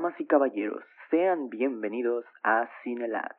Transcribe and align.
Damas 0.00 0.20
y 0.20 0.26
caballeros, 0.26 0.84
sean 1.10 1.50
bienvenidos 1.50 2.24
a 2.44 2.70
Cinelats. 2.84 3.34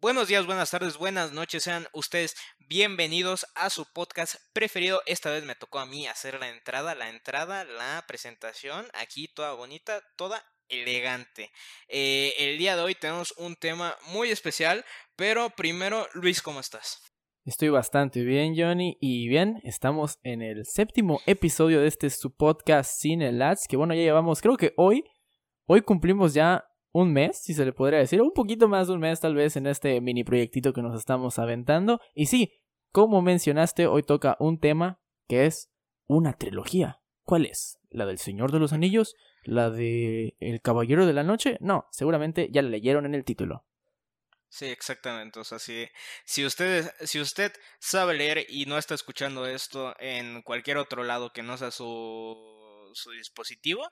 Buenos 0.00 0.28
días, 0.28 0.46
buenas 0.46 0.70
tardes, 0.70 0.96
buenas 0.96 1.32
noches, 1.32 1.64
sean 1.64 1.88
ustedes 1.92 2.36
bienvenidos 2.68 3.46
a 3.56 3.68
su 3.70 3.84
podcast 3.92 4.36
preferido. 4.52 5.02
Esta 5.06 5.32
vez 5.32 5.44
me 5.44 5.56
tocó 5.56 5.80
a 5.80 5.86
mí 5.86 6.06
hacer 6.06 6.38
la 6.38 6.50
entrada, 6.50 6.94
la 6.94 7.08
entrada, 7.08 7.64
la 7.64 8.04
presentación, 8.06 8.86
aquí 8.94 9.26
toda 9.26 9.54
bonita, 9.54 10.02
toda 10.14 10.40
elegante. 10.68 11.50
Eh, 11.88 12.32
el 12.38 12.58
día 12.58 12.76
de 12.76 12.82
hoy 12.82 12.94
tenemos 12.94 13.34
un 13.38 13.56
tema 13.56 13.96
muy 14.06 14.30
especial, 14.30 14.84
pero 15.16 15.50
primero, 15.50 16.06
Luis, 16.14 16.40
¿cómo 16.40 16.60
estás? 16.60 17.13
Estoy 17.44 17.68
bastante 17.68 18.24
bien, 18.24 18.54
Johnny. 18.56 18.96
Y 19.02 19.28
bien, 19.28 19.60
estamos 19.64 20.18
en 20.22 20.40
el 20.40 20.64
séptimo 20.64 21.20
episodio 21.26 21.78
de 21.82 21.88
este 21.88 22.08
su 22.08 22.34
podcast 22.34 22.98
Cine 22.98 23.32
Lads. 23.32 23.68
Que 23.68 23.76
bueno, 23.76 23.92
ya 23.92 24.00
llevamos, 24.00 24.40
creo 24.40 24.56
que 24.56 24.72
hoy, 24.78 25.04
hoy 25.66 25.82
cumplimos 25.82 26.32
ya 26.32 26.64
un 26.92 27.12
mes, 27.12 27.36
si 27.36 27.52
se 27.52 27.66
le 27.66 27.74
podría 27.74 27.98
decir, 27.98 28.22
un 28.22 28.32
poquito 28.32 28.66
más 28.66 28.86
de 28.86 28.94
un 28.94 29.00
mes 29.00 29.20
tal 29.20 29.34
vez 29.34 29.56
en 29.56 29.66
este 29.66 30.00
mini 30.00 30.24
proyectito 30.24 30.72
que 30.72 30.80
nos 30.80 30.96
estamos 30.96 31.38
aventando. 31.38 32.00
Y 32.14 32.26
sí, 32.26 32.50
como 32.92 33.20
mencionaste, 33.20 33.88
hoy 33.88 34.04
toca 34.04 34.38
un 34.40 34.58
tema 34.58 34.98
que 35.28 35.44
es 35.44 35.70
una 36.06 36.32
trilogía. 36.32 37.02
¿Cuál 37.24 37.44
es? 37.44 37.78
¿La 37.90 38.06
del 38.06 38.16
Señor 38.16 38.52
de 38.52 38.58
los 38.58 38.72
Anillos? 38.72 39.16
¿La 39.42 39.68
de 39.68 40.34
El 40.40 40.62
Caballero 40.62 41.04
de 41.04 41.12
la 41.12 41.24
Noche? 41.24 41.58
No, 41.60 41.88
seguramente 41.90 42.48
ya 42.50 42.62
la 42.62 42.70
leyeron 42.70 43.04
en 43.04 43.14
el 43.14 43.24
título. 43.24 43.66
Sí, 44.54 44.66
exactamente. 44.66 45.40
O 45.40 45.44
sea, 45.44 45.58
si, 45.58 45.88
si, 46.24 46.44
usted, 46.46 46.88
si 47.04 47.20
usted 47.20 47.52
sabe 47.80 48.14
leer 48.14 48.46
y 48.48 48.66
no 48.66 48.78
está 48.78 48.94
escuchando 48.94 49.46
esto 49.48 49.96
en 49.98 50.42
cualquier 50.42 50.76
otro 50.76 51.02
lado 51.02 51.32
que 51.32 51.42
no 51.42 51.58
sea 51.58 51.72
su, 51.72 52.36
su 52.94 53.10
dispositivo, 53.10 53.88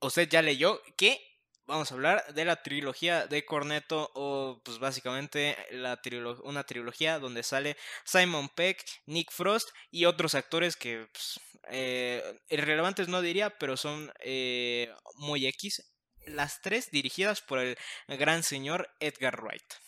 usted 0.00 0.28
ya 0.28 0.42
leyó 0.42 0.82
que 0.98 1.18
vamos 1.66 1.90
a 1.90 1.94
hablar 1.94 2.34
de 2.34 2.44
la 2.44 2.62
trilogía 2.62 3.26
de 3.26 3.46
Corneto 3.46 4.10
o 4.14 4.60
pues 4.64 4.78
básicamente 4.78 5.56
la 5.70 5.98
una 6.44 6.64
trilogía 6.64 7.18
donde 7.18 7.42
sale 7.42 7.76
Simon 8.04 8.50
Peck, 8.50 8.84
Nick 9.06 9.32
Frost 9.32 9.70
y 9.90 10.04
otros 10.04 10.34
actores 10.34 10.76
que 10.76 11.08
pues, 11.12 11.40
eh, 11.70 12.22
irrelevantes 12.50 13.08
no 13.08 13.22
diría, 13.22 13.58
pero 13.58 13.78
son 13.78 14.12
eh, 14.20 14.92
muy 15.16 15.46
X. 15.46 15.82
Las 16.26 16.60
tres 16.60 16.90
dirigidas 16.90 17.40
por 17.40 17.58
el 17.60 17.76
gran 18.08 18.42
señor 18.42 18.90
Edgar 19.00 19.40
Wright. 19.42 19.83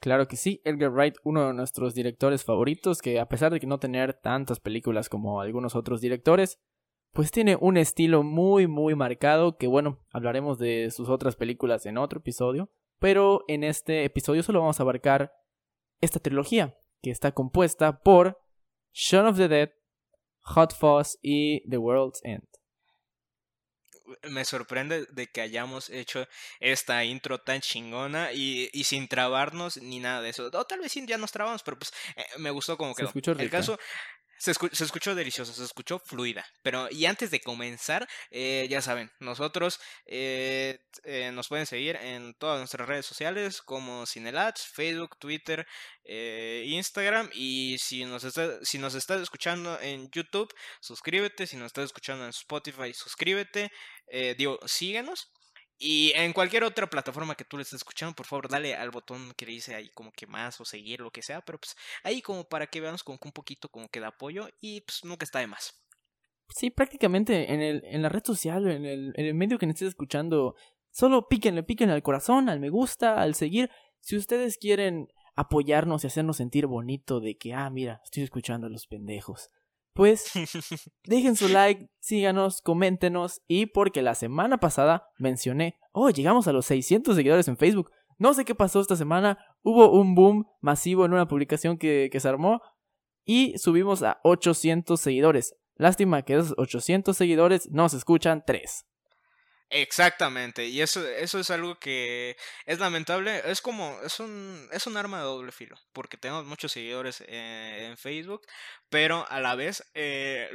Claro 0.00 0.28
que 0.28 0.36
sí, 0.36 0.62
Edgar 0.64 0.90
Wright, 0.90 1.16
uno 1.24 1.46
de 1.46 1.52
nuestros 1.52 1.94
directores 1.94 2.42
favoritos, 2.42 3.02
que 3.02 3.20
a 3.20 3.28
pesar 3.28 3.52
de 3.52 3.60
que 3.60 3.66
no 3.66 3.78
tener 3.78 4.14
tantas 4.14 4.58
películas 4.58 5.10
como 5.10 5.42
algunos 5.42 5.76
otros 5.76 6.00
directores, 6.00 6.58
pues 7.12 7.30
tiene 7.30 7.58
un 7.60 7.76
estilo 7.76 8.22
muy 8.22 8.66
muy 8.66 8.94
marcado 8.94 9.58
que 9.58 9.66
bueno, 9.66 9.98
hablaremos 10.10 10.58
de 10.58 10.90
sus 10.90 11.10
otras 11.10 11.36
películas 11.36 11.84
en 11.84 11.98
otro 11.98 12.20
episodio, 12.20 12.70
pero 12.98 13.44
en 13.46 13.62
este 13.62 14.04
episodio 14.04 14.42
solo 14.42 14.60
vamos 14.60 14.80
a 14.80 14.84
abarcar 14.84 15.32
esta 16.00 16.18
trilogía 16.18 16.78
que 17.02 17.10
está 17.10 17.32
compuesta 17.32 18.00
por 18.00 18.38
Shaun 18.92 19.26
of 19.26 19.36
the 19.36 19.48
Dead, 19.48 19.70
Hot 20.40 20.72
Fuzz 20.74 21.18
y 21.20 21.68
The 21.68 21.76
World's 21.76 22.20
End. 22.24 22.49
Me 24.22 24.44
sorprende 24.44 25.06
de 25.06 25.26
que 25.28 25.40
hayamos 25.40 25.90
hecho 25.90 26.26
esta 26.58 27.04
intro 27.04 27.40
tan 27.40 27.60
chingona 27.60 28.32
y, 28.32 28.70
y 28.72 28.84
sin 28.84 29.08
trabarnos 29.08 29.76
ni 29.78 30.00
nada 30.00 30.20
de 30.22 30.30
eso. 30.30 30.50
O 30.52 30.64
tal 30.64 30.80
vez 30.80 30.92
sí 30.92 31.04
ya 31.06 31.18
nos 31.18 31.32
trabamos, 31.32 31.62
pero 31.62 31.78
pues 31.78 31.92
eh, 32.16 32.24
me 32.38 32.50
gustó 32.50 32.76
como 32.76 32.94
que 32.94 33.06
El 33.38 33.50
caso, 33.50 33.78
se, 34.40 34.52
escuchó 34.52 35.14
delicioso, 35.14 35.52
se 35.52 35.64
escuchó 35.64 35.98
fluida. 35.98 36.46
Pero, 36.62 36.88
y 36.90 37.04
antes 37.04 37.30
de 37.30 37.40
comenzar, 37.40 38.08
eh, 38.30 38.66
ya 38.70 38.80
saben, 38.80 39.10
nosotros 39.20 39.78
eh, 40.06 40.80
eh, 41.04 41.30
nos 41.32 41.48
pueden 41.48 41.66
seguir 41.66 41.96
en 41.96 42.32
todas 42.34 42.58
nuestras 42.58 42.88
redes 42.88 43.04
sociales 43.04 43.60
como 43.60 44.06
Cinelats, 44.06 44.66
Facebook, 44.66 45.18
Twitter, 45.18 45.66
Instagram. 46.06 47.28
Y 47.34 47.76
si 47.78 48.06
nos, 48.06 48.24
está, 48.24 48.64
si 48.64 48.78
nos 48.78 48.94
estás 48.94 49.20
escuchando 49.20 49.78
en 49.80 50.10
YouTube, 50.10 50.52
suscríbete. 50.80 51.46
Si 51.46 51.56
nos 51.56 51.66
estás 51.66 51.84
escuchando 51.84 52.24
en 52.24 52.30
Spotify, 52.30 52.94
suscríbete. 52.94 53.70
digo, 54.38 54.58
síguenos. 54.66 55.30
Y 55.82 56.12
en 56.14 56.34
cualquier 56.34 56.62
otra 56.64 56.90
plataforma 56.90 57.34
que 57.34 57.46
tú 57.46 57.56
le 57.56 57.62
estés 57.62 57.78
escuchando, 57.78 58.14
por 58.14 58.26
favor, 58.26 58.50
dale 58.50 58.74
al 58.74 58.90
botón 58.90 59.32
que 59.34 59.46
dice 59.46 59.74
ahí 59.74 59.88
como 59.94 60.12
que 60.12 60.26
más 60.26 60.60
o 60.60 60.66
seguir, 60.66 61.00
lo 61.00 61.10
que 61.10 61.22
sea, 61.22 61.40
pero 61.40 61.58
pues 61.58 61.74
ahí 62.04 62.20
como 62.20 62.44
para 62.44 62.66
que 62.66 62.82
veamos 62.82 63.02
como 63.02 63.18
que 63.18 63.28
un 63.28 63.32
poquito 63.32 63.70
como 63.70 63.88
que 63.88 63.98
da 63.98 64.08
apoyo 64.08 64.46
y 64.60 64.82
pues 64.82 65.02
nunca 65.04 65.24
está 65.24 65.38
de 65.38 65.46
más. 65.46 65.82
Sí, 66.50 66.68
prácticamente 66.68 67.50
en, 67.50 67.62
el, 67.62 67.82
en 67.86 68.02
la 68.02 68.10
red 68.10 68.22
social, 68.22 68.70
en 68.70 68.84
el, 68.84 69.34
medio 69.34 69.58
que 69.58 69.64
estés 69.64 69.88
escuchando, 69.88 70.54
solo 70.90 71.28
píquenle, 71.28 71.62
píquenle 71.62 71.94
al 71.94 72.02
corazón, 72.02 72.50
al 72.50 72.60
me 72.60 72.68
gusta, 72.68 73.22
al 73.22 73.34
seguir. 73.34 73.70
Si 74.00 74.16
ustedes 74.16 74.58
quieren 74.58 75.08
apoyarnos 75.34 76.04
y 76.04 76.08
hacernos 76.08 76.36
sentir 76.36 76.66
bonito 76.66 77.20
de 77.20 77.38
que, 77.38 77.54
ah, 77.54 77.70
mira, 77.70 78.02
estoy 78.04 78.22
escuchando 78.22 78.66
a 78.66 78.70
los 78.70 78.86
pendejos 78.86 79.50
pues 79.92 80.30
dejen 81.04 81.36
su 81.36 81.48
like, 81.48 81.88
síganos, 82.00 82.62
coméntenos 82.62 83.42
y 83.46 83.66
porque 83.66 84.02
la 84.02 84.14
semana 84.14 84.58
pasada 84.58 85.04
mencioné, 85.18 85.78
oh, 85.92 86.10
llegamos 86.10 86.48
a 86.48 86.52
los 86.52 86.66
600 86.66 87.16
seguidores 87.16 87.48
en 87.48 87.56
Facebook. 87.56 87.90
No 88.18 88.34
sé 88.34 88.44
qué 88.44 88.54
pasó 88.54 88.80
esta 88.80 88.96
semana, 88.96 89.38
hubo 89.62 89.90
un 89.92 90.14
boom 90.14 90.46
masivo 90.60 91.04
en 91.04 91.14
una 91.14 91.26
publicación 91.26 91.78
que, 91.78 92.10
que 92.12 92.20
se 92.20 92.28
armó 92.28 92.60
y 93.24 93.56
subimos 93.58 94.02
a 94.02 94.20
800 94.24 95.00
seguidores. 95.00 95.54
Lástima 95.76 96.22
que 96.22 96.34
esos 96.34 96.54
800 96.58 97.16
seguidores 97.16 97.70
no 97.70 97.88
se 97.88 97.96
escuchan 97.96 98.44
3. 98.46 98.84
Exactamente, 99.72 100.66
y 100.66 100.80
eso, 100.80 101.06
eso 101.08 101.38
es 101.38 101.48
algo 101.50 101.78
que 101.78 102.36
es 102.66 102.80
lamentable, 102.80 103.40
es 103.44 103.60
como, 103.60 103.96
es 104.04 104.18
un, 104.18 104.68
es 104.72 104.88
un 104.88 104.96
arma 104.96 105.18
de 105.18 105.24
doble 105.24 105.52
filo, 105.52 105.78
porque 105.92 106.16
tenemos 106.16 106.44
muchos 106.44 106.72
seguidores 106.72 107.22
eh, 107.28 107.86
en 107.88 107.96
Facebook, 107.96 108.42
pero 108.88 109.24
a 109.30 109.38
la 109.38 109.54
vez 109.54 109.88
eh, 109.94 110.50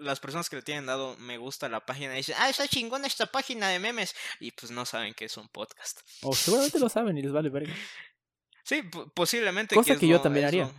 las 0.00 0.18
personas 0.18 0.50
que 0.50 0.56
le 0.56 0.62
tienen 0.62 0.86
dado 0.86 1.16
me 1.18 1.38
gusta 1.38 1.66
a 1.66 1.68
la 1.68 1.86
página 1.86 2.14
dicen, 2.14 2.34
ah, 2.36 2.48
está 2.48 2.66
chingona 2.66 3.06
esta 3.06 3.26
página 3.26 3.68
de 3.68 3.78
memes, 3.78 4.16
y 4.40 4.50
pues 4.50 4.72
no 4.72 4.84
saben 4.84 5.14
que 5.14 5.26
es 5.26 5.36
un 5.36 5.48
podcast. 5.48 6.00
O 6.22 6.34
seguramente 6.34 6.80
lo 6.80 6.88
saben 6.88 7.16
y 7.16 7.22
les 7.22 7.30
vale 7.30 7.50
verga. 7.50 7.74
Sí, 8.64 8.82
posiblemente. 9.14 9.74
Cosa 9.74 9.96
que, 9.96 10.06
yo 10.06 10.20
también 10.20 10.46
haría. 10.46 10.70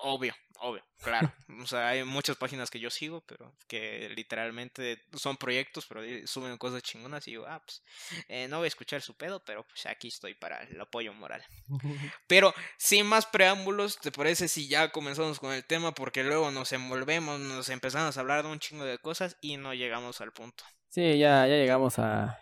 Obvio, 0.00 0.34
obvio, 0.60 0.82
claro. 1.02 1.32
O 1.62 1.66
sea, 1.66 1.88
hay 1.88 2.04
muchas 2.04 2.36
páginas 2.36 2.70
que 2.70 2.78
yo 2.78 2.90
sigo, 2.90 3.22
pero 3.26 3.52
que 3.66 4.08
literalmente 4.10 5.02
son 5.14 5.36
proyectos, 5.36 5.86
pero 5.86 6.02
suben 6.26 6.56
cosas 6.58 6.82
chingonas 6.82 7.26
y 7.26 7.32
digo, 7.32 7.46
ah, 7.46 7.60
pues 7.64 7.82
eh, 8.28 8.46
no 8.48 8.58
voy 8.58 8.66
a 8.66 8.68
escuchar 8.68 9.02
su 9.02 9.14
pedo, 9.14 9.42
pero 9.44 9.64
pues 9.64 9.86
aquí 9.86 10.08
estoy 10.08 10.34
para 10.34 10.62
el 10.62 10.80
apoyo 10.80 11.12
moral. 11.12 11.42
Pero 12.26 12.54
sin 12.78 13.06
más 13.06 13.26
preámbulos, 13.26 13.98
¿te 13.98 14.12
parece 14.12 14.48
si 14.48 14.68
ya 14.68 14.90
comenzamos 14.90 15.40
con 15.40 15.52
el 15.52 15.64
tema? 15.64 15.92
Porque 15.92 16.22
luego 16.22 16.50
nos 16.50 16.72
envolvemos, 16.72 17.40
nos 17.40 17.68
empezamos 17.68 18.16
a 18.16 18.20
hablar 18.20 18.44
de 18.44 18.50
un 18.50 18.58
chingo 18.58 18.84
de 18.84 18.98
cosas 18.98 19.36
y 19.40 19.56
no 19.56 19.74
llegamos 19.74 20.20
al 20.20 20.32
punto. 20.32 20.64
Sí, 20.88 21.18
ya, 21.18 21.46
ya 21.46 21.54
llegamos 21.56 21.98
a... 21.98 22.38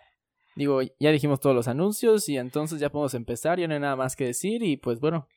Digo, 0.55 0.81
ya 0.99 1.11
dijimos 1.11 1.39
todos 1.39 1.55
los 1.55 1.67
anuncios 1.67 2.27
y 2.27 2.37
entonces 2.37 2.79
ya 2.79 2.89
podemos 2.89 3.13
empezar, 3.13 3.59
ya 3.59 3.67
no 3.67 3.75
hay 3.75 3.79
nada 3.79 3.95
más 3.95 4.15
que 4.15 4.25
decir 4.25 4.61
y 4.63 4.77
pues 4.77 4.99
bueno, 4.99 5.27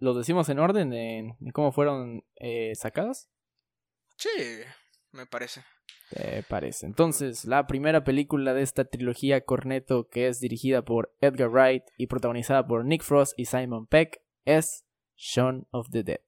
¿Los 0.00 0.16
decimos 0.16 0.48
en 0.48 0.58
orden 0.58 0.90
de, 0.90 1.34
cómo 1.52 1.72
fueron 1.72 2.24
eh, 2.36 2.72
sacadas? 2.74 3.30
Sí, 4.16 4.28
me 5.12 5.26
parece. 5.26 5.62
Me 6.14 6.42
parece. 6.42 6.86
Entonces, 6.86 7.44
la 7.44 7.66
primera 7.66 8.04
película 8.04 8.52
de 8.52 8.62
esta 8.62 8.84
trilogía 8.84 9.44
Corneto, 9.44 10.08
que 10.08 10.28
es 10.28 10.40
dirigida 10.40 10.82
por 10.82 11.14
Edgar 11.20 11.48
Wright 11.48 11.84
y 11.96 12.06
protagonizada 12.06 12.66
por 12.66 12.84
Nick 12.84 13.02
Frost 13.02 13.32
y 13.38 13.46
Simon 13.46 13.86
Peck, 13.86 14.20
es 14.44 14.84
Shaun 15.16 15.66
of 15.70 15.88
the 15.90 16.02
Dead. 16.02 16.20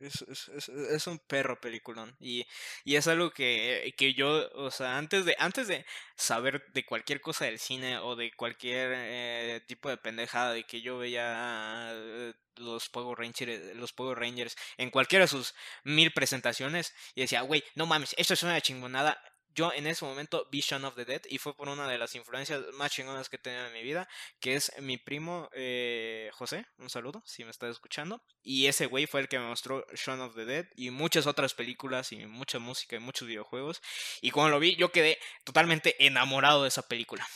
Es, 0.00 0.22
es, 0.22 0.68
es, 0.68 1.06
un 1.06 1.18
perro 1.18 1.60
peliculón. 1.60 2.16
Y, 2.20 2.46
y 2.84 2.96
es 2.96 3.08
algo 3.08 3.30
que, 3.30 3.94
que, 3.96 4.14
yo, 4.14 4.48
o 4.54 4.70
sea, 4.70 4.96
antes 4.96 5.24
de, 5.24 5.34
antes 5.38 5.66
de 5.66 5.84
saber 6.16 6.64
de 6.72 6.84
cualquier 6.84 7.20
cosa 7.20 7.46
del 7.46 7.58
cine 7.58 7.98
o 7.98 8.14
de 8.14 8.32
cualquier 8.32 8.92
eh, 8.94 9.60
tipo 9.66 9.88
de 9.88 9.96
pendejada 9.96 10.52
de 10.52 10.64
que 10.64 10.80
yo 10.80 10.98
veía 10.98 11.90
eh, 11.92 12.34
los 12.56 12.88
Power 12.88 13.18
Rangers, 13.18 13.76
los 13.76 13.92
Power 13.92 14.18
Rangers 14.18 14.56
en 14.76 14.90
cualquiera 14.90 15.24
de 15.24 15.28
sus 15.28 15.54
mil 15.84 16.12
presentaciones 16.12 16.94
y 17.14 17.22
decía, 17.22 17.42
güey, 17.42 17.64
no 17.74 17.86
mames, 17.86 18.14
esto 18.18 18.34
es 18.34 18.42
una 18.42 18.60
chingonada 18.60 19.20
yo 19.58 19.72
en 19.72 19.88
ese 19.88 20.04
momento 20.04 20.46
vi 20.52 20.60
Shaun 20.60 20.84
of 20.84 20.94
the 20.94 21.04
Dead 21.04 21.22
y 21.28 21.38
fue 21.38 21.52
por 21.56 21.68
una 21.68 21.88
de 21.88 21.98
las 21.98 22.14
influencias 22.14 22.62
más 22.74 22.92
chingonas 22.92 23.28
que 23.28 23.36
he 23.36 23.38
tenido 23.40 23.66
en 23.66 23.72
mi 23.72 23.82
vida, 23.82 24.08
que 24.38 24.54
es 24.54 24.72
mi 24.80 24.98
primo 24.98 25.48
eh, 25.52 26.30
José, 26.34 26.64
un 26.78 26.88
saludo 26.88 27.22
si 27.24 27.42
me 27.42 27.50
estás 27.50 27.70
escuchando, 27.70 28.22
y 28.40 28.66
ese 28.66 28.86
güey 28.86 29.06
fue 29.06 29.20
el 29.20 29.28
que 29.28 29.40
me 29.40 29.48
mostró 29.48 29.84
Shaun 29.96 30.20
of 30.20 30.36
the 30.36 30.44
Dead 30.44 30.66
y 30.76 30.90
muchas 30.90 31.26
otras 31.26 31.54
películas 31.54 32.12
y 32.12 32.24
mucha 32.26 32.60
música 32.60 32.94
y 32.94 33.00
muchos 33.00 33.26
videojuegos, 33.26 33.82
y 34.22 34.30
cuando 34.30 34.52
lo 34.52 34.60
vi 34.60 34.76
yo 34.76 34.92
quedé 34.92 35.18
totalmente 35.42 36.06
enamorado 36.06 36.62
de 36.62 36.68
esa 36.68 36.82
película. 36.82 37.26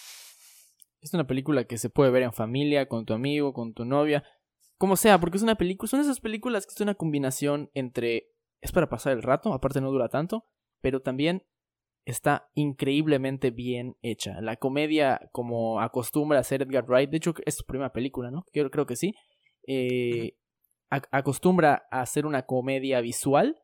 Es 1.00 1.12
una 1.12 1.26
película 1.26 1.64
que 1.64 1.78
se 1.78 1.90
puede 1.90 2.12
ver 2.12 2.22
en 2.22 2.32
familia, 2.32 2.86
con 2.86 3.04
tu 3.04 3.14
amigo, 3.14 3.52
con 3.52 3.74
tu 3.74 3.84
novia, 3.84 4.22
como 4.78 4.96
sea, 4.96 5.18
porque 5.18 5.38
es 5.38 5.42
una 5.42 5.56
película, 5.56 5.90
son 5.90 6.00
esas 6.00 6.20
películas 6.20 6.66
que 6.66 6.74
es 6.74 6.80
una 6.80 6.94
combinación 6.94 7.68
entre 7.74 8.28
es 8.60 8.70
para 8.70 8.88
pasar 8.88 9.12
el 9.12 9.24
rato, 9.24 9.52
aparte 9.52 9.80
no 9.80 9.90
dura 9.90 10.08
tanto, 10.08 10.46
pero 10.80 11.02
también 11.02 11.44
está 12.04 12.50
increíblemente 12.54 13.50
bien 13.50 13.96
hecha. 14.02 14.40
La 14.40 14.56
comedia, 14.56 15.28
como 15.32 15.80
acostumbra 15.80 16.38
a 16.38 16.40
hacer 16.40 16.62
Edgar 16.62 16.84
Wright, 16.86 17.10
de 17.10 17.16
hecho 17.18 17.34
es 17.44 17.56
su 17.56 17.64
primera 17.64 17.92
película, 17.92 18.30
¿no? 18.30 18.44
Creo, 18.52 18.70
creo 18.70 18.86
que 18.86 18.96
sí. 18.96 19.14
Eh, 19.66 20.36
acostumbra 21.10 21.84
a 21.90 22.02
hacer 22.02 22.26
una 22.26 22.42
comedia 22.42 23.00
visual 23.00 23.58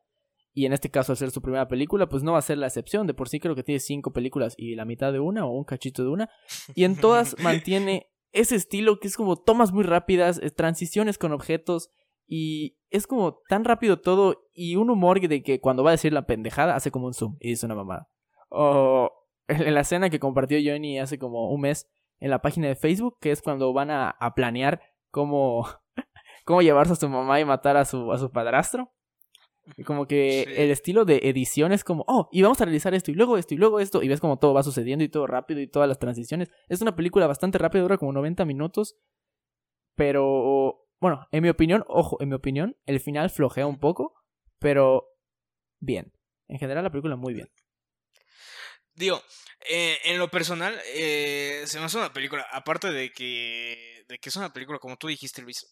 y 0.53 0.65
en 0.65 0.73
este 0.73 0.89
caso 0.89 1.13
hacer 1.13 1.31
su 1.31 1.41
primera 1.41 1.67
película, 1.67 2.09
pues 2.09 2.23
no 2.23 2.33
va 2.33 2.39
a 2.39 2.43
ser 2.43 2.57
la 2.57 2.67
excepción. 2.67 3.07
De 3.07 3.13
por 3.13 3.29
sí 3.29 3.39
creo 3.39 3.55
que 3.55 3.63
tiene 3.63 3.79
cinco 3.79 4.11
películas 4.11 4.55
y 4.57 4.75
la 4.75 4.85
mitad 4.85 5.13
de 5.13 5.19
una 5.19 5.45
o 5.45 5.51
un 5.51 5.63
cachito 5.63 6.03
de 6.03 6.09
una. 6.09 6.29
Y 6.75 6.85
en 6.85 6.95
todas 6.95 7.35
mantiene 7.43 8.07
ese 8.31 8.55
estilo 8.55 8.99
que 8.99 9.07
es 9.07 9.15
como 9.15 9.37
tomas 9.37 9.71
muy 9.71 9.83
rápidas, 9.83 10.39
eh, 10.41 10.49
transiciones 10.51 11.17
con 11.17 11.31
objetos 11.31 11.89
y 12.27 12.77
es 12.89 13.07
como 13.07 13.41
tan 13.47 13.65
rápido 13.65 13.99
todo 13.99 14.49
y 14.53 14.75
un 14.75 14.89
humor 14.89 15.19
de 15.19 15.41
que 15.41 15.59
cuando 15.59 15.83
va 15.83 15.91
a 15.91 15.93
decir 15.93 16.13
la 16.13 16.27
pendejada 16.27 16.75
hace 16.75 16.91
como 16.91 17.07
un 17.07 17.13
zoom 17.13 17.37
y 17.39 17.49
dice 17.49 17.65
una 17.65 17.75
mamada. 17.75 18.07
O 18.49 19.11
en 19.47 19.73
la 19.73 19.81
escena 19.81 20.09
que 20.09 20.19
compartió 20.19 20.57
Johnny 20.63 20.99
hace 20.99 21.17
como 21.17 21.49
un 21.51 21.61
mes 21.61 21.89
en 22.19 22.29
la 22.29 22.41
página 22.41 22.67
de 22.67 22.75
Facebook, 22.75 23.17
que 23.19 23.31
es 23.31 23.41
cuando 23.41 23.73
van 23.73 23.91
a, 23.91 24.09
a 24.09 24.35
planear 24.35 24.81
cómo, 25.11 25.67
cómo 26.45 26.61
llevarse 26.61 26.93
a 26.93 26.97
su 26.97 27.09
mamá 27.09 27.39
y 27.39 27.45
matar 27.45 27.77
a 27.77 27.85
su, 27.85 28.11
a 28.11 28.17
su 28.17 28.31
padrastro. 28.31 28.91
Y 29.77 29.83
como 29.83 30.07
que 30.07 30.43
el 30.43 30.71
estilo 30.71 31.05
de 31.05 31.19
edición 31.23 31.71
es 31.71 31.83
como, 31.83 32.03
oh, 32.07 32.27
y 32.31 32.41
vamos 32.41 32.59
a 32.61 32.65
realizar 32.65 32.93
esto, 32.93 33.11
y 33.11 33.13
luego 33.13 33.37
esto, 33.37 33.53
y 33.53 33.57
luego 33.57 33.79
esto, 33.79 34.01
y 34.01 34.07
ves 34.07 34.19
como 34.19 34.39
todo 34.39 34.53
va 34.53 34.63
sucediendo 34.63 35.03
y 35.03 35.09
todo 35.09 35.27
rápido 35.27 35.61
y 35.61 35.67
todas 35.67 35.87
las 35.87 35.99
transiciones. 35.99 36.49
Es 36.67 36.81
una 36.81 36.95
película 36.95 37.27
bastante 37.27 37.57
rápida, 37.57 37.83
dura 37.83 37.97
como 37.97 38.11
90 38.13 38.45
minutos. 38.45 38.97
Pero, 39.95 40.87
bueno, 40.99 41.27
en 41.31 41.43
mi 41.43 41.49
opinión, 41.49 41.83
ojo, 41.87 42.17
en 42.21 42.29
mi 42.29 42.35
opinión, 42.35 42.77
el 42.85 42.99
final 42.99 43.29
flojea 43.29 43.67
un 43.67 43.79
poco, 43.79 44.15
pero 44.59 45.09
bien. 45.79 46.13
En 46.47 46.57
general 46.57 46.83
la 46.83 46.89
película 46.89 47.15
muy 47.15 47.33
bien. 47.33 47.49
Digo, 48.99 49.23
eh, 49.61 49.97
en 50.03 50.17
lo 50.19 50.29
personal, 50.29 50.77
eh, 50.87 51.63
se 51.67 51.79
me 51.79 51.85
hace 51.85 51.97
una 51.97 52.11
película, 52.11 52.45
aparte 52.51 52.91
de 52.91 53.13
que, 53.13 54.03
de 54.09 54.19
que 54.19 54.27
es 54.27 54.35
una 54.35 54.51
película, 54.51 54.77
como 54.77 54.97
tú 54.97 55.07
dijiste, 55.07 55.41
Luis, 55.41 55.65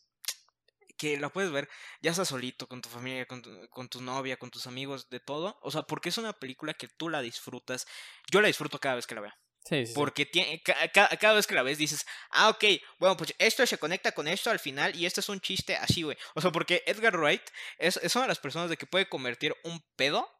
que 0.97 1.19
la 1.19 1.27
puedes 1.27 1.51
ver 1.51 1.68
ya 2.01 2.13
sea 2.13 2.24
solito, 2.24 2.69
con 2.69 2.81
tu 2.81 2.88
familia, 2.88 3.25
con 3.25 3.41
tu, 3.41 3.68
con 3.69 3.89
tu 3.89 4.01
novia, 4.01 4.38
con 4.38 4.50
tus 4.50 4.65
amigos, 4.65 5.09
de 5.09 5.19
todo. 5.19 5.59
O 5.62 5.71
sea, 5.71 5.83
porque 5.83 6.07
es 6.07 6.18
una 6.18 6.31
película 6.31 6.74
que 6.74 6.88
tú 6.88 7.09
la 7.09 7.21
disfrutas. 7.21 7.85
Yo 8.31 8.39
la 8.39 8.47
disfruto 8.47 8.79
cada 8.79 8.95
vez 8.95 9.06
que 9.06 9.15
la 9.15 9.21
veo. 9.21 9.33
Sí, 9.65 9.85
sí, 9.85 9.94
porque 9.94 10.25
Tiene, 10.25 10.63
cada 10.63 11.33
vez 11.33 11.45
que 11.45 11.56
la 11.56 11.63
ves 11.63 11.77
dices, 11.77 12.06
ah, 12.30 12.47
ok, 12.47 12.63
bueno, 12.97 13.18
pues 13.18 13.35
esto 13.39 13.65
se 13.65 13.77
conecta 13.77 14.13
con 14.13 14.30
esto 14.30 14.50
al 14.50 14.59
final 14.59 14.95
y 14.95 15.06
este 15.06 15.19
es 15.19 15.27
un 15.27 15.41
chiste 15.41 15.75
así, 15.75 16.03
güey. 16.03 16.18
O 16.33 16.39
sea, 16.39 16.53
porque 16.53 16.81
Edgar 16.85 17.18
Wright 17.18 17.44
es, 17.77 17.97
es, 17.97 18.15
una 18.15 18.23
de 18.23 18.30
las 18.30 18.39
personas 18.39 18.69
de 18.69 18.77
que 18.77 18.85
puede 18.85 19.09
convertir 19.09 19.53
un 19.65 19.83
pedo 19.97 20.33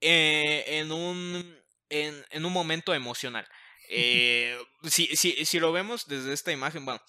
eh, 0.00 0.64
en 0.66 0.90
un 0.90 1.61
en, 1.92 2.44
un 2.44 2.52
momento 2.52 2.94
emocional. 2.94 3.46
Eh, 3.88 4.58
si, 4.84 5.14
si, 5.16 5.44
si, 5.44 5.60
lo 5.60 5.72
vemos 5.72 6.06
desde 6.06 6.32
esta 6.32 6.52
imagen, 6.52 6.84
bueno, 6.84 7.00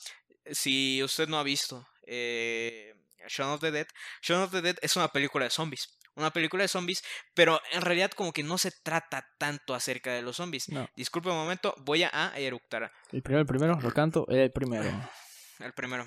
si 0.52 1.02
usted 1.02 1.28
no 1.30 1.40
ha 1.40 1.44
visto 1.44 1.88
eh, 2.06 2.94
Shaun 3.28 3.52
of 3.52 3.62
the 3.62 3.72
Dead, 3.72 3.88
Shaun 4.22 4.42
of 4.42 4.52
the 4.52 4.62
Dead 4.62 4.76
es 4.82 4.96
una 4.96 5.08
película 5.08 5.46
de 5.46 5.52
zombies. 5.52 5.98
Una 6.16 6.32
película 6.32 6.62
de 6.62 6.68
zombies, 6.68 7.04
pero 7.34 7.60
en 7.72 7.82
realidad 7.82 8.12
como 8.12 8.34
que 8.34 8.44
no 8.44 8.60
se 8.60 8.70
trata 8.70 9.28
tanto 9.40 9.74
acerca 9.74 10.12
de 10.14 10.22
los 10.22 10.36
zombies. 10.36 10.68
Disculpe 10.96 11.30
un 11.30 11.38
momento, 11.38 11.74
voy 11.80 12.04
a 12.04 12.34
eructar. 12.36 12.92
El 13.12 13.24
primero, 13.24 13.42
el 13.42 13.48
primero, 13.48 13.80
lo 13.82 13.92
canto, 13.92 14.28
el 14.28 14.52
primero. 14.52 14.84
El 15.60 15.72
primero. 15.72 16.06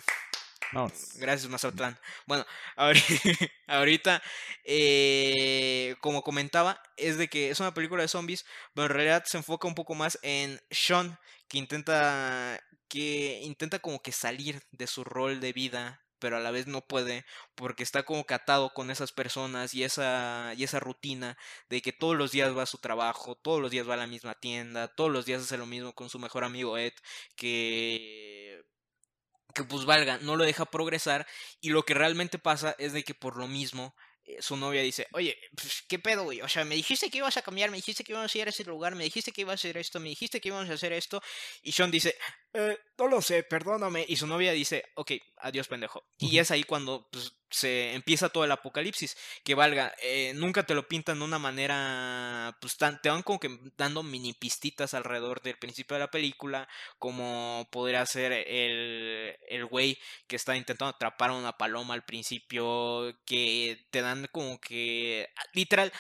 Gracias, 1.15 1.49
Mazatlán. 1.51 1.99
Bueno, 2.27 2.45
ahorita, 3.67 4.23
eh, 4.65 5.97
como 6.01 6.23
comentaba, 6.23 6.83
es 6.97 7.17
de 7.19 7.29
que 7.29 7.51
es 7.51 7.61
una 7.61 7.75
película 7.75 8.03
de 8.03 8.09
zombies, 8.09 8.45
pero 8.75 8.87
en 8.87 8.93
realidad 8.93 9.25
se 9.27 9.39
enfoca 9.39 9.69
un 9.69 9.75
poco 9.75 9.95
más 9.95 10.19
en 10.23 10.61
Sean, 10.71 11.19
que 11.49 11.59
intenta, 11.59 12.61
que 12.89 13.41
intenta 13.43 13.79
como 13.79 14.01
que 14.03 14.13
salir 14.13 14.63
de 14.73 14.87
su 14.87 15.05
rol 15.05 15.41
de 15.41 15.53
vida, 15.53 16.03
pero 16.19 16.37
a 16.37 16.41
la 16.41 16.51
vez 16.51 16.67
no 16.67 16.83
puede, 16.87 17.25
porque 17.55 17.83
está 17.83 18.03
como 18.05 18.25
catado 18.25 18.73
con 18.75 18.91
esas 18.91 19.13
personas 19.13 19.75
y 19.75 19.85
esa, 19.85 20.53
y 20.57 20.65
esa 20.65 20.81
rutina 20.81 21.37
de 21.69 21.83
que 21.83 21.93
todos 21.93 22.17
los 22.17 22.33
días 22.33 22.57
va 22.57 22.63
a 22.65 22.67
su 22.67 22.79
trabajo, 22.79 23.35
todos 23.37 23.61
los 23.61 23.71
días 23.71 23.89
va 23.89 23.95
a 23.95 23.99
la 23.99 24.07
misma 24.07 24.35
tienda, 24.35 24.89
todos 24.89 25.11
los 25.11 25.27
días 25.27 25.43
hace 25.43 25.59
lo 25.59 25.67
mismo 25.67 25.95
con 25.95 26.09
su 26.11 26.19
mejor 26.19 26.45
amigo 26.45 26.79
Ed, 26.79 26.95
que 27.37 28.45
que 29.56 29.64
pues 29.64 29.87
valga, 29.87 30.19
no 30.19 30.37
lo 30.37 30.44
deja 30.44 30.67
progresar 30.67 31.26
y 31.61 31.70
lo 31.70 31.85
que 31.85 31.94
realmente 31.94 32.38
pasa 32.38 32.76
es 32.79 32.93
de 32.93 33.03
que 33.03 33.14
por 33.14 33.37
lo 33.37 33.49
mismo 33.49 33.94
eh, 34.26 34.43
su 34.43 34.56
novia 34.56 34.82
dice, 34.82 35.06
oye, 35.12 35.38
pues, 35.56 35.82
¿qué 35.88 35.99
pedo, 35.99 36.25
güey? 36.25 36.43
O 36.43 36.49
sea, 36.49 36.64
me 36.64 36.75
dijiste 36.75 37.11
que 37.11 37.19
ibas 37.19 37.37
a 37.38 37.43
cambiar, 37.43 37.70
me 37.70 37.79
dijiste 37.79 38.05
que 38.05 38.12
íbamos 38.12 38.35
a 38.35 38.38
ir 38.38 38.47
a 38.47 38.50
ese 38.50 38.64
lugar, 38.64 38.94
me 38.94 39.05
dijiste 39.05 39.32
que 39.32 39.41
ibas 39.41 39.53
a 39.53 39.55
hacer 39.55 39.79
esto, 39.79 39.99
me 39.99 40.11
dijiste 40.11 40.41
que 40.41 40.49
íbamos 40.49 40.69
a 40.69 40.75
hacer 40.75 40.93
esto. 40.93 41.23
Y 41.62 41.73
Sean 41.73 41.91
dice, 41.91 42.17
eh, 42.56 42.79
no 42.99 43.08
lo 43.08 43.20
sé, 43.20 43.43
perdóname. 43.43 44.05
Y 44.08 44.17
su 44.17 44.26
novia 44.26 44.53
dice, 44.53 44.85
ok, 44.94 45.12
adiós, 45.38 45.69
pendejo. 45.69 46.05
Y 46.19 46.38
es 46.38 46.50
ahí 46.50 46.64
cuando 46.64 47.06
pues, 47.11 47.35
se 47.50 47.93
empieza 47.93 48.31
todo 48.31 48.44
el 48.44 48.53
apocalipsis. 48.53 49.17
Que 49.44 49.55
valga, 49.55 49.94
eh, 50.03 50.32
nunca 50.35 50.64
te 50.64 50.75
lo 50.75 50.88
pintan 50.88 51.19
de 51.19 51.25
una 51.26 51.38
manera, 51.38 52.56
pues 52.61 52.76
te 52.76 53.11
van 53.11 53.23
como 53.23 53.38
que 53.38 53.50
dando 53.76 54.03
mini 54.03 54.32
pistitas 54.32 54.94
alrededor 54.94 55.43
del 55.43 55.58
principio 55.58 55.97
de 55.97 56.00
la 56.00 56.11
película, 56.11 56.67
como 56.99 57.69
podría 57.70 58.06
ser 58.06 58.32
el, 58.32 59.37
el 59.49 59.67
güey 59.67 59.99
que 60.26 60.37
está 60.37 60.56
intentando 60.56 60.94
atrapar 60.94 61.31
a 61.31 61.35
una 61.35 61.53
paloma 61.58 61.93
al 61.94 62.05
principio, 62.05 63.14
que 63.26 63.87
te 63.91 64.00
dan 64.00 64.29
como 64.32 64.58
que, 64.61 65.29
literal, 65.53 65.93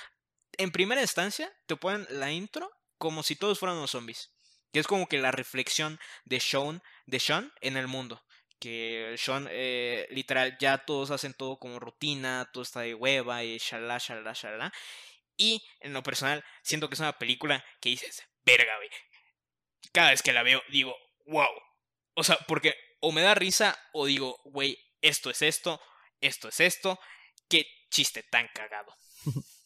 en 0.56 0.70
primera 0.70 1.02
instancia 1.02 1.52
te 1.66 1.76
ponen 1.76 2.06
la 2.10 2.32
intro 2.32 2.70
como 2.98 3.22
si 3.22 3.36
todos 3.36 3.58
fueran 3.58 3.76
unos 3.76 3.90
zombies. 3.90 4.35
Que 4.76 4.80
es 4.80 4.86
como 4.86 5.08
que 5.08 5.16
la 5.16 5.30
reflexión 5.30 5.98
de 6.26 6.38
Sean, 6.38 6.82
de 7.06 7.18
Sean 7.18 7.50
en 7.62 7.78
el 7.78 7.86
mundo 7.86 8.22
que 8.58 9.14
Sean, 9.16 9.48
eh, 9.50 10.06
literal, 10.10 10.58
ya 10.60 10.84
todos 10.84 11.10
hacen 11.10 11.32
todo 11.32 11.58
como 11.58 11.78
rutina, 11.78 12.50
todo 12.52 12.62
está 12.62 12.80
de 12.80 12.94
hueva 12.94 13.42
y 13.42 13.56
shalala, 13.56 13.96
shalala, 13.96 14.34
shalala. 14.34 14.72
Y 15.38 15.64
en 15.80 15.94
lo 15.94 16.02
personal, 16.02 16.44
siento 16.62 16.90
que 16.90 16.94
es 16.94 17.00
una 17.00 17.16
película 17.16 17.64
que 17.80 17.88
dices, 17.88 18.22
verga, 18.44 18.76
güey. 18.76 18.90
Cada 19.92 20.10
vez 20.10 20.20
que 20.20 20.34
la 20.34 20.42
veo, 20.42 20.60
digo, 20.70 20.94
wow. 21.24 21.48
O 22.12 22.22
sea, 22.22 22.36
porque 22.46 22.74
o 23.00 23.12
me 23.12 23.22
da 23.22 23.34
risa 23.34 23.78
o 23.94 24.04
digo, 24.04 24.38
güey, 24.44 24.76
esto 25.00 25.30
es 25.30 25.40
esto, 25.40 25.80
esto 26.20 26.48
es 26.48 26.60
esto. 26.60 27.00
Qué 27.48 27.64
chiste 27.90 28.24
tan 28.24 28.46
cagado. 28.54 28.94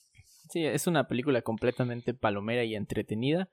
Sí, 0.53 0.67
es 0.67 0.89
una 0.89 1.07
película 1.07 1.43
completamente 1.43 2.13
palomera 2.13 2.65
y 2.65 2.75
entretenida. 2.75 3.49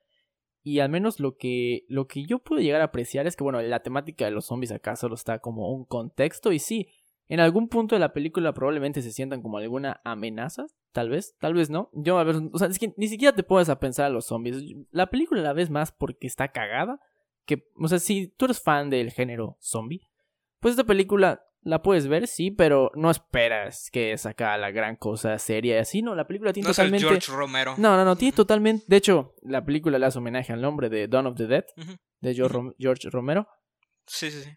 Y 0.64 0.80
al 0.80 0.90
menos 0.90 1.20
lo 1.20 1.38
que, 1.38 1.86
lo 1.88 2.08
que 2.08 2.26
yo 2.26 2.40
puedo 2.40 2.62
llegar 2.62 2.82
a 2.82 2.86
apreciar 2.86 3.26
es 3.26 3.36
que, 3.36 3.44
bueno, 3.44 3.62
la 3.62 3.84
temática 3.84 4.26
de 4.26 4.32
los 4.32 4.46
zombies 4.46 4.72
acá 4.72 4.96
solo 4.96 5.16
está 5.16 5.40
como 5.40 5.72
un 5.72 5.86
contexto. 5.86 6.52
Y 6.52 6.60
sí, 6.60 6.88
en 7.30 7.40
algún 7.40 7.68
punto 7.68 7.96
de 7.96 8.00
la 8.00 8.14
película 8.14 8.54
probablemente 8.54 9.02
se 9.02 9.12
sientan 9.12 9.42
como 9.42 9.58
alguna 9.58 10.02
amenaza. 10.04 10.66
Tal 10.92 11.10
vez, 11.10 11.36
tal 11.40 11.54
vez 11.54 11.70
no. 11.70 11.90
Yo, 11.94 12.18
a 12.20 12.24
ver, 12.24 12.38
o 12.52 12.58
sea, 12.58 12.70
ni 12.98 13.08
siquiera 13.08 13.36
te 13.36 13.44
puedes 13.44 13.70
a 13.70 13.80
pensar 13.80 14.06
a 14.06 14.10
los 14.10 14.26
zombies. 14.26 14.58
La 14.92 15.08
película 15.08 15.42
la 15.42 15.54
ves 15.54 15.70
más 15.70 15.92
porque 15.92 16.28
está 16.28 16.50
cagada. 16.50 17.00
Que, 17.46 17.70
o 17.76 17.88
sea, 17.88 18.00
si 18.00 18.28
tú 18.28 18.46
eres 18.46 18.62
fan 18.62 18.90
del 18.90 19.12
género 19.12 19.58
zombie, 19.62 20.02
pues 20.60 20.74
esta 20.74 20.84
película 20.84 21.47
la 21.62 21.82
puedes 21.82 22.08
ver, 22.08 22.28
sí, 22.28 22.52
pero 22.52 22.92
no 22.96 23.12
esperas 23.12 23.90
que 23.92 24.18
saca 24.18 24.58
la 24.58 24.72
gran 24.72 24.96
cosa 24.96 25.38
seria 25.38 25.76
y 25.76 25.80
así, 25.80 26.02
no, 26.02 26.16
la 26.16 26.28
película 26.28 26.54
tiene 26.54 26.70
totalmente... 26.70 27.08
George 27.08 27.32
Romero. 27.32 27.76
No, 27.78 27.98
no, 27.98 28.06
no, 28.06 28.16
tiene 28.16 28.32
totalmente... 28.32 28.86
De 28.88 28.98
hecho, 28.98 29.36
la 29.42 29.66
película 29.66 30.00
le 30.00 30.06
hace 30.06 30.20
homenaje 30.20 30.54
al 30.54 30.62
nombre 30.62 30.90
de 30.90 31.08
Dawn 31.08 31.28
of 31.28 31.36
the 31.36 31.48
Dead, 31.48 31.66
de 32.22 32.34
George, 32.34 33.10
Romero. 33.10 33.48
Sí, 34.06 34.32
sí, 34.32 34.44
sí. 34.44 34.52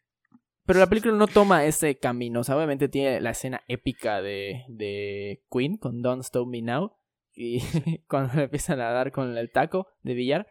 Pero 0.66 0.78
la 0.78 0.86
película 0.86 1.14
no 1.14 1.26
toma 1.26 1.64
ese 1.64 1.98
camino, 1.98 2.40
o 2.40 2.44
sea, 2.44 2.56
obviamente 2.56 2.88
tiene 2.88 3.20
la 3.20 3.30
escena 3.30 3.62
épica 3.66 4.22
de, 4.22 4.64
de 4.68 5.42
Queen 5.50 5.78
con 5.78 6.02
Don't 6.02 6.22
Stop 6.22 6.46
Me 6.46 6.62
Now, 6.62 6.92
y 7.34 7.60
cuando 8.08 8.40
empiezan 8.40 8.80
a 8.80 8.90
dar 8.90 9.10
con 9.10 9.36
el 9.36 9.50
taco 9.50 9.88
de 10.02 10.14
billar. 10.14 10.46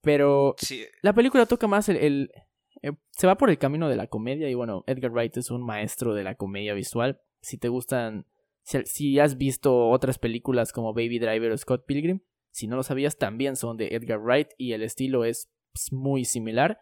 Pero 0.00 0.54
la 1.02 1.12
película 1.12 1.44
toca 1.44 1.66
más 1.66 1.88
el 1.88 2.30
eh, 2.82 2.92
se 3.10 3.26
va 3.26 3.36
por 3.36 3.50
el 3.50 3.58
camino 3.58 3.88
de 3.88 3.96
la 3.96 4.06
comedia 4.06 4.48
y 4.48 4.54
bueno, 4.54 4.84
Edgar 4.86 5.10
Wright 5.10 5.36
es 5.36 5.50
un 5.50 5.64
maestro 5.64 6.14
de 6.14 6.24
la 6.24 6.36
comedia 6.36 6.74
visual. 6.74 7.20
Si 7.40 7.58
te 7.58 7.68
gustan, 7.68 8.26
si, 8.62 9.18
has 9.18 9.36
visto 9.36 9.88
otras 9.88 10.18
películas 10.18 10.72
como 10.72 10.94
Baby 10.94 11.18
Driver 11.18 11.52
o 11.52 11.58
Scott 11.58 11.86
Pilgrim, 11.86 12.20
si 12.50 12.66
no 12.66 12.76
lo 12.76 12.82
sabías, 12.82 13.16
también 13.16 13.56
son 13.56 13.76
de 13.76 13.88
Edgar 13.88 14.20
Wright 14.20 14.48
y 14.56 14.72
el 14.72 14.82
estilo 14.82 15.24
es 15.24 15.50
pues, 15.72 15.92
muy 15.92 16.24
similar. 16.24 16.80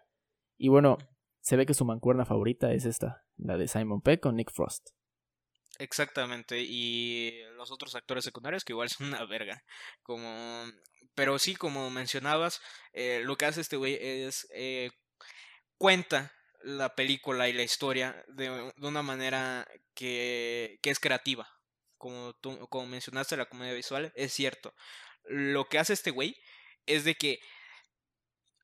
Y 0.58 0.68
bueno, 0.68 0.98
se 1.40 1.56
ve 1.56 1.66
que 1.66 1.74
su 1.74 1.84
mancuerna 1.84 2.24
favorita 2.24 2.72
es 2.72 2.84
esta, 2.86 3.24
la 3.36 3.56
de 3.56 3.68
Simon 3.68 4.00
Peck 4.00 4.20
con 4.20 4.36
Nick 4.36 4.50
Frost. 4.52 4.90
Exactamente, 5.78 6.62
y 6.62 7.42
los 7.56 7.70
otros 7.70 7.94
actores 7.94 8.24
secundarios 8.24 8.64
que 8.64 8.72
igual 8.72 8.88
son 8.90 9.08
una 9.08 9.24
verga. 9.24 9.62
Como... 10.02 10.64
Pero 11.14 11.38
sí, 11.38 11.54
como 11.54 11.88
mencionabas, 11.88 12.60
eh, 12.92 13.22
lo 13.24 13.36
que 13.36 13.46
hace 13.46 13.62
este 13.62 13.76
güey 13.76 13.96
es 13.98 14.46
eh, 14.54 14.90
cuenta 15.78 16.32
la 16.62 16.94
película 16.94 17.48
y 17.48 17.52
la 17.52 17.62
historia 17.62 18.24
de, 18.28 18.72
una 18.80 19.02
manera 19.02 19.66
que, 19.94 20.78
que, 20.82 20.90
es 20.90 20.98
creativa. 20.98 21.48
como 21.98 22.34
tú 22.34 22.66
como 22.68 22.86
mencionaste 22.86 23.36
la 23.36 23.46
comedia 23.46 23.74
visual, 23.74 24.12
es 24.16 24.32
cierto. 24.32 24.74
Lo 25.24 25.68
que 25.68 25.78
hace 25.78 25.92
este 25.92 26.10
güey 26.10 26.36
es 26.86 27.04
de 27.04 27.14
que 27.14 27.38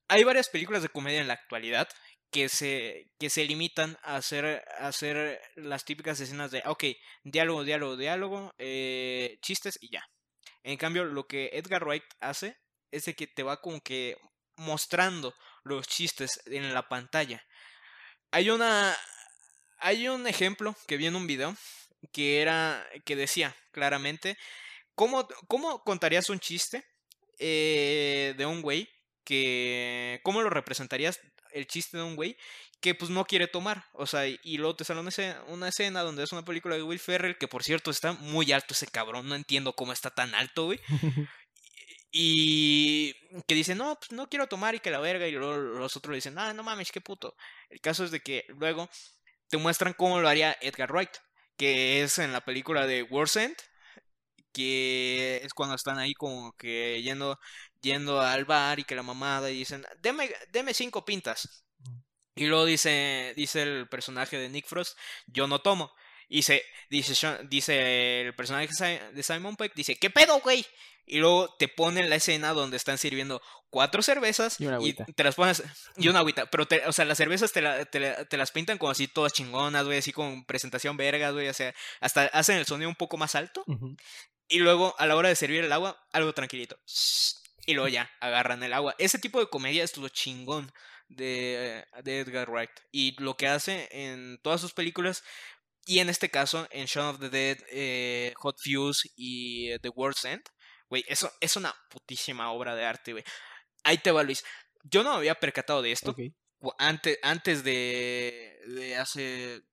hay 0.07 0.23
varias 0.23 0.49
películas 0.49 0.81
de 0.83 0.89
comedia 0.89 1.21
en 1.21 1.27
la 1.27 1.33
actualidad 1.33 1.87
que 2.33 2.49
se, 2.49 3.11
que 3.19 3.29
se 3.29 3.45
limitan 3.45 3.97
a 4.01 4.15
hacer, 4.15 4.63
a 4.79 4.87
hacer 4.87 5.39
las 5.55 5.85
típicas 5.85 6.19
escenas 6.19 6.49
de, 6.51 6.63
ok, 6.65 6.85
diálogo, 7.23 7.63
diálogo, 7.63 7.95
diálogo, 7.95 8.53
eh, 8.57 9.37
chistes 9.41 9.77
y 9.79 9.91
ya. 9.91 10.03
En 10.63 10.77
cambio, 10.77 11.05
lo 11.05 11.27
que 11.27 11.51
Edgar 11.53 11.85
Wright 11.85 12.03
hace 12.19 12.57
es 12.91 13.05
de 13.05 13.13
que 13.13 13.27
te 13.27 13.43
va 13.43 13.61
como 13.61 13.81
que 13.81 14.17
mostrando 14.55 15.33
los 15.63 15.87
chistes 15.87 16.41
en 16.45 16.73
la 16.73 16.87
pantalla. 16.87 17.43
Hay 18.31 18.49
una. 18.49 18.95
Hay 19.79 20.07
un 20.07 20.27
ejemplo 20.27 20.75
que 20.87 20.97
vi 20.97 21.07
en 21.07 21.15
un 21.15 21.27
video 21.27 21.55
que 22.11 22.41
era. 22.41 22.85
que 23.05 23.15
decía 23.15 23.55
claramente. 23.71 24.37
¿Cómo, 24.95 25.27
cómo 25.47 25.83
contarías 25.83 26.29
un 26.29 26.39
chiste 26.39 26.85
eh, 27.39 28.35
de 28.37 28.45
un 28.45 28.61
güey 28.61 28.87
que... 29.23 30.19
¿Cómo 30.23 30.41
lo 30.41 30.49
representarías 30.49 31.19
el 31.51 31.67
chiste 31.67 31.97
de 31.97 32.03
un 32.03 32.15
güey 32.15 32.37
que 32.79 32.93
pues 32.93 33.09
no 33.09 33.25
quiere 33.25 33.47
tomar? 33.47 33.85
O 33.93 34.05
sea, 34.05 34.27
y 34.27 34.57
luego 34.57 34.75
te 34.75 34.83
sale 34.83 34.99
una 34.99 35.09
escena, 35.09 35.43
una 35.47 35.69
escena 35.69 36.01
donde 36.01 36.23
es 36.23 36.31
una 36.31 36.45
película 36.45 36.75
de 36.75 36.83
Will 36.83 36.99
Ferrell, 36.99 37.37
que 37.37 37.47
por 37.47 37.63
cierto 37.63 37.89
está 37.89 38.13
muy 38.13 38.51
alto 38.51 38.73
ese 38.73 38.87
cabrón, 38.87 39.27
no 39.27 39.35
entiendo 39.35 39.73
cómo 39.73 39.93
está 39.93 40.11
tan 40.11 40.35
alto, 40.35 40.65
güey. 40.65 40.79
y 42.15 43.15
que 43.47 43.55
dice, 43.55 43.73
no, 43.73 43.95
pues 43.95 44.11
no 44.11 44.29
quiero 44.29 44.47
tomar 44.47 44.75
y 44.75 44.79
que 44.79 44.91
la 44.91 44.99
verga, 44.99 45.27
y 45.27 45.31
luego 45.31 45.57
los 45.57 45.97
otros 45.97 46.13
dicen, 46.13 46.37
ah, 46.37 46.53
no 46.53 46.61
mames, 46.61 46.91
qué 46.91 47.01
puto. 47.01 47.35
El 47.69 47.81
caso 47.81 48.05
es 48.05 48.11
de 48.11 48.19
que 48.21 48.45
luego 48.49 48.87
te 49.49 49.57
muestran 49.57 49.93
cómo 49.93 50.21
lo 50.21 50.29
haría 50.29 50.55
Edgar 50.61 50.91
Wright, 50.91 51.09
que 51.57 52.03
es 52.03 52.19
en 52.19 52.31
la 52.31 52.45
película 52.45 52.85
de 52.85 53.01
World's 53.01 53.37
End, 53.37 53.55
que 54.51 55.41
es 55.43 55.55
cuando 55.55 55.73
están 55.75 55.97
ahí 55.97 56.13
como 56.13 56.55
que 56.55 57.01
yendo, 57.01 57.39
yendo 57.81 58.21
al 58.21 58.45
bar 58.45 58.79
y 58.79 58.83
que 58.83 58.95
la 58.95 59.01
mamada 59.01 59.49
y 59.49 59.57
dicen, 59.57 59.83
deme, 59.99 60.31
deme 60.51 60.75
cinco 60.75 61.03
pintas. 61.05 61.65
Y 62.35 62.45
luego 62.45 62.65
dice, 62.65 63.33
dice 63.35 63.63
el 63.63 63.89
personaje 63.89 64.37
de 64.37 64.49
Nick 64.49 64.67
Frost, 64.67 64.97
yo 65.25 65.47
no 65.47 65.61
tomo. 65.61 65.91
Y 66.29 66.43
se, 66.43 66.63
dice, 66.91 67.39
dice 67.49 68.21
el 68.21 68.35
personaje 68.35 68.69
de 69.13 69.23
Simon 69.23 69.55
Peck, 69.55 69.73
dice, 69.75 69.95
¿qué 69.95 70.09
pedo, 70.11 70.39
güey? 70.41 70.65
Y 71.05 71.19
luego 71.19 71.53
te 71.59 71.67
ponen 71.67 72.09
la 72.09 72.15
escena 72.15 72.53
donde 72.53 72.77
están 72.77 72.97
sirviendo 72.97 73.41
cuatro 73.69 74.01
cervezas 74.01 74.57
y, 74.59 74.93
te 74.93 75.23
las 75.23 75.35
pones 75.35 75.63
y 75.97 76.07
una 76.07 76.19
agüita. 76.21 76.45
Pero, 76.45 76.65
o 76.87 76.93
sea, 76.93 77.05
las 77.05 77.17
cervezas 77.17 77.51
te, 77.51 77.85
te, 77.85 78.37
las 78.37 78.51
pintan 78.51 78.77
como 78.77 78.91
así 78.91 79.07
todas 79.07 79.33
chingonas, 79.33 79.85
güey, 79.85 79.97
así 79.97 80.13
con 80.13 80.45
presentación 80.45 80.95
vergas, 80.95 81.33
güey. 81.33 81.49
O 81.49 81.53
sea, 81.53 81.73
hasta 81.99 82.25
hacen 82.27 82.57
el 82.57 82.65
sonido 82.65 82.89
un 82.89 82.95
poco 82.95 83.17
más 83.17 83.35
alto. 83.35 83.65
Y 84.47 84.59
luego, 84.59 84.95
a 84.97 85.07
la 85.07 85.15
hora 85.15 85.29
de 85.29 85.35
servir 85.35 85.63
el 85.63 85.71
agua, 85.71 86.01
algo 86.11 86.33
tranquilito. 86.33 86.77
Y 87.65 87.73
luego 87.73 87.87
ya, 87.87 88.09
agarran 88.19 88.63
el 88.63 88.73
agua. 88.73 88.95
Ese 88.97 89.19
tipo 89.19 89.39
de 89.39 89.47
comedia 89.47 89.83
es 89.83 89.97
lo 89.97 90.09
chingón 90.09 90.71
de, 91.07 91.85
de 92.03 92.19
Edgar 92.19 92.49
Wright. 92.49 92.71
Y 92.91 93.21
lo 93.21 93.35
que 93.35 93.47
hace 93.47 93.89
en 93.91 94.39
todas 94.41 94.61
sus 94.61 94.73
películas, 94.73 95.23
y 95.85 95.99
en 95.99 96.09
este 96.09 96.29
caso, 96.29 96.67
en 96.71 96.85
Shaun 96.85 97.07
of 97.07 97.19
the 97.19 97.29
Dead, 97.29 97.57
eh, 97.71 98.33
Hot 98.37 98.57
Fuse 98.57 99.09
y 99.15 99.71
eh, 99.71 99.79
The 99.79 99.89
World's 99.89 100.23
End, 100.25 100.43
güey, 100.93 101.03
eso 101.07 101.31
es 101.41 101.55
una 101.55 101.73
putísima 101.89 102.51
obra 102.51 102.75
de 102.75 102.85
arte, 102.85 103.13
güey. 103.13 103.23
Ahí 103.83 103.97
te 103.97 104.11
va, 104.11 104.21
Luis. 104.21 104.45
Yo 104.83 105.01
no 105.01 105.13
me 105.13 105.17
había 105.17 105.33
percatado 105.33 105.81
de 105.81 105.91
esto. 105.91 106.15
Antes, 106.77 107.17
antes 107.23 107.63
de, 107.63 108.59
de 108.67 108.95
hace 108.95 109.63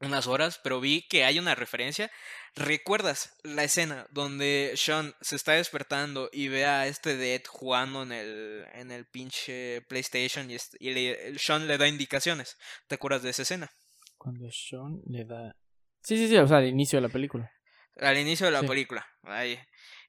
unas 0.00 0.28
horas, 0.28 0.60
pero 0.62 0.80
vi 0.80 1.02
que 1.08 1.24
hay 1.24 1.40
una 1.40 1.56
referencia. 1.56 2.12
¿Recuerdas 2.54 3.36
la 3.42 3.64
escena 3.64 4.06
donde 4.12 4.74
Sean 4.76 5.16
se 5.20 5.34
está 5.34 5.54
despertando 5.54 6.30
y 6.32 6.46
ve 6.46 6.64
a 6.64 6.86
este 6.86 7.16
Dead 7.16 7.42
jugando 7.48 8.04
en 8.04 8.12
el, 8.12 8.66
en 8.72 8.92
el 8.92 9.04
pinche 9.04 9.82
PlayStation 9.88 10.48
y, 10.48 10.58
y 10.78 11.38
Sean 11.38 11.66
le 11.66 11.76
da 11.76 11.88
indicaciones? 11.88 12.56
¿Te 12.86 12.94
acuerdas 12.94 13.24
de 13.24 13.30
esa 13.30 13.42
escena? 13.42 13.68
Cuando 14.16 14.48
Sean 14.52 15.00
le 15.06 15.24
da... 15.24 15.56
Sí, 16.02 16.16
sí, 16.16 16.28
sí, 16.28 16.36
o 16.36 16.46
sea, 16.46 16.58
al 16.58 16.68
inicio 16.68 16.98
de 16.98 17.08
la 17.08 17.12
película. 17.12 17.50
Al 17.96 18.16
inicio 18.16 18.46
de 18.46 18.52
la 18.52 18.62
película. 18.62 19.04
Ahí. 19.24 19.58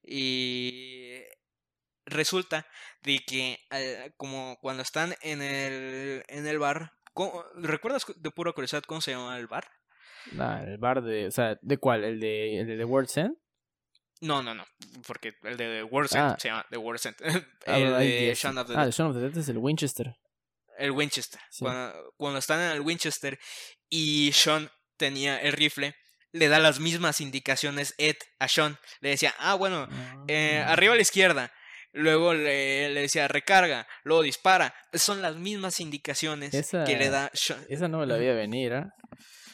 Y 0.07 1.21
resulta 2.05 2.65
de 3.03 3.19
que 3.19 3.59
eh, 3.71 4.13
como 4.17 4.57
cuando 4.61 4.81
están 4.81 5.15
en 5.21 5.41
el, 5.41 6.23
en 6.27 6.47
el 6.47 6.59
bar, 6.59 6.93
¿recuerdas 7.55 8.05
de 8.15 8.31
pura 8.31 8.53
curiosidad 8.53 8.83
cómo 8.83 9.01
se 9.01 9.11
llama 9.11 9.37
el 9.37 9.47
bar? 9.47 9.69
Ah, 10.39 10.63
el 10.65 10.77
bar 10.77 11.03
de, 11.03 11.27
o 11.27 11.31
sea, 11.31 11.57
¿de 11.61 11.77
cuál? 11.77 12.03
¿El 12.03 12.19
de, 12.19 12.59
el 12.61 12.67
de 12.67 12.77
The 12.77 12.85
World's 12.85 13.17
End? 13.17 13.37
No, 14.21 14.41
no, 14.41 14.55
no, 14.55 14.65
porque 15.05 15.33
el 15.43 15.57
de 15.57 15.77
The 15.77 15.83
World's 15.83 16.15
End 16.15 16.31
ah. 16.31 16.37
se 16.39 16.47
llama 16.47 16.65
The 16.69 16.77
World's 16.77 17.05
End. 17.05 17.15
Ah, 17.67 17.77
el 17.77 17.97
de 17.97 18.33
Shaun 18.35 18.57
of 18.57 18.67
the 18.67 18.73
Dead. 18.73 18.81
Ah, 18.81 18.85
el 18.85 18.91
Shaun 18.91 19.09
of 19.09 19.15
the 19.15 19.21
Dead 19.21 19.37
es 19.37 19.49
el 19.49 19.57
Winchester. 19.57 20.15
El 20.77 20.91
Winchester. 20.91 21.41
Cuando, 21.59 22.13
cuando 22.17 22.39
están 22.39 22.59
en 22.61 22.71
el 22.71 22.81
Winchester 22.81 23.37
y 23.89 24.31
Sean 24.31 24.69
tenía 24.95 25.39
el 25.41 25.53
rifle, 25.53 25.95
le 26.31 26.47
da 26.47 26.59
las 26.59 26.79
mismas 26.79 27.21
indicaciones 27.21 27.93
Ed 27.97 28.17
a 28.39 28.47
Sean. 28.47 28.77
Le 29.01 29.09
decía, 29.09 29.33
ah, 29.39 29.55
bueno, 29.55 29.87
eh, 30.27 30.63
ah. 30.65 30.71
arriba 30.71 30.93
a 30.93 30.95
la 30.95 31.01
izquierda. 31.01 31.51
Luego 31.93 32.33
le, 32.33 32.89
le, 32.89 33.01
decía 33.01 33.27
recarga, 33.27 33.87
luego 34.03 34.21
dispara. 34.21 34.75
Son 34.93 35.21
las 35.21 35.35
mismas 35.35 35.79
indicaciones 35.79 36.51
que 36.85 36.97
le 36.97 37.09
da 37.09 37.31
Sean. 37.33 37.65
Esa 37.69 37.87
no 37.87 37.99
me 37.99 38.05
la 38.05 38.17
veía 38.17 38.33
venir, 38.33 38.73
¿eh? 38.73 38.83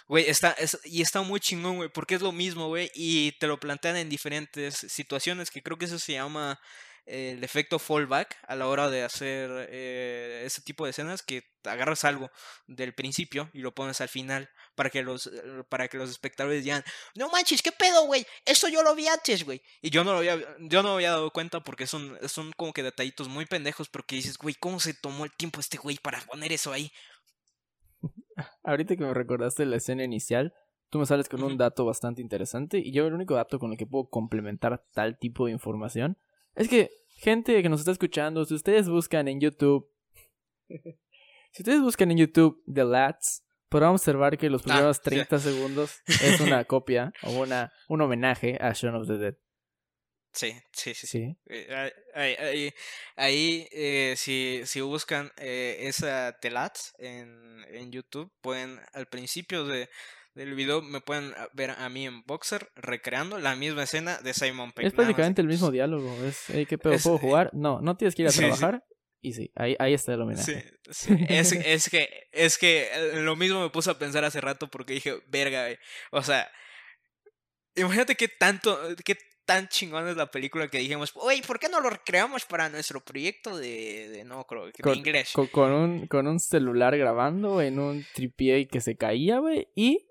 Güey, 0.07 0.29
está, 0.29 0.55
y 0.83 1.01
está 1.01 1.21
muy 1.21 1.39
chingón, 1.39 1.77
güey, 1.77 1.89
porque 1.89 2.15
es 2.15 2.21
lo 2.21 2.33
mismo, 2.33 2.67
güey, 2.67 2.91
y 2.93 3.31
te 3.39 3.47
lo 3.47 3.59
plantean 3.59 3.95
en 3.95 4.09
diferentes 4.09 4.75
situaciones, 4.75 5.49
que 5.49 5.63
creo 5.63 5.77
que 5.77 5.85
eso 5.85 5.97
se 5.97 6.13
llama 6.13 6.59
el 7.05 7.43
efecto 7.43 7.79
fallback 7.79 8.37
a 8.47 8.55
la 8.55 8.67
hora 8.67 8.89
de 8.89 9.03
hacer 9.03 9.67
eh, 9.69 10.43
ese 10.45 10.61
tipo 10.61 10.85
de 10.85 10.91
escenas 10.91 11.21
que 11.21 11.43
agarras 11.65 12.05
algo 12.05 12.29
del 12.67 12.93
principio 12.93 13.49
y 13.53 13.59
lo 13.59 13.73
pones 13.73 13.99
al 14.01 14.07
final 14.07 14.49
para 14.75 14.89
que 14.89 15.03
los 15.03 15.29
para 15.69 15.87
que 15.87 15.97
los 15.97 16.09
espectadores 16.09 16.63
digan 16.63 16.83
no 17.15 17.29
manches 17.29 17.61
qué 17.61 17.71
pedo 17.71 18.05
güey 18.05 18.25
eso 18.45 18.69
yo 18.69 18.83
lo 18.83 18.95
vi 18.95 19.07
antes 19.07 19.43
güey 19.43 19.61
y 19.81 19.89
yo 19.89 20.03
no 20.03 20.13
lo 20.13 20.19
había 20.19 20.37
yo 20.59 20.81
no 20.81 20.89
me 20.89 20.95
había 20.95 21.11
dado 21.11 21.31
cuenta 21.31 21.61
porque 21.61 21.87
son 21.87 22.17
son 22.27 22.51
como 22.53 22.73
que 22.73 22.83
detallitos 22.83 23.27
muy 23.27 23.45
pendejos 23.45 23.89
porque 23.89 24.15
dices 24.15 24.37
güey 24.37 24.55
cómo 24.55 24.79
se 24.79 24.93
tomó 24.93 25.25
el 25.25 25.31
tiempo 25.31 25.59
este 25.59 25.77
güey 25.77 25.97
para 25.97 26.21
poner 26.21 26.51
eso 26.53 26.71
ahí 26.71 26.91
ahorita 28.63 28.95
que 28.95 29.03
me 29.03 29.13
recordaste 29.13 29.65
la 29.65 29.77
escena 29.77 30.03
inicial 30.03 30.53
tú 30.89 30.99
me 30.99 31.05
sales 31.05 31.27
con 31.27 31.43
un 31.43 31.57
dato 31.57 31.85
bastante 31.85 32.21
interesante 32.21 32.79
y 32.79 32.93
yo 32.93 33.07
el 33.07 33.13
único 33.13 33.35
dato 33.35 33.59
con 33.59 33.71
el 33.71 33.77
que 33.77 33.87
puedo 33.87 34.09
complementar 34.09 34.85
tal 34.93 35.17
tipo 35.17 35.47
de 35.47 35.51
información 35.51 36.17
es 36.55 36.67
que, 36.67 36.89
gente 37.17 37.61
que 37.61 37.69
nos 37.69 37.79
está 37.79 37.91
escuchando, 37.91 38.45
si 38.45 38.53
ustedes 38.53 38.89
buscan 38.89 39.27
en 39.27 39.39
YouTube. 39.39 39.89
si 40.67 41.61
ustedes 41.61 41.81
buscan 41.81 42.11
en 42.11 42.17
YouTube 42.17 42.61
The 42.71 42.83
Lats, 42.83 43.43
podrán 43.69 43.91
observar 43.91 44.37
que 44.37 44.49
los 44.49 44.61
ah, 44.61 44.65
primeros 44.65 45.01
30 45.01 45.39
segundos 45.39 46.01
es 46.05 46.39
una 46.41 46.63
copia 46.65 47.11
o 47.23 47.31
una, 47.31 47.71
un 47.87 48.01
homenaje 48.01 48.57
a 48.61 48.73
Shaun 48.73 48.95
of 48.95 49.07
the 49.07 49.17
Dead. 49.17 49.35
Sí, 50.33 50.51
sí, 50.71 50.95
sí. 50.95 51.07
sí. 51.07 51.37
Eh, 51.45 51.91
ahí, 52.15 52.35
ahí, 52.39 52.73
ahí 53.15 53.67
eh, 53.71 54.15
si, 54.17 54.61
si 54.65 54.81
buscan 54.81 55.31
eh, 55.37 55.77
esa 55.81 56.37
Telats 56.39 56.95
en, 56.97 57.63
en 57.69 57.91
YouTube, 57.91 58.31
pueden 58.41 58.79
al 58.93 59.05
principio 59.07 59.63
de, 59.65 59.89
del 60.35 60.55
video 60.55 60.81
me 60.81 61.01
pueden 61.01 61.33
ah, 61.37 61.47
ver 61.53 61.71
a 61.71 61.89
mí 61.89 62.05
en 62.05 62.23
Boxer 62.25 62.69
recreando 62.75 63.39
la 63.39 63.55
misma 63.55 63.83
escena 63.83 64.17
de 64.17 64.33
Simon 64.33 64.71
Peck. 64.71 64.85
Es 64.85 64.93
prácticamente 64.93 65.41
el 65.41 65.47
mismo 65.47 65.71
diálogo. 65.71 66.11
Es, 66.23 66.45
¿qué 66.67 66.77
pedo 66.77 66.97
puedo 66.97 67.17
jugar? 67.17 67.49
No, 67.53 67.81
no 67.81 67.95
tienes 67.97 68.15
que 68.15 68.23
ir 68.23 68.27
a 68.27 68.31
trabajar. 68.31 68.83
Y 69.21 69.33
sí, 69.33 69.51
ahí, 69.55 69.75
ahí 69.79 69.93
está 69.93 70.13
el 70.13 70.21
homenaje. 70.21 70.73
Sí, 70.91 71.15
Es, 71.29 71.53
es, 71.53 71.89
que, 71.89 72.27
es 72.31 72.57
que 72.57 72.89
eh, 72.93 73.21
lo 73.21 73.37
mismo 73.37 73.61
me 73.61 73.69
puse 73.69 73.89
a 73.89 73.97
pensar 73.97 74.25
hace 74.25 74.41
rato 74.41 74.67
porque 74.67 74.93
dije, 74.93 75.23
verga, 75.27 75.67
O 76.11 76.21
sea, 76.21 76.51
imagínate 77.75 78.15
qué 78.15 78.27
tanto, 78.27 78.77
qué 79.05 79.17
tan 79.45 79.69
chingón 79.69 80.07
es 80.07 80.17
la 80.17 80.29
película 80.29 80.67
que 80.67 80.79
dijimos, 80.79 81.13
oye, 81.15 81.41
¿por 81.45 81.59
qué 81.59 81.69
no 81.69 81.79
lo 81.79 81.89
recreamos 81.89 82.45
para 82.45 82.69
nuestro 82.69 82.99
proyecto 82.99 83.57
de, 83.57 84.09
de 84.09 84.23
no 84.25 84.45
creo, 84.45 84.65
de 84.65 84.95
inglés? 84.95 85.31
Con, 85.51 85.71
un, 85.71 86.07
con 86.07 86.27
un 86.27 86.39
celular 86.39 86.97
grabando 86.97 87.61
en 87.61 87.79
un 87.79 88.05
tripié 88.13 88.67
que 88.67 88.81
se 88.81 88.97
caía, 88.97 89.39
güey, 89.39 89.67
y 89.73 90.05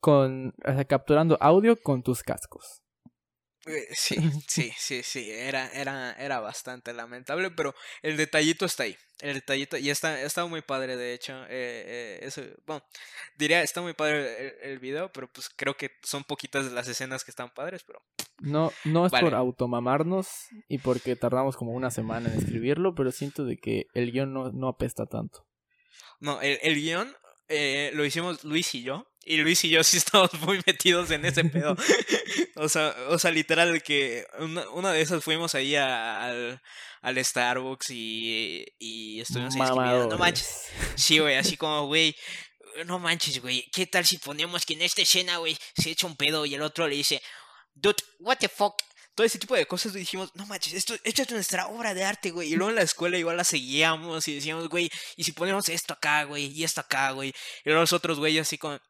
con 0.00 0.52
capturando 0.88 1.36
audio 1.40 1.80
con 1.80 2.02
tus 2.02 2.22
cascos. 2.22 2.82
Eh, 3.66 3.88
sí, 3.92 4.16
sí, 4.48 4.72
sí, 4.76 5.02
sí, 5.02 5.30
era, 5.30 5.68
era, 5.72 6.12
era 6.12 6.40
bastante 6.40 6.92
lamentable, 6.92 7.50
pero 7.50 7.74
el 8.02 8.16
detallito 8.16 8.64
está 8.64 8.84
ahí. 8.84 8.96
El 9.20 9.34
detallito, 9.34 9.76
y 9.76 9.90
está, 9.90 10.22
está 10.22 10.46
muy 10.46 10.62
padre, 10.62 10.96
de 10.96 11.12
hecho. 11.12 11.42
Eh, 11.44 11.48
eh, 11.50 12.18
eso, 12.22 12.42
bueno, 12.66 12.82
diría, 13.36 13.62
está 13.62 13.82
muy 13.82 13.92
padre 13.92 14.56
el, 14.62 14.78
video, 14.78 15.12
pero 15.12 15.28
pues 15.30 15.50
creo 15.54 15.76
que 15.76 15.90
son 16.02 16.24
poquitas 16.24 16.64
de 16.64 16.70
las 16.70 16.88
escenas 16.88 17.22
que 17.22 17.30
están 17.30 17.50
padres, 17.50 17.84
pero. 17.84 18.00
No, 18.38 18.72
no 18.84 19.04
es 19.04 19.12
por 19.12 19.34
automamarnos 19.34 20.28
y 20.66 20.78
porque 20.78 21.14
tardamos 21.16 21.58
como 21.58 21.72
una 21.72 21.90
semana 21.90 22.32
en 22.32 22.38
escribirlo, 22.38 22.94
pero 22.94 23.12
siento 23.12 23.44
de 23.44 23.58
que 23.58 23.84
el 23.92 24.10
guion 24.10 24.32
no, 24.32 24.50
no 24.52 24.68
apesta 24.68 25.04
tanto. 25.04 25.46
No, 26.20 26.40
el, 26.40 26.58
el 26.62 26.76
guion 26.76 27.14
lo 27.92 28.04
hicimos 28.06 28.44
Luis 28.44 28.74
y 28.74 28.82
yo 28.82 29.09
Y 29.24 29.36
Luis 29.36 29.64
y 29.64 29.68
yo 29.68 29.84
sí 29.84 29.96
estamos 29.98 30.32
muy 30.40 30.60
metidos 30.66 31.10
en 31.10 31.24
ese 31.24 31.44
pedo. 31.44 31.76
o, 32.56 32.68
sea, 32.68 32.94
o 33.08 33.18
sea, 33.18 33.30
literal, 33.30 33.82
que 33.82 34.26
una, 34.38 34.68
una 34.70 34.92
de 34.92 35.02
esas 35.02 35.22
fuimos 35.22 35.54
ahí 35.54 35.76
al, 35.76 36.60
al 37.02 37.24
Starbucks 37.24 37.90
y, 37.90 38.64
y 38.78 39.20
estuvimos 39.20 39.54
ahí 39.56 39.62
escribiendo. 39.62 40.08
No 40.08 40.18
manches. 40.18 40.66
Sí, 40.96 41.18
güey, 41.18 41.36
así 41.36 41.56
como, 41.56 41.86
güey, 41.86 42.16
no 42.86 42.98
manches, 42.98 43.40
güey. 43.40 43.68
¿Qué 43.72 43.86
tal 43.86 44.06
si 44.06 44.18
ponemos 44.18 44.64
que 44.64 44.74
en 44.74 44.82
esta 44.82 45.02
escena, 45.02 45.38
güey, 45.38 45.56
se 45.76 45.90
echa 45.90 46.06
un 46.06 46.16
pedo 46.16 46.46
y 46.46 46.54
el 46.54 46.62
otro 46.62 46.88
le 46.88 46.96
dice, 46.96 47.22
dude, 47.74 48.02
what 48.20 48.38
the 48.38 48.48
fuck? 48.48 48.74
Todo 49.14 49.26
ese 49.26 49.38
tipo 49.38 49.54
de 49.54 49.66
cosas 49.66 49.92
dijimos, 49.92 50.30
no 50.34 50.46
manches, 50.46 50.72
esto, 50.72 50.94
esto 51.04 51.22
es 51.22 51.30
nuestra 51.30 51.66
obra 51.66 51.94
de 51.94 52.04
arte, 52.04 52.30
güey. 52.30 52.52
Y 52.52 52.56
luego 52.56 52.70
en 52.70 52.76
la 52.76 52.82
escuela 52.82 53.18
igual 53.18 53.36
la 53.36 53.44
seguíamos 53.44 54.26
y 54.28 54.36
decíamos, 54.36 54.68
güey, 54.68 54.90
y 55.16 55.24
si 55.24 55.32
ponemos 55.32 55.68
esto 55.68 55.92
acá, 55.94 56.24
güey, 56.24 56.46
y 56.46 56.64
esto 56.64 56.80
acá, 56.80 57.10
güey. 57.10 57.30
Y 57.30 57.34
luego 57.64 57.80
los 57.82 57.92
otros 57.92 58.18
güeyes 58.18 58.46
así 58.46 58.56
como, 58.56 58.80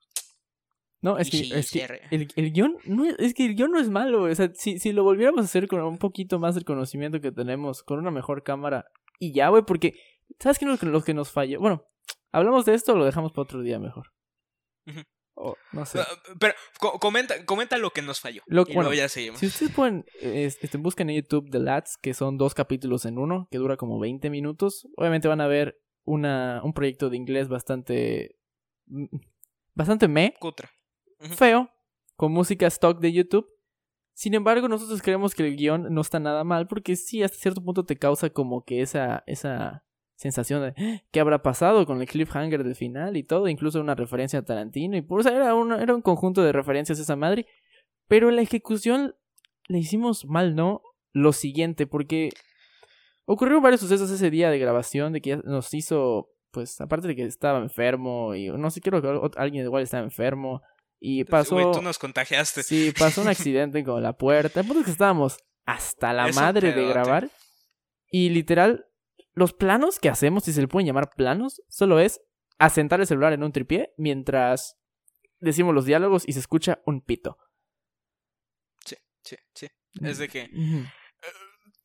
no, 1.03 1.17
es 1.19 1.31
que, 1.31 1.41
es 1.41 1.71
que 1.71 2.01
el, 2.11 2.29
el, 2.37 2.53
guion 2.53 2.77
no 2.85 3.07
es, 3.07 3.17
es, 3.19 3.33
que 3.33 3.47
el 3.47 3.55
guion 3.55 3.71
no 3.71 3.81
es 3.81 3.89
malo, 3.89 4.25
o 4.25 4.35
sea, 4.35 4.51
si, 4.55 4.79
si 4.79 4.93
lo 4.93 5.03
volviéramos 5.03 5.41
a 5.41 5.45
hacer 5.45 5.67
con 5.67 5.81
un 5.81 5.99
poquito 5.99 6.39
más 6.39 6.55
del 6.55 6.65
conocimiento 6.65 7.21
que 7.21 7.33
tenemos, 7.33 7.83
con 7.83 7.99
una 7.99 8.11
mejor 8.11 8.43
cámara, 8.43 8.85
y 9.19 9.33
ya, 9.33 9.49
güey, 9.49 9.63
porque, 9.65 9.95
¿sabes 10.39 10.59
qué 10.59 10.67
es 10.67 10.83
lo 10.83 11.03
que 11.03 11.15
nos 11.15 11.31
falla? 11.31 11.59
Bueno, 11.59 11.87
¿hablamos 12.33 12.67
de 12.67 12.75
esto 12.75 12.93
o 12.93 12.97
lo 12.97 13.05
dejamos 13.05 13.33
para 13.33 13.45
otro 13.45 13.63
día 13.63 13.79
mejor? 13.79 14.13
no 15.73 15.87
sé. 15.87 16.01
Pero 16.39 16.55
comenta, 16.99 17.45
comenta 17.45 17.79
lo 17.79 17.91
que 17.91 18.03
nos 18.03 18.21
falló. 18.21 18.43
Lo, 18.47 18.65
y 18.69 18.75
bueno, 18.75 18.93
ya 18.93 19.09
seguimos. 19.09 19.41
Si 19.41 19.47
ustedes 19.47 19.73
pueden, 19.73 20.05
este, 20.21 20.77
busquen 20.79 21.11
en 21.11 21.23
YouTube 21.23 21.51
The 21.51 21.61
Lads, 21.61 21.97
que 22.01 22.15
son 22.15 22.37
dos 22.37 22.55
capítulos 22.55 23.05
en 23.05 23.19
uno, 23.19 23.49
que 23.51 23.59
dura 23.59 23.77
como 23.77 23.99
20 23.99 24.29
minutos, 24.31 24.87
obviamente 24.97 25.29
van 25.29 25.41
a 25.41 25.47
ver 25.47 25.79
una, 26.05 26.61
un 26.65 26.73
proyecto 26.73 27.11
de 27.11 27.17
inglés 27.17 27.49
bastante... 27.49 28.37
Mm, 28.87 29.07
bastante 29.75 30.09
me. 30.09 30.35
Feo, 31.21 31.71
con 32.17 32.33
música 32.33 32.67
stock 32.67 32.99
de 33.01 33.13
YouTube. 33.13 33.47
Sin 34.15 34.35
embargo, 34.35 34.69
nosotros 34.69 35.03
creemos 35.03 35.35
que 35.35 35.47
el 35.47 35.57
guion 35.57 35.93
no 35.93 36.01
está 36.01 36.19
nada 36.19 36.45
mal, 36.45 36.67
porque 36.67 36.97
sí, 36.97 37.23
hasta 37.23 37.39
cierto 37.39 37.63
punto 37.63 37.85
te 37.85 37.97
causa 37.97 38.31
como 38.31 38.65
que 38.65 38.83
esa, 38.83 39.23
esa 39.27 39.85
sensación 40.17 40.63
de 40.63 40.75
ah, 40.77 41.03
qué 41.11 41.21
habrá 41.21 41.43
pasado 41.43 41.87
con 41.87 42.01
el 42.01 42.07
cliffhanger 42.07 42.63
del 42.65 42.75
final 42.75 43.17
y 43.17 43.23
todo, 43.23 43.49
incluso 43.49 43.81
una 43.81 43.95
referencia 43.95 44.41
a 44.41 44.45
Tarantino, 44.45 44.97
y 44.97 45.03
por 45.03 45.21
eso 45.21 45.31
era, 45.31 45.55
era 45.83 45.95
un 45.95 46.03
conjunto 46.03 46.43
de 46.43 46.53
referencias 46.53 46.99
a 46.99 47.03
esa 47.03 47.17
madre. 47.17 47.47
Pero 48.09 48.31
la 48.31 48.43
ejecución 48.43 49.15
le 49.69 49.79
hicimos 49.79 50.27
mal, 50.27 50.55
¿no? 50.55 50.83
Lo 51.13 51.33
siguiente, 51.33 51.87
porque 51.87 52.31
ocurrieron 53.25 53.63
varios 53.63 53.81
sucesos 53.81 54.11
ese 54.11 54.31
día 54.31 54.51
de 54.51 54.59
grabación, 54.59 55.13
de 55.13 55.21
que 55.21 55.37
nos 55.39 55.73
hizo, 55.75 56.29
pues, 56.51 56.81
aparte 56.81 57.09
de 57.09 57.17
que 57.17 57.25
estaba 57.25 57.59
enfermo, 57.59 58.35
y 58.35 58.49
no 58.49 58.71
sé, 58.71 58.81
creo 58.81 59.01
que 59.01 59.39
alguien 59.39 59.65
igual 59.65 59.83
estaba 59.83 60.03
enfermo, 60.03 60.61
y 61.01 61.25
pasó. 61.25 61.55
Güey, 61.55 61.73
tú 61.73 61.83
nos 61.83 61.99
contagiaste. 61.99 62.63
Sí, 62.63 62.93
pasó 62.97 63.23
un 63.23 63.29
accidente 63.29 63.83
con 63.83 64.03
la 64.03 64.13
puerta. 64.13 64.61
El 64.61 64.85
que 64.85 64.91
estábamos 64.91 65.39
hasta 65.65 66.13
la 66.13 66.29
madre 66.29 66.73
de 66.73 66.87
grabar. 66.87 67.31
Y 68.11 68.29
literal, 68.29 68.87
los 69.33 69.55
planos 69.55 69.99
que 69.99 70.11
hacemos, 70.11 70.45
si 70.45 70.53
se 70.53 70.61
le 70.61 70.69
pueden 70.69 70.87
llamar 70.87 71.11
planos, 71.11 71.63
solo 71.69 71.99
es 71.99 72.21
asentar 72.59 73.01
el 73.01 73.07
celular 73.07 73.33
en 73.33 73.43
un 73.43 73.53
tripié 73.53 73.95
mientras 73.97 74.77
decimos 75.39 75.75
los 75.75 75.87
diálogos 75.87 76.25
y 76.27 76.35
se 76.35 76.41
escucha 76.41 76.81
un 76.85 77.01
pito. 77.01 77.39
Sí, 78.85 78.97
sí, 79.23 79.37
sí. 79.55 79.69
Es 80.03 80.19
de 80.19 80.29
que. 80.29 80.43
Eh, 80.43 80.87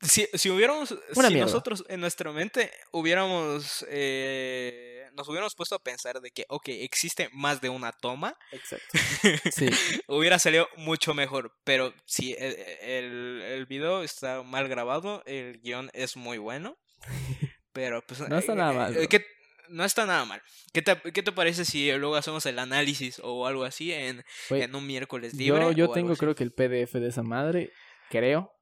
si, 0.01 0.27
si 0.33 0.49
hubiéramos. 0.49 0.89
si 0.89 1.35
nosotros 1.35 1.85
en 1.87 2.01
nuestra 2.01 2.31
mente 2.33 2.69
hubiéramos. 2.91 3.85
Eh 3.87 4.94
nos 5.15 5.27
hubiéramos 5.27 5.55
puesto 5.55 5.75
a 5.75 5.83
pensar 5.83 6.21
de 6.21 6.31
que, 6.31 6.45
ok, 6.49 6.67
existe 6.67 7.29
más 7.33 7.61
de 7.61 7.69
una 7.69 7.91
toma. 7.91 8.37
Exacto. 8.51 8.85
Sí. 9.51 9.69
hubiera 10.07 10.39
salido 10.39 10.67
mucho 10.77 11.13
mejor. 11.13 11.53
Pero 11.63 11.93
si 12.05 12.33
e, 12.33 12.37
e, 12.39 12.99
el, 12.99 13.41
el, 13.41 13.65
video 13.65 14.03
está 14.03 14.43
mal 14.43 14.67
grabado, 14.67 15.23
el 15.25 15.59
guion 15.61 15.89
es 15.93 16.17
muy 16.17 16.37
bueno. 16.37 16.77
Pero 17.73 18.01
pues. 18.05 18.19
no 18.27 18.37
está 18.37 18.55
nada 18.55 18.73
mal. 18.73 18.97
Eh, 18.97 19.07
¿qué, 19.07 19.25
no 19.69 19.83
está 19.83 20.05
nada 20.05 20.25
mal. 20.25 20.41
¿Qué 20.73 20.81
te, 20.81 20.95
¿Qué 21.11 21.23
te, 21.23 21.31
parece 21.31 21.65
si 21.65 21.91
luego 21.93 22.15
hacemos 22.15 22.45
el 22.45 22.59
análisis 22.59 23.19
o 23.23 23.47
algo 23.47 23.63
así 23.63 23.91
en, 23.93 24.23
en 24.49 24.75
un 24.75 24.85
miércoles 24.85 25.33
libre? 25.33 25.61
Yo, 25.61 25.71
yo 25.71 25.89
tengo 25.91 26.15
creo 26.15 26.35
que 26.35 26.43
el 26.43 26.51
PDF 26.51 26.93
de 26.93 27.07
esa 27.07 27.23
madre, 27.23 27.71
creo. 28.09 28.54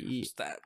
Y, 0.00 0.22
está 0.22 0.56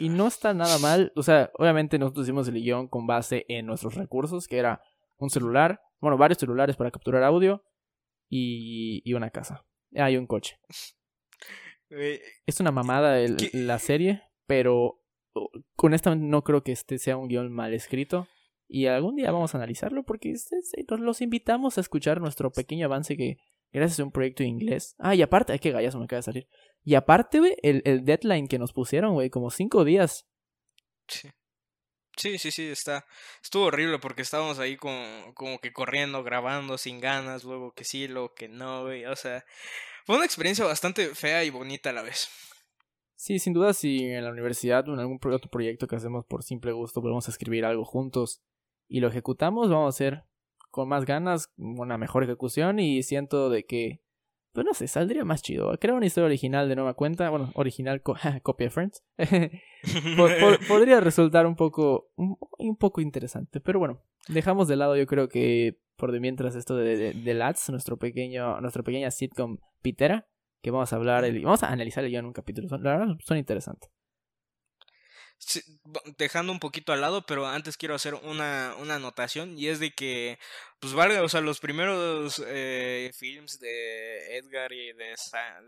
y 0.00 0.08
no 0.08 0.26
está 0.26 0.54
nada 0.54 0.78
mal. 0.78 1.12
O 1.16 1.22
sea, 1.22 1.50
obviamente 1.54 1.98
nosotros 1.98 2.26
hicimos 2.26 2.48
el 2.48 2.54
guion 2.54 2.88
con 2.88 3.06
base 3.06 3.44
en 3.48 3.66
nuestros 3.66 3.94
recursos, 3.94 4.48
que 4.48 4.58
era 4.58 4.82
un 5.16 5.30
celular, 5.30 5.80
bueno, 6.00 6.16
varios 6.16 6.38
celulares 6.38 6.76
para 6.76 6.90
capturar 6.90 7.22
audio 7.22 7.64
y, 8.28 9.02
y 9.04 9.14
una 9.14 9.30
casa. 9.30 9.64
Ah, 9.94 10.10
y 10.10 10.16
un 10.16 10.26
coche. 10.26 10.58
es 11.90 12.60
una 12.60 12.70
mamada 12.70 13.20
el, 13.20 13.36
la 13.52 13.78
serie, 13.78 14.22
pero 14.46 15.02
honestamente 15.76 16.26
no 16.26 16.42
creo 16.42 16.62
que 16.62 16.72
este 16.72 16.98
sea 16.98 17.16
un 17.16 17.28
guion 17.28 17.52
mal 17.52 17.74
escrito. 17.74 18.28
Y 18.70 18.86
algún 18.86 19.16
día 19.16 19.30
vamos 19.30 19.54
a 19.54 19.58
analizarlo 19.58 20.04
porque 20.04 20.30
este, 20.30 20.56
los 20.98 21.22
invitamos 21.22 21.78
a 21.78 21.80
escuchar 21.80 22.20
nuestro 22.20 22.52
pequeño 22.52 22.84
avance 22.84 23.16
que 23.16 23.38
gracias 23.72 24.00
a 24.00 24.04
un 24.04 24.12
proyecto 24.12 24.42
de 24.42 24.48
inglés. 24.48 24.94
Ah, 24.98 25.14
y 25.14 25.22
aparte, 25.22 25.52
ay, 25.52 25.58
qué 25.58 25.70
gallazo 25.70 25.98
me 25.98 26.04
acaba 26.04 26.18
de 26.18 26.24
salir. 26.24 26.48
Y 26.84 26.94
aparte, 26.94 27.40
güey, 27.40 27.56
el, 27.62 27.82
el 27.84 28.04
deadline 28.04 28.48
que 28.48 28.58
nos 28.58 28.72
pusieron, 28.72 29.14
güey, 29.14 29.30
como 29.30 29.50
cinco 29.50 29.84
días. 29.84 30.26
Sí. 31.06 31.30
Sí, 32.16 32.36
sí, 32.36 32.50
sí, 32.50 32.66
está. 32.66 33.06
Estuvo 33.42 33.66
horrible 33.66 34.00
porque 34.00 34.22
estábamos 34.22 34.58
ahí 34.58 34.76
como, 34.76 35.32
como 35.34 35.60
que 35.60 35.72
corriendo, 35.72 36.24
grabando 36.24 36.76
sin 36.76 36.98
ganas, 36.98 37.44
luego 37.44 37.72
que 37.72 37.84
sí, 37.84 38.08
luego 38.08 38.34
que 38.34 38.48
no, 38.48 38.82
güey. 38.82 39.04
O 39.06 39.14
sea, 39.14 39.44
fue 40.04 40.16
una 40.16 40.24
experiencia 40.24 40.64
bastante 40.64 41.14
fea 41.14 41.44
y 41.44 41.50
bonita 41.50 41.90
a 41.90 41.92
la 41.92 42.02
vez. 42.02 42.28
Sí, 43.14 43.38
sin 43.38 43.52
duda, 43.52 43.72
si 43.72 44.04
en 44.04 44.24
la 44.24 44.30
universidad 44.30 44.88
o 44.88 44.94
en 44.94 45.00
algún 45.00 45.20
otro 45.32 45.50
proyecto 45.50 45.86
que 45.86 45.96
hacemos 45.96 46.24
por 46.24 46.42
simple 46.42 46.72
gusto 46.72 47.00
podemos 47.00 47.28
escribir 47.28 47.64
algo 47.64 47.84
juntos 47.84 48.42
y 48.88 49.00
lo 49.00 49.08
ejecutamos, 49.08 49.68
vamos 49.68 49.86
a 49.86 49.96
hacer 49.96 50.24
con 50.70 50.88
más 50.88 51.04
ganas, 51.04 51.52
una 51.56 51.98
mejor 51.98 52.24
ejecución 52.24 52.78
y 52.78 53.02
siento 53.02 53.50
de 53.50 53.64
que 53.64 54.02
pues 54.52 54.66
no 54.66 54.74
sé, 54.74 54.88
saldría 54.88 55.24
más 55.24 55.40
chido. 55.40 55.70
Crear 55.78 55.96
una 55.96 56.06
historia 56.06 56.26
original 56.26 56.68
de 56.68 56.74
nueva 56.74 56.94
cuenta, 56.94 57.30
bueno, 57.30 57.52
original 57.54 58.02
copia 58.42 58.66
de 58.66 58.70
Friends. 58.70 59.04
podría 60.68 61.00
resultar 61.00 61.46
un 61.46 61.54
poco, 61.54 62.10
un, 62.16 62.76
poco 62.76 63.00
interesante. 63.00 63.60
Pero 63.60 63.78
bueno, 63.78 64.02
dejamos 64.26 64.66
de 64.66 64.74
lado 64.74 64.96
yo 64.96 65.06
creo 65.06 65.28
que 65.28 65.78
por 65.96 66.10
de 66.10 66.18
mientras 66.18 66.56
esto 66.56 66.76
de, 66.76 67.12
de, 67.12 67.34
Lads, 67.34 67.70
nuestro 67.70 67.98
pequeño, 67.98 68.60
nuestra 68.60 68.82
pequeña 68.82 69.10
sitcom 69.10 69.58
pitera, 69.80 70.26
que 70.60 70.72
vamos 70.72 70.92
a 70.92 70.96
hablar, 70.96 71.24
el, 71.24 71.40
vamos 71.44 71.62
a 71.62 71.70
analizar 71.70 72.04
ya 72.08 72.18
en 72.18 72.26
un 72.26 72.32
capítulo. 72.32 72.68
La 72.78 72.98
verdad, 72.98 73.16
son 73.24 73.38
interesantes 73.38 73.90
dejando 76.18 76.52
un 76.52 76.60
poquito 76.60 76.92
al 76.92 77.00
lado, 77.00 77.24
pero 77.24 77.46
antes 77.46 77.76
quiero 77.76 77.94
hacer 77.94 78.14
una, 78.14 78.74
una 78.78 78.96
anotación 78.96 79.58
y 79.58 79.68
es 79.68 79.78
de 79.80 79.92
que, 79.92 80.38
pues 80.80 80.92
valga, 80.92 81.22
o 81.22 81.28
sea, 81.28 81.40
los 81.40 81.60
primeros 81.60 82.42
eh, 82.46 83.10
films 83.14 83.58
de 83.60 84.36
Edgar 84.36 84.72
y 84.72 84.92
de, 84.92 85.14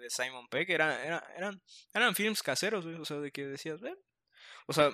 de 0.00 0.10
Simon 0.10 0.48
Peck 0.48 0.68
eran, 0.70 1.00
eran, 1.00 1.22
eran, 1.36 1.62
eran 1.94 2.14
films 2.14 2.42
caseros, 2.42 2.84
o 2.84 3.04
sea, 3.04 3.18
de 3.18 3.30
que 3.30 3.46
decías, 3.46 3.80
o 4.66 4.72
sea, 4.72 4.90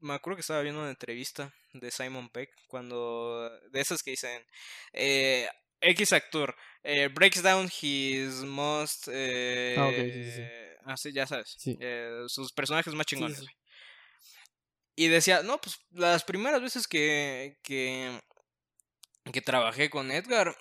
me 0.00 0.14
acuerdo 0.14 0.36
que 0.36 0.42
estaba 0.42 0.62
viendo 0.62 0.80
una 0.80 0.90
entrevista 0.90 1.52
de 1.72 1.90
Simon 1.90 2.28
Peck 2.28 2.50
cuando, 2.68 3.50
de 3.70 3.80
esas 3.80 4.02
que 4.02 4.12
dicen, 4.12 4.44
eh, 4.92 5.48
X 5.80 6.12
actor 6.12 6.54
eh, 6.82 7.08
breaks 7.08 7.42
down 7.42 7.68
his 7.80 8.44
most... 8.44 9.08
Eh, 9.10 9.74
ah, 9.78 9.88
okay, 9.88 10.96
sí, 10.96 11.12
ya 11.12 11.26
sabes. 11.26 11.56
Eh, 11.66 12.24
sus 12.28 12.52
personajes 12.52 12.94
más 12.94 13.06
chingones. 13.06 13.44
Y 14.94 15.08
decía, 15.08 15.42
no, 15.42 15.60
pues 15.60 15.80
las 15.90 16.24
primeras 16.24 16.60
veces 16.60 16.86
que, 16.86 17.58
que, 17.62 18.20
que 19.32 19.40
trabajé 19.40 19.88
con 19.90 20.10
Edgar 20.10 20.56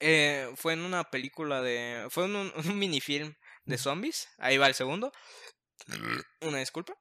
eh, 0.00 0.50
fue 0.56 0.72
en 0.74 0.80
una 0.80 1.04
película 1.04 1.62
de... 1.62 2.06
fue 2.10 2.24
en 2.24 2.36
un, 2.36 2.52
un 2.56 2.78
minifilm 2.78 3.34
de 3.64 3.78
zombies. 3.78 4.28
Ahí 4.38 4.56
va 4.58 4.66
el 4.68 4.74
segundo. 4.74 5.12
Una 6.40 6.58
disculpa. 6.58 6.94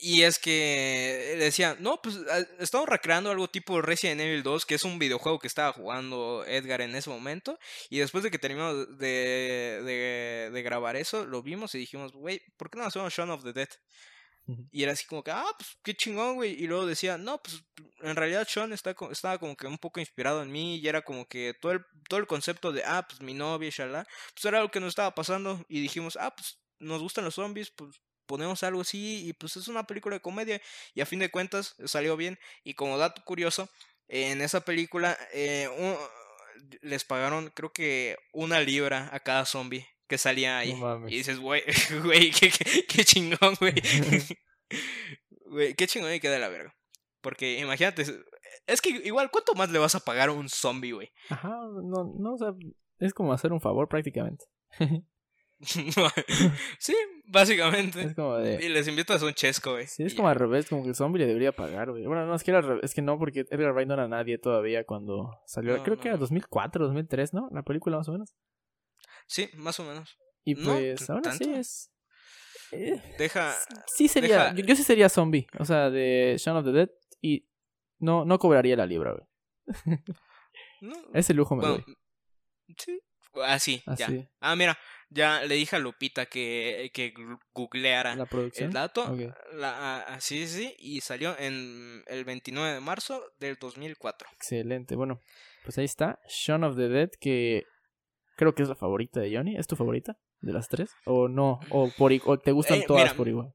Y 0.00 0.22
es 0.22 0.38
que 0.38 1.34
decía, 1.40 1.76
no, 1.80 2.00
pues 2.00 2.20
estamos 2.60 2.88
recreando 2.88 3.32
algo 3.32 3.48
tipo 3.48 3.82
Resident 3.82 4.20
Evil 4.20 4.44
2, 4.44 4.64
que 4.64 4.76
es 4.76 4.84
un 4.84 5.00
videojuego 5.00 5.40
que 5.40 5.48
estaba 5.48 5.72
jugando 5.72 6.44
Edgar 6.46 6.82
en 6.82 6.94
ese 6.94 7.10
momento. 7.10 7.58
Y 7.90 7.98
después 7.98 8.22
de 8.22 8.30
que 8.30 8.38
terminamos 8.38 8.96
de, 8.96 9.82
de, 9.84 10.50
de 10.52 10.62
grabar 10.62 10.94
eso, 10.94 11.26
lo 11.26 11.42
vimos 11.42 11.74
y 11.74 11.78
dijimos, 11.78 12.12
güey, 12.12 12.40
¿por 12.56 12.70
qué 12.70 12.78
no 12.78 12.84
hacemos 12.84 13.12
Shaun 13.12 13.30
of 13.30 13.42
the 13.42 13.52
Dead? 13.52 13.68
Y 14.70 14.82
era 14.82 14.92
así 14.92 15.06
como 15.06 15.22
que, 15.22 15.30
ah, 15.30 15.44
pues 15.58 15.76
qué 15.82 15.94
chingón, 15.94 16.36
güey. 16.36 16.52
Y 16.52 16.66
luego 16.66 16.86
decía, 16.86 17.18
no, 17.18 17.42
pues 17.42 17.62
en 18.00 18.16
realidad 18.16 18.46
Sean 18.48 18.72
está, 18.72 18.94
estaba 19.10 19.38
como 19.38 19.56
que 19.56 19.66
un 19.66 19.78
poco 19.78 20.00
inspirado 20.00 20.42
en 20.42 20.50
mí. 20.50 20.76
Y 20.76 20.88
era 20.88 21.02
como 21.02 21.26
que 21.26 21.54
todo 21.60 21.72
el, 21.72 21.84
todo 22.08 22.18
el 22.20 22.26
concepto 22.26 22.72
de, 22.72 22.82
ah, 22.84 23.06
pues 23.06 23.20
mi 23.20 23.34
novia, 23.34 23.70
shalá. 23.70 24.06
Pues 24.34 24.44
era 24.46 24.58
algo 24.58 24.70
que 24.70 24.80
nos 24.80 24.90
estaba 24.90 25.14
pasando. 25.14 25.64
Y 25.68 25.80
dijimos, 25.80 26.16
ah, 26.20 26.34
pues 26.34 26.58
nos 26.78 27.02
gustan 27.02 27.24
los 27.24 27.34
zombies, 27.34 27.70
pues 27.70 28.00
ponemos 28.26 28.62
algo 28.62 28.80
así. 28.80 29.28
Y 29.28 29.32
pues 29.34 29.56
es 29.56 29.68
una 29.68 29.86
película 29.86 30.16
de 30.16 30.22
comedia. 30.22 30.62
Y 30.94 31.02
a 31.02 31.06
fin 31.06 31.18
de 31.18 31.30
cuentas 31.30 31.74
salió 31.84 32.16
bien. 32.16 32.38
Y 32.64 32.74
como 32.74 32.96
dato 32.96 33.22
curioso, 33.24 33.68
en 34.08 34.40
esa 34.40 34.60
película, 34.62 35.18
eh, 35.32 35.68
les 36.80 37.04
pagaron, 37.04 37.50
creo 37.50 37.72
que 37.72 38.16
una 38.32 38.60
libra 38.60 39.10
a 39.12 39.20
cada 39.20 39.44
zombie 39.44 39.86
que 40.08 40.18
salía 40.18 40.58
ahí. 40.58 40.74
y 41.06 41.18
dices, 41.18 41.38
güey, 41.38 41.62
güey, 42.02 42.32
qué, 42.32 42.50
qué, 42.88 43.04
chingón, 43.04 43.54
güey. 43.60 43.74
güey, 45.46 45.74
qué 45.74 45.86
chingón 45.86 46.12
y 46.12 46.20
queda 46.20 46.38
la 46.38 46.48
verga. 46.48 46.74
Porque 47.20 47.58
imagínate, 47.58 48.04
es 48.66 48.80
que 48.80 48.90
igual, 48.90 49.30
¿cuánto 49.30 49.54
más 49.54 49.70
le 49.70 49.78
vas 49.78 49.94
a 49.94 50.00
pagar 50.00 50.30
a 50.30 50.32
un 50.32 50.48
zombie, 50.48 50.92
güey? 50.92 51.10
Ajá, 51.28 51.48
no, 51.48 52.14
no, 52.18 52.34
o 52.34 52.38
sea, 52.38 52.54
es 52.98 53.12
como 53.12 53.32
hacer 53.32 53.52
un 53.52 53.60
favor 53.60 53.88
prácticamente. 53.88 54.46
sí, 56.78 56.94
básicamente. 57.26 58.02
Es 58.02 58.14
como 58.14 58.36
de... 58.36 58.64
Y 58.64 58.68
les 58.68 58.86
invitas 58.86 59.22
un 59.22 59.34
chesco, 59.34 59.72
güey. 59.72 59.86
Sí, 59.88 60.04
es 60.04 60.14
como 60.14 60.28
al 60.28 60.36
revés, 60.36 60.68
como 60.68 60.84
que 60.84 60.90
el 60.90 60.94
zombie 60.94 61.18
le 61.18 61.26
debería 61.26 61.52
pagar, 61.52 61.90
güey. 61.90 62.06
Bueno, 62.06 62.24
no, 62.24 62.34
es 62.34 62.44
que, 62.44 62.52
era 62.52 62.78
es 62.80 62.94
que 62.94 63.02
no, 63.02 63.18
porque 63.18 63.40
Edgar 63.50 63.72
Wright 63.72 63.88
no 63.88 63.94
era 63.94 64.06
nadie 64.06 64.38
todavía 64.38 64.84
cuando 64.84 65.38
salió. 65.44 65.82
Creo 65.82 65.98
que 65.98 66.08
era 66.08 66.16
2004, 66.16 66.86
2003, 66.86 67.34
¿no? 67.34 67.48
La 67.52 67.62
película 67.62 67.96
más 67.96 68.08
o 68.08 68.12
menos. 68.12 68.34
Sí, 69.28 69.50
más 69.54 69.78
o 69.78 69.84
menos. 69.84 70.18
Y 70.44 70.54
pues 70.56 71.08
ahora 71.08 71.32
sí 71.32 71.52
es... 71.52 71.92
Eh, 72.72 73.00
deja... 73.18 73.54
Sí 73.86 74.08
sería, 74.08 74.54
Yo, 74.54 74.74
sí 74.74 74.82
sería 74.82 75.08
zombie, 75.08 75.46
o 75.58 75.64
sea, 75.64 75.90
de 75.90 76.36
Shaun 76.38 76.56
of 76.56 76.64
the 76.64 76.72
Dead 76.72 76.90
y 77.20 77.48
no, 77.98 78.24
no 78.24 78.38
cobraría 78.38 78.76
la 78.76 78.86
libra, 78.86 79.12
güey. 79.12 79.26
no, 80.80 80.94
Ese 81.14 81.34
lujo 81.34 81.56
me 81.56 81.66
doy. 81.66 81.84
Sí, 82.76 83.00
así, 83.44 83.82
ah, 83.86 83.94
ya. 83.96 84.08
Ah, 84.40 84.56
mira, 84.56 84.78
ya 85.10 85.42
le 85.44 85.54
dije 85.54 85.76
a 85.76 85.78
Lupita 85.78 86.26
que, 86.26 86.90
que 86.92 87.14
googleara 87.54 88.16
el 88.56 88.72
dato. 88.72 89.16
La, 89.52 90.04
ah, 90.06 90.20
sí, 90.20 90.46
sí, 90.46 90.74
y 90.78 91.00
salió 91.00 91.38
en 91.38 92.02
el 92.06 92.24
29 92.24 92.74
de 92.74 92.80
marzo 92.80 93.22
del 93.38 93.56
2004. 93.56 94.28
Excelente. 94.32 94.96
Bueno, 94.96 95.20
pues 95.64 95.78
ahí 95.78 95.84
está. 95.84 96.20
Shaun 96.28 96.64
of 96.64 96.76
the 96.76 96.88
Dead, 96.88 97.10
que 97.20 97.64
creo 98.38 98.54
que 98.54 98.62
es 98.62 98.68
la 98.68 98.76
favorita 98.76 99.20
de 99.20 99.36
Johnny. 99.36 99.56
¿Es 99.56 99.66
tu 99.66 99.76
favorita 99.76 100.16
de 100.40 100.52
las 100.52 100.68
tres? 100.68 100.94
¿O 101.04 101.28
no? 101.28 101.60
¿O, 101.70 101.90
por, 101.98 102.12
te 102.40 102.52
gustan 102.52 102.78
eh, 102.78 102.84
todas 102.86 103.12
por 103.12 103.28
igual? 103.28 103.52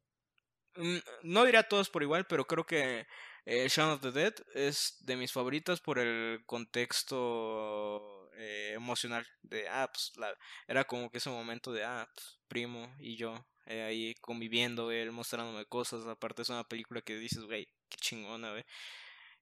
Mm, 0.76 0.98
no 1.24 1.46
diría 1.46 1.64
todas 1.64 1.90
por 1.90 2.04
igual, 2.04 2.26
pero 2.28 2.46
creo 2.46 2.66
que 2.66 3.08
eh, 3.46 3.68
Shaun 3.70 3.92
of 3.92 4.02
the 4.02 4.12
Dead 4.12 4.34
es 4.54 4.98
de 5.00 5.16
mis 5.16 5.32
favoritas 5.32 5.80
por 5.80 6.00
el 6.00 6.44
contexto 6.46 8.30
eh, 8.36 8.74
emocional 8.76 9.26
de, 9.42 9.68
ah, 9.70 9.90
pues 9.92 10.12
la, 10.18 10.34
era 10.68 10.84
como 10.84 11.10
que 11.10 11.20
ese 11.20 11.30
momento 11.30 11.72
de, 11.72 11.84
ah, 11.84 12.08
pues, 12.14 12.40
primo 12.48 12.94
y 13.00 13.16
yo 13.16 13.34
eh, 13.66 13.84
ahí 13.84 14.16
conviviendo, 14.22 14.92
él 14.92 15.12
mostrándome 15.12 15.66
cosas, 15.66 16.06
aparte 16.06 16.42
es 16.42 16.50
una 16.50 16.66
película 16.66 17.02
que 17.02 17.16
dices, 17.16 17.44
güey, 17.46 17.68
qué 17.90 17.98
chingona, 17.98 18.52
güey. 18.52 18.66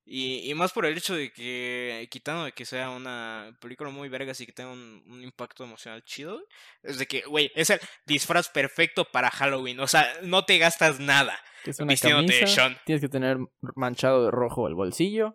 Y, 0.03 0.49
y 0.49 0.53
más 0.55 0.73
por 0.73 0.85
el 0.85 0.97
hecho 0.97 1.15
de 1.15 1.31
que, 1.31 2.07
quitando 2.09 2.45
de 2.45 2.51
que 2.51 2.65
sea 2.65 2.89
una 2.89 3.55
película 3.61 3.89
muy 3.91 4.09
vergas 4.09 4.41
y 4.41 4.45
que 4.45 4.51
tenga 4.51 4.71
un, 4.71 5.03
un 5.07 5.23
impacto 5.23 5.63
emocional 5.63 6.03
chido, 6.03 6.41
es 6.81 6.97
de 6.97 7.05
que, 7.05 7.21
güey, 7.21 7.51
es 7.55 7.69
el 7.69 7.79
disfraz 8.05 8.49
perfecto 8.49 9.05
para 9.05 9.29
Halloween. 9.29 9.79
O 9.79 9.87
sea, 9.87 10.07
no 10.23 10.43
te 10.43 10.57
gastas 10.57 10.99
nada. 10.99 11.39
Es 11.65 11.79
una 11.79 11.95
camisa, 11.95 12.81
Tienes 12.85 13.01
que 13.01 13.09
tener 13.09 13.37
manchado 13.75 14.25
de 14.25 14.31
rojo 14.31 14.67
el 14.67 14.75
bolsillo. 14.75 15.33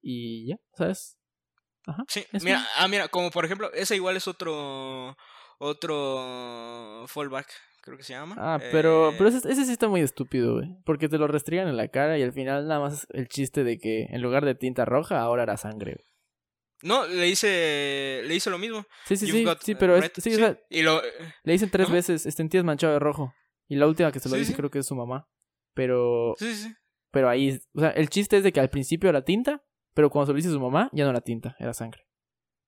Y 0.00 0.48
ya, 0.48 0.56
¿sabes? 0.74 1.18
Ajá, 1.86 2.04
sí, 2.08 2.24
mira, 2.42 2.66
ah, 2.76 2.86
mira, 2.88 3.08
como 3.08 3.30
por 3.30 3.44
ejemplo, 3.44 3.72
ese 3.72 3.96
igual 3.96 4.16
es 4.16 4.28
otro 4.28 5.16
otro 5.62 7.04
fallback, 7.06 7.48
creo 7.80 7.96
que 7.96 8.04
se 8.04 8.12
llama. 8.12 8.36
Ah, 8.38 8.58
pero, 8.70 9.10
eh, 9.10 9.14
pero 9.16 9.28
ese, 9.28 9.38
ese, 9.50 9.64
sí 9.64 9.72
está 9.72 9.88
muy 9.88 10.00
estúpido, 10.00 10.54
güey. 10.54 10.68
Porque 10.84 11.08
te 11.08 11.18
lo 11.18 11.26
restringan 11.26 11.68
en 11.68 11.76
la 11.76 11.88
cara 11.88 12.18
y 12.18 12.22
al 12.22 12.32
final 12.32 12.66
nada 12.68 12.80
más 12.80 13.06
el 13.10 13.28
chiste 13.28 13.64
de 13.64 13.78
que 13.78 14.04
en 14.10 14.22
lugar 14.22 14.44
de 14.44 14.54
tinta 14.54 14.84
roja 14.84 15.20
ahora 15.20 15.44
era 15.44 15.56
sangre. 15.56 16.04
No, 16.82 17.06
le 17.06 17.28
hice 17.28 18.22
le 18.24 18.34
hice 18.34 18.50
lo 18.50 18.58
mismo. 18.58 18.84
Sí, 19.06 19.16
sí, 19.16 19.26
sí, 19.26 19.44
sí, 19.60 19.74
pero 19.76 20.00
sí, 20.02 20.30
y 20.68 20.82
lo, 20.82 21.00
le 21.44 21.52
dicen 21.52 21.70
tres 21.70 21.90
veces, 21.90 22.26
este 22.26 22.48
tío 22.48 22.60
es 22.60 22.66
manchado 22.66 22.92
de 22.92 22.98
rojo. 22.98 23.32
Y 23.68 23.76
la 23.76 23.86
última 23.86 24.10
que 24.10 24.18
se 24.20 24.28
lo 24.28 24.36
dice 24.36 24.54
creo 24.54 24.70
que 24.70 24.80
es 24.80 24.86
su 24.86 24.96
mamá. 24.96 25.28
Pero... 25.74 26.34
Sí, 26.38 26.52
sí. 26.54 26.74
Pero 27.12 27.28
ahí, 27.28 27.60
o 27.74 27.80
sea, 27.80 27.90
el 27.90 28.08
chiste 28.08 28.38
es 28.38 28.42
de 28.42 28.52
que 28.52 28.60
al 28.60 28.70
principio 28.70 29.08
era 29.08 29.22
tinta 29.22 29.62
pero 29.94 30.10
cuando 30.10 30.26
se 30.26 30.32
lo 30.32 30.36
dice 30.36 30.50
su 30.50 30.60
mamá, 30.60 30.88
ya 30.92 31.04
no 31.04 31.10
era 31.10 31.20
tinta, 31.20 31.56
era 31.58 31.74
sangre. 31.74 32.06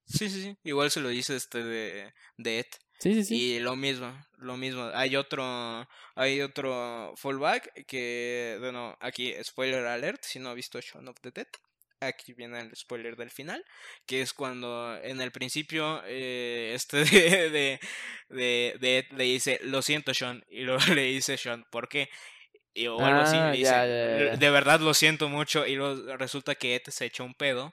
Sí, 0.06 0.28
sí, 0.28 0.42
sí. 0.42 0.58
Igual 0.62 0.90
se 0.90 1.00
lo 1.00 1.08
dice 1.08 1.36
este 1.36 1.62
de, 1.62 2.12
de 2.36 2.58
Ed. 2.60 2.66
Sí, 2.98 3.14
sí, 3.14 3.24
sí. 3.24 3.36
Y 3.36 3.58
lo 3.60 3.76
mismo, 3.76 4.14
lo 4.38 4.56
mismo. 4.56 4.90
Hay 4.94 5.16
otro, 5.16 5.86
hay 6.14 6.40
otro 6.40 7.12
fallback 7.16 7.84
que, 7.86 8.56
bueno, 8.60 8.96
aquí 9.00 9.34
spoiler 9.42 9.84
alert, 9.86 10.22
si 10.22 10.38
no 10.38 10.50
ha 10.50 10.54
visto 10.54 10.80
Shaun 10.80 11.08
of 11.08 11.20
the 11.20 11.30
Dead. 11.30 11.48
Aquí 12.00 12.32
viene 12.34 12.60
el 12.60 12.76
spoiler 12.76 13.16
del 13.16 13.30
final, 13.30 13.64
que 14.06 14.20
es 14.20 14.32
cuando 14.34 14.98
en 15.02 15.20
el 15.20 15.32
principio 15.32 16.02
eh, 16.06 16.72
este 16.74 16.98
de, 17.04 17.80
de, 18.28 18.76
de, 18.78 19.06
le 19.16 19.24
dice, 19.24 19.60
lo 19.62 19.80
siento 19.82 20.12
Sean, 20.12 20.44
y 20.48 20.62
luego 20.62 20.80
le 20.94 21.04
dice 21.04 21.36
Sean, 21.36 21.64
¿por 21.70 21.88
qué? 21.88 22.08
Y, 22.74 22.88
o 22.88 22.98
algo 22.98 23.20
así, 23.20 23.36
ah, 23.36 23.52
dice, 23.52 24.36
de 24.36 24.50
verdad 24.50 24.80
lo 24.80 24.94
siento 24.94 25.28
mucho, 25.28 25.66
y 25.66 25.76
luego 25.76 26.16
resulta 26.16 26.56
que 26.56 26.74
Ed 26.74 26.82
se 26.88 27.06
echó 27.06 27.24
un 27.24 27.34
pedo, 27.34 27.72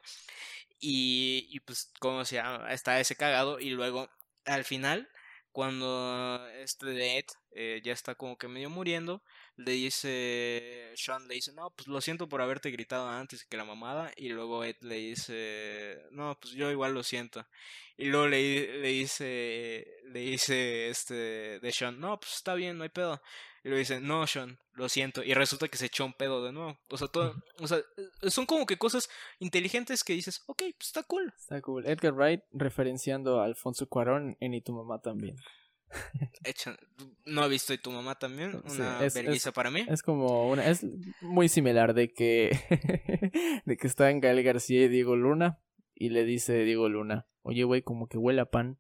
y, 0.80 1.48
y 1.50 1.60
pues, 1.62 1.92
como 2.00 2.24
se 2.24 2.36
llama, 2.36 2.72
está 2.72 3.00
ese 3.00 3.16
cagado, 3.16 3.60
y 3.60 3.72
luego, 3.72 4.10
al 4.46 4.64
final, 4.66 5.10
cuando 5.52 6.48
este 6.60 7.18
Ed 7.18 7.26
eh, 7.54 7.82
ya 7.84 7.94
está 7.94 8.16
como 8.16 8.38
que 8.38 8.48
medio 8.48 8.70
muriendo, 8.70 9.22
le 9.58 9.74
dice, 9.74 10.92
Sean 10.96 11.28
le 11.28 11.36
dice, 11.36 11.54
no, 11.54 11.70
pues 11.72 11.88
lo 11.88 12.02
siento 12.02 12.30
por 12.30 12.42
haberte 12.42 12.72
gritado 12.72 13.10
antes 13.10 13.46
que 13.46 13.58
la 13.58 13.66
mamada, 13.66 14.12
y 14.16 14.30
luego 14.30 14.64
Ed 14.64 14.78
le 14.82 14.96
dice, 14.96 16.02
no, 16.12 16.38
pues 16.40 16.54
yo 16.54 16.72
igual 16.72 16.94
lo 16.94 17.04
siento. 17.04 17.46
Y 17.98 18.06
luego 18.06 18.28
le, 18.28 18.80
le 18.80 18.88
dice, 18.88 19.86
le 20.06 20.20
dice 20.22 20.90
este 20.90 21.60
de 21.60 21.72
Sean, 21.72 22.00
no, 22.00 22.20
pues 22.20 22.34
está 22.34 22.56
bien, 22.56 22.78
no 22.78 22.84
hay 22.84 22.90
pedo. 22.90 23.22
Y 23.64 23.70
lo 23.70 23.78
dice, 23.78 24.02
no, 24.02 24.26
Sean, 24.26 24.58
lo 24.74 24.90
siento. 24.90 25.24
Y 25.24 25.34
resulta 25.34 25.68
que 25.68 25.78
se 25.78 25.86
echó 25.86 26.04
un 26.06 26.14
pedo 26.14 26.44
de 26.44 26.52
nuevo. 26.52 26.80
O 26.90 26.98
sea, 26.98 27.08
todo, 27.08 27.36
o 27.60 27.68
sea, 27.68 27.78
eh, 27.78 28.32
son 28.32 28.46
como 28.48 28.66
que 28.66 28.78
cosas 28.78 29.08
inteligentes 29.40 30.04
que 30.04 30.14
dices, 30.14 30.42
ok, 30.48 30.64
pues 30.78 30.88
está 30.88 31.04
cool. 31.04 31.32
Está 31.38 31.62
cool. 31.62 31.86
Edgar 31.86 32.14
Wright 32.14 32.42
referenciando 32.52 33.40
a 33.40 33.46
Alfonso 33.46 33.88
Cuarón 33.88 34.36
en 34.40 34.56
Y 34.56 34.62
tu 34.62 34.74
mamá 34.74 35.00
también. 35.00 35.36
no 37.26 37.46
he 37.46 37.50
visto 37.50 37.74
y 37.74 37.78
tu 37.78 37.92
mamá 37.92 38.18
también, 38.18 38.62
una 38.64 39.04
es, 39.04 39.50
para 39.54 39.72
mí. 39.72 39.86
Es 39.90 40.02
como 40.04 40.50
una, 40.50 40.68
es 40.70 40.86
muy 41.22 41.50
similar 41.50 41.94
de 41.94 42.14
que 42.14 42.52
de 43.66 43.78
que 43.78 43.88
está 43.88 44.10
en 44.10 44.22
Gael 44.22 44.42
García 44.44 44.84
y 44.84 44.88
Diego 44.88 45.16
Luna 45.16 45.60
y 45.94 46.10
le 46.10 46.24
dice 46.24 46.64
Diego 46.64 46.90
Luna, 46.90 47.28
oye 47.42 47.64
güey, 47.64 47.82
como 47.82 48.08
que 48.08 48.18
huele 48.18 48.42
a 48.42 48.46
pan 48.46 48.80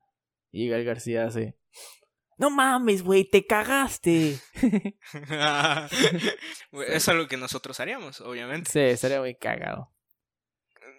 y 0.52 0.70
Gael 0.70 0.86
García 0.86 1.26
hace, 1.26 1.58
no 2.41 2.49
mames, 2.49 3.04
güey, 3.04 3.23
te 3.23 3.45
cagaste. 3.45 4.39
es 6.88 7.08
algo 7.08 7.27
que 7.27 7.38
nosotros 7.38 7.80
haríamos, 7.80 8.19
obviamente. 8.19 8.71
Sí, 8.71 8.80
estaría 8.80 9.19
muy 9.19 9.36
cagado. 9.36 9.91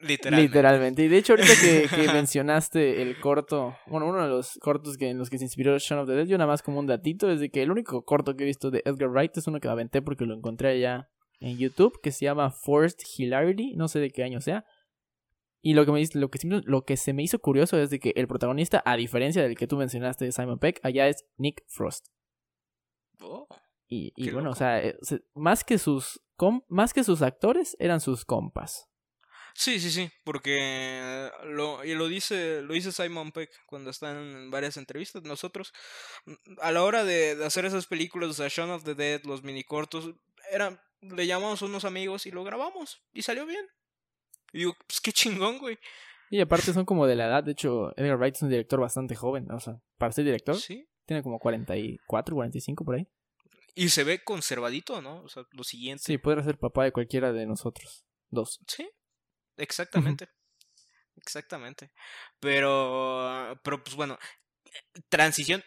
Literalmente. 0.03 0.49
Literalmente. 0.49 1.03
Y 1.03 1.09
de 1.09 1.19
hecho, 1.19 1.33
ahorita 1.33 1.53
que, 1.97 2.13
mencionaste 2.13 3.03
el 3.03 3.19
corto, 3.19 3.77
bueno, 3.89 4.07
uno 4.07 4.23
de 4.23 4.29
los 4.29 4.57
cortos 4.61 4.97
que, 4.97 5.11
en 5.11 5.19
los 5.19 5.31
que 5.31 5.39
se 5.39 5.45
inspiró 5.45 5.77
Shaun 5.77 6.03
of 6.03 6.07
the 6.07 6.15
Dead, 6.15 6.27
yo 6.27 6.39
nada 6.39 6.47
más 6.47 6.63
como 6.63 6.79
un 6.79 6.87
datito, 6.87 7.29
es 7.29 7.41
de 7.41 7.51
que 7.51 7.63
el 7.63 7.73
único 7.73 8.05
corto 8.05 8.37
que 8.37 8.45
he 8.45 8.47
visto 8.47 8.71
de 8.71 8.83
Edgar 8.85 9.09
Wright 9.09 9.37
es 9.37 9.49
uno 9.49 9.59
que 9.59 9.67
aventé 9.67 10.01
porque 10.01 10.25
lo 10.25 10.37
encontré 10.37 10.69
allá 10.69 11.09
en 11.41 11.59
YouTube, 11.59 12.01
que 12.01 12.13
se 12.13 12.25
llama 12.25 12.53
Forced 12.53 13.05
Hilarity, 13.19 13.75
no 13.75 13.89
sé 13.89 13.99
de 13.99 14.13
qué 14.13 14.23
año 14.23 14.41
sea, 14.41 14.65
y 15.63 15.75
lo 15.75 15.87
que, 15.87 15.93
me, 15.93 16.05
lo, 16.15 16.31
que, 16.31 16.39
lo 16.65 16.85
que 16.85 16.97
se 16.97 17.13
me 17.13 17.23
hizo 17.23 17.39
curioso 17.39 17.79
es 17.79 17.89
de 17.91 18.01
que 18.01 18.13
el 18.17 18.27
protagonista, 18.27 18.83
a 18.85 18.97
diferencia 18.97 19.43
del 19.43 19.57
que 19.57 19.69
tú 19.69 19.77
mencionaste, 19.77 20.31
Simon 20.33 20.59
Peck, 20.59 20.81
allá 20.83 21.09
es 21.09 21.25
Nick 21.37 21.63
Frost. 21.69 22.09
Oh, 23.21 23.47
y, 23.89 24.31
bueno, 24.31 24.51
o 24.51 24.55
sea, 24.55 24.83
eh, 24.83 24.99
más 25.35 25.65
que 25.65 25.79
sus 25.79 26.21
más 26.69 26.93
que 26.93 27.05
sus 27.05 27.23
actores, 27.23 27.77
eran 27.79 28.01
sus 28.01 28.25
compas. 28.25 28.89
Sí, 29.55 29.79
sí, 29.79 29.91
sí, 29.91 30.11
porque 30.25 31.31
lo, 31.45 31.85
y 31.85 31.95
lo 31.95 32.09
dice, 32.09 32.63
lo 32.63 32.73
dice 32.73 32.91
Simon 32.91 33.33
Peck 33.33 33.51
cuando 33.67 33.91
está 33.91 34.11
en 34.11 34.51
varias 34.51 34.77
entrevistas. 34.79 35.23
Nosotros, 35.23 35.73
a 36.61 36.73
la 36.73 36.83
hora 36.83 37.05
de, 37.05 37.39
hacer 37.45 37.67
esas 37.67 37.87
películas, 37.87 38.31
o 38.31 38.33
sea, 38.33 38.49
Shaun 38.49 38.71
of 38.71 38.85
the 38.85 38.95
Dead, 38.95 39.23
los 39.25 39.43
mini 39.43 39.63
cortos, 39.63 40.15
eran, 40.51 40.81
le 41.03 41.27
llamamos 41.27 41.61
a 41.63 41.67
unos 41.67 41.85
amigos 41.85 42.27
y 42.27 42.31
lo 42.31 42.45
grabamos 42.45 43.03
y 43.13 43.23
salió 43.23 43.45
bien. 43.45 43.65
Y 44.53 44.59
digo, 44.59 44.77
pues 44.87 45.01
qué 45.01 45.13
chingón, 45.13 45.59
güey. 45.59 45.79
Y 46.31 46.41
aparte 46.41 46.73
son 46.73 46.85
como 46.87 47.07
de 47.07 47.15
la 47.15 47.27
edad, 47.27 47.45
de 47.45 47.53
hecho, 47.53 47.93
Edgar 47.97 48.17
Wright 48.17 48.37
es 48.37 48.43
un 48.43 48.49
director 48.49 48.81
bastante 48.81 49.15
joven, 49.15 49.51
o 49.51 49.61
sea, 49.61 49.79
para 49.99 50.13
ser 50.13 50.25
director, 50.25 50.57
sí. 50.57 50.89
tiene 51.05 51.23
como 51.23 51.39
44, 51.39 52.35
45 52.35 52.85
por 52.85 52.95
ahí. 52.95 53.07
Y 53.75 53.91
se 53.91 54.05
ve 54.05 54.25
conservadito, 54.25 55.03
¿no? 55.03 55.23
O 55.23 55.29
sea, 55.29 55.45
lo 55.53 55.65
siguiente. 55.65 56.05
Sí, 56.05 56.19
podrá 56.19 56.43
ser 56.43 56.59
papá 56.59 56.85
de 56.85 56.93
cualquiera 56.93 57.33
de 57.33 57.47
nosotros. 57.47 58.07
Dos. 58.31 58.61
Sí, 58.67 58.89
exactamente. 59.59 60.29
exactamente. 61.17 61.93
Pero, 62.41 63.59
pero 63.63 63.83
pues 63.83 63.97
bueno, 63.97 64.19
transición. 65.09 65.63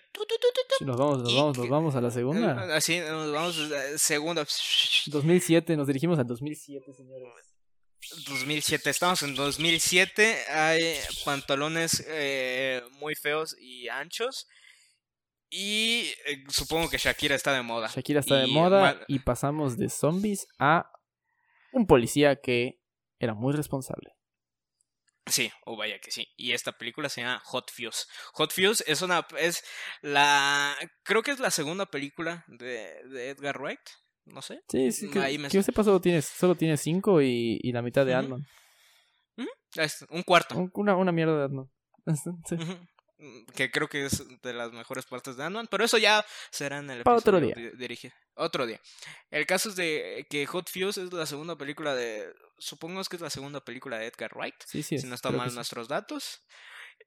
nos 0.82 0.98
vamos, 0.98 1.24
nos 1.24 1.36
vamos, 1.36 1.58
nos 1.58 1.70
vamos 1.70 1.96
a 1.96 2.02
la 2.02 2.12
segunda. 2.12 2.76
Así, 2.76 3.00
nos 3.00 3.32
vamos 3.32 3.58
a 3.60 3.62
la 3.62 3.98
segunda. 3.98 4.46
2007, 5.08 5.78
nos 5.78 5.88
dirigimos 5.88 6.20
al 6.20 6.28
2007, 6.28 6.94
señores. 6.94 7.55
2007, 8.28 8.90
estamos 8.90 9.24
en 9.24 9.36
2007, 9.36 10.46
hay 10.50 10.96
pantalones 11.24 12.06
eh, 12.08 12.82
muy 13.00 13.16
feos 13.16 13.56
y 13.60 13.88
anchos. 13.90 14.48
Y 15.50 16.12
eh, 16.26 16.44
supongo 16.50 16.90
que 16.90 16.98
Shakira 16.98 17.36
está 17.36 17.54
de 17.54 17.62
moda. 17.62 17.88
Shakira 17.88 18.20
está 18.20 18.36
de 18.36 18.48
moda 18.48 19.00
y 19.08 19.20
pasamos 19.20 19.78
de 19.78 19.90
zombies 19.90 20.48
a 20.60 20.92
un 21.72 21.88
policía 21.88 22.36
que 22.42 22.82
era 23.20 23.34
muy 23.34 23.54
responsable. 23.54 24.16
Sí, 25.28 25.52
o 25.66 25.76
vaya 25.76 26.00
que 26.00 26.12
sí. 26.12 26.28
Y 26.36 26.52
esta 26.54 26.72
película 26.72 27.10
se 27.10 27.22
llama 27.22 27.42
Hot 27.46 27.72
Fuse. 27.72 28.06
Hot 28.34 28.54
Fuse 28.54 28.84
es 28.86 29.02
una 29.02 29.26
es 29.40 29.64
la 30.02 30.76
creo 31.04 31.24
que 31.24 31.32
es 31.32 31.40
la 31.40 31.52
segunda 31.52 31.88
película 31.88 32.46
de, 32.48 33.02
de 33.06 33.30
Edgar 33.30 33.60
Wright. 33.60 33.80
No 34.26 34.42
sé. 34.42 34.62
Sí, 34.70 34.92
sí, 34.92 35.10
que, 35.10 35.20
Ahí 35.20 35.38
me... 35.38 35.50
que 35.50 35.64
sepa 35.64 35.84
solo 35.84 36.02
tiene, 36.02 36.22
solo 36.22 36.56
tiene 36.56 36.78
cinco 36.78 37.22
y, 37.22 37.60
y 37.62 37.72
la 37.72 37.82
mitad 37.82 38.06
de 38.06 38.16
uh 38.18 38.44
Un 40.10 40.24
cuarto. 40.24 40.70
una, 40.74 40.96
una 40.96 41.12
mierda 41.12 41.48
de 41.48 41.58
ant 41.58 41.70
Mm, 43.18 43.46
que 43.56 43.72
creo 43.72 43.88
que 43.88 44.06
es 44.06 44.24
de 44.42 44.54
las 44.54 44.74
mejores 44.74 45.06
partes 45.06 45.38
de 45.38 45.44
ant 45.44 45.70
pero 45.70 45.86
eso 45.86 45.98
ya 45.98 46.26
será 46.52 46.80
en 46.80 46.90
el 46.90 47.02
episodio 47.02 47.18
otro 47.18 47.40
día. 47.40 47.56
Dirige. 47.78 48.14
Otro 48.36 48.66
día. 48.66 48.82
El 49.32 49.46
caso 49.46 49.70
es 49.70 49.78
de 49.78 50.28
que 50.30 50.46
Hot 50.46 50.70
Fuse 50.70 51.04
es 51.04 51.14
la 51.14 51.26
segunda 51.26 51.58
película 51.58 51.96
de. 51.96 52.34
Supongo 52.58 53.02
que 53.04 53.16
es 53.16 53.22
la 53.22 53.30
segunda 53.30 53.64
película 53.64 53.98
de 53.98 54.08
Edgar 54.08 54.32
Wright. 54.36 54.56
Sí, 54.66 54.84
sí. 54.84 55.00
Si 55.00 55.08
no 55.08 55.16
están 55.16 55.38
mal 55.38 55.54
nuestros 55.56 55.88
datos. 55.88 56.42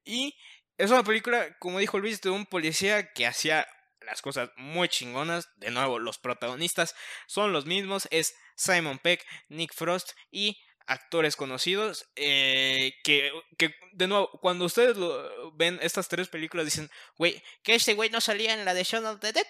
Y 0.03 0.35
es 0.77 0.89
una 0.89 1.03
película, 1.03 1.55
como 1.59 1.79
dijo 1.79 1.99
Luis, 1.99 2.21
de 2.21 2.31
un 2.31 2.45
policía 2.47 3.13
que 3.13 3.27
hacía 3.27 3.67
las 4.09 4.21
cosas 4.21 4.49
muy 4.57 4.89
chingonas. 4.89 5.49
De 5.57 5.71
nuevo, 5.71 5.99
los 5.99 6.17
protagonistas 6.17 6.95
son 7.27 7.53
los 7.53 7.65
mismos. 7.65 8.07
Es 8.11 8.35
Simon 8.55 8.99
Peck, 8.99 9.25
Nick 9.47 9.73
Frost 9.73 10.11
y 10.31 10.57
actores 10.87 11.35
conocidos 11.35 12.09
eh, 12.15 12.93
que, 13.03 13.31
que, 13.57 13.75
de 13.93 14.07
nuevo, 14.07 14.31
cuando 14.41 14.65
ustedes 14.65 14.97
lo, 14.97 15.51
ven 15.53 15.77
estas 15.83 16.07
tres 16.07 16.27
películas 16.29 16.65
dicen, 16.65 16.89
güey, 17.15 17.41
que 17.61 17.75
este 17.75 17.93
güey 17.93 18.09
no 18.09 18.19
salía 18.19 18.53
en 18.53 18.65
la 18.65 18.73
de 18.73 18.83
Shaun 18.83 19.05
of 19.05 19.19
the 19.19 19.31
Dead. 19.31 19.45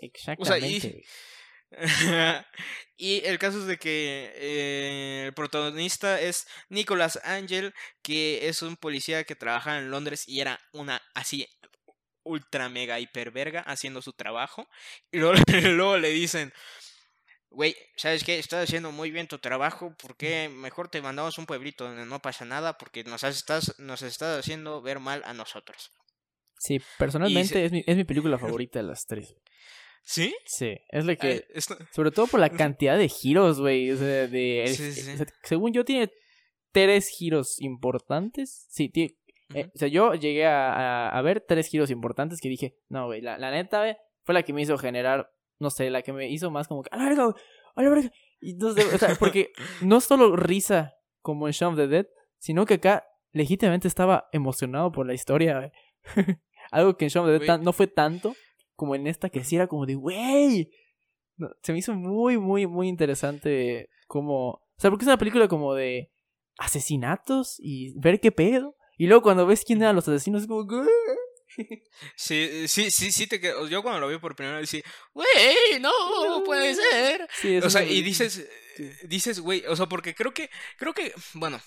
Exactamente. 0.00 1.04
y, 2.96 3.24
el 3.24 3.38
caso 3.38 3.58
es 3.58 3.66
de 3.66 3.78
que 3.78 4.32
eh, 4.34 5.24
el 5.26 5.34
protagonista 5.34 6.20
es 6.20 6.46
Nicholas 6.68 7.20
Angel, 7.24 7.74
que 8.02 8.48
es 8.48 8.62
un 8.62 8.76
policía 8.76 9.24
que 9.24 9.36
trabaja 9.36 9.78
en 9.78 9.90
Londres 9.90 10.24
y 10.28 10.40
era 10.40 10.60
una 10.72 11.02
así 11.14 11.48
ultra 12.22 12.68
mega 12.68 13.00
hiperverga 13.00 13.60
haciendo 13.60 14.02
su 14.02 14.12
trabajo. 14.12 14.68
Y 15.12 15.18
luego 15.18 15.98
le 15.98 16.10
dicen, 16.10 16.52
güey, 17.50 17.76
¿sabes 17.96 18.24
qué? 18.24 18.38
Estás 18.38 18.64
haciendo 18.64 18.92
muy 18.92 19.10
bien 19.10 19.26
tu 19.26 19.38
trabajo, 19.38 19.94
¿por 19.96 20.16
qué 20.16 20.48
mejor 20.48 20.88
te 20.88 21.02
mandamos 21.02 21.38
un 21.38 21.46
pueblito 21.46 21.84
donde 21.84 22.06
no 22.06 22.20
pasa 22.20 22.44
nada? 22.44 22.78
Porque 22.78 23.04
nos 23.04 23.24
estás, 23.24 23.78
nos 23.78 24.02
estás 24.02 24.38
haciendo 24.38 24.80
ver 24.82 25.00
mal 25.00 25.22
a 25.24 25.34
nosotros. 25.34 25.90
Sí, 26.58 26.80
personalmente 26.98 27.64
es, 27.64 27.72
mi, 27.72 27.82
es 27.86 27.96
mi 27.96 28.04
película 28.04 28.38
favorita 28.38 28.78
de 28.78 28.86
las 28.86 29.06
tres. 29.06 29.34
¿Sí? 30.02 30.34
Sí, 30.44 30.76
es 30.88 31.04
la 31.04 31.16
que... 31.16 31.46
Sobre 31.92 32.10
todo 32.10 32.26
por 32.26 32.40
la 32.40 32.50
cantidad 32.50 32.98
de 32.98 33.08
giros, 33.08 33.60
güey. 33.60 33.90
O 33.90 33.96
sea, 33.96 34.26
de... 34.26 35.26
según 35.44 35.72
yo 35.72 35.84
tiene 35.84 36.10
tres 36.72 37.08
giros 37.08 37.60
importantes. 37.60 38.66
Sí, 38.68 38.88
tiene... 38.88 39.16
Eh, 39.54 39.70
o 39.74 39.78
sea, 39.78 39.88
yo 39.88 40.14
llegué 40.14 40.46
a, 40.46 41.08
a, 41.08 41.22
ver 41.22 41.44
tres 41.46 41.68
giros 41.68 41.90
importantes 41.90 42.40
que 42.40 42.48
dije, 42.48 42.76
no, 42.88 43.06
güey, 43.06 43.20
la, 43.20 43.36
la 43.38 43.50
neta, 43.50 43.80
güey, 43.80 43.96
fue 44.22 44.34
la 44.34 44.42
que 44.42 44.52
me 44.52 44.62
hizo 44.62 44.78
generar 44.78 45.30
no 45.60 45.70
sé, 45.70 45.90
la 45.90 46.02
que 46.02 46.12
me 46.12 46.28
hizo 46.28 46.50
más 46.50 46.66
como 46.66 46.82
que, 46.82 46.88
a 46.90 46.96
la 46.96 47.04
verga, 47.04 47.34
a 47.76 47.82
la 47.82 47.90
verga. 47.90 48.10
Y 48.40 48.52
entonces, 48.52 48.92
o 48.92 48.98
sea, 48.98 49.14
porque 49.14 49.52
no 49.82 50.00
solo 50.00 50.34
risa 50.34 50.94
como 51.20 51.46
en 51.46 51.52
Shaun 51.52 51.74
of 51.74 51.78
the 51.78 51.86
Dead, 51.86 52.06
sino 52.38 52.64
que 52.64 52.74
acá 52.74 53.06
legítimamente 53.30 53.86
estaba 53.86 54.28
emocionado 54.32 54.90
por 54.90 55.06
la 55.06 55.14
historia. 55.14 55.70
Algo 56.72 56.96
que 56.96 57.04
en 57.04 57.10
Shaun 57.10 57.28
of 57.28 57.38
the 57.38 57.46
Dead 57.46 57.60
no 57.60 57.72
fue 57.72 57.86
tanto 57.86 58.34
como 58.74 58.94
en 58.94 59.06
esta 59.06 59.28
que 59.28 59.44
sí 59.44 59.56
era 59.56 59.66
como 59.66 59.84
de, 59.84 59.94
wey. 59.94 60.70
se 61.62 61.72
me 61.72 61.78
hizo 61.78 61.94
muy, 61.94 62.38
muy, 62.38 62.66
muy 62.66 62.88
interesante 62.88 63.90
como... 64.06 64.48
O 64.48 64.80
sea, 64.80 64.90
porque 64.90 65.04
es 65.04 65.08
una 65.08 65.18
película 65.18 65.46
como 65.46 65.74
de 65.74 66.10
asesinatos 66.56 67.56
y 67.58 67.92
ver 68.00 68.18
qué 68.20 68.32
pedo. 68.32 68.74
Y 69.00 69.06
luego 69.06 69.22
cuando 69.22 69.46
ves 69.46 69.64
quién 69.64 69.80
eran 69.80 69.96
los 69.96 70.06
asesinos 70.06 70.42
es 70.42 70.46
como... 70.46 70.68
Sí, 72.14 72.68
sí, 72.68 72.90
sí, 72.90 73.10
sí, 73.10 73.26
te 73.26 73.40
Yo 73.68 73.82
cuando 73.82 73.98
lo 73.98 74.08
vi 74.08 74.18
por 74.18 74.36
primera 74.36 74.58
vez, 74.58 74.68
sí, 74.68 74.82
güey, 75.14 75.80
no, 75.80 76.44
puede 76.44 76.74
ser. 76.74 77.26
o 77.64 77.70
sea, 77.70 77.82
y 77.82 78.02
dices, 78.02 78.46
dices, 79.04 79.40
güey, 79.40 79.64
o 79.66 79.74
sea, 79.74 79.86
porque 79.86 80.14
creo 80.14 80.32
que, 80.34 80.50
creo 80.76 80.92
que, 80.92 81.14
bueno, 81.32 81.58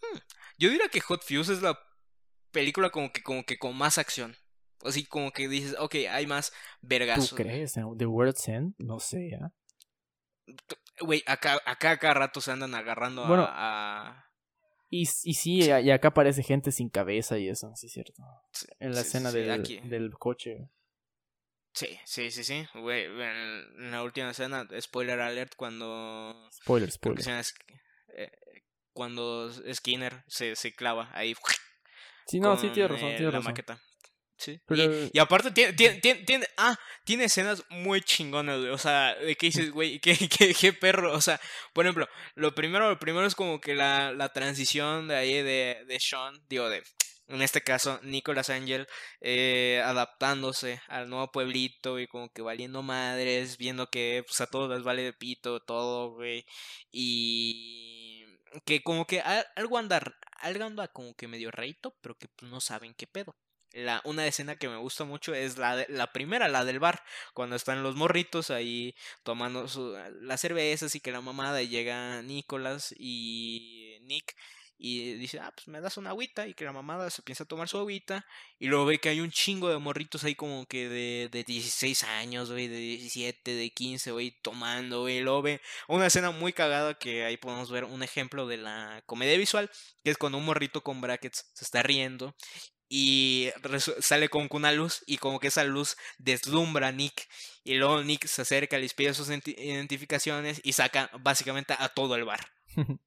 hmm, 0.00 0.18
yo 0.56 0.70
diría 0.70 0.88
que 0.88 1.00
Hot 1.00 1.22
Fuse 1.22 1.52
es 1.52 1.60
la 1.60 1.78
película 2.50 2.88
como 2.88 3.12
que, 3.12 3.22
como 3.22 3.44
que 3.44 3.58
con 3.58 3.76
más 3.76 3.98
acción. 3.98 4.34
Así 4.84 5.04
como 5.04 5.32
que 5.32 5.48
dices, 5.48 5.76
ok, 5.78 5.96
hay 6.10 6.26
más 6.26 6.52
vergas. 6.80 7.28
¿Tú 7.28 7.36
crees? 7.36 7.74
¿The 7.74 8.06
World's 8.06 8.48
End? 8.48 8.74
No 8.78 9.00
sé, 9.00 9.30
¿ya? 9.30 9.52
Güey, 10.98 11.22
acá, 11.26 11.60
acá 11.66 11.98
cada 11.98 12.14
rato 12.14 12.40
se 12.40 12.52
andan 12.52 12.74
agarrando 12.74 13.22
a 13.24 14.31
y, 14.94 15.02
y 15.04 15.34
sí, 15.34 15.62
y 15.62 15.90
acá 15.90 16.08
aparece 16.08 16.42
gente 16.42 16.70
sin 16.70 16.90
cabeza 16.90 17.38
y 17.38 17.48
eso, 17.48 17.74
sí 17.76 17.86
es 17.86 17.92
cierto. 17.94 18.22
en 18.78 18.94
la 18.94 19.00
escena 19.00 19.32
del, 19.32 19.88
del 19.88 20.10
coche. 20.18 20.68
Sí, 21.72 21.98
sí, 22.04 22.30
sí, 22.30 22.44
sí. 22.44 22.66
Güey, 22.74 23.06
en 23.06 23.90
la 23.90 24.02
última 24.02 24.32
escena, 24.32 24.68
spoiler 24.78 25.18
alert, 25.20 25.54
cuando... 25.56 26.46
Spoiler, 26.52 26.90
spoiler. 26.90 27.24
Eh, 28.14 28.30
cuando 28.92 29.50
Skinner 29.72 30.24
se, 30.26 30.56
se 30.56 30.74
clava 30.74 31.08
ahí. 31.14 31.34
Sí, 32.26 32.38
no, 32.38 32.56
sí, 32.56 32.68
tiene 32.68 32.88
razón, 32.88 33.16
tiene 33.16 33.32
la 33.32 33.40
maqueta. 33.40 33.82
Sí. 34.42 34.60
Y, 35.12 35.18
aparte 35.20 35.52
tiene, 35.52 35.72
tiene, 35.72 36.24
tiene, 36.24 36.46
ah, 36.56 36.76
tiene 37.04 37.24
escenas 37.24 37.62
muy 37.70 38.02
chingonas, 38.02 38.58
güey. 38.58 38.70
O 38.70 38.78
sea, 38.78 39.14
de 39.14 39.36
que 39.36 39.46
dices, 39.46 39.70
güey, 39.70 40.00
qué, 40.00 40.16
qué, 40.28 40.52
qué, 40.52 40.72
perro. 40.72 41.12
O 41.14 41.20
sea, 41.20 41.40
por 41.72 41.84
ejemplo, 41.84 42.08
lo 42.34 42.52
primero, 42.52 42.88
lo 42.88 42.98
primero 42.98 43.24
es 43.24 43.36
como 43.36 43.60
que 43.60 43.76
la, 43.76 44.12
la 44.12 44.32
transición 44.32 45.06
de 45.06 45.14
ahí 45.14 45.34
de, 45.34 45.84
de 45.86 46.00
Sean, 46.00 46.42
digo, 46.48 46.68
de, 46.68 46.82
en 47.28 47.40
este 47.40 47.62
caso, 47.62 48.00
Nicolas 48.02 48.50
Angel, 48.50 48.88
eh, 49.20 49.80
adaptándose 49.84 50.82
al 50.88 51.08
nuevo 51.08 51.30
pueblito 51.30 52.00
y 52.00 52.08
como 52.08 52.32
que 52.32 52.42
valiendo 52.42 52.82
madres, 52.82 53.58
viendo 53.58 53.90
que 53.90 54.24
pues 54.26 54.40
a 54.40 54.48
todos 54.48 54.68
les 54.70 54.82
vale 54.82 55.02
de 55.02 55.12
pito, 55.12 55.60
todo, 55.60 56.10
güey. 56.14 56.44
Y 56.90 58.24
que 58.64 58.82
como 58.82 59.06
que 59.06 59.20
algo 59.56 59.78
anda, 59.78 60.02
algo 60.40 60.64
anda 60.64 60.88
como 60.88 61.14
que 61.14 61.28
medio 61.28 61.50
reito, 61.52 61.96
pero 62.00 62.16
que 62.18 62.28
pues, 62.28 62.50
no 62.50 62.60
saben 62.60 62.94
qué 62.94 63.06
pedo. 63.06 63.36
La, 63.74 64.00
una 64.04 64.26
escena 64.26 64.56
que 64.56 64.68
me 64.68 64.76
gusta 64.76 65.04
mucho 65.04 65.34
es 65.34 65.58
la, 65.58 65.76
de, 65.76 65.86
la 65.88 66.12
primera, 66.12 66.48
la 66.48 66.64
del 66.64 66.78
bar, 66.78 67.02
cuando 67.34 67.56
están 67.56 67.82
los 67.82 67.96
morritos 67.96 68.50
ahí 68.50 68.94
tomando 69.22 69.68
su, 69.68 69.96
las 70.20 70.40
cervezas 70.40 70.94
y 70.94 71.00
que 71.00 71.12
la 71.12 71.20
mamada 71.20 71.62
llega 71.62 72.22
Nicolás 72.22 72.94
y 72.98 73.98
Nick 74.02 74.34
y 74.84 75.14
dice, 75.14 75.38
ah, 75.38 75.52
pues 75.54 75.68
me 75.68 75.80
das 75.80 75.96
una 75.96 76.10
agüita 76.10 76.48
y 76.48 76.54
que 76.54 76.64
la 76.64 76.72
mamada 76.72 77.08
se 77.08 77.22
piensa 77.22 77.44
tomar 77.44 77.68
su 77.68 77.78
agüita 77.78 78.26
y 78.58 78.66
luego 78.66 78.86
ve 78.86 78.98
que 78.98 79.10
hay 79.10 79.20
un 79.20 79.30
chingo 79.30 79.68
de 79.68 79.78
morritos 79.78 80.24
ahí 80.24 80.34
como 80.34 80.66
que 80.66 80.88
de, 80.88 81.28
de 81.30 81.44
16 81.44 82.02
años, 82.02 82.50
güey, 82.50 82.66
de 82.66 82.78
17, 82.78 83.54
de 83.54 83.70
15, 83.70 84.10
güey, 84.10 84.32
tomando, 84.42 85.02
güey, 85.02 85.20
lo 85.20 85.40
ve 85.40 85.60
una 85.86 86.06
escena 86.08 86.32
muy 86.32 86.52
cagada 86.52 86.98
que 86.98 87.24
ahí 87.24 87.36
podemos 87.36 87.70
ver 87.70 87.84
un 87.84 88.02
ejemplo 88.02 88.48
de 88.48 88.56
la 88.56 89.04
comedia 89.06 89.38
visual, 89.38 89.70
que 90.02 90.10
es 90.10 90.18
cuando 90.18 90.38
un 90.38 90.46
morrito 90.46 90.82
con 90.82 91.00
brackets 91.00 91.48
se 91.54 91.64
está 91.64 91.84
riendo 91.84 92.34
y 92.94 93.48
sale 94.00 94.28
como 94.28 94.50
con 94.50 94.60
una 94.60 94.72
luz 94.72 95.02
y 95.06 95.16
como 95.16 95.40
que 95.40 95.46
esa 95.46 95.64
luz 95.64 95.96
deslumbra 96.18 96.88
a 96.88 96.92
Nick 96.92 97.26
y 97.64 97.76
luego 97.76 98.02
Nick 98.02 98.26
se 98.26 98.42
acerca, 98.42 98.76
les 98.76 98.92
pide 98.92 99.14
sus 99.14 99.30
identificaciones 99.30 100.60
y 100.62 100.74
saca 100.74 101.10
básicamente 101.22 101.74
a 101.78 101.88
todo 101.88 102.14
el 102.16 102.24
bar. 102.24 102.40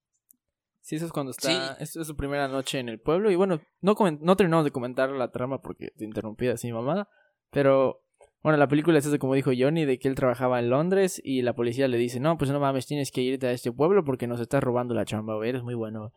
Sí, 0.82 0.98
eso 0.98 1.08
es 1.08 1.12
cuando 1.12 1.32
está, 1.32 1.78
esto 1.80 2.00
es 2.00 2.06
su 2.06 2.16
primera 2.16 2.48
noche 2.48 2.78
en 2.78 2.90
el 2.90 3.00
pueblo 3.00 3.32
y 3.32 3.36
bueno, 3.36 3.60
no, 3.82 3.96
no 4.22 4.36
terminamos 4.38 4.66
de 4.66 4.70
comentar 4.70 5.10
la 5.10 5.32
trama 5.32 5.60
porque 5.60 5.90
te 5.98 6.06
interrumpí 6.06 6.48
así 6.48 6.72
mamada, 6.72 7.10
pero 7.50 8.04
bueno, 8.44 8.60
la 8.60 8.68
película 8.68 9.00
es 9.00 9.06
eso 9.08 9.18
como 9.18 9.34
dijo 9.34 9.50
Johnny, 9.58 9.86
de 9.86 9.98
que 9.98 10.08
él 10.08 10.14
trabajaba 10.14 10.60
en 10.60 10.70
Londres 10.70 11.20
y 11.24 11.42
la 11.42 11.56
policía 11.56 11.88
le 11.88 11.98
dice, 11.98 12.20
no, 12.20 12.38
pues 12.38 12.52
no 12.52 12.60
mames, 12.60 12.86
tienes 12.86 13.12
que 13.12 13.22
irte 13.22 13.48
a 13.48 13.52
este 13.52 13.72
pueblo 13.72 14.06
porque 14.06 14.28
nos 14.28 14.40
estás 14.40 14.64
robando 14.64 14.94
la 14.94 15.06
chamba, 15.06 15.44
eres 15.44 15.64
muy 15.64 15.74
bueno. 15.74 16.14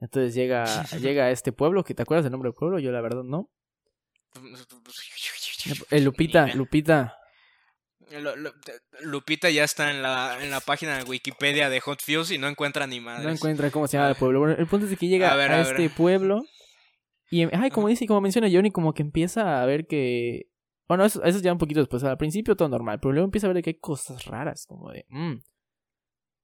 Entonces 0.00 0.34
llega, 0.34 0.84
llega 1.00 1.24
a 1.24 1.30
este 1.30 1.52
pueblo, 1.52 1.84
que 1.84 1.94
te 1.94 2.02
acuerdas 2.02 2.24
del 2.24 2.32
nombre 2.32 2.48
del 2.48 2.54
pueblo, 2.54 2.78
yo 2.78 2.92
la 2.92 3.00
verdad 3.00 3.24
no. 3.24 3.50
Lupita, 5.90 6.46
Lupita. 6.54 7.14
Lupita 9.02 9.50
ya 9.50 9.64
está 9.64 9.90
en 9.90 10.02
la, 10.02 10.38
en 10.42 10.50
la 10.50 10.60
página 10.60 10.96
de 10.96 11.04
Wikipedia 11.04 11.68
de 11.68 11.80
Hot 11.80 12.00
Fuse 12.00 12.34
y 12.34 12.38
no 12.38 12.48
encuentra 12.48 12.86
ni 12.86 13.00
madre. 13.00 13.24
No 13.24 13.30
encuentra 13.30 13.70
cómo 13.70 13.86
se 13.86 13.96
llama 13.96 14.10
el 14.10 14.16
pueblo. 14.16 14.40
Bueno, 14.40 14.54
el 14.56 14.66
punto 14.66 14.86
es 14.86 14.98
que 14.98 15.08
llega 15.08 15.34
a, 15.34 15.60
este 15.60 15.90
pueblo 15.90 16.42
y, 17.30 17.42
ay, 17.54 17.70
como 17.70 17.88
dice, 17.88 18.06
como 18.06 18.20
menciona 18.20 18.48
Johnny, 18.50 18.70
como 18.70 18.94
que 18.94 19.02
empieza 19.02 19.60
a 19.62 19.66
ver 19.66 19.86
que... 19.86 20.46
Bueno, 20.86 21.04
eso, 21.04 21.22
eso 21.22 21.40
ya 21.40 21.52
un 21.52 21.58
poquito 21.58 21.80
después. 21.80 22.02
Al 22.04 22.16
principio 22.16 22.56
todo 22.56 22.68
normal, 22.68 22.98
pero 23.00 23.12
luego 23.12 23.26
empieza 23.26 23.46
a 23.46 23.52
ver 23.52 23.62
que 23.62 23.70
hay 23.70 23.78
cosas 23.78 24.24
raras, 24.24 24.64
como 24.66 24.90
de... 24.90 25.04
Mm, 25.08 25.40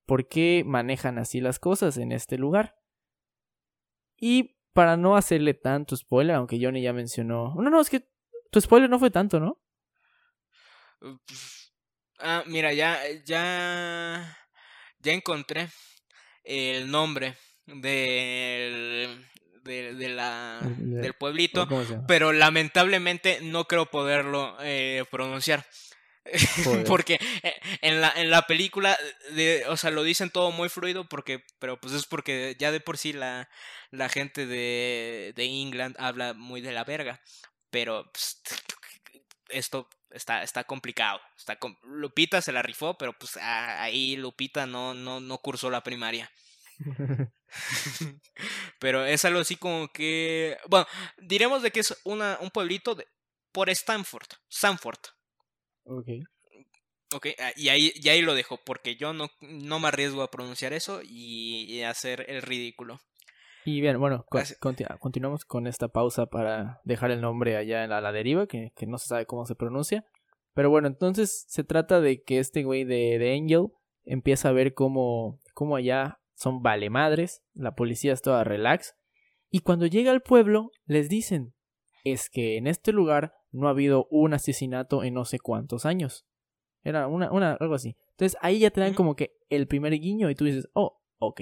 por 0.05 0.29
qué 0.29 0.65
manejan 0.67 1.19
así 1.19 1.41
las 1.41 1.59
cosas 1.59 1.97
en 1.97 2.13
este 2.13 2.37
lugar. 2.37 2.75
Y 4.17 4.57
para 4.73 4.97
no 4.97 5.17
hacerle 5.17 5.55
tanto 5.55 5.97
spoiler, 5.97 6.37
aunque 6.37 6.59
Johnny 6.61 6.83
ya 6.83 6.93
mencionó. 6.93 7.55
No, 7.57 7.71
no, 7.71 7.81
es 7.81 7.91
que 7.91 8.09
tu 8.51 8.61
spoiler 8.61 8.91
no 8.91 8.99
fue 8.99 9.11
tanto, 9.11 9.41
¿no? 9.41 9.61
Uh, 11.01 11.17
ah, 12.19 12.43
mira, 12.47 12.73
ya, 12.73 12.99
ya, 13.25 14.37
ya 14.99 15.13
encontré 15.13 15.69
el 16.45 16.91
nombre 16.91 17.37
del, 17.67 19.27
de, 19.63 20.09
la, 20.09 20.61
del 20.63 21.15
pueblito, 21.15 21.67
pero 22.07 22.33
lamentablemente 22.33 23.39
no 23.43 23.65
creo 23.65 23.87
poderlo 23.87 24.57
eh, 24.61 25.05
pronunciar. 25.11 25.65
porque 26.87 27.19
eh, 27.43 27.55
en 27.83 28.01
la, 28.01 28.13
en 28.17 28.31
la 28.31 28.43
película, 28.47 28.97
de, 29.33 29.65
o 29.69 29.77
sea, 29.77 29.91
lo 29.91 30.03
dicen 30.03 30.31
todo 30.31 30.51
muy 30.51 30.69
fluido, 30.69 31.09
porque, 31.09 31.45
pero 31.59 31.79
pues 31.81 31.95
es 31.95 32.07
porque 32.07 32.57
ya 32.59 32.73
de 32.73 32.81
por 32.81 32.99
sí 32.99 33.13
la, 33.13 33.49
la 33.91 34.09
gente 34.09 34.47
de, 34.47 35.33
de 35.37 35.45
England 35.45 35.97
habla 35.99 36.35
muy 36.35 36.61
de 36.61 36.73
la 36.73 36.85
verga. 36.85 37.21
Pero 37.71 38.11
pues, 38.13 38.41
esto 39.49 39.89
está, 40.11 40.43
está 40.43 40.65
complicado. 40.65 41.21
Está 41.37 41.59
Lupita 41.83 42.41
se 42.41 42.53
la 42.53 42.63
rifó, 42.63 42.97
pero 42.97 43.13
pues 43.19 43.37
ahí 43.37 44.17
Lupita 44.17 44.67
no, 44.67 44.95
no, 44.95 45.21
no 45.21 45.39
cursó 45.39 45.71
la 45.71 45.83
primaria. 45.83 46.31
pero 48.79 49.05
es 49.05 49.25
algo 49.25 49.41
así 49.41 49.57
como 49.57 49.89
que. 49.93 50.57
Bueno, 50.69 50.87
diremos 51.19 51.63
de 51.63 51.71
que 51.71 51.81
es 51.81 51.97
una, 52.05 52.39
un 52.41 52.51
pueblito 52.51 52.95
de, 52.95 53.07
por 53.53 53.71
Stanford. 53.71 54.29
Stanford. 54.51 54.99
Ok. 55.85 56.09
Ok, 57.15 57.29
ah, 57.39 57.53
y 57.57 57.69
ahí, 57.69 57.93
y 57.95 58.09
ahí 58.09 58.23
lo 58.23 58.35
dejo, 58.35 58.59
porque 58.65 58.97
yo 58.97 59.13
no, 59.13 59.29
no 59.41 59.79
me 59.79 59.89
arriesgo 59.89 60.23
a 60.23 60.31
pronunciar 60.31 60.73
eso 60.73 61.01
y, 61.05 61.83
hacer 61.83 62.25
el 62.29 62.43
ridículo. 62.43 62.99
Y 63.65 63.81
bien, 63.81 63.99
bueno, 64.01 64.27
continuamos 64.99 65.45
con 65.45 65.67
esta 65.67 65.89
pausa 65.89 66.27
para 66.27 66.81
dejar 66.85 67.11
el 67.13 67.21
nombre 67.21 67.57
allá 67.57 67.85
en 67.85 67.91
la, 67.91 68.01
la 68.01 68.13
deriva, 68.13 68.47
que, 68.47 68.73
que, 68.75 68.87
no 68.87 68.99
se 68.99 69.07
sabe 69.07 69.27
cómo 69.27 69.47
se 69.47 69.55
pronuncia. 69.55 70.05
Pero 70.55 70.71
bueno, 70.71 70.89
entonces 70.89 71.45
se 71.49 71.65
trata 71.65 72.01
de 72.01 72.23
que 72.23 72.39
este 72.39 72.65
güey 72.65 72.85
de, 72.85 73.19
de 73.19 73.35
Angel 73.35 73.69
empieza 74.05 74.49
a 74.49 74.53
ver 74.53 74.75
cómo, 74.75 75.41
cómo 75.55 75.77
allá 75.77 76.21
son 76.35 76.63
vale 76.63 76.91
madres, 76.91 77.43
la 77.55 77.75
policía 77.75 78.13
es 78.13 78.23
toda 78.23 78.45
relax. 78.45 78.95
Y 79.51 79.61
cuando 79.61 79.87
llega 79.87 80.11
al 80.11 80.23
pueblo, 80.23 80.71
les 80.85 81.09
dicen, 81.09 81.55
es 82.03 82.29
que 82.29 82.57
en 82.57 82.67
este 82.67 82.93
lugar 82.93 83.35
no 83.55 83.69
ha 83.69 83.71
habido 83.71 84.07
un 84.11 84.35
asesinato 84.35 85.05
en 85.05 85.15
no 85.15 85.25
sé 85.25 85.39
cuántos 85.39 85.87
años. 85.87 86.27
Era 86.83 87.07
una, 87.07 87.31
una, 87.31 87.53
algo 87.55 87.75
así. 87.75 87.97
Entonces 88.11 88.37
ahí 88.43 88.59
ya 88.59 88.71
te 88.71 88.81
dan 88.81 88.95
como 88.95 89.17
que 89.17 89.37
el 89.49 89.67
primer 89.67 89.93
guiño 89.99 90.29
y 90.29 90.35
tú 90.35 90.45
dices, 90.45 90.69
oh, 90.75 91.01
ok. 91.19 91.41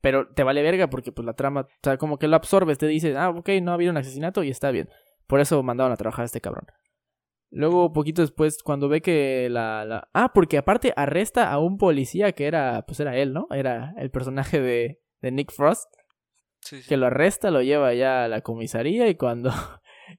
Pero 0.00 0.32
te 0.34 0.42
vale 0.42 0.62
verga 0.62 0.90
porque 0.90 1.12
pues 1.12 1.24
la 1.24 1.34
trama, 1.34 1.60
o 1.60 1.68
sea, 1.82 1.96
como 1.96 2.18
que 2.18 2.26
lo 2.26 2.36
absorbes, 2.36 2.78
te 2.78 2.86
dices, 2.86 3.14
ah, 3.16 3.30
ok, 3.30 3.48
no 3.62 3.70
ha 3.70 3.74
habido 3.74 3.92
un 3.92 3.98
asesinato 3.98 4.42
y 4.42 4.50
está 4.50 4.70
bien. 4.70 4.88
Por 5.26 5.40
eso 5.40 5.62
mandaron 5.62 5.92
a 5.92 5.96
trabajar 5.96 6.22
a 6.22 6.26
este 6.26 6.40
cabrón. 6.40 6.66
Luego, 7.50 7.92
poquito 7.92 8.22
después, 8.22 8.62
cuando 8.62 8.88
ve 8.88 9.02
que 9.02 9.48
la, 9.50 9.84
la... 9.84 10.08
Ah, 10.14 10.32
porque 10.32 10.56
aparte 10.56 10.94
arresta 10.96 11.52
a 11.52 11.58
un 11.58 11.76
policía 11.76 12.32
que 12.32 12.46
era, 12.46 12.84
pues 12.86 12.98
era 12.98 13.16
él, 13.16 13.34
¿no? 13.34 13.46
Era 13.50 13.94
el 13.98 14.10
personaje 14.10 14.60
de, 14.60 15.00
de 15.20 15.30
Nick 15.30 15.52
Frost. 15.52 15.92
Que 16.88 16.96
lo 16.96 17.06
arresta, 17.06 17.50
lo 17.50 17.60
lleva 17.60 17.92
ya 17.92 18.24
a 18.24 18.28
la 18.28 18.40
comisaría 18.40 19.08
y 19.08 19.16
cuando 19.16 19.50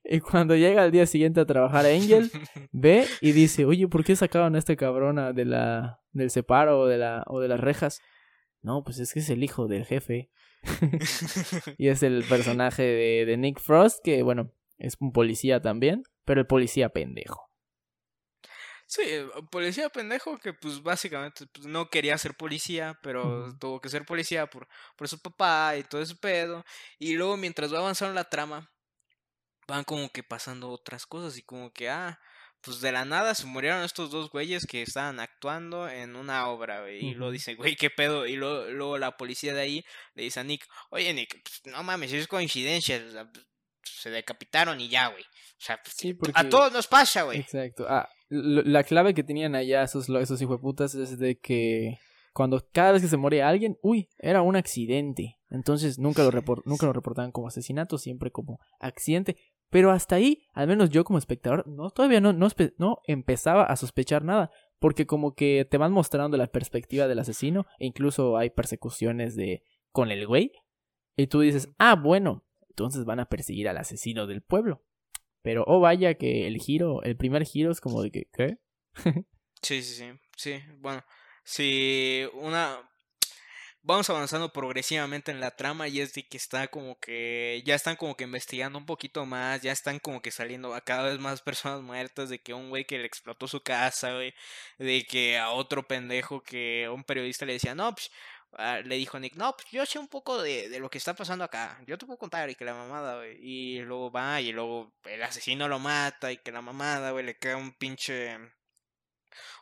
y 0.04 0.20
cuando 0.20 0.56
llega 0.56 0.84
al 0.84 0.92
día 0.92 1.06
siguiente 1.06 1.42
a 1.42 1.46
trabajar 1.46 1.86
Angel, 1.86 2.32
ve 2.72 3.06
y 3.22 3.32
dice, 3.32 3.66
oye, 3.66 3.88
¿por 3.88 4.04
qué 4.04 4.16
sacaron 4.16 4.56
a 4.56 4.60
este 4.60 4.78
cabrón 4.78 5.36
de 5.36 5.46
la, 5.46 6.02
del 6.12 6.30
separo 6.30 6.82
o 6.82 6.88
de, 6.88 6.98
la, 6.98 7.24
o 7.28 7.40
de 7.40 7.48
las 7.48 7.60
rejas? 7.60 8.02
No, 8.62 8.84
pues 8.84 9.00
es 9.00 9.14
que 9.14 9.20
es 9.20 9.30
el 9.30 9.44
hijo 9.44 9.68
del 9.68 9.86
jefe. 9.86 10.30
y 11.78 11.90
es 11.90 12.04
el 12.04 12.24
personaje 12.24 12.84
de, 12.84 13.26
de 13.26 13.38
Nick 13.38 13.60
Frost, 13.60 14.00
que 14.04 14.24
bueno, 14.24 14.52
es 14.78 14.96
un 15.00 15.12
policía 15.12 15.62
también, 15.62 16.04
pero 16.26 16.42
el 16.42 16.48
policía 16.48 16.90
pendejo. 16.90 17.54
Sí, 18.86 19.02
policía 19.50 19.90
pendejo 19.90 20.38
que 20.38 20.54
pues 20.54 20.84
básicamente 20.84 21.48
pues, 21.48 21.66
no 21.66 21.90
quería 21.90 22.18
ser 22.18 22.36
policía, 22.36 23.00
pero 23.02 23.56
tuvo 23.58 23.82
que 23.82 23.90
ser 23.90 24.06
policía 24.06 24.46
por, 24.48 24.68
por 24.96 25.08
su 25.08 25.20
papá 25.20 25.76
y 25.78 25.84
todo 25.84 26.02
ese 26.02 26.16
pedo. 26.16 26.64
Y 27.00 27.16
luego 27.16 27.38
mientras 27.38 27.74
va 27.74 27.80
avanzando 27.80 28.14
la 28.14 28.30
trama, 28.30 28.72
van 29.68 29.84
como 29.84 30.10
que 30.10 30.24
pasando 30.24 30.70
otras 30.70 31.06
cosas 31.06 31.38
y 31.38 31.44
como 31.44 31.72
que, 31.72 31.90
ah, 31.90 32.20
pues 32.62 32.80
de 32.80 32.92
la 32.92 33.04
nada 33.04 33.36
se 33.36 33.46
murieron 33.46 33.84
estos 33.84 34.10
dos 34.10 34.30
güeyes 34.30 34.66
que 34.66 34.82
estaban 34.82 35.20
actuando 35.20 35.90
en 35.90 36.16
una 36.16 36.48
obra, 36.48 36.82
güey. 36.82 37.06
Y 37.06 37.14
lo 37.14 37.30
dice, 37.30 37.56
güey, 37.56 37.76
qué 37.76 37.90
pedo. 37.90 38.26
Y 38.26 38.36
luego, 38.36 38.66
luego, 38.70 38.98
la 38.98 39.18
policía 39.18 39.54
de 39.54 39.62
ahí 39.62 39.86
le 40.16 40.24
dice 40.24 40.40
a 40.40 40.44
Nick, 40.44 40.66
oye, 40.90 41.14
Nick, 41.14 41.44
pues, 41.44 41.74
no 41.74 41.84
mames, 41.84 42.14
es 42.14 42.28
coincidencia. 42.28 43.02
Pues, 43.12 43.46
se 43.84 44.10
decapitaron 44.10 44.80
y 44.80 44.88
ya, 44.88 45.10
güey. 45.10 45.24
O 45.24 45.66
sea, 45.66 45.80
pues, 45.84 46.16
a 46.34 46.48
todos 46.48 46.72
nos 46.72 46.88
pasa, 46.88 47.24
güey. 47.24 47.40
Exacto. 47.40 47.86
Ah, 47.90 48.08
la 48.30 48.84
clave 48.84 49.14
que 49.14 49.24
tenían 49.24 49.56
allá 49.56 49.84
esos, 49.84 50.08
esos 50.10 50.42
putas 50.62 50.96
es 50.96 51.18
de 51.20 51.38
que 51.38 51.98
cuando 52.34 52.66
cada 52.72 52.94
vez 52.94 53.02
que 53.02 53.08
se 53.08 53.18
moría 53.18 53.48
alguien, 53.48 53.78
uy, 53.82 54.10
era 54.18 54.42
un 54.42 54.56
accidente. 54.56 55.38
Entonces 55.50 56.00
nunca 56.00 56.24
lo, 56.24 56.32
nunca 56.66 56.86
lo 56.86 56.94
reportaban 56.94 57.32
como 57.32 57.48
asesinato, 57.48 57.98
siempre 57.98 58.32
como 58.32 58.60
accidente. 58.80 59.38
Pero 59.74 59.90
hasta 59.90 60.18
ahí, 60.18 60.46
al 60.54 60.68
menos 60.68 60.92
yo 60.92 61.04
como 61.04 61.18
espectador, 61.18 61.68
no, 61.68 61.90
todavía 61.90 62.22
no, 62.22 62.32
no, 62.32 62.48
no 62.78 63.02
empezaba 63.08 63.64
a 63.64 63.76
sospechar 63.76 64.24
nada. 64.24 64.52
Porque 64.78 65.08
como 65.08 65.34
que 65.34 65.66
te 65.68 65.80
van 65.80 65.92
mostrando 65.92 66.38
la 66.38 66.46
perspectiva 66.46 67.08
del 67.08 67.18
asesino. 67.18 67.66
E 67.80 67.88
incluso 67.88 68.38
hay 68.38 68.52
persecuciones 68.52 69.36
de 69.36 69.64
con 69.92 70.12
el 70.12 70.28
güey. 70.28 70.52
Y 71.18 71.26
tú 71.26 71.40
dices, 71.40 71.72
ah, 71.80 71.96
bueno, 71.96 72.46
entonces 72.70 73.04
van 73.04 73.20
a 73.20 73.26
perseguir 73.26 73.68
al 73.68 73.78
asesino 73.78 74.28
del 74.28 74.44
pueblo. 74.44 74.84
Pero 75.42 75.64
oh 75.66 75.80
vaya 75.80 76.14
que 76.14 76.46
el 76.46 76.60
giro, 76.60 77.02
el 77.02 77.18
primer 77.18 77.44
giro 77.44 77.72
es 77.72 77.82
como 77.82 78.04
de 78.04 78.12
que, 78.12 78.26
¿qué? 78.32 78.60
sí, 79.64 79.82
sí, 79.82 79.96
sí. 79.96 80.06
Sí, 80.38 80.62
bueno. 80.82 81.04
Si 81.44 82.26
una 82.36 82.78
vamos 83.84 84.10
avanzando 84.10 84.52
progresivamente 84.54 85.32
en 85.32 85.42
la 85.42 85.52
trama 85.52 85.88
y 85.88 86.00
es 86.00 86.14
de 86.14 86.28
que 86.28 86.38
está 86.38 86.68
como 86.70 86.98
que 87.00 87.62
ya 87.66 87.76
están 87.76 87.96
como 87.98 88.16
que 88.16 88.24
investigando 88.24 88.80
un 88.80 88.86
poquito 88.86 89.26
más, 89.26 89.62
ya 89.62 89.72
están 89.72 90.00
como 90.00 90.22
que 90.22 90.32
saliendo 90.32 90.74
a 90.74 90.82
cada 90.82 91.04
vez 91.10 91.20
más 91.20 91.42
personas 91.44 91.82
muertas, 91.82 92.30
de 92.30 92.40
que 92.42 92.54
un 92.54 92.70
güey 92.70 92.86
que 92.86 92.98
le 92.98 93.06
explotó 93.06 93.48
su 93.48 93.62
casa, 93.62 94.14
güey, 94.14 94.34
de 94.80 95.06
que 95.06 95.38
a 95.38 95.52
otro 95.52 95.88
pendejo 95.88 96.42
que 96.44 96.90
un 96.90 97.04
periodista 97.04 97.46
le 97.46 97.54
decía, 97.54 97.76
no, 97.76 97.94
pues, 97.94 98.12
ah", 98.54 98.80
le 98.84 98.96
dijo 98.96 99.20
Nick, 99.20 99.36
no, 99.36 99.54
pues 99.56 99.68
yo 99.72 99.86
sé 99.86 100.00
un 100.00 100.08
poco 100.08 100.42
de, 100.42 100.70
de, 100.70 100.80
lo 100.80 100.90
que 100.90 100.98
está 100.98 101.14
pasando 101.16 101.44
acá, 101.44 101.80
yo 101.88 101.98
te 101.98 102.06
puedo 102.06 102.18
contar 102.18 102.50
y 102.50 102.56
que 102.56 102.66
la 102.66 102.74
mamada, 102.74 103.18
güey, 103.18 103.38
y 103.42 103.80
luego 103.82 104.12
va 104.12 104.42
y 104.42 104.52
luego 104.52 104.94
el 105.06 105.24
asesino 105.24 105.68
lo 105.68 105.80
mata 105.80 106.32
y 106.32 106.38
que 106.38 106.52
la 106.52 106.62
mamada, 106.62 107.12
güey, 107.12 107.26
le 107.26 107.38
queda 107.38 107.58
un 107.58 107.74
pinche 107.74 108.38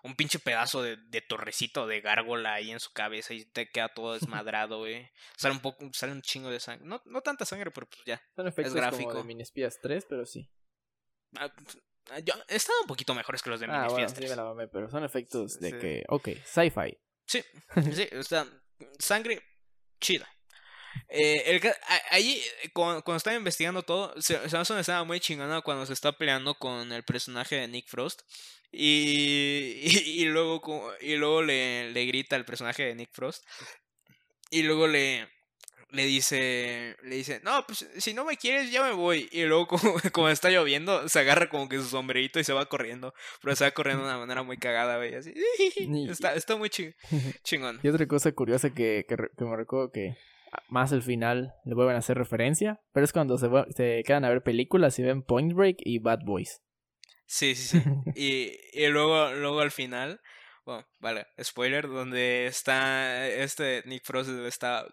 un 0.03 0.15
pinche 0.15 0.39
pedazo 0.39 0.81
de, 0.81 0.97
de, 0.97 1.21
torrecito 1.21 1.87
de 1.87 2.01
gárgola 2.01 2.53
ahí 2.53 2.71
en 2.71 2.79
su 2.79 2.91
cabeza 2.91 3.33
y 3.33 3.45
te 3.45 3.69
queda 3.69 3.89
todo 3.89 4.13
desmadrado, 4.43 4.79
güey. 4.79 5.09
Sale 5.37 5.53
un 5.53 5.61
poco, 5.61 5.89
sale 5.93 6.13
un 6.13 6.21
chingo 6.21 6.49
de 6.49 6.59
sangre. 6.59 6.85
No, 6.85 7.01
no 7.05 7.21
tanta 7.21 7.45
sangre, 7.45 7.71
pero 7.71 7.87
pues 7.87 8.01
ya. 8.05 8.21
Son 8.35 8.47
efectos 8.47 8.75
es 8.75 8.81
gráfico. 8.81 9.09
como 9.09 9.21
de 9.21 9.27
Minispías 9.27 9.79
3, 9.81 10.05
pero 10.09 10.25
sí. 10.25 10.49
Ah, 11.37 11.53
ah, 12.11 12.19
yo, 12.19 12.33
están 12.47 12.75
un 12.81 12.87
poquito 12.87 13.13
mejores 13.15 13.41
que 13.41 13.49
los 13.49 13.59
de 13.59 13.67
ah, 13.69 13.81
Minispías 13.81 14.13
3. 14.13 14.29
Sí, 14.29 14.35
la 14.35 14.69
pero 14.71 14.89
son 14.89 15.03
efectos 15.03 15.59
de 15.59 15.77
que, 15.77 16.03
ok, 16.07 16.29
sci-fi. 16.45 16.97
Sí, 17.25 17.43
sí, 17.93 18.07
o 18.15 18.23
sea, 18.23 18.45
sangre 18.99 19.41
chida. 19.99 20.27
Eh, 21.13 21.43
el, 21.47 21.73
ahí, 22.09 22.41
cuando, 22.73 23.03
cuando, 23.03 23.17
estaba 23.17 23.35
investigando 23.35 23.83
todo, 23.83 24.13
una 24.13 24.79
escena 24.79 25.03
muy 25.03 25.19
chingona 25.19 25.61
cuando 25.61 25.85
se 25.85 25.91
está 25.91 26.17
peleando 26.17 26.55
con 26.55 26.91
el 26.93 27.03
personaje 27.03 27.55
de 27.57 27.67
Nick 27.67 27.87
Frost. 27.87 28.21
Y, 28.71 29.81
y, 30.05 30.25
luego, 30.25 30.91
y 31.01 31.15
luego 31.15 31.43
le, 31.43 31.91
le 31.91 32.05
grita 32.05 32.35
al 32.37 32.45
personaje 32.45 32.83
de 32.83 32.95
Nick 32.95 33.11
Frost. 33.11 33.43
Y 34.49 34.63
luego 34.63 34.87
le, 34.87 35.27
le 35.91 36.05
dice, 36.05 36.95
le 37.03 37.17
dice, 37.17 37.41
no, 37.43 37.65
pues 37.65 37.85
si 37.97 38.13
no 38.13 38.23
me 38.23 38.37
quieres 38.37 38.71
ya 38.71 38.83
me 38.83 38.93
voy. 38.93 39.27
Y 39.31 39.43
luego 39.43 39.67
como, 39.67 39.95
como, 40.13 40.29
está 40.29 40.49
lloviendo, 40.49 41.07
se 41.09 41.19
agarra 41.19 41.49
como 41.49 41.67
que 41.67 41.77
su 41.77 41.85
sombrerito 41.85 42.39
y 42.39 42.43
se 42.43 42.53
va 42.53 42.65
corriendo. 42.67 43.13
Pero 43.41 43.55
se 43.55 43.65
va 43.65 43.71
corriendo 43.71 44.03
de 44.03 44.09
una 44.09 44.19
manera 44.19 44.43
muy 44.43 44.57
cagada, 44.57 44.97
güey. 44.97 45.15
Así. 45.15 45.33
Está, 46.09 46.33
está 46.35 46.55
muy 46.55 46.69
chingón. 46.69 47.79
Y 47.83 47.87
otra 47.87 48.07
cosa 48.07 48.31
curiosa 48.31 48.73
que, 48.73 49.05
que, 49.07 49.15
que, 49.15 49.43
me 49.43 49.55
recuerdo 49.55 49.91
que 49.91 50.15
más 50.67 50.91
al 50.93 51.03
final 51.03 51.53
le 51.65 51.75
vuelven 51.75 51.95
a 51.95 51.99
hacer 51.99 52.17
referencia. 52.17 52.81
Pero 52.93 53.03
es 53.03 53.13
cuando 53.13 53.37
se, 53.37 53.49
se 53.75 54.03
quedan 54.05 54.25
a 54.25 54.29
ver 54.29 54.43
películas 54.43 54.97
y 54.99 55.03
ven 55.03 55.23
Point 55.23 55.53
Break 55.53 55.77
y 55.79 55.99
Bad 55.99 56.19
Boys. 56.25 56.61
Sí, 57.25 57.55
sí, 57.55 57.79
sí. 57.79 57.83
y, 58.15 58.51
y 58.73 58.87
luego, 58.87 59.31
luego 59.33 59.61
al 59.61 59.71
final, 59.71 60.21
bueno, 60.65 60.85
vale, 60.99 61.27
spoiler, 61.41 61.87
donde 61.87 62.45
está 62.45 63.27
este 63.27 63.83
Nick 63.85 64.03
Frost 64.03 64.29
le 64.29 64.47
está, 64.47 64.85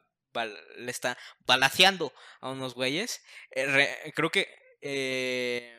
le 0.77 0.91
está 0.91 1.19
balaceando 1.41 2.13
a 2.41 2.51
unos 2.51 2.75
güeyes. 2.75 3.23
Eh, 3.55 4.13
creo 4.15 4.31
que 4.31 4.49
eh, 4.81 5.79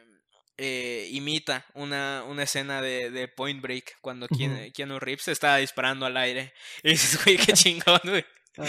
eh, 0.58 1.08
imita 1.12 1.66
una, 1.74 2.24
una 2.28 2.44
escena 2.44 2.82
de, 2.82 3.10
de 3.10 3.30
Point 3.30 3.62
Break 3.62 3.98
cuando 4.02 4.28
Keanu, 4.28 5.00
Reeves 5.00 5.30
estaba 5.30 5.58
disparando 5.58 6.06
al 6.06 6.18
aire. 6.18 6.54
Y 6.84 6.90
dices, 6.90 7.24
güey, 7.24 7.38
qué 7.38 7.54
chingón, 7.54 8.02
güey. 8.04 8.26
Ah, 8.60 8.66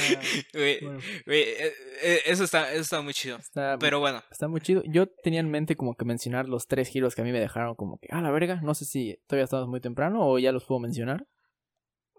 eh, 0.54 0.80
eh, 1.26 2.20
eso, 2.26 2.44
está, 2.44 2.70
eso 2.72 2.82
está 2.82 3.02
muy 3.02 3.12
chido. 3.12 3.38
pero 3.78 4.00
bueno. 4.00 4.22
Está 4.30 4.48
muy 4.48 4.60
chido. 4.60 4.82
Yo 4.86 5.08
tenía 5.08 5.40
en 5.40 5.50
mente 5.50 5.76
como 5.76 5.96
que 5.96 6.04
mencionar 6.04 6.48
los 6.48 6.66
tres 6.66 6.88
giros 6.88 7.14
que 7.14 7.22
a 7.22 7.24
mí 7.24 7.32
me 7.32 7.40
dejaron 7.40 7.74
como 7.74 7.98
que, 7.98 8.08
ah, 8.10 8.20
la 8.20 8.30
verga. 8.30 8.60
No 8.62 8.74
sé 8.74 8.84
si 8.84 9.18
todavía 9.26 9.44
estamos 9.44 9.68
muy 9.68 9.80
temprano 9.80 10.20
o 10.26 10.38
ya 10.38 10.52
los 10.52 10.64
puedo 10.64 10.80
mencionar. 10.80 11.26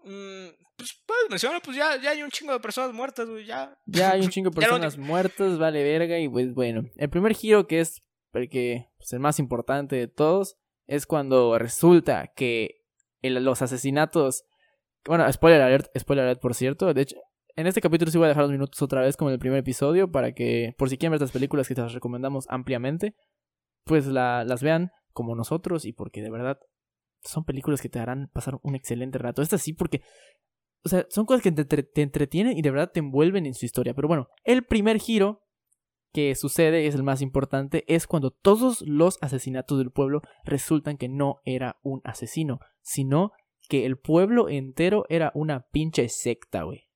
Mm, 0.04 0.48
pues 0.76 1.02
puedes 1.06 1.30
mencionar, 1.30 1.62
pues 1.62 1.76
ya, 1.76 2.00
ya 2.00 2.10
hay 2.10 2.22
un 2.22 2.30
chingo 2.30 2.52
de 2.52 2.60
personas 2.60 2.92
muertas, 2.92 3.28
güey, 3.28 3.46
ya. 3.46 3.78
Ya 3.86 4.12
hay 4.12 4.20
un 4.20 4.28
chingo 4.30 4.50
de 4.50 4.56
personas 4.56 4.98
muertas, 4.98 5.58
vale 5.58 5.82
verga. 5.82 6.18
Y 6.18 6.28
pues 6.28 6.52
bueno, 6.52 6.82
el 6.96 7.10
primer 7.10 7.34
giro 7.34 7.66
que 7.66 7.80
es 7.80 8.02
porque 8.32 8.88
pues, 8.96 9.12
el 9.12 9.20
más 9.20 9.38
importante 9.38 9.96
de 9.96 10.08
todos 10.08 10.56
es 10.86 11.06
cuando 11.06 11.58
resulta 11.58 12.32
que 12.34 12.82
los 13.22 13.62
asesinatos. 13.62 14.44
Bueno, 15.04 15.30
spoiler 15.32 15.60
alert, 15.60 15.86
spoiler 15.98 16.24
alert, 16.24 16.40
por 16.40 16.54
cierto. 16.54 16.92
De 16.92 17.02
hecho, 17.02 17.16
en 17.56 17.66
este 17.66 17.80
capítulo 17.80 18.10
sí 18.10 18.18
voy 18.18 18.26
a 18.26 18.28
dejar 18.28 18.44
los 18.44 18.52
minutos 18.52 18.80
otra 18.82 19.00
vez 19.00 19.16
como 19.16 19.30
en 19.30 19.34
el 19.34 19.38
primer 19.38 19.58
episodio 19.58 20.10
para 20.10 20.32
que, 20.32 20.74
por 20.78 20.88
si 20.88 20.98
quieren 20.98 21.12
ver 21.12 21.22
estas 21.22 21.32
películas 21.32 21.68
que 21.68 21.74
te 21.74 21.82
las 21.82 21.92
recomendamos 21.92 22.46
ampliamente, 22.48 23.14
pues 23.84 24.06
la, 24.06 24.44
las 24.44 24.62
vean 24.62 24.90
como 25.12 25.34
nosotros 25.34 25.84
y 25.84 25.92
porque 25.92 26.22
de 26.22 26.30
verdad 26.30 26.58
son 27.22 27.44
películas 27.44 27.80
que 27.80 27.88
te 27.88 27.98
harán 27.98 28.30
pasar 28.32 28.58
un 28.62 28.74
excelente 28.74 29.18
rato. 29.18 29.42
Estas 29.42 29.62
sí 29.62 29.72
porque, 29.72 30.02
o 30.84 30.88
sea, 30.88 31.06
son 31.08 31.26
cosas 31.26 31.42
que 31.42 31.52
te, 31.52 31.82
te 31.82 32.02
entretienen 32.02 32.56
y 32.56 32.62
de 32.62 32.70
verdad 32.70 32.90
te 32.92 33.00
envuelven 33.00 33.46
en 33.46 33.54
su 33.54 33.64
historia. 33.64 33.94
Pero 33.94 34.08
bueno, 34.08 34.28
el 34.44 34.64
primer 34.64 34.98
giro 34.98 35.42
que 36.12 36.34
sucede, 36.34 36.86
es 36.86 36.94
el 36.94 37.02
más 37.02 37.22
importante, 37.22 37.84
es 37.88 38.06
cuando 38.06 38.30
todos 38.30 38.82
los 38.82 39.18
asesinatos 39.22 39.78
del 39.78 39.90
pueblo 39.90 40.20
resultan 40.44 40.98
que 40.98 41.08
no 41.08 41.40
era 41.44 41.78
un 41.82 42.02
asesino, 42.04 42.60
sino 42.82 43.32
que 43.68 43.86
el 43.86 43.96
pueblo 43.96 44.48
entero 44.48 45.04
era 45.08 45.32
una 45.34 45.66
pinche 45.70 46.08
secta, 46.08 46.64
güey. 46.64 46.88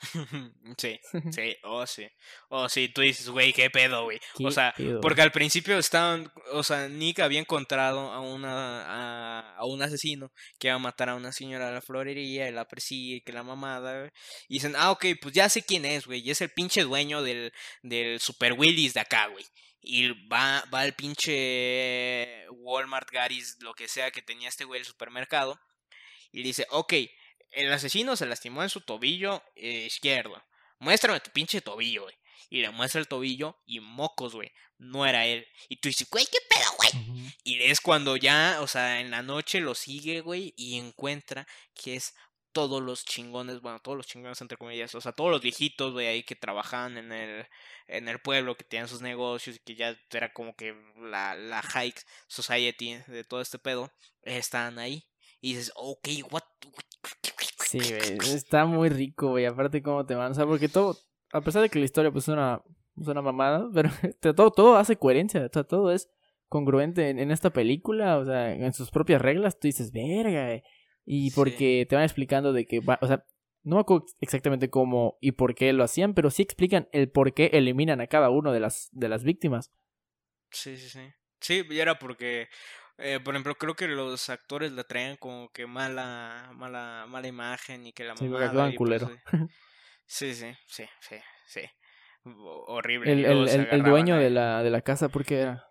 Sí, 0.78 0.98
sí, 1.30 1.56
oh 1.62 1.86
sí. 1.86 2.08
Oh 2.48 2.68
sí, 2.68 2.88
tú 2.88 3.02
dices, 3.02 3.28
güey, 3.28 3.52
qué 3.52 3.70
pedo, 3.70 4.04
güey. 4.04 4.20
O 4.44 4.50
sea, 4.50 4.74
porque 5.02 5.22
al 5.22 5.32
principio 5.32 5.78
estaban, 5.78 6.32
o 6.52 6.62
sea, 6.62 6.88
Nick 6.88 7.20
había 7.20 7.40
encontrado 7.40 8.10
a 8.10 8.20
una 8.20 9.56
a, 9.56 9.64
un 9.64 9.82
asesino 9.82 10.32
que 10.58 10.68
iba 10.68 10.76
a 10.76 10.78
matar 10.78 11.10
a 11.10 11.14
una 11.14 11.32
señora 11.32 11.66
de 11.66 11.74
la 11.74 11.82
florería 11.82 12.48
y 12.48 12.52
la 12.52 12.66
persigue, 12.66 13.22
que 13.22 13.32
la 13.32 13.42
mamada, 13.42 14.10
Y 14.48 14.54
dicen, 14.54 14.74
ah, 14.76 14.90
ok, 14.90 15.06
pues 15.20 15.34
ya 15.34 15.48
sé 15.48 15.62
quién 15.62 15.84
es, 15.84 16.06
güey. 16.06 16.20
Y 16.20 16.30
es 16.30 16.40
el 16.40 16.50
pinche 16.50 16.82
dueño 16.82 17.22
del, 17.22 17.52
del 17.82 18.20
Super 18.20 18.54
Willis 18.54 18.94
de 18.94 19.00
acá, 19.00 19.26
güey. 19.28 19.44
Y 19.82 20.10
va, 20.28 20.64
va 20.72 20.80
al 20.80 20.94
pinche 20.94 22.46
Walmart, 22.50 23.10
Garis, 23.10 23.56
lo 23.60 23.74
que 23.74 23.88
sea 23.88 24.10
que 24.10 24.22
tenía 24.22 24.48
este 24.48 24.64
güey 24.64 24.80
el 24.80 24.86
supermercado. 24.86 25.58
Y 26.32 26.42
dice, 26.42 26.66
ok, 26.70 26.94
el 27.52 27.72
asesino 27.72 28.16
se 28.16 28.26
lastimó 28.26 28.62
en 28.62 28.68
su 28.68 28.80
tobillo 28.80 29.42
eh, 29.56 29.84
izquierdo. 29.86 30.42
Muéstrame 30.78 31.20
tu 31.20 31.30
pinche 31.30 31.60
tobillo, 31.60 32.02
güey. 32.04 32.14
Y 32.48 32.62
le 32.62 32.70
muestra 32.70 33.00
el 33.00 33.08
tobillo 33.08 33.60
y 33.66 33.80
mocos, 33.80 34.34
güey. 34.34 34.50
No 34.78 35.06
era 35.06 35.26
él. 35.26 35.46
Y 35.68 35.76
tú 35.76 35.88
dices, 35.88 36.08
güey, 36.10 36.26
¿qué 36.26 36.38
pedo, 36.48 36.70
güey? 36.78 37.32
Y 37.44 37.62
es 37.62 37.80
cuando 37.80 38.16
ya, 38.16 38.58
o 38.60 38.66
sea, 38.66 39.00
en 39.00 39.10
la 39.10 39.22
noche 39.22 39.60
lo 39.60 39.74
sigue, 39.74 40.20
güey, 40.20 40.54
y 40.56 40.78
encuentra 40.78 41.46
que 41.74 41.96
es 41.96 42.14
todos 42.52 42.82
los 42.82 43.04
chingones, 43.04 43.60
bueno, 43.60 43.80
todos 43.80 43.96
los 43.96 44.06
chingones 44.06 44.40
entre 44.40 44.58
comillas, 44.58 44.94
o 44.94 45.00
sea, 45.00 45.12
todos 45.12 45.30
los 45.30 45.40
viejitos, 45.40 45.92
güey, 45.92 46.06
ahí 46.06 46.22
que 46.24 46.34
trabajaban 46.34 46.96
en 46.96 47.12
el, 47.12 47.46
en 47.86 48.08
el 48.08 48.20
pueblo, 48.20 48.56
que 48.56 48.64
tenían 48.64 48.88
sus 48.88 49.02
negocios 49.02 49.56
y 49.56 49.58
que 49.60 49.76
ya 49.76 49.96
era 50.10 50.32
como 50.32 50.56
que 50.56 50.74
la, 50.96 51.34
la 51.36 51.62
high 51.62 51.94
society 52.26 52.96
de 53.06 53.24
todo 53.24 53.40
este 53.40 53.58
pedo, 53.58 53.92
estaban 54.22 54.78
ahí. 54.78 55.06
Y 55.40 55.54
dices, 55.54 55.72
ok, 55.74 56.08
what, 56.30 56.42
Sí, 57.70 57.78
está 58.34 58.64
muy 58.66 58.88
rico, 58.88 59.28
güey. 59.28 59.46
Aparte, 59.46 59.82
cómo 59.82 60.04
te 60.04 60.14
van. 60.14 60.32
O 60.32 60.34
sea, 60.34 60.46
porque 60.46 60.68
todo, 60.68 60.96
a 61.32 61.40
pesar 61.40 61.62
de 61.62 61.68
que 61.68 61.78
la 61.78 61.84
historia 61.84 62.10
pues 62.10 62.24
es 62.24 62.28
una, 62.28 62.62
es 63.00 63.06
una 63.06 63.22
mamada, 63.22 63.68
pero 64.20 64.34
todo, 64.34 64.50
todo 64.50 64.76
hace 64.76 64.96
coherencia. 64.96 65.46
O 65.46 65.50
sea, 65.52 65.64
todo 65.64 65.92
es 65.92 66.10
congruente 66.48 67.10
en, 67.10 67.30
esta 67.30 67.50
película. 67.50 68.18
O 68.18 68.24
sea, 68.24 68.52
en 68.52 68.72
sus 68.72 68.90
propias 68.90 69.22
reglas. 69.22 69.58
Tú 69.58 69.68
dices, 69.68 69.92
verga. 69.92 70.52
Eh". 70.52 70.64
Y 71.04 71.30
porque 71.30 71.86
te 71.88 71.94
van 71.94 72.04
explicando 72.04 72.52
de 72.52 72.66
que, 72.66 72.78
o 72.78 73.06
sea, 73.06 73.24
no 73.62 73.76
me 73.76 73.82
acuerdo 73.82 74.06
exactamente 74.20 74.70
cómo 74.70 75.18
y 75.20 75.32
por 75.32 75.54
qué 75.54 75.72
lo 75.72 75.84
hacían, 75.84 76.14
pero 76.14 76.30
sí 76.30 76.42
explican 76.42 76.88
el 76.92 77.10
por 77.10 77.34
qué 77.34 77.50
eliminan 77.52 78.00
a 78.00 78.06
cada 78.06 78.30
uno 78.30 78.52
de 78.52 78.60
las, 78.60 78.88
de 78.92 79.08
las 79.08 79.22
víctimas. 79.22 79.72
Sí, 80.50 80.76
sí, 80.76 80.88
sí. 80.88 81.00
Sí, 81.40 81.62
y 81.70 81.78
era 81.78 81.98
porque, 81.98 82.48
eh, 83.00 83.20
por 83.20 83.34
ejemplo, 83.34 83.54
creo 83.56 83.74
que 83.74 83.88
los 83.88 84.28
actores 84.30 84.72
le 84.72 84.84
traían 84.84 85.16
como 85.16 85.50
que 85.50 85.66
mala, 85.66 86.50
mala, 86.54 87.06
mala 87.08 87.26
imagen 87.26 87.86
y 87.86 87.92
que 87.92 88.04
la 88.04 88.16
sí, 88.16 88.28
mamada. 88.28 88.74
culero. 88.74 89.10
sí, 90.06 90.34
sí, 90.34 90.52
sí, 90.66 90.84
sí, 91.00 91.16
sí. 91.46 91.62
Horrible. 92.24 93.10
El, 93.10 93.24
el, 93.24 93.48
el, 93.48 93.82
dueño 93.82 94.16
de 94.16 94.30
la, 94.30 94.62
de 94.62 94.70
la 94.70 94.82
casa, 94.82 95.08
¿por 95.08 95.24
qué 95.24 95.40
era? 95.40 95.70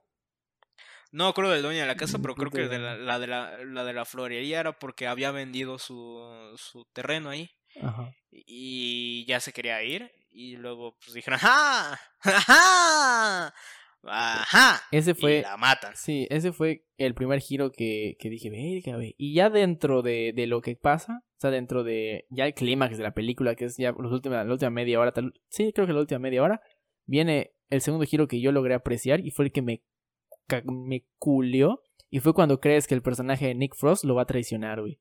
No 1.11 1.33
creo 1.33 1.49
del 1.49 1.61
dueño 1.61 1.81
de 1.81 1.87
la 1.87 1.95
casa, 1.95 2.17
pero 2.21 2.35
creo 2.35 2.51
que 2.51 2.67
de 2.67 2.79
la, 2.79 2.97
la, 2.97 3.19
de 3.19 3.27
la, 3.27 3.57
la 3.63 3.83
de 3.83 3.93
la 3.93 4.05
florería 4.05 4.59
era 4.59 4.73
porque 4.73 5.07
había 5.07 5.31
vendido 5.31 5.79
su, 5.79 6.21
su 6.57 6.85
terreno 6.93 7.29
ahí. 7.29 7.51
Ajá. 7.81 8.11
Y 8.31 9.25
ya 9.25 9.39
se 9.39 9.53
quería 9.53 9.81
ir. 9.83 10.11
Y 10.31 10.57
luego 10.57 10.95
pues 10.99 11.13
dijeron, 11.13 11.39
¡ajá! 11.41 11.99
¡ajá! 12.21 13.53
Ajá. 14.03 14.81
Ese 14.91 15.13
fue. 15.13 15.39
Y 15.39 15.41
la 15.41 15.57
matan. 15.57 15.95
Sí, 15.95 16.27
ese 16.29 16.51
fue 16.51 16.85
el 16.97 17.13
primer 17.13 17.39
giro 17.39 17.71
que, 17.71 18.15
que 18.19 18.29
dije, 18.29 18.49
verga, 18.49 18.97
Y 19.17 19.33
ya 19.33 19.49
dentro 19.49 20.01
de, 20.01 20.33
de, 20.35 20.47
lo 20.47 20.61
que 20.61 20.75
pasa, 20.75 21.23
o 21.23 21.39
sea, 21.39 21.51
dentro 21.51 21.83
de 21.83 22.25
ya 22.29 22.45
el 22.45 22.53
clímax 22.53 22.97
de 22.97 23.03
la 23.03 23.13
película, 23.13 23.55
que 23.55 23.65
es 23.65 23.77
ya 23.77 23.91
los 23.91 24.11
últimos, 24.11 24.37
la 24.45 24.51
última 24.51 24.69
media 24.69 24.99
hora, 24.99 25.11
tal, 25.11 25.33
sí, 25.49 25.71
creo 25.73 25.87
que 25.87 25.93
la 25.93 25.99
última 25.99 26.19
media 26.19 26.43
hora, 26.43 26.61
viene 27.05 27.53
el 27.69 27.81
segundo 27.81 28.05
giro 28.05 28.27
que 28.27 28.41
yo 28.41 28.51
logré 28.51 28.73
apreciar 28.73 29.19
y 29.19 29.31
fue 29.31 29.45
el 29.45 29.51
que 29.51 29.61
me, 29.61 29.83
me 30.65 31.05
culió. 31.17 31.83
Y 32.11 32.21
fue 32.21 32.33
cuando 32.33 32.59
crees 32.59 32.87
que 32.87 32.95
el 32.95 33.03
personaje 33.03 33.47
de 33.47 33.55
Nick 33.55 33.75
Frost 33.75 34.03
lo 34.03 34.15
va 34.15 34.23
a 34.23 34.25
traicionar, 34.25 34.81
güey. 34.81 34.99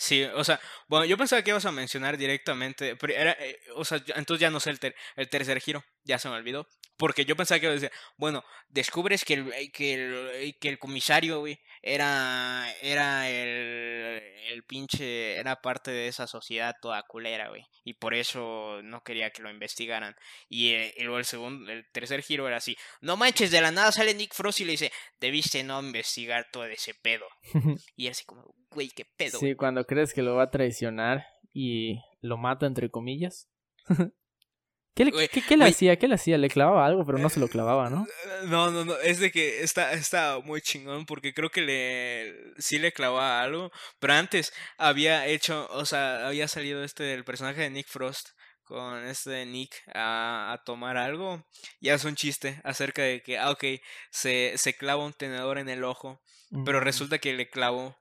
Sí, 0.00 0.22
o 0.22 0.44
sea, 0.44 0.60
bueno, 0.86 1.06
yo 1.06 1.18
pensaba 1.18 1.42
que 1.42 1.50
ibas 1.50 1.66
a 1.66 1.72
mencionar 1.72 2.16
directamente, 2.16 2.94
pero 2.94 3.12
era, 3.14 3.32
eh, 3.32 3.58
o 3.74 3.84
sea, 3.84 4.00
entonces 4.14 4.40
ya 4.40 4.48
no 4.48 4.60
sé 4.60 4.70
el, 4.70 4.78
el 5.16 5.28
tercer 5.28 5.60
giro, 5.60 5.84
ya 6.04 6.18
se 6.18 6.28
me 6.28 6.36
olvidó. 6.36 6.66
Porque 6.98 7.24
yo 7.24 7.36
pensaba 7.36 7.60
que 7.60 7.68
decir, 7.68 7.92
bueno, 8.16 8.42
descubres 8.68 9.24
que 9.24 9.34
el, 9.34 9.52
eh, 9.52 9.70
que 9.70 9.94
el, 9.94 10.58
que 10.58 10.68
el 10.68 10.80
comisario, 10.80 11.38
güey, 11.38 11.60
era, 11.80 12.66
era 12.82 13.30
el, 13.30 14.20
el 14.50 14.64
pinche, 14.64 15.36
era 15.36 15.60
parte 15.60 15.92
de 15.92 16.08
esa 16.08 16.26
sociedad 16.26 16.74
toda 16.82 17.00
culera, 17.04 17.50
güey. 17.50 17.64
Y 17.84 17.94
por 17.94 18.14
eso 18.14 18.82
no 18.82 19.04
quería 19.04 19.30
que 19.30 19.42
lo 19.42 19.50
investigaran. 19.50 20.16
Y, 20.48 20.72
eh, 20.72 20.94
luego 20.98 21.18
el 21.18 21.24
segundo, 21.24 21.70
el 21.70 21.88
tercer 21.92 22.20
giro 22.20 22.48
era 22.48 22.56
así, 22.56 22.76
no 23.00 23.16
manches, 23.16 23.52
de 23.52 23.60
la 23.60 23.70
nada 23.70 23.92
sale 23.92 24.12
Nick 24.14 24.34
Frost 24.34 24.58
y 24.60 24.64
le 24.64 24.72
dice, 24.72 24.90
debiste 25.20 25.62
no 25.62 25.80
investigar 25.80 26.48
todo 26.52 26.64
ese 26.64 26.94
pedo. 26.94 27.26
y 27.96 28.08
así 28.08 28.24
como, 28.24 28.56
güey, 28.70 28.88
qué 28.88 29.04
pedo. 29.16 29.38
Sí, 29.38 29.54
cuando 29.54 29.84
crees 29.84 30.12
que 30.12 30.22
lo 30.22 30.34
va 30.34 30.44
a 30.44 30.50
traicionar 30.50 31.28
y 31.52 32.00
lo 32.20 32.38
mata 32.38 32.66
entre 32.66 32.90
comillas. 32.90 33.48
¿Qué 34.98 35.04
le, 35.04 35.28
qué, 35.28 35.56
le 35.56 35.64
hacía? 35.64 35.96
¿Qué 35.96 36.08
le 36.08 36.16
hacía? 36.16 36.38
Le 36.38 36.48
clavaba 36.48 36.84
algo, 36.84 37.06
pero 37.06 37.18
no 37.18 37.28
se 37.28 37.38
lo 37.38 37.46
clavaba, 37.46 37.88
¿no? 37.88 38.04
No, 38.46 38.72
no, 38.72 38.84
no. 38.84 38.98
Es 38.98 39.20
de 39.20 39.30
que 39.30 39.62
está, 39.62 39.92
está 39.92 40.40
muy 40.40 40.60
chingón 40.60 41.06
porque 41.06 41.32
creo 41.32 41.50
que 41.50 41.60
le 41.60 42.34
sí 42.58 42.80
le 42.80 42.90
clavaba 42.90 43.40
algo. 43.40 43.70
Pero 44.00 44.14
antes 44.14 44.52
había 44.76 45.24
hecho, 45.28 45.68
o 45.70 45.84
sea, 45.84 46.26
había 46.26 46.48
salido 46.48 46.82
este 46.82 47.14
el 47.14 47.24
personaje 47.24 47.60
de 47.60 47.70
Nick 47.70 47.86
Frost 47.86 48.30
con 48.64 49.06
este 49.06 49.46
Nick 49.46 49.72
a, 49.94 50.52
a 50.52 50.64
tomar 50.64 50.96
algo 50.96 51.46
y 51.78 51.90
hace 51.90 52.08
un 52.08 52.16
chiste 52.16 52.60
acerca 52.64 53.02
de 53.02 53.22
que, 53.22 53.38
ah, 53.38 53.52
ok, 53.52 53.64
se, 54.10 54.54
se 54.56 54.74
clava 54.74 55.06
un 55.06 55.12
tenedor 55.12 55.58
en 55.58 55.68
el 55.68 55.84
ojo, 55.84 56.20
pero 56.64 56.80
resulta 56.80 57.18
que 57.18 57.34
le 57.34 57.48
clavó 57.48 57.96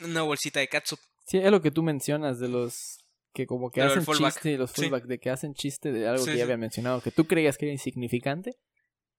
una 0.00 0.22
bolsita 0.22 0.60
de 0.60 0.68
catsup. 0.68 0.98
Sí, 1.26 1.36
es 1.36 1.50
lo 1.50 1.60
que 1.60 1.70
tú 1.70 1.82
mencionas 1.82 2.40
de 2.40 2.48
los 2.48 3.01
que 3.32 3.46
como 3.46 3.70
que 3.70 3.82
hacen 3.82 4.04
chiste, 4.04 4.58
los 4.58 4.72
fullback, 4.72 5.04
de 5.04 5.18
que 5.18 5.30
hacen 5.30 5.54
chiste 5.54 5.92
de 5.92 6.06
algo 6.06 6.24
que 6.24 6.36
ya 6.36 6.44
había 6.44 6.56
mencionado, 6.56 7.00
que 7.00 7.10
tú 7.10 7.26
creías 7.26 7.56
que 7.56 7.66
era 7.66 7.72
insignificante, 7.72 8.58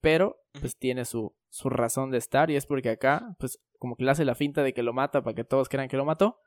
pero 0.01 0.38
pues 0.59 0.78
tiene 0.78 1.05
su, 1.05 1.36
su 1.49 1.70
razón 1.70 2.11
de 2.11 2.20
estar 2.20 2.51
y 2.51 2.55
es 2.55 2.66
porque 2.66 2.89
acá, 2.89 3.36
pues 3.39 3.59
como 3.80 3.95
que 3.95 4.03
le 4.03 4.11
hace 4.11 4.26
la 4.26 4.36
finta 4.36 4.61
de 4.64 4.74
que 4.74 4.84
lo 4.84 4.93
mata 4.93 5.24
para 5.24 5.36
que 5.36 5.43
todos 5.43 5.70
crean 5.70 5.88
que 5.88 5.97
lo 5.97 6.05
mató 6.05 6.39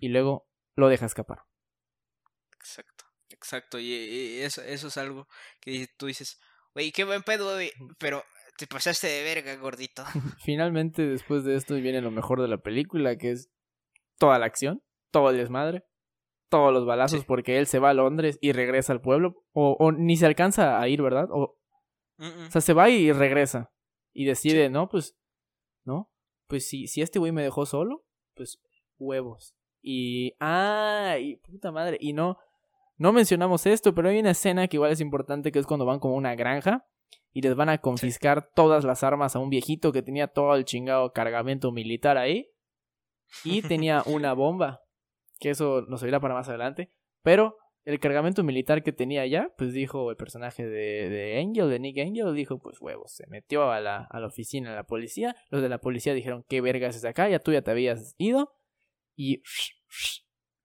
y 0.00 0.08
luego 0.08 0.48
lo 0.74 0.88
deja 0.88 1.06
escapar. 1.06 1.40
Exacto, 2.54 3.04
exacto, 3.28 3.78
y, 3.78 4.40
eso, 4.40 4.62
eso 4.62 4.88
es 4.88 4.96
algo 4.96 5.28
que 5.60 5.88
tú 5.96 6.06
dices, 6.06 6.40
güey, 6.74 6.92
qué 6.92 7.04
buen 7.04 7.22
pedo, 7.22 7.58
pero 7.98 8.24
te 8.56 8.66
pasaste 8.66 9.06
de 9.06 9.22
verga, 9.22 9.54
gordito. 9.56 10.04
Finalmente, 10.44 11.06
después 11.06 11.44
de 11.44 11.56
esto 11.56 11.74
viene 11.74 12.00
lo 12.00 12.10
mejor 12.10 12.40
de 12.40 12.48
la 12.48 12.58
película, 12.58 13.16
que 13.16 13.32
es 13.32 13.50
toda 14.18 14.38
la 14.38 14.46
acción, 14.46 14.82
todo 15.10 15.30
el 15.30 15.36
desmadre 15.36 15.84
todos 16.50 16.72
los 16.72 16.84
balazos 16.84 17.24
porque 17.24 17.58
él 17.58 17.66
se 17.66 17.78
va 17.78 17.90
a 17.90 17.94
Londres 17.94 18.38
y 18.42 18.52
regresa 18.52 18.92
al 18.92 19.00
pueblo. 19.00 19.42
O, 19.52 19.76
o 19.78 19.92
ni 19.92 20.16
se 20.16 20.26
alcanza 20.26 20.80
a 20.80 20.88
ir, 20.88 21.00
¿verdad? 21.00 21.28
O, 21.30 21.56
o 22.18 22.50
sea, 22.50 22.60
se 22.60 22.74
va 22.74 22.90
y 22.90 23.12
regresa. 23.12 23.72
Y 24.12 24.26
decide, 24.26 24.68
no, 24.68 24.88
pues, 24.88 25.16
no, 25.84 26.10
pues 26.46 26.68
si, 26.68 26.86
si 26.88 27.00
este 27.00 27.18
güey 27.18 27.32
me 27.32 27.42
dejó 27.42 27.64
solo, 27.64 28.04
pues 28.34 28.60
huevos. 28.98 29.54
Y, 29.80 30.34
ah, 30.40 31.16
y 31.18 31.36
puta 31.36 31.72
madre, 31.72 31.96
y 32.00 32.12
no, 32.12 32.36
no 32.98 33.12
mencionamos 33.12 33.64
esto, 33.64 33.94
pero 33.94 34.10
hay 34.10 34.18
una 34.18 34.32
escena 34.32 34.68
que 34.68 34.76
igual 34.76 34.92
es 34.92 35.00
importante, 35.00 35.52
que 35.52 35.58
es 35.58 35.66
cuando 35.66 35.86
van 35.86 36.00
como 36.00 36.14
a 36.14 36.18
una 36.18 36.34
granja 36.34 36.86
y 37.32 37.40
les 37.40 37.54
van 37.54 37.68
a 37.68 37.78
confiscar 37.78 38.50
todas 38.54 38.84
las 38.84 39.02
armas 39.02 39.34
a 39.34 39.38
un 39.38 39.48
viejito 39.48 39.92
que 39.92 40.02
tenía 40.02 40.28
todo 40.28 40.54
el 40.54 40.64
chingado 40.64 41.12
cargamento 41.12 41.72
militar 41.72 42.18
ahí 42.18 42.50
y 43.44 43.62
tenía 43.62 44.02
una 44.06 44.32
bomba, 44.32 44.82
que 45.40 45.50
eso 45.50 45.82
nos 45.88 46.02
irá 46.02 46.20
para 46.20 46.34
más 46.34 46.48
adelante, 46.48 46.92
pero 47.22 47.56
el 47.84 47.98
cargamento 47.98 48.44
militar 48.44 48.82
que 48.82 48.92
tenía 48.92 49.26
ya, 49.26 49.52
pues 49.56 49.72
dijo 49.72 50.10
el 50.10 50.16
personaje 50.16 50.66
de, 50.66 51.08
de 51.08 51.40
Angel, 51.40 51.68
de 51.68 51.80
Nick 51.80 51.98
Angel, 51.98 52.34
dijo, 52.34 52.58
pues 52.58 52.80
huevos, 52.80 53.12
se 53.12 53.26
metió 53.26 53.72
a 53.72 53.80
la, 53.80 54.06
a 54.10 54.20
la 54.20 54.26
oficina 54.26 54.70
de 54.70 54.76
la 54.76 54.84
policía, 54.84 55.34
los 55.48 55.62
de 55.62 55.68
la 55.68 55.78
policía 55.78 56.14
dijeron, 56.14 56.44
¿qué 56.48 56.60
vergas 56.60 56.94
es 56.94 57.04
acá? 57.04 57.28
Ya 57.28 57.40
tú 57.40 57.52
ya 57.52 57.62
te 57.62 57.70
habías 57.70 58.14
ido, 58.18 58.52
y 59.16 59.42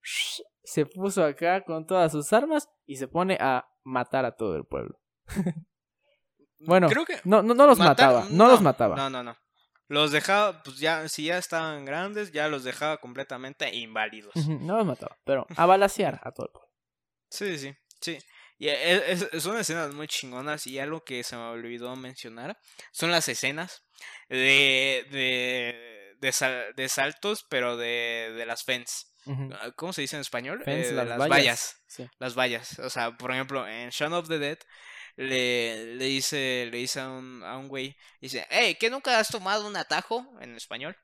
se 0.64 0.86
puso 0.86 1.24
acá 1.24 1.64
con 1.64 1.86
todas 1.86 2.12
sus 2.12 2.32
armas 2.32 2.68
y 2.86 2.96
se 2.96 3.08
pone 3.08 3.36
a 3.40 3.66
matar 3.84 4.24
a 4.24 4.34
todo 4.34 4.56
el 4.56 4.64
pueblo. 4.64 4.98
bueno, 6.60 6.88
Creo 6.88 7.04
que 7.04 7.16
no, 7.24 7.42
no, 7.42 7.54
no 7.54 7.66
los 7.66 7.78
mataba, 7.78 8.26
no, 8.30 8.48
los 8.48 8.62
mataba. 8.62 8.96
No, 8.96 9.10
no, 9.10 9.22
no. 9.22 9.36
Los 9.88 10.10
dejaba, 10.10 10.62
pues 10.62 10.78
ya, 10.78 11.08
si 11.08 11.26
ya 11.26 11.38
estaban 11.38 11.84
grandes, 11.84 12.32
ya 12.32 12.48
los 12.48 12.64
dejaba 12.64 12.98
completamente 12.98 13.72
inválidos. 13.74 14.34
no 14.48 14.76
los 14.76 14.86
mataba, 14.86 15.16
pero 15.24 15.46
a 15.56 15.66
balasear 15.66 16.20
a 16.24 16.32
todo 16.32 16.46
el 16.46 16.52
pueblo. 16.52 16.70
Sí, 17.30 17.58
sí, 17.58 17.74
sí. 18.00 18.18
Y 18.58 18.68
es, 18.68 19.28
son 19.38 19.58
escenas 19.58 19.92
muy 19.94 20.08
chingonas 20.08 20.66
y 20.66 20.78
algo 20.78 21.04
que 21.04 21.22
se 21.22 21.36
me 21.36 21.42
olvidó 21.42 21.94
mencionar 21.94 22.58
son 22.90 23.10
las 23.10 23.28
escenas 23.28 23.84
de, 24.28 25.06
de, 25.10 26.72
de, 26.74 26.88
saltos, 26.88 27.44
pero 27.50 27.76
de, 27.76 28.32
de 28.34 28.46
las 28.46 28.64
fence. 28.64 29.06
Ah, 29.28 29.72
¿Cómo 29.74 29.92
se 29.92 30.02
dice 30.02 30.16
en 30.16 30.22
español? 30.22 30.62
Eh, 30.66 30.90
las, 30.92 31.18
vallas. 31.28 31.82
Las 32.18 32.34
vallas. 32.34 32.78
O 32.78 32.90
sea, 32.90 33.16
por 33.16 33.32
ejemplo, 33.32 33.66
en 33.66 33.90
Shaun 33.90 34.12
of 34.12 34.28
the 34.28 34.38
Dead 34.38 34.58
le, 35.16 35.96
le 35.96 36.04
dice, 36.04 36.68
le 36.70 36.78
dice 36.78 37.00
a 37.00 37.08
un, 37.08 37.42
a 37.42 37.56
un 37.56 37.68
güey, 37.68 37.96
dice, 38.20 38.46
hey, 38.50 38.76
¿que 38.78 38.90
nunca 38.90 39.18
has 39.18 39.28
tomado 39.28 39.66
un 39.66 39.76
atajo? 39.76 40.26
En 40.40 40.54
español. 40.56 40.96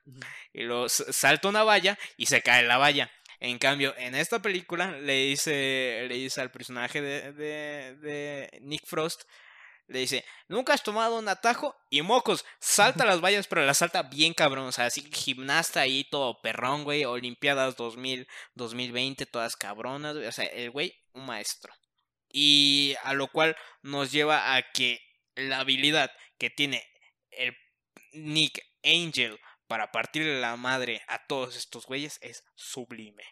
Y 0.53 0.63
lo 0.63 0.87
salta 0.89 1.49
una 1.49 1.63
valla 1.63 1.97
y 2.17 2.27
se 2.27 2.41
cae 2.41 2.63
la 2.63 2.77
valla. 2.77 3.11
En 3.39 3.57
cambio, 3.59 3.93
en 3.97 4.15
esta 4.15 4.41
película 4.41 4.91
le 4.91 5.25
dice, 5.25 6.05
le 6.07 6.15
dice 6.15 6.41
al 6.41 6.51
personaje 6.51 7.01
de, 7.01 7.33
de, 7.33 7.95
de 7.97 8.59
Nick 8.61 8.85
Frost, 8.85 9.23
le 9.87 9.99
dice, 9.99 10.23
nunca 10.47 10.73
has 10.73 10.83
tomado 10.83 11.19
un 11.19 11.27
atajo 11.27 11.75
y 11.89 12.01
mocos, 12.01 12.45
salta 12.59 13.05
las 13.05 13.21
vallas, 13.21 13.47
pero 13.47 13.65
la 13.65 13.73
salta 13.73 14.03
bien 14.03 14.33
cabrón, 14.33 14.67
o 14.67 14.71
sea, 14.71 14.85
así 14.85 15.01
gimnasta 15.11 15.81
ahí 15.81 16.05
todo 16.05 16.41
perrón, 16.41 16.83
güey, 16.83 17.03
Olimpiadas 17.05 17.75
2000, 17.75 18.27
2020, 18.55 19.25
todas 19.25 19.55
cabronas, 19.57 20.15
o 20.15 20.31
sea, 20.31 20.45
el 20.45 20.71
güey, 20.71 20.95
un 21.13 21.25
maestro. 21.25 21.73
Y 22.35 22.95
a 23.03 23.13
lo 23.13 23.27
cual 23.27 23.55
nos 23.83 24.11
lleva 24.11 24.55
a 24.55 24.71
que 24.73 24.99
la 25.35 25.59
habilidad 25.59 26.11
que 26.37 26.49
tiene 26.49 26.83
el 27.29 27.55
Nick 28.13 28.59
Angel 28.83 29.39
para 29.67 29.91
partirle 29.91 30.41
la 30.41 30.57
madre 30.57 31.01
a 31.07 31.25
todos 31.27 31.55
estos 31.55 31.85
güeyes 31.85 32.19
es 32.21 32.43
sublime. 32.55 33.23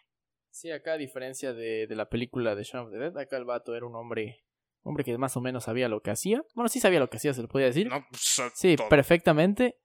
Sí, 0.50 0.70
acá 0.70 0.92
a 0.92 0.98
diferencia 0.98 1.52
de, 1.52 1.86
de 1.86 1.96
la 1.96 2.08
película 2.08 2.54
de 2.54 2.62
Shaun 2.62 2.86
of 2.86 2.92
the 2.92 2.98
Dead, 2.98 3.16
acá 3.18 3.36
el 3.36 3.44
vato 3.44 3.74
era 3.74 3.86
un 3.86 3.96
hombre, 3.96 4.44
hombre 4.82 5.02
que 5.02 5.18
más 5.18 5.36
o 5.36 5.40
menos 5.40 5.64
sabía 5.64 5.88
lo 5.88 6.00
que 6.00 6.10
hacía. 6.10 6.44
Bueno, 6.54 6.68
sí 6.68 6.78
sabía 6.78 7.00
lo 7.00 7.10
que 7.10 7.16
hacía, 7.16 7.34
se 7.34 7.42
lo 7.42 7.48
podía 7.48 7.66
decir. 7.66 7.88
Pues, 7.88 8.52
sí, 8.54 8.76
perfectamente. 8.88 9.78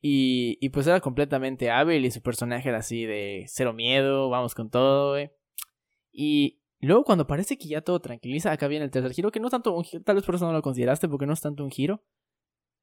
Y, 0.00 0.58
y 0.60 0.68
pues 0.68 0.86
era 0.86 1.00
completamente 1.00 1.70
hábil 1.70 2.04
y 2.04 2.10
su 2.10 2.22
personaje 2.22 2.68
era 2.68 2.78
así 2.78 3.06
de 3.06 3.44
cero 3.48 3.72
miedo, 3.72 4.28
vamos 4.28 4.54
con 4.54 4.70
todo, 4.70 5.12
güey. 5.12 5.30
Y 6.12 6.62
luego 6.84 7.04
cuando 7.04 7.26
parece 7.26 7.56
que 7.56 7.68
ya 7.68 7.80
todo 7.80 8.00
tranquiliza, 8.00 8.52
acá 8.52 8.68
viene 8.68 8.84
el 8.84 8.90
tercer 8.90 9.12
giro, 9.12 9.30
que 9.30 9.40
no 9.40 9.46
es 9.46 9.52
tanto 9.52 9.74
un 9.76 9.84
giro, 9.84 10.02
tal 10.02 10.16
vez 10.16 10.24
por 10.24 10.34
eso 10.34 10.46
no 10.46 10.52
lo 10.52 10.62
consideraste, 10.62 11.08
porque 11.08 11.26
no 11.26 11.32
es 11.32 11.40
tanto 11.40 11.64
un 11.64 11.70
giro. 11.70 12.02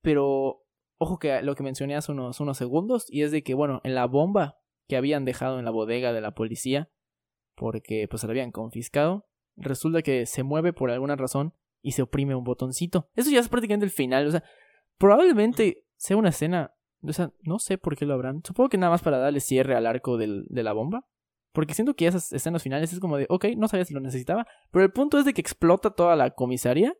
Pero 0.01 0.65
Ojo 1.03 1.17
que 1.17 1.41
lo 1.41 1.55
que 1.55 1.63
mencioné 1.63 1.95
hace 1.95 2.11
unos, 2.11 2.39
unos 2.41 2.59
segundos, 2.59 3.07
y 3.09 3.23
es 3.23 3.31
de 3.31 3.41
que, 3.41 3.55
bueno, 3.55 3.81
en 3.83 3.95
la 3.95 4.05
bomba 4.05 4.59
que 4.87 4.95
habían 4.95 5.25
dejado 5.25 5.57
en 5.57 5.65
la 5.65 5.71
bodega 5.71 6.13
de 6.13 6.21
la 6.21 6.35
policía, 6.35 6.91
porque 7.55 8.05
pues 8.07 8.21
se 8.21 8.27
la 8.27 8.33
habían 8.33 8.51
confiscado, 8.51 9.25
resulta 9.55 10.03
que 10.03 10.27
se 10.27 10.43
mueve 10.43 10.73
por 10.73 10.91
alguna 10.91 11.15
razón 11.15 11.55
y 11.81 11.93
se 11.93 12.03
oprime 12.03 12.35
un 12.35 12.43
botoncito. 12.43 13.09
Eso 13.15 13.31
ya 13.31 13.39
es 13.39 13.49
prácticamente 13.49 13.87
el 13.87 13.91
final, 13.91 14.27
o 14.27 14.31
sea, 14.31 14.43
probablemente 14.99 15.87
sea 15.95 16.17
una 16.17 16.29
escena, 16.29 16.75
o 17.01 17.11
sea, 17.13 17.33
no 17.41 17.57
sé 17.57 17.79
por 17.79 17.97
qué 17.97 18.05
lo 18.05 18.13
habrán. 18.13 18.43
Supongo 18.45 18.69
que 18.69 18.77
nada 18.77 18.91
más 18.91 19.01
para 19.01 19.17
darle 19.17 19.39
cierre 19.39 19.73
al 19.73 19.87
arco 19.87 20.17
de 20.17 20.45
la 20.63 20.73
bomba. 20.73 21.07
Porque 21.51 21.73
siento 21.73 21.95
que 21.95 22.07
esas 22.07 22.31
escenas 22.31 22.63
finales 22.63 22.93
es 22.93 22.99
como 22.99 23.17
de, 23.17 23.25
ok, 23.29 23.45
no 23.57 23.67
sabía 23.67 23.85
si 23.85 23.93
lo 23.93 23.99
necesitaba. 23.99 24.47
Pero 24.71 24.85
el 24.85 24.91
punto 24.91 25.19
es 25.19 25.25
de 25.25 25.33
que 25.33 25.41
explota 25.41 25.91
toda 25.91 26.15
la 26.15 26.31
comisaría. 26.31 26.93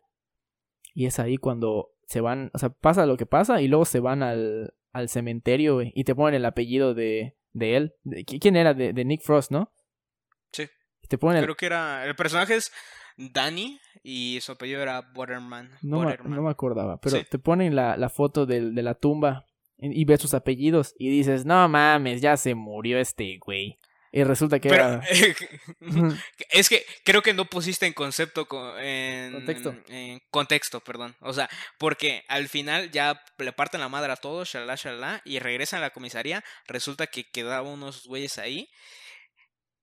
Y 0.93 1.05
es 1.05 1.19
ahí 1.19 1.37
cuando 1.37 1.91
se 2.05 2.19
van, 2.19 2.51
o 2.53 2.57
sea, 2.57 2.69
pasa 2.69 3.05
lo 3.05 3.15
que 3.15 3.25
pasa 3.25 3.61
y 3.61 3.69
luego 3.69 3.85
se 3.85 4.01
van 4.01 4.23
al, 4.23 4.73
al 4.91 5.09
cementerio, 5.09 5.81
y 5.81 6.03
te 6.03 6.15
ponen 6.15 6.35
el 6.35 6.45
apellido 6.45 6.93
de, 6.93 7.37
de 7.53 7.77
él. 7.77 7.93
¿Quién 8.25 8.55
era? 8.55 8.73
De, 8.73 8.93
de, 8.93 9.05
Nick 9.05 9.21
Frost, 9.21 9.51
¿no? 9.51 9.71
Sí. 10.51 10.67
Te 11.07 11.17
ponen 11.17 11.43
Creo 11.43 11.55
que 11.55 11.65
era, 11.65 12.05
el 12.05 12.15
personaje 12.15 12.55
es 12.55 12.71
Danny 13.17 13.79
y 14.03 14.39
su 14.41 14.51
apellido 14.51 14.81
era 14.81 15.09
Waterman. 15.15 15.71
No, 15.81 16.01
Me, 16.01 16.17
no 16.17 16.41
me 16.41 16.49
acordaba, 16.49 16.99
pero 16.99 17.23
te 17.23 17.39
ponen 17.39 17.75
la, 17.75 17.97
la 17.97 18.09
foto 18.09 18.45
de, 18.45 18.71
de 18.71 18.83
la 18.83 18.95
tumba 18.95 19.45
y 19.77 20.05
ves 20.05 20.21
sus 20.21 20.33
apellidos 20.33 20.93
y 20.99 21.09
dices, 21.09 21.45
no 21.45 21.67
mames, 21.67 22.21
ya 22.21 22.37
se 22.37 22.53
murió 22.55 22.99
este 22.99 23.39
güey. 23.43 23.79
Y 24.13 24.23
resulta 24.23 24.59
que 24.59 24.67
era... 24.67 25.01
es 26.49 26.67
que 26.67 26.85
creo 27.05 27.21
que 27.21 27.33
no 27.33 27.45
pusiste 27.45 27.85
en 27.85 27.93
concepto, 27.93 28.45
en 28.77 29.31
contexto. 29.31 29.75
En 29.87 30.21
contexto, 30.29 30.81
perdón. 30.81 31.15
O 31.21 31.31
sea, 31.31 31.49
porque 31.77 32.25
al 32.27 32.49
final 32.49 32.91
ya 32.91 33.23
le 33.37 33.53
parten 33.53 33.79
la 33.79 33.87
madre 33.87 34.11
a 34.11 34.17
todos, 34.17 34.49
shalala, 34.49 34.75
shalala, 34.75 35.21
y 35.23 35.39
regresan 35.39 35.79
a 35.79 35.83
la 35.83 35.89
comisaría. 35.91 36.43
Resulta 36.67 37.07
que 37.07 37.29
quedaban 37.31 37.71
unos 37.71 38.05
güeyes 38.05 38.37
ahí. 38.37 38.69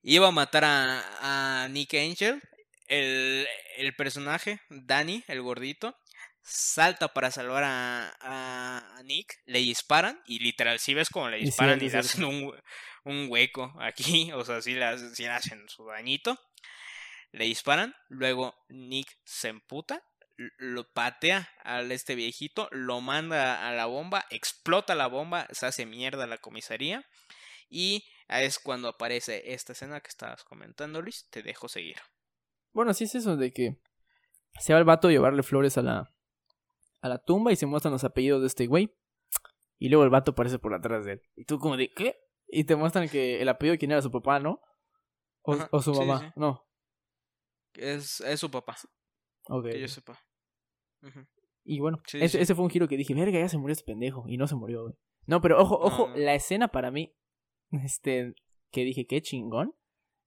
Iba 0.03 0.29
a 0.29 0.33
matar 0.33 0.65
a, 0.65 1.63
a 1.63 1.69
Nick 1.69 1.95
Angel. 1.95 2.43
El, 2.87 3.47
el 3.79 3.95
personaje, 3.95 4.61
Danny, 4.69 5.25
el 5.27 5.41
gordito, 5.41 5.97
salta 6.43 7.09
para 7.09 7.31
salvar 7.31 7.65
a, 7.65 8.15
a, 8.21 9.03
Nick, 9.05 9.35
le 9.47 9.59
disparan 9.59 10.21
y 10.27 10.39
literal, 10.39 10.79
si 10.79 10.95
ves 10.95 11.11
como 11.11 11.29
le 11.29 11.39
disparan 11.39 11.83
y 11.83 11.91
le 11.91 11.99
hacen 11.99 12.25
un, 12.25 12.55
un 13.09 13.27
hueco 13.29 13.75
aquí, 13.81 14.31
o 14.35 14.45
sea, 14.45 14.61
si 14.61 14.75
le, 14.75 14.85
hacen 14.85 15.69
su 15.69 15.87
dañito, 15.87 16.39
le 17.33 17.45
disparan, 17.45 17.95
luego 18.09 18.55
Nick 18.69 19.09
se 19.25 19.49
emputa, 19.49 20.03
lo 20.37 20.91
patea 20.93 21.49
al 21.65 21.91
este 21.91 22.15
viejito, 22.15 22.69
lo 22.71 23.01
manda 23.01 23.69
a 23.69 23.73
la 23.73 23.87
bomba, 23.87 24.25
explota 24.31 24.95
la 24.95 25.09
bomba, 25.09 25.49
se 25.51 25.67
hace 25.67 25.85
mierda 25.85 26.27
la 26.27 26.39
comisaría 26.39 27.05
y 27.69 28.05
es 28.29 28.59
cuando 28.59 28.89
aparece 28.89 29.53
esta 29.53 29.73
escena 29.73 30.01
que 30.01 30.09
estabas 30.09 30.45
comentando, 30.45 31.03
Luis, 31.03 31.29
te 31.31 31.43
dejo 31.43 31.69
seguir. 31.69 31.97
Bueno, 32.73 32.95
sí 32.95 33.05
es 33.05 33.15
eso 33.15 33.37
de 33.37 33.53
que 33.53 33.79
se 34.61 34.73
va 34.73 34.79
el 34.79 34.85
vato 34.85 35.09
a 35.09 35.11
llevarle 35.11 35.43
flores 35.43 35.77
a 35.77 35.83
la 35.83 36.15
a 37.01 37.09
la 37.09 37.19
tumba 37.19 37.53
y 37.53 37.57
se 37.57 37.67
muestran 37.67 37.93
los 37.93 38.05
apellidos 38.05 38.41
de 38.41 38.49
este 38.49 38.67
güey. 38.67 38.95
Y 39.79 39.89
luego 39.89 40.05
el 40.05 40.11
vato 40.11 40.33
aparece 40.33 40.59
por 40.59 40.75
atrás 40.75 41.05
de 41.05 41.13
él. 41.13 41.23
Y 41.37 41.45
tú 41.45 41.59
como 41.59 41.77
de, 41.77 41.93
¿qué? 41.93 42.17
Y 42.49 42.65
te 42.65 42.77
muestran 42.77 43.09
que 43.09 43.41
el 43.41 43.49
apellido 43.49 43.73
de 43.73 43.79
quién 43.79 43.93
era 43.93 44.03
su 44.03 44.11
papá, 44.11 44.41
¿no? 44.41 44.61
O, 45.43 45.81
su 45.81 45.95
mamá, 45.95 46.33
no. 46.37 46.67
Es, 47.75 48.21
es 48.21 48.41
su 48.41 48.51
papá. 48.51 48.77
Ok. 49.49 49.65
Que 49.67 49.81
yo 49.81 49.89
sepa. 49.89 50.19
Y 51.65 51.81
bueno, 51.81 52.01
ese, 52.13 52.41
ese, 52.41 52.55
fue 52.55 52.65
un 52.65 52.71
giro 52.71 52.89
que 52.89 52.97
dije, 52.97 53.15
verga, 53.15 53.39
ya 53.39 53.49
se 53.49 53.59
murió 53.59 53.73
este 53.73 53.85
pendejo. 53.85 54.25
Y 54.27 54.37
no 54.37 54.47
se 54.47 54.57
murió, 54.57 54.83
güey. 54.83 54.95
No, 55.27 55.41
pero 55.41 55.61
ojo, 55.61 55.79
ojo, 55.79 56.09
la 56.17 56.35
escena 56.35 56.69
para 56.69 56.91
mí, 56.91 57.15
este, 57.71 58.35
que 58.71 58.85
dije, 58.85 59.07
qué 59.07 59.21
chingón, 59.21 59.75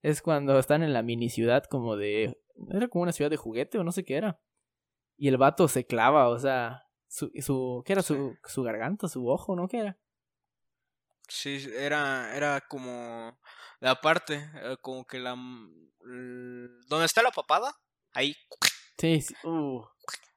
es 0.02 0.22
cuando 0.22 0.58
están 0.58 0.82
en 0.82 0.92
la 0.92 1.02
mini 1.02 1.28
ciudad 1.28 1.64
como 1.64 1.96
de... 1.96 2.40
Era 2.70 2.88
como 2.88 3.02
una 3.02 3.12
ciudad 3.12 3.30
de 3.30 3.36
juguete 3.36 3.78
o 3.78 3.84
no 3.84 3.92
sé 3.92 4.04
qué 4.04 4.16
era. 4.16 4.40
Y 5.16 5.28
el 5.28 5.36
vato 5.36 5.66
se 5.68 5.84
clava, 5.84 6.28
o 6.28 6.38
sea, 6.38 6.84
su, 7.08 7.30
su 7.40 7.82
¿qué 7.84 7.92
era? 7.92 8.02
Su, 8.02 8.36
su 8.44 8.62
garganta, 8.62 9.08
su 9.08 9.28
ojo, 9.28 9.56
¿no? 9.56 9.68
¿Qué 9.68 9.78
era? 9.78 9.98
Sí, 11.32 11.66
era, 11.74 12.36
era 12.36 12.60
como 12.60 13.38
la 13.80 13.98
parte, 14.00 14.50
eh, 14.56 14.76
como 14.82 15.06
que 15.06 15.18
la... 15.18 15.34
¿Dónde 16.04 17.06
está 17.06 17.22
la 17.22 17.30
papada? 17.30 17.74
Ahí. 18.12 18.36
Sí, 18.98 19.22
sí. 19.22 19.34
Uh. 19.42 19.82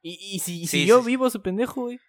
Y, 0.02 0.36
y 0.36 0.40
si, 0.40 0.66
si 0.68 0.86
yo 0.86 1.04
vivo 1.04 1.28
ese 1.28 1.40
pendejo, 1.40 1.82
güey. 1.82 2.00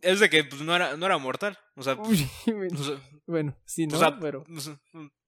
Es 0.00 0.20
de 0.20 0.30
que 0.30 0.44
pues, 0.44 0.62
no, 0.62 0.76
era, 0.76 0.96
no 0.96 1.06
era 1.06 1.18
mortal. 1.18 1.58
O 1.74 1.82
sea, 1.82 1.94
bueno, 3.26 3.56
sí, 3.64 3.86
no, 3.88 4.20
pero. 4.20 4.44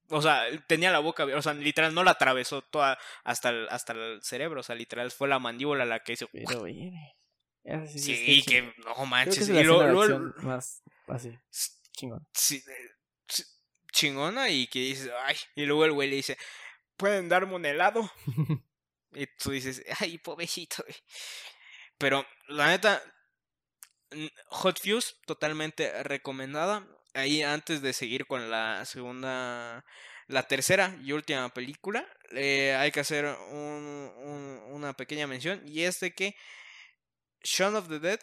O 0.09 0.23
sea, 0.23 0.43
tenía 0.69 0.93
la 0.93 1.01
boca, 1.01 1.25
o 1.25 1.43
sea, 1.43 1.55
literal 1.55 1.93
no 1.93 2.05
la 2.05 2.13
atravesó 2.13 2.63
toda 2.63 2.99
hasta 3.25 3.49
el, 3.49 3.69
hasta 3.69 3.95
el 3.95 4.23
cerebro, 4.23 4.61
o 4.61 4.63
sea, 4.63 4.77
literal 4.77 5.11
fue 5.11 5.27
la 5.27 5.39
mandíbula 5.41 5.87
la 5.87 6.01
que 6.01 6.13
hizo. 6.13 6.29
Pero, 6.31 6.67
Sí, 7.89 8.43
que 8.47 8.75
no 8.85 9.07
manches. 9.07 9.49
y 9.49 9.63
lo, 9.65 10.33
más 10.43 10.83
así, 11.09 11.37
chingona. 11.93 12.27
chingona 13.93 14.49
y 14.49 14.67
que 14.67 14.81
dices, 14.81 15.11
ay, 15.25 15.37
y 15.55 15.65
luego 15.65 15.85
el 15.85 15.93
güey 15.93 16.11
le 16.11 16.17
dice, 16.17 16.39
¿pueden 16.97 17.29
darme 17.29 17.55
un 17.55 17.67
helado? 17.67 18.11
y 19.13 19.27
tú 19.39 19.51
dices, 19.51 19.83
ay, 20.01 20.19
pobrecito, 20.19 20.85
Pero 21.99 22.27
la 22.49 22.69
neta, 22.69 23.03
Hot 24.49 24.81
Fuse, 24.81 25.15
totalmente 25.27 26.03
recomendada. 26.03 26.87
Ahí 27.15 27.43
antes 27.43 27.83
de 27.83 27.93
seguir 27.93 28.27
con 28.27 28.51
la 28.51 28.85
segunda, 28.87 29.85
la 30.29 30.49
tercera 30.49 30.97
y 31.03 31.13
última 31.13 31.49
película, 31.51 32.07
eh, 32.31 32.75
hay 32.79 32.91
que 32.91 33.01
hacer 33.01 33.27
un, 33.27 34.63
una 34.71 34.95
pequeña 34.95 35.27
mención 35.27 35.63
y 35.67 35.83
es 35.83 36.01
de 36.01 36.15
que 36.15 36.35
Shaun 37.45 37.77
of 37.77 37.89
the 37.89 37.99
Dead, 37.99 38.21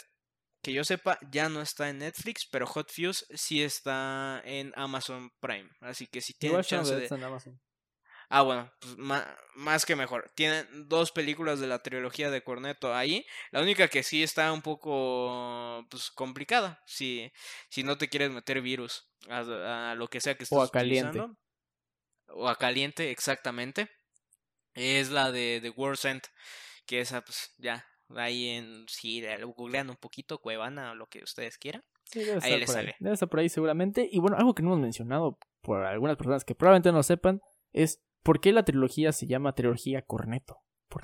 que 0.61 0.73
yo 0.73 0.83
sepa, 0.83 1.17
ya 1.31 1.49
no 1.49 1.61
está 1.61 1.89
en 1.89 1.99
Netflix, 1.99 2.45
pero 2.45 2.67
Hot 2.67 2.91
Fuse 2.91 3.25
sí 3.33 3.63
está 3.63 4.41
en 4.45 4.73
Amazon 4.75 5.31
Prime. 5.39 5.69
Así 5.79 6.07
que 6.07 6.21
si 6.21 6.33
tienen 6.33 6.61
chance 6.63 6.95
de... 6.95 7.07
Ah, 8.31 8.43
bueno, 8.43 8.71
pues 8.79 8.95
más, 9.55 9.85
que 9.87 9.95
mejor. 9.95 10.31
Tienen 10.35 10.87
dos 10.87 11.11
películas 11.11 11.59
de 11.59 11.65
la 11.65 11.81
trilogía 11.81 12.29
de 12.29 12.43
Corneto 12.43 12.93
ahí. 12.93 13.25
La 13.49 13.59
única 13.59 13.87
que 13.87 14.03
sí 14.03 14.21
está 14.21 14.53
un 14.53 14.61
poco 14.61 15.83
pues, 15.89 16.11
complicada. 16.11 16.83
Si, 16.85 17.31
si 17.69 17.83
no 17.83 17.97
te 17.97 18.07
quieres 18.07 18.29
meter 18.29 18.61
virus 18.61 19.09
a, 19.29 19.95
lo 19.97 20.09
que 20.09 20.21
sea 20.21 20.35
que 20.35 20.43
estés 20.43 20.57
O 20.57 20.61
a 20.61 20.69
caliente. 20.69 21.19
O 22.27 22.47
a 22.47 22.55
caliente, 22.55 23.09
exactamente. 23.09 23.89
Es 24.75 25.09
la 25.09 25.31
de 25.31 25.59
The 25.63 25.71
World's 25.71 26.05
End. 26.05 26.21
Que 26.85 27.01
esa, 27.01 27.21
pues 27.21 27.51
ya. 27.57 27.83
Ahí 28.15 28.47
en. 28.47 28.85
Si 28.87 29.23
googlean 29.55 29.89
un 29.89 29.97
poquito, 29.97 30.39
Cuevana 30.39 30.91
o 30.91 30.95
lo 30.95 31.07
que 31.07 31.23
ustedes 31.23 31.57
quieran. 31.57 31.83
Sí, 32.05 32.19
debe 32.19 32.39
ahí 32.41 32.59
les 32.59 32.71
sale. 32.71 32.95
Debe 32.99 33.13
estar 33.13 33.29
por 33.29 33.39
ahí 33.39 33.49
seguramente. 33.49 34.07
Y 34.11 34.19
bueno, 34.19 34.37
algo 34.37 34.55
que 34.55 34.63
no 34.63 34.69
hemos 34.69 34.81
mencionado 34.81 35.37
por 35.61 35.83
algunas 35.83 36.17
personas 36.17 36.43
que 36.43 36.55
probablemente 36.55 36.91
no 36.91 37.03
sepan 37.03 37.41
es 37.71 38.01
¿Por 38.23 38.41
qué 38.41 38.51
la 38.51 38.63
trilogía 38.63 39.11
se 39.11 39.27
llama 39.27 39.53
trilogía 39.53 40.01
Corneto? 40.01 40.57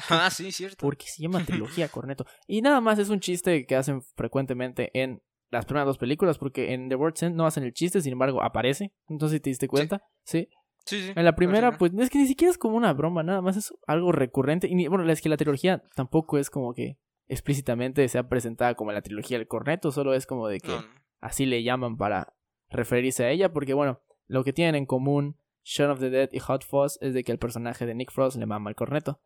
Ah, 0.10 0.30
sí, 0.32 0.52
cierto. 0.52 0.78
Porque 0.80 1.06
se 1.08 1.22
llama 1.22 1.44
trilogía 1.46 1.90
Corneto. 1.90 2.26
Y 2.48 2.62
nada 2.62 2.82
más 2.82 3.00
es 3.00 3.10
un 3.10 3.20
chiste 3.20 3.66
que 3.66 3.76
hacen 3.76 4.02
frecuentemente 4.16 4.92
en 4.94 5.22
las 5.52 5.66
primeras 5.66 5.88
dos 5.88 5.98
películas, 5.98 6.38
porque 6.38 6.74
en 6.74 6.90
The 6.90 6.96
World's 6.96 7.24
End 7.24 7.36
no 7.36 7.46
hacen 7.46 7.64
el 7.64 7.74
chiste, 7.74 8.02
sin 8.02 8.14
embargo 8.14 8.44
aparece. 8.44 8.94
Entonces, 9.08 9.42
¿te 9.42 9.50
diste 9.50 9.68
cuenta? 9.68 10.02
Sí. 10.24 10.50
Sí, 10.50 10.50
sí. 10.86 11.12
En 11.16 11.26
la 11.26 11.36
primera, 11.36 11.78
pues 11.78 11.92
es 11.98 12.10
que 12.10 12.18
ni 12.18 12.28
siquiera 12.28 12.52
es 12.52 12.58
como 12.58 12.78
una 12.78 12.94
broma, 12.94 13.24
nada 13.24 13.42
más 13.42 13.58
es 13.58 13.74
algo 13.88 14.12
recurrente. 14.12 14.68
Y 14.70 14.88
bueno, 14.88 15.10
es 15.10 15.22
que 15.22 15.30
la 15.30 15.38
trilogía 15.38 15.84
tampoco 15.96 16.38
es 16.38 16.50
como 16.50 16.74
que 16.74 16.98
explícitamente 17.28 18.08
sea 18.08 18.30
presentada 18.30 18.76
como 18.76 18.92
la 18.92 19.02
trilogía 19.02 19.38
del 19.38 19.48
corneto, 19.48 19.92
solo 19.92 20.14
es 20.14 20.26
como 20.26 20.48
de 20.48 20.60
que 20.60 20.78
así 21.20 21.46
le 21.46 21.64
llaman 21.64 21.98
para 21.98 22.36
referirse 22.70 23.26
a 23.26 23.32
ella, 23.32 23.52
porque 23.52 23.74
bueno, 23.74 24.02
lo 24.28 24.44
que 24.44 24.54
tienen 24.54 24.76
en 24.76 24.86
común 24.86 25.40
Shaun 25.64 25.92
of 25.92 26.00
the 26.00 26.10
Dead 26.10 26.30
y 26.32 26.40
Hot 26.40 26.64
Fuzz 26.64 26.98
es 27.02 27.14
de 27.14 27.24
que 27.24 27.32
el 27.32 27.40
personaje 27.40 27.86
de 27.86 27.96
Nick 27.96 28.12
Frost 28.12 28.38
le 28.38 28.46
mama 28.46 28.70
el 28.70 28.76
corneto. 28.76 29.20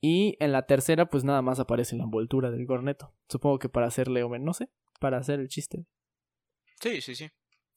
Y 0.00 0.36
en 0.40 0.50
la 0.50 0.66
tercera, 0.66 1.08
pues 1.08 1.22
nada 1.22 1.42
más 1.42 1.60
aparece 1.60 1.94
la 1.94 2.02
envoltura 2.02 2.50
del 2.50 2.66
corneto. 2.66 3.14
Supongo 3.28 3.60
que 3.60 3.68
para 3.68 3.86
hacerle, 3.86 4.24
o 4.24 4.38
no 4.38 4.52
sé, 4.52 4.68
para 4.98 5.18
hacer 5.18 5.38
el 5.38 5.48
chiste. 5.48 5.86
Sí, 6.80 7.00
sí, 7.00 7.14
sí. 7.14 7.30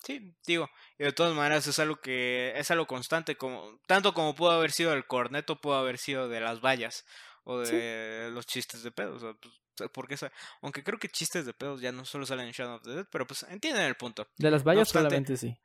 Sí, 0.03 0.35
digo, 0.45 0.69
y 0.97 1.05
de 1.05 1.13
todas 1.13 1.33
maneras 1.33 1.65
es 1.65 1.79
algo 1.79 1.95
que 1.95 2.51
es 2.57 2.69
algo 2.71 2.85
constante, 2.85 3.37
como 3.37 3.79
tanto 3.87 4.13
como 4.13 4.35
pudo 4.35 4.51
haber 4.51 4.71
sido 4.71 4.91
el 4.91 5.07
corneto, 5.07 5.61
pudo 5.61 5.75
haber 5.75 5.97
sido 5.97 6.27
de 6.27 6.41
las 6.41 6.59
vallas 6.59 7.05
o 7.45 7.59
de 7.59 8.29
los 8.33 8.45
chistes 8.45 8.83
de 8.83 8.91
pedos. 8.91 9.23
Pues, 9.39 9.89
porque 9.93 10.17
aunque 10.61 10.83
creo 10.83 10.99
que 10.99 11.07
chistes 11.07 11.45
de 11.45 11.53
pedos 11.53 11.79
ya 11.79 11.93
no 11.93 12.03
solo 12.03 12.25
salen 12.25 12.47
en 12.47 12.51
Shadow 12.51 12.75
of 12.75 12.83
the 12.83 12.91
Dead, 12.91 13.07
pero 13.09 13.25
pues 13.25 13.43
entienden 13.43 13.85
el 13.85 13.95
punto. 13.95 14.27
De 14.35 14.51
las 14.51 14.65
vallas 14.65 14.89
solamente 14.89 15.37
sí. 15.37 15.57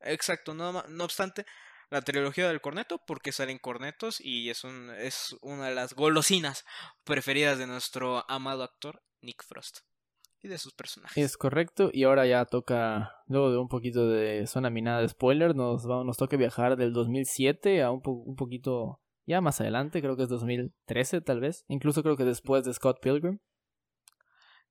Exacto, 0.00 0.54
no, 0.54 0.84
no 0.88 1.04
obstante, 1.04 1.44
la 1.90 2.02
trilogía 2.02 2.46
del 2.46 2.60
corneto, 2.60 3.04
porque 3.04 3.32
salen 3.32 3.58
cornetos 3.58 4.20
y 4.20 4.48
es, 4.48 4.62
un, 4.62 4.90
es 4.96 5.36
una 5.42 5.68
de 5.68 5.74
las 5.74 5.94
golosinas 5.94 6.64
preferidas 7.02 7.58
de 7.58 7.66
nuestro 7.66 8.24
amado 8.30 8.62
actor 8.62 9.02
Nick 9.20 9.44
Frost 9.44 9.80
y 10.42 10.48
de 10.48 10.58
sus 10.58 10.72
personajes. 10.74 11.16
Es 11.22 11.36
correcto, 11.36 11.90
y 11.92 12.04
ahora 12.04 12.26
ya 12.26 12.44
toca, 12.44 13.12
luego 13.26 13.50
de 13.50 13.58
un 13.58 13.68
poquito 13.68 14.08
de 14.08 14.46
zona 14.46 14.70
minada 14.70 15.00
de 15.00 15.08
spoiler, 15.08 15.54
nos, 15.54 15.86
vamos, 15.86 16.06
nos 16.06 16.16
toca 16.16 16.36
viajar 16.36 16.76
del 16.76 16.92
2007 16.92 17.82
a 17.82 17.90
un, 17.90 18.00
un 18.04 18.36
poquito 18.36 19.00
ya 19.26 19.40
más 19.40 19.60
adelante, 19.60 20.00
creo 20.00 20.16
que 20.16 20.24
es 20.24 20.28
2013 20.28 21.20
tal 21.20 21.40
vez, 21.40 21.64
incluso 21.68 22.02
creo 22.02 22.16
que 22.16 22.24
después 22.24 22.64
de 22.64 22.74
Scott 22.74 23.00
Pilgrim. 23.00 23.38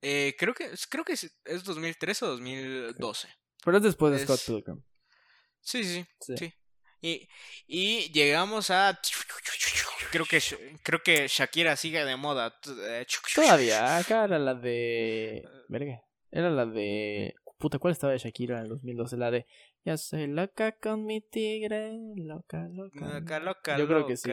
Eh, 0.01 0.35
creo 0.37 0.53
que 0.53 0.69
creo 0.89 1.03
que 1.03 1.13
es, 1.13 1.31
2013 1.63 2.25
o 2.25 2.27
2012. 2.29 3.27
Pero 3.63 3.77
es 3.77 3.83
después 3.83 4.13
de 4.13 4.19
Scott 4.19 4.41
Pilgrim. 4.45 4.83
Sí, 5.61 5.83
sí, 5.83 6.05
sí. 6.19 6.53
Y, 7.01 7.29
y 7.67 8.11
llegamos 8.11 8.69
a 8.69 8.99
creo 10.11 10.25
que 10.25 10.39
creo 10.83 11.01
que 11.01 11.27
Shakira 11.27 11.75
sigue 11.75 12.03
de 12.05 12.15
moda. 12.15 12.55
Eh, 12.87 13.05
Todavía, 13.35 13.97
acá 13.97 14.25
era 14.25 14.39
la 14.39 14.55
de 14.55 15.47
verga. 15.67 16.01
Era 16.31 16.49
la 16.49 16.65
de 16.65 17.33
puta, 17.57 17.79
¿cuál 17.79 17.91
estaba 17.91 18.13
de 18.13 18.19
Shakira 18.19 18.57
en 18.57 18.63
el 18.63 18.69
2012? 18.69 19.17
La 19.17 19.31
de 19.31 19.45
Ya 19.83 19.97
soy 19.97 20.27
loca 20.27 20.73
con 20.73 21.05
mi 21.05 21.21
tigre, 21.21 21.97
loca, 22.15 22.67
loca. 22.71 23.19
Loca, 23.19 23.39
loca. 23.39 23.77
Yo 23.77 23.87
creo 23.87 24.05
que 24.07 24.17
sí. 24.17 24.31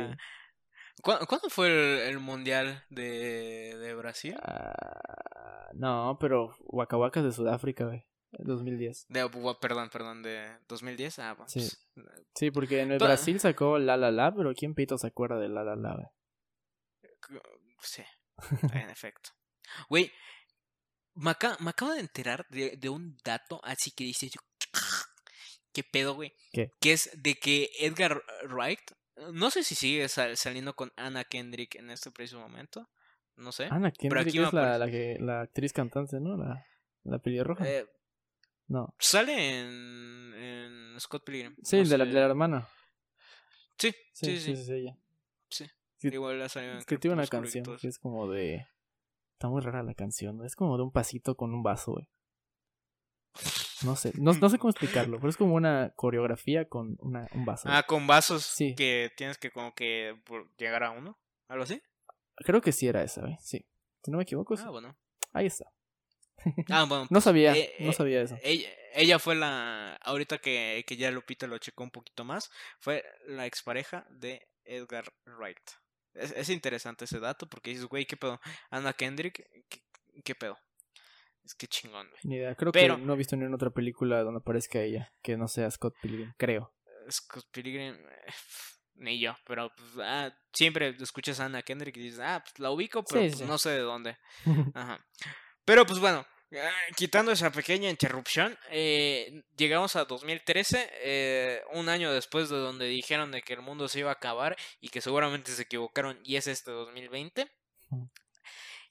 ¿Cuándo, 1.02 1.50
fue 1.50 2.08
el, 2.08 2.18
mundial 2.20 2.84
de, 2.88 3.76
de 3.76 3.94
Brasil? 3.94 4.34
Ah, 4.42 5.68
no, 5.74 6.16
pero 6.18 6.56
Waka 6.60 6.96
Waka 6.96 7.22
de 7.22 7.32
Sudáfrica, 7.32 7.84
güey. 7.84 8.06
2010. 8.32 9.06
De, 9.08 9.28
perdón, 9.60 9.90
perdón, 9.90 10.22
de 10.22 10.58
2010. 10.68 11.18
Ah, 11.20 11.36
sí. 11.46 11.60
Pues, 11.60 12.18
sí, 12.34 12.50
porque 12.50 12.80
en 12.80 12.92
el 12.92 12.98
Brasil 12.98 13.40
sacó 13.40 13.78
La 13.78 13.96
La 13.96 14.10
La, 14.10 14.34
pero 14.34 14.52
¿quién 14.54 14.74
pito 14.74 14.98
se 14.98 15.06
acuerda 15.06 15.38
de 15.38 15.48
La 15.48 15.64
La 15.64 15.76
La? 15.76 16.12
Sí, 17.80 18.02
en 18.72 18.90
efecto. 18.90 19.30
Güey, 19.88 20.12
me, 21.14 21.30
acabo 21.30 21.92
de 21.92 22.00
enterar 22.00 22.46
de, 22.48 22.88
un 22.88 23.16
dato 23.24 23.60
así 23.64 23.90
que 23.90 24.04
dice 24.04 24.28
yo, 24.28 24.40
¿qué 25.72 25.82
pedo, 25.82 26.14
güey? 26.14 26.34
¿Qué? 26.52 26.70
Que 26.80 26.92
es 26.92 27.10
de 27.16 27.34
que 27.34 27.70
Edgar 27.78 28.22
Wright, 28.48 28.80
no 29.32 29.50
sé 29.50 29.64
si 29.64 29.74
sigue 29.74 30.08
saliendo 30.08 30.74
con 30.74 30.92
Anna 30.96 31.24
Kendrick 31.24 31.76
en 31.76 31.90
este 31.90 32.10
preciso 32.10 32.38
momento, 32.38 32.88
no 33.36 33.52
sé. 33.52 33.68
Anna 33.70 33.90
Kendrick 33.90 34.34
es 34.34 34.52
la, 34.52 34.78
la, 34.78 34.86
que, 34.90 35.16
la 35.20 35.42
actriz 35.42 35.72
cantante, 35.72 36.20
¿no? 36.20 36.36
La, 36.36 36.66
la 37.04 37.18
pelirroja. 37.18 37.66
Eh, 37.66 37.86
no. 38.68 38.94
Sale 38.98 39.60
en, 39.60 40.34
en 40.34 41.00
Scott 41.00 41.24
Pilgrim. 41.24 41.56
Sí, 41.62 41.84
de, 41.84 41.98
la, 41.98 42.04
de, 42.04 42.12
la, 42.12 42.26
hermana. 42.26 42.68
Sí, 43.78 43.94
sí, 44.12 44.38
sí. 44.38 44.56
Sí, 44.56 44.64
sí, 44.64 44.72
ella. 44.72 44.98
sí. 45.48 45.66
Igual 46.02 46.38
la 46.38 46.48
salió 46.48 46.72
en 46.72 46.78
Es 46.78 46.86
que 46.86 46.98
tiene 46.98 47.14
una 47.14 47.26
canción 47.26 47.64
que 47.78 47.88
es 47.88 47.98
como 47.98 48.28
de. 48.30 48.66
Está 49.32 49.48
muy 49.48 49.60
rara 49.60 49.82
la 49.82 49.94
canción. 49.94 50.44
Es 50.44 50.56
como 50.56 50.76
de 50.76 50.84
un 50.84 50.92
pasito 50.92 51.36
con 51.36 51.52
un 51.52 51.62
vaso, 51.62 51.92
güey. 51.92 52.08
No 53.84 53.94
sé, 53.94 54.12
no, 54.16 54.32
no, 54.32 54.48
sé 54.48 54.58
cómo 54.58 54.70
explicarlo, 54.70 55.18
pero 55.18 55.28
es 55.28 55.36
como 55.36 55.54
una 55.54 55.92
coreografía 55.94 56.66
con 56.66 56.96
una, 57.00 57.28
un 57.34 57.44
vaso. 57.44 57.68
Ah, 57.70 57.82
con 57.82 58.06
vasos 58.06 58.42
sí. 58.42 58.74
que 58.74 59.12
tienes 59.16 59.36
que 59.36 59.50
como 59.50 59.74
que 59.74 60.18
llegar 60.56 60.82
a 60.82 60.92
uno, 60.92 61.18
algo 61.48 61.64
así. 61.64 61.82
Creo 62.36 62.62
que 62.62 62.72
sí 62.72 62.88
era 62.88 63.02
esa, 63.02 63.20
güey, 63.20 63.36
sí. 63.40 63.66
Si 64.02 64.10
no 64.10 64.16
me 64.16 64.22
equivoco. 64.22 64.54
Ah, 64.58 64.70
bueno. 64.70 64.96
Ahí 65.34 65.46
está. 65.46 65.66
Ah, 66.70 66.84
bueno. 66.88 67.07
no 67.11 67.20
sabía, 67.20 67.53
pues, 67.53 67.70
no 67.80 67.90
eh, 67.90 67.94
sabía 67.94 68.22
eso. 68.22 68.38
Ella, 68.42 69.18
fue 69.18 69.34
la, 69.34 69.97
ahorita 69.97 70.38
que, 70.38 70.84
que 70.86 70.97
ya 70.97 71.11
Lupita 71.11 71.47
lo 71.47 71.59
checó 71.59 71.84
un 71.84 71.90
poquito 71.90 72.24
más, 72.24 72.51
fue 72.78 73.05
la 73.26 73.44
expareja 73.44 74.07
de 74.09 74.49
Edgar 74.64 75.12
Wright. 75.26 75.61
Es, 76.14 76.49
interesante 76.49 77.05
ese 77.05 77.20
dato 77.20 77.47
porque 77.47 77.70
dices, 77.70 77.86
güey, 77.86 78.07
¿qué 78.07 78.16
pedo? 78.16 78.40
Anna 78.70 78.94
Kendrick, 78.94 79.47
¿qué, 80.24 80.34
pedo? 80.34 80.59
Es 81.44 81.55
que 81.55 81.66
chingón, 81.66 82.09
güey. 82.09 82.20
Ni 82.24 82.36
idea, 82.36 82.55
creo 82.55 82.72
que 82.72 82.88
no 82.88 83.12
he 83.12 83.16
visto 83.16 83.36
ni 83.36 83.44
en 83.44 83.55
otra 83.55 83.70
película 83.70 84.22
donde 84.22 84.38
aparezca 84.38 84.80
ella, 84.80 85.12
que 85.22 85.36
no 85.36 85.47
sea 85.47 85.70
Scott 85.70 85.94
Pilgrim, 86.01 86.32
creo. 86.38 86.72
Scott 87.11 87.44
Pilgrim, 87.53 87.94
eh, 87.94 88.32
ni 88.94 89.20
yo, 89.20 89.36
pero 89.47 89.70
pues, 89.76 89.90
ah, 90.01 90.34
siempre 90.53 90.97
escuchas 90.99 91.38
a 91.40 91.44
Anna 91.44 91.62
Kendrick 91.62 91.97
y 91.99 92.01
dices, 92.01 92.20
ah, 92.20 92.42
pues 92.42 92.59
la 92.59 92.70
ubico, 92.70 93.05
pero 93.05 93.20
pues, 93.20 93.42
no 93.42 93.59
sé 93.59 93.70
de 93.70 93.80
dónde. 93.80 94.16
Ajá. 94.74 95.05
Pero 95.64 95.84
pues 95.84 95.99
bueno, 95.99 96.24
quitando 96.97 97.32
esa 97.32 97.51
pequeña 97.51 97.90
interrupción, 97.90 98.59
eh, 98.70 99.42
llegamos 99.57 99.97
a 99.97 100.05
2013, 100.05 100.90
eh, 101.03 101.62
un 101.72 101.88
año 101.88 102.12
después 102.12 102.49
de 102.49 102.57
donde 102.57 102.86
dijeron 102.86 103.32
de 103.32 103.42
que 103.42 103.55
el 103.55 103.62
mundo 103.62 103.88
se 103.88 104.01
iba 104.01 104.11
a 104.11 104.14
acabar 104.14 104.57
y 104.80 104.88
que 104.88 105.01
seguramente 105.01 105.53
se 105.53 105.62
equivocaron 105.62 106.20
y 106.24 106.36
es 106.36 106.47
este 106.47 106.70
2020. 106.70 107.51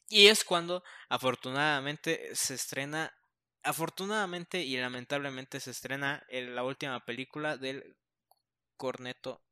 Y 0.10 0.28
es 0.28 0.43
cuando 0.43 0.84
afortunadamente 1.10 2.36
se 2.36 2.53
estrena, 2.53 3.14
afortunadamente 3.64 4.62
y 4.62 4.78
lamentablemente 4.78 5.60
se 5.60 5.72
estrena 5.72 6.26
la 6.30 6.64
última 6.64 7.03
película 7.06 7.58
del 7.58 7.95
Corneto 8.78 9.45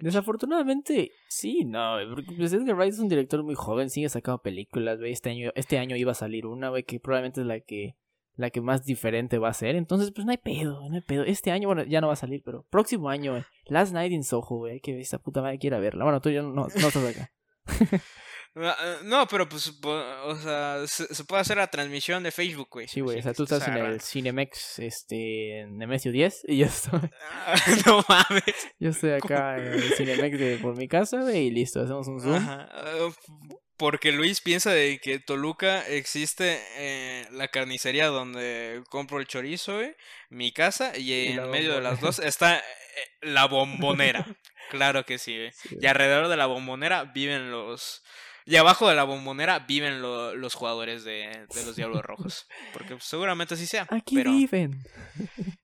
Desafortunadamente, 0.00 1.12
sí, 1.28 1.64
no, 1.64 1.96
porque 2.10 2.32
pues, 2.36 2.52
Edgar 2.52 2.76
Wright 2.76 2.92
es 2.92 2.98
un 2.98 3.08
director 3.08 3.42
muy 3.42 3.54
joven, 3.54 3.90
sigue 3.90 4.08
sacando 4.08 4.42
películas, 4.42 4.98
güey, 4.98 5.12
este 5.12 5.30
año, 5.30 5.52
este 5.54 5.78
año 5.78 5.96
iba 5.96 6.12
a 6.12 6.16
salir 6.16 6.46
una, 6.46 6.68
güey, 6.70 6.84
que 6.84 7.00
probablemente 7.00 7.40
es 7.40 7.46
la 7.46 7.60
que 7.60 7.96
la 8.34 8.50
que 8.50 8.62
más 8.62 8.84
diferente 8.84 9.38
va 9.38 9.50
a 9.50 9.54
ser, 9.54 9.76
entonces 9.76 10.10
pues 10.10 10.24
no 10.24 10.30
hay 10.30 10.38
pedo, 10.38 10.88
no 10.88 10.94
hay 10.94 11.02
pedo. 11.02 11.22
Este 11.24 11.50
año, 11.50 11.68
bueno, 11.68 11.84
ya 11.84 12.00
no 12.00 12.06
va 12.06 12.14
a 12.14 12.16
salir, 12.16 12.42
pero 12.42 12.64
próximo 12.70 13.10
año, 13.10 13.32
güey, 13.32 13.44
Last 13.66 13.92
Night 13.92 14.12
in 14.12 14.24
Soho, 14.24 14.56
güey, 14.56 14.80
que 14.80 14.98
esta 15.00 15.18
puta 15.18 15.42
madre 15.42 15.58
quiera 15.58 15.78
verla. 15.78 16.04
Bueno, 16.04 16.20
tú 16.20 16.30
ya 16.30 16.42
no, 16.42 16.48
no, 16.48 16.62
no 16.62 16.66
estás 16.66 16.96
acá. 16.96 17.30
Ah, 18.54 18.76
ah, 18.78 18.96
no, 19.04 19.26
pero 19.28 19.48
pues, 19.48 19.72
o 19.82 20.36
sea, 20.36 20.86
se, 20.86 21.24
puede 21.24 21.40
hacer 21.40 21.56
la 21.56 21.68
transmisión 21.68 22.22
de 22.22 22.30
Facebook, 22.30 22.68
güey. 22.70 22.86
Sí, 22.86 23.00
güey, 23.00 23.18
o 23.18 23.22
sea, 23.22 23.32
tú 23.32 23.44
estás 23.44 23.66
en 23.66 23.78
el 23.78 24.00
Cinemex, 24.00 24.78
este, 24.78 25.60
en 25.60 25.78
Nemesio 25.78 26.12
10 26.12 26.42
y 26.48 26.58
yo 26.58 26.66
estoy... 26.66 27.00
Ah, 27.44 27.54
no 27.86 28.04
mames. 28.08 28.44
Yo 28.78 28.90
estoy 28.90 29.12
acá 29.12 29.56
en 29.56 29.72
el 29.72 29.94
Cinemex 29.94 30.38
de, 30.38 30.58
por 30.58 30.76
mi 30.76 30.86
casa, 30.86 31.20
güey, 31.20 31.46
y 31.46 31.50
listo, 31.50 31.80
hacemos 31.80 32.06
un 32.08 32.20
zoom. 32.20 32.46
Porque 33.76 34.12
Luis 34.12 34.40
piensa 34.40 34.70
de 34.70 35.00
que 35.02 35.18
Toluca 35.18 35.84
existe 35.88 36.60
eh, 36.76 37.26
la 37.32 37.48
carnicería 37.48 38.06
donde 38.08 38.82
compro 38.90 39.18
el 39.18 39.26
chorizo, 39.26 39.76
güey, 39.76 39.96
mi 40.28 40.52
casa, 40.52 40.96
y, 40.96 41.12
en 41.12 41.50
medio 41.50 41.74
de 41.74 41.80
las 41.80 42.00
dos 42.00 42.18
está 42.18 42.58
eh, 42.58 42.62
la 43.22 43.46
bombonera. 43.46 44.24
claro 44.70 45.04
que 45.04 45.18
sí, 45.18 45.36
güey. 45.36 45.52
Y 45.80 45.86
alrededor 45.86 46.28
de 46.28 46.36
la 46.36 46.46
bombonera 46.46 47.04
viven 47.04 47.50
los 47.50 48.02
y 48.44 48.56
abajo 48.56 48.88
de 48.88 48.94
la 48.94 49.04
bombonera 49.04 49.60
viven 49.60 50.02
los 50.02 50.54
jugadores 50.54 51.04
de, 51.04 51.46
los 51.64 51.76
Diablos 51.76 52.02
Rojos. 52.04 52.46
Porque 52.72 52.98
seguramente 53.00 53.54
así 53.54 53.66
sea. 53.66 53.86
Aquí 53.90 54.22
viven. 54.22 54.82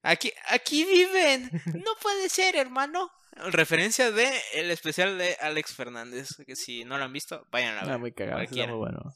Aquí, 0.02 0.32
aquí 0.48 0.84
viven. 0.84 1.50
No 1.66 1.92
puede 2.00 2.28
ser, 2.28 2.56
hermano. 2.56 3.10
Referencia 3.32 4.10
de 4.10 4.30
el 4.54 4.70
especial 4.70 5.18
de 5.18 5.36
Alex 5.40 5.74
Fernández. 5.74 6.28
Que 6.46 6.56
si 6.56 6.84
no 6.84 6.98
lo 6.98 7.04
han 7.04 7.12
visto, 7.12 7.46
vayan 7.50 7.74
a 7.76 7.80
ver. 7.80 7.84
Está 7.84 7.98
muy 7.98 8.12
cagado, 8.12 8.40
está 8.40 8.66
muy 8.66 8.76
bueno. 8.76 9.14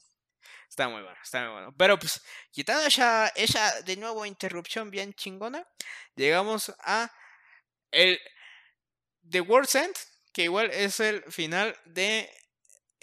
Está 0.69 0.89
muy 0.89 1.03
bueno, 1.03 1.17
está 1.21 1.43
muy 1.43 1.51
bueno. 1.51 1.75
Pero 1.77 1.99
pues, 1.99 2.23
quitando 2.51 2.83
esa, 2.87 3.27
esa 3.35 3.81
de 3.83 3.95
nuevo 3.95 4.25
interrupción 4.25 4.89
bien 4.89 5.13
chingona, 5.13 5.67
llegamos 6.15 6.73
a 6.79 7.11
el 7.91 8.19
The 9.29 9.41
World's 9.41 9.75
End, 9.75 9.95
que 10.33 10.45
igual 10.45 10.71
es 10.71 10.99
el 10.99 11.23
final 11.31 11.77
de 11.85 12.27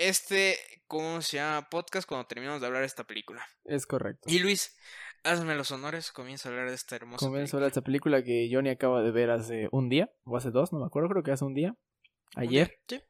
este, 0.00 0.56
¿cómo 0.86 1.20
se 1.20 1.36
llama? 1.36 1.68
Podcast 1.68 2.08
cuando 2.08 2.26
terminamos 2.26 2.60
de 2.60 2.66
hablar 2.66 2.80
de 2.80 2.86
esta 2.86 3.04
película. 3.04 3.42
Es 3.64 3.86
correcto. 3.86 4.30
Y 4.30 4.38
Luis, 4.38 4.74
hazme 5.22 5.54
los 5.54 5.70
honores, 5.70 6.10
comienza 6.10 6.48
a 6.48 6.52
hablar 6.52 6.70
de 6.70 6.74
esta 6.74 6.96
hermosa 6.96 7.24
Comienza 7.24 7.54
a 7.54 7.58
hablar 7.58 7.66
de 7.66 7.72
esta 7.72 7.82
película 7.82 8.24
que 8.24 8.48
Johnny 8.50 8.70
acaba 8.70 9.02
de 9.02 9.10
ver 9.10 9.30
hace 9.30 9.68
un 9.72 9.90
día, 9.90 10.10
o 10.24 10.36
hace 10.36 10.50
dos, 10.50 10.72
no 10.72 10.80
me 10.80 10.86
acuerdo, 10.86 11.10
creo 11.10 11.22
que 11.22 11.32
hace 11.32 11.44
un 11.44 11.54
día. 11.54 11.76
Ayer. 12.34 12.78
Sí. 12.88 13.02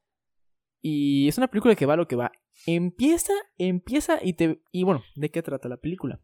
Y 0.82 1.28
es 1.28 1.38
una 1.38 1.48
película 1.48 1.76
que 1.76 1.86
va 1.86 1.94
a 1.94 1.96
lo 1.96 2.08
que 2.08 2.16
va. 2.16 2.32
Empieza, 2.66 3.34
empieza 3.56 4.18
y 4.20 4.32
te... 4.32 4.60
Y 4.72 4.82
bueno, 4.82 5.04
¿de 5.14 5.30
qué 5.30 5.42
trata 5.42 5.68
la 5.68 5.76
película? 5.76 6.20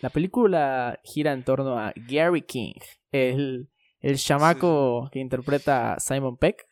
La 0.00 0.10
película 0.10 0.98
gira 1.04 1.32
en 1.32 1.44
torno 1.44 1.78
a 1.78 1.92
Gary 1.94 2.42
King, 2.42 2.74
el, 3.12 3.70
el 4.00 4.16
chamaco 4.16 5.08
que 5.12 5.20
interpreta 5.20 5.94
a 5.94 6.00
Simon 6.00 6.36
Peck, 6.36 6.66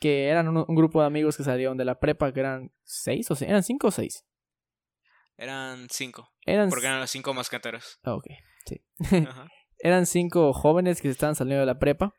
que 0.00 0.28
eran 0.28 0.48
un, 0.48 0.64
grupo 0.74 1.00
de 1.00 1.06
amigos 1.06 1.36
que 1.36 1.44
salieron 1.44 1.76
de 1.76 1.84
la 1.84 1.98
prepa, 1.98 2.32
que 2.32 2.40
eran 2.40 2.72
seis 2.82 3.30
o 3.30 3.34
seis, 3.34 3.50
eran 3.50 3.62
cinco 3.62 3.88
o 3.88 3.90
seis. 3.90 4.26
Eran 5.36 5.88
cinco. 5.90 6.32
Eran 6.46 6.68
porque 6.68 6.86
eran 6.86 7.00
los 7.00 7.10
cinco 7.10 7.34
mascateros. 7.34 7.98
Ah, 8.04 8.14
ok, 8.14 8.26
sí. 8.66 8.84
eran 9.78 10.06
cinco 10.06 10.52
jóvenes 10.52 11.00
que 11.00 11.08
estaban 11.08 11.34
saliendo 11.34 11.60
de 11.60 11.66
la 11.66 11.78
prepa. 11.78 12.14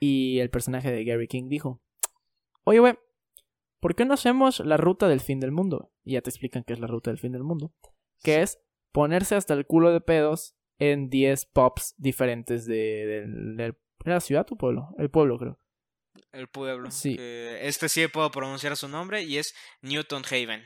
Y 0.00 0.40
el 0.40 0.50
personaje 0.50 0.90
de 0.90 1.04
Gary 1.04 1.28
King 1.28 1.48
dijo: 1.48 1.80
Oye, 2.64 2.78
güey, 2.78 2.94
¿por 3.80 3.94
qué 3.94 4.04
no 4.04 4.14
hacemos 4.14 4.60
la 4.60 4.76
ruta 4.76 5.08
del 5.08 5.20
fin 5.20 5.40
del 5.40 5.52
mundo? 5.52 5.92
Y 6.04 6.14
ya 6.14 6.22
te 6.22 6.30
explican 6.30 6.64
qué 6.64 6.72
es 6.72 6.80
la 6.80 6.86
ruta 6.86 7.10
del 7.10 7.18
fin 7.18 7.32
del 7.32 7.44
mundo. 7.44 7.72
Que 8.22 8.42
es 8.42 8.60
ponerse 8.92 9.34
hasta 9.34 9.54
el 9.54 9.66
culo 9.66 9.92
de 9.92 10.00
pedos 10.00 10.56
en 10.78 11.08
10 11.08 11.46
pops 11.46 11.94
diferentes 11.98 12.66
de, 12.66 13.24
de, 13.56 13.74
la 14.04 14.20
ciudad 14.20 14.46
o 14.50 14.56
pueblo? 14.56 14.88
El 14.98 15.10
pueblo, 15.10 15.38
creo. 15.38 15.58
El 16.32 16.48
pueblo. 16.48 16.90
Sí. 16.90 17.16
este 17.18 17.88
sí 17.88 18.06
puedo 18.08 18.30
pronunciar 18.30 18.76
su 18.76 18.88
nombre 18.88 19.22
y 19.22 19.38
es 19.38 19.54
Newton 19.80 20.22
Haven. 20.30 20.62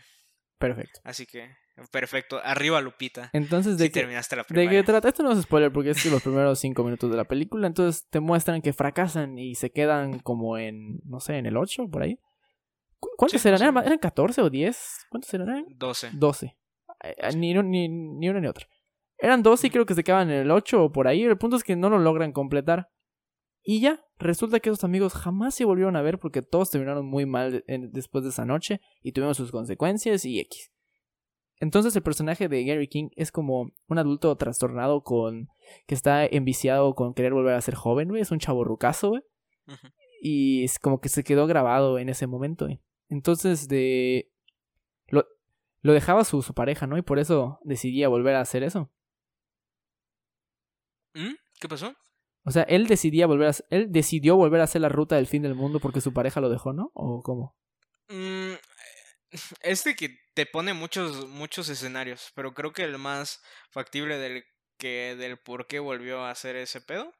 Perfecto. 0.58 1.00
Así 1.04 1.26
que, 1.26 1.50
perfecto. 1.90 2.40
Arriba, 2.42 2.80
Lupita. 2.80 3.30
Entonces, 3.32 3.76
¿de, 3.78 3.90
qué, 3.90 4.00
terminaste 4.00 4.36
la 4.36 4.46
¿de 4.48 4.68
qué 4.68 4.82
trata? 4.82 5.08
Esto 5.08 5.22
no 5.22 5.32
es 5.32 5.42
spoiler 5.42 5.70
porque 5.70 5.90
es 5.90 6.06
los 6.06 6.22
primeros 6.22 6.58
cinco 6.58 6.82
minutos 6.82 7.10
de 7.10 7.16
la 7.16 7.24
película. 7.24 7.66
Entonces 7.66 8.06
te 8.08 8.20
muestran 8.20 8.62
que 8.62 8.72
fracasan 8.72 9.38
y 9.38 9.54
se 9.54 9.70
quedan 9.70 10.18
como 10.20 10.58
en, 10.58 11.00
no 11.04 11.20
sé, 11.20 11.36
en 11.36 11.46
el 11.46 11.56
8, 11.56 11.88
por 11.90 12.02
ahí. 12.02 12.18
¿Cuántos 12.98 13.44
eran? 13.44 13.60
¿Eran, 13.60 13.76
¿Eran 13.84 13.98
14 13.98 14.40
o 14.42 14.50
10? 14.50 15.06
¿Cuántos 15.10 15.34
eran? 15.34 15.64
12. 15.68 16.10
12. 16.14 16.56
Eh, 17.02 17.36
ni, 17.36 17.54
ni, 17.54 17.88
ni 17.88 18.28
una 18.28 18.40
ni 18.40 18.48
otra. 18.48 18.66
Eran 19.18 19.42
12 19.42 19.66
y 19.66 19.70
creo 19.70 19.86
que 19.86 19.94
se 19.94 20.04
quedaban 20.04 20.30
en 20.30 20.40
el 20.40 20.50
8 20.50 20.84
o 20.84 20.92
por 20.92 21.06
ahí. 21.06 21.22
El 21.22 21.38
punto 21.38 21.56
es 21.56 21.64
que 21.64 21.76
no 21.76 21.90
lo 21.90 21.98
logran 21.98 22.32
completar. 22.32 22.88
Y 23.62 23.80
ya, 23.80 24.05
resulta 24.18 24.60
que 24.60 24.70
esos 24.70 24.84
amigos 24.84 25.14
jamás 25.14 25.54
se 25.54 25.64
volvieron 25.64 25.96
a 25.96 26.02
ver 26.02 26.18
porque 26.18 26.42
todos 26.42 26.70
terminaron 26.70 27.06
muy 27.06 27.26
mal 27.26 27.64
después 27.66 28.24
de 28.24 28.30
esa 28.30 28.44
noche 28.44 28.80
y 29.02 29.12
tuvieron 29.12 29.34
sus 29.34 29.50
consecuencias 29.50 30.24
y 30.24 30.40
X. 30.40 30.72
Entonces 31.58 31.96
el 31.96 32.02
personaje 32.02 32.48
de 32.48 32.64
Gary 32.64 32.88
King 32.88 33.08
es 33.16 33.32
como 33.32 33.70
un 33.88 33.98
adulto 33.98 34.34
trastornado 34.36 35.02
con 35.02 35.48
que 35.86 35.94
está 35.94 36.26
enviciado 36.26 36.94
con 36.94 37.14
querer 37.14 37.32
volver 37.32 37.54
a 37.54 37.60
ser 37.60 37.74
joven, 37.74 38.08
güey, 38.08 38.22
es 38.22 38.30
un 38.30 38.38
chavo 38.38 38.64
rucazo, 38.64 39.10
güey. 39.10 39.22
Y 40.20 40.64
es 40.64 40.78
como 40.78 41.00
que 41.00 41.08
se 41.08 41.24
quedó 41.24 41.46
grabado 41.46 41.98
en 41.98 42.08
ese 42.08 42.26
momento, 42.26 42.66
güey. 42.66 42.80
Entonces 43.08 43.68
de 43.68 44.30
lo, 45.08 45.26
lo 45.80 45.92
dejaba 45.92 46.24
su, 46.24 46.42
su 46.42 46.52
pareja, 46.52 46.86
¿no? 46.86 46.98
Y 46.98 47.02
por 47.02 47.18
eso 47.18 47.58
decidía 47.64 48.08
volver 48.08 48.34
a 48.34 48.40
hacer 48.40 48.62
eso. 48.62 48.90
¿Mm? 51.14 51.34
¿Qué 51.58 51.68
pasó? 51.68 51.94
O 52.46 52.52
sea, 52.52 52.62
él 52.62 52.86
decidía 52.86 53.26
volver 53.26 53.48
a, 53.48 53.54
él 53.70 53.88
decidió 53.90 54.36
volver 54.36 54.60
a 54.60 54.64
hacer 54.64 54.80
la 54.80 54.88
ruta 54.88 55.16
del 55.16 55.26
fin 55.26 55.42
del 55.42 55.56
mundo 55.56 55.80
porque 55.80 56.00
su 56.00 56.12
pareja 56.12 56.40
lo 56.40 56.48
dejó, 56.48 56.72
¿no? 56.72 56.92
¿O 56.94 57.20
cómo? 57.20 57.56
Mm, 58.08 58.52
este 59.62 59.96
que 59.96 60.16
te 60.32 60.46
pone 60.46 60.72
muchos 60.72 61.28
muchos 61.28 61.68
escenarios, 61.68 62.30
pero 62.36 62.54
creo 62.54 62.72
que 62.72 62.84
el 62.84 62.98
más 62.98 63.42
factible 63.70 64.16
del 64.18 64.44
que 64.78 65.16
del 65.18 65.38
por 65.38 65.66
qué 65.66 65.80
volvió 65.80 66.20
a 66.20 66.30
hacer 66.30 66.54
ese 66.54 66.80
pedo, 66.80 67.12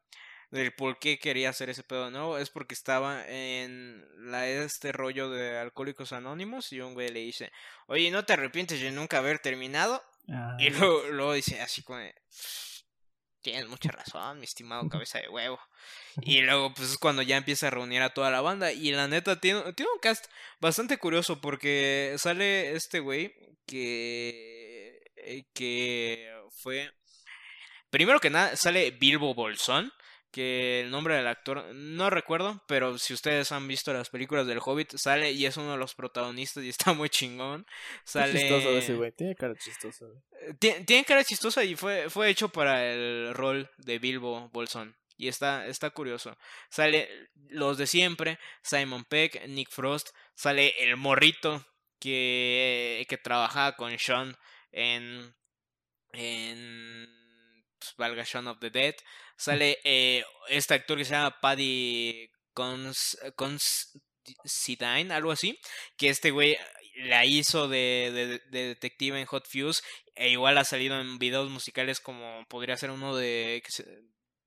del 0.53 0.72
por 0.72 1.01
qué 1.01 1.18
quería 1.18 1.51
hacer 1.51 1.70
ese 1.70 1.83
pedo 1.83 2.09
nuevo, 2.12 2.39
es 2.39 2.51
porque 2.51 2.74
estaba 2.74 3.27
en 3.27 4.05
la 4.31 4.49
este 4.49 4.93
rollo 4.93 5.29
de 5.29 5.59
alcohólicos 5.59 6.12
anónimos 6.12 6.72
y 6.72 6.81
un 6.81 6.95
güey 6.95 7.09
le 7.09 7.20
dice, 7.20 7.51
"Oye, 7.89 8.12
¿no 8.12 8.24
te 8.24 8.35
arrepientes 8.35 8.81
de 8.81 8.93
nunca 8.93 9.18
haber 9.18 9.41
terminado?" 9.41 10.01
Y 10.29 10.33
ah. 10.35 10.57
luego, 10.79 11.03
luego 11.11 11.33
dice 11.33 11.61
así 11.61 11.83
como 11.83 11.99
tienes 13.47 13.69
mucha 13.69 13.93
razón, 13.93 14.41
mi 14.41 14.45
estimado 14.45 14.89
cabeza 14.89 15.21
de 15.21 15.29
huevo. 15.29 15.61
Y 16.21 16.41
luego, 16.41 16.75
pues 16.75 16.91
es 16.91 16.99
cuando 16.99 17.23
ya 17.23 17.37
empieza 17.37 17.69
a 17.69 17.71
reunir 17.71 18.03
a 18.03 18.13
toda 18.13 18.29
la 18.33 18.41
banda. 18.41 18.73
Y 18.73 18.91
la 18.91 19.07
neta, 19.07 19.41
tiene, 19.41 19.73
tiene 19.75 19.93
un 19.93 20.01
cast 20.01 20.27
bastante 20.59 20.99
curioso 20.99 21.41
porque 21.41 22.17
sale 22.19 22.75
este 22.75 22.99
güey 22.99 23.33
que. 23.65 25.01
Eh, 25.15 25.45
que 25.55 26.29
fue. 26.57 26.93
Primero 27.89 28.19
que 28.19 28.31
nada, 28.31 28.57
sale 28.57 28.91
Bilbo 28.91 29.33
Bolsón 29.33 29.93
que 30.37 30.82
el 30.82 30.91
nombre 30.91 31.14
del 31.14 31.26
actor 31.28 31.64
no 31.72 32.11
recuerdo, 32.11 32.62
pero 32.68 32.99
si 32.99 33.14
ustedes 33.14 33.53
han 33.53 33.66
visto 33.66 33.95
las 33.95 34.11
películas 34.11 34.47
del 34.47 34.61
Hobbit, 34.62 34.95
sale 34.97 35.32
y 35.32 35.47
es 35.47 35.57
uno 35.57 35.72
de 35.72 35.78
los 35.78 35.95
protagonistas 35.95 36.62
y 36.62 36.68
está 36.68 36.93
muy 36.93 37.09
chingón. 37.09 37.66
Sale... 38.05 38.39
chistoso 38.39 38.68
ese 38.76 38.93
güey, 38.97 39.12
tiene 39.12 39.34
cara 39.34 39.55
chistosa. 39.55 40.05
Eh, 40.43 40.53
tiene, 40.84 41.07
cara 41.07 41.24
chistosa 41.24 41.64
y 41.64 41.74
fue, 41.74 42.11
fue 42.11 42.28
hecho 42.28 42.51
para 42.51 42.84
el 42.84 43.32
rol 43.32 43.70
de 43.78 43.99
Bilbo 43.99 44.51
Bolsón. 44.51 44.95
Y 45.16 45.28
está, 45.28 45.66
está 45.68 45.89
curioso. 45.89 46.37
Sale 46.68 47.09
los 47.49 47.78
de 47.78 47.87
siempre, 47.87 48.39
Simon 48.62 49.07
Peck, 49.07 49.47
Nick 49.47 49.70
Frost, 49.70 50.11
sale 50.34 50.74
el 50.80 50.99
morrito 50.99 51.64
que, 51.99 53.07
que 53.09 53.16
trabajaba 53.16 53.74
con 53.74 53.99
Sean 53.99 54.37
en... 54.70 55.34
en 56.12 57.26
pues, 57.95 58.09
valga 58.09 58.24
Shaun 58.24 58.49
of 58.49 58.59
the 58.61 58.70
Dead. 58.70 58.95
Sale 59.37 59.78
eh, 59.84 60.24
este 60.49 60.74
actor 60.74 60.99
que 60.99 61.05
se 61.05 61.12
llama 61.12 61.39
Paddy 61.41 62.30
Cons, 62.53 63.18
Considine, 63.37 65.12
algo 65.12 65.32
así. 65.32 65.59
Que 65.97 66.09
este 66.09 66.30
güey 66.30 66.57
la 66.97 67.24
hizo 67.24 67.68
de, 67.68 68.41
de, 68.51 68.68
detective 68.68 69.20
en 69.20 69.26
Hot 69.26 69.47
Fuse. 69.47 69.82
E 70.14 70.30
igual 70.30 70.57
ha 70.59 70.64
salido 70.64 71.01
en 71.01 71.18
videos 71.18 71.51
musicales 71.51 72.01
como 72.01 72.45
podría 72.49 72.76
ser 72.76 72.91
uno 72.91 73.14
de 73.14 73.62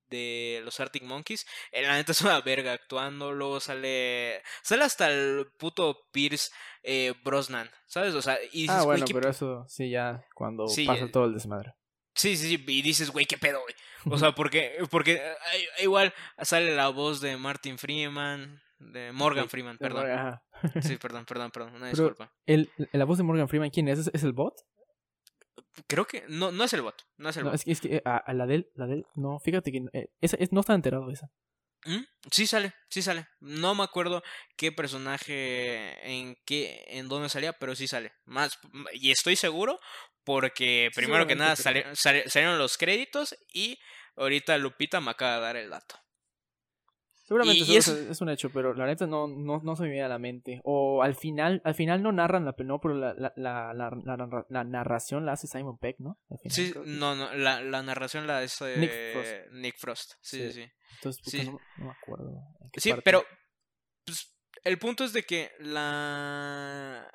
de 0.09 0.61
los 0.63 0.79
Arctic 0.79 1.03
Monkeys. 1.03 1.45
Eh, 1.71 1.83
la 1.83 1.95
neta 1.95 2.11
es 2.11 2.21
una 2.21 2.41
verga 2.41 2.73
actuando. 2.73 3.31
Luego 3.31 3.59
sale. 3.59 4.41
Sale 4.63 4.83
hasta 4.83 5.09
el 5.09 5.47
puto 5.57 6.07
Pierce 6.11 6.51
eh, 6.83 7.13
Brosnan. 7.23 7.69
¿Sabes? 7.85 8.13
O 8.15 8.21
sea, 8.21 8.37
y 8.51 8.69
ah, 8.69 8.83
bueno, 8.83 9.05
pero 9.11 9.29
eso 9.29 9.65
sí, 9.67 9.89
ya 9.89 10.25
cuando 10.35 10.65
pasa 10.85 11.11
todo 11.11 11.25
el 11.25 11.33
desmadre. 11.33 11.73
Sí, 12.19 12.35
sí, 12.35 12.57
sí, 12.57 12.65
y 12.67 12.81
dices, 12.81 13.11
güey, 13.11 13.25
qué 13.25 13.37
pedo, 13.37 13.61
güey. 13.61 13.73
O 14.13 14.17
sea, 14.17 14.33
porque, 14.35 14.77
porque 14.91 15.13
eh, 15.13 15.83
igual 15.83 16.13
sale 16.41 16.75
la 16.75 16.89
voz 16.89 17.21
de 17.21 17.37
Martin 17.37 17.77
Freeman, 17.77 18.61
De 18.77 19.13
Morgan 19.13 19.47
Freeman, 19.47 19.77
perdón. 19.77 20.37
sí, 20.81 20.97
perdón, 21.01 21.23
perdón, 21.23 21.49
perdón. 21.51 21.75
Una 21.75 21.87
disculpa. 21.87 22.29
El, 22.45 22.69
¿La 22.91 23.05
voz 23.05 23.19
de 23.19 23.23
Morgan 23.23 23.47
Freeman 23.47 23.69
quién 23.69 23.87
es? 23.87 24.09
¿Es 24.13 24.23
el 24.25 24.33
bot? 24.33 24.53
Creo 25.87 26.05
que 26.05 26.25
no, 26.27 26.51
no 26.51 26.65
es 26.65 26.73
el 26.73 26.81
bot. 26.81 27.07
No 27.15 27.29
es 27.29 27.37
el 27.37 27.45
bot. 27.45 27.53
Es 27.53 27.63
que, 27.63 27.71
es 27.71 27.79
que 27.79 28.01
a, 28.03 28.33
la 28.33 28.45
del, 28.45 28.69
la 28.75 28.85
del. 28.85 29.05
No, 29.15 29.39
fíjate 29.39 29.71
que 29.71 29.85
eh, 29.93 30.09
esa, 30.19 30.35
es, 30.41 30.51
no 30.51 30.59
está 30.59 30.73
enterado 30.73 31.09
esa. 31.11 31.31
¿Mm? 31.85 32.03
Sí 32.31 32.47
sale, 32.47 32.73
sí 32.89 33.01
sale. 33.01 33.29
No 33.39 33.75
me 33.75 33.83
acuerdo 33.83 34.21
qué 34.57 34.73
personaje 34.73 36.05
en 36.05 36.35
qué 36.45 36.83
en 36.89 37.07
dónde 37.07 37.29
salía, 37.29 37.53
pero 37.53 37.75
sí 37.75 37.87
sale. 37.87 38.11
Más 38.25 38.59
y 38.91 39.11
estoy 39.11 39.37
seguro 39.37 39.79
porque 40.29 40.91
primero 40.93 41.25
que 41.25 41.35
nada 41.35 41.55
salieron 41.55 42.59
los 42.59 42.77
créditos 42.77 43.35
y 43.51 43.79
ahorita 44.15 44.59
Lupita 44.59 45.01
me 45.01 45.09
acaba 45.09 45.37
de 45.37 45.41
dar 45.41 45.55
el 45.55 45.71
dato. 45.71 45.95
Seguramente 47.25 47.75
es, 47.75 48.21
un 48.21 48.29
hecho, 48.29 48.51
pero 48.51 48.75
la 48.75 48.85
neta 48.85 49.07
no, 49.07 49.27
no, 49.27 49.59
no 49.63 49.75
se 49.75 49.83
me 49.83 49.89
viene 49.89 50.05
a 50.05 50.07
la 50.07 50.19
mente. 50.19 50.61
O 50.63 51.01
al 51.01 51.15
final, 51.15 51.63
al 51.65 51.73
final 51.73 52.03
no 52.03 52.11
narran 52.11 52.45
la 52.45 52.53
no, 52.59 52.79
pero 52.79 52.93
la, 52.93 53.15
la, 53.15 53.73
la, 53.73 54.43
la, 54.49 54.63
narración 54.65 55.25
la 55.25 55.31
hace 55.31 55.47
Simon 55.47 55.79
Peck, 55.79 55.95
¿no? 55.97 56.19
sí, 56.47 56.75
no, 56.85 57.15
no, 57.15 57.33
la, 57.33 57.81
narración 57.81 58.27
la 58.27 58.37
hace 58.37 58.77
Nick 58.77 58.91
Frost. 59.13 59.51
Nick 59.53 59.77
Frost. 59.79 60.13
Sí, 60.21 60.51
sí. 60.51 60.65
Entonces, 60.93 61.23
sí. 61.25 61.43
No, 61.43 61.59
me 61.77 61.89
acuerdo. 61.89 62.39
Sí, 62.77 62.93
pero 63.03 63.25
pues, 64.05 64.31
el 64.63 64.77
punto 64.77 65.05
es 65.05 65.11
de 65.11 65.23
que 65.23 65.49
la 65.57 67.09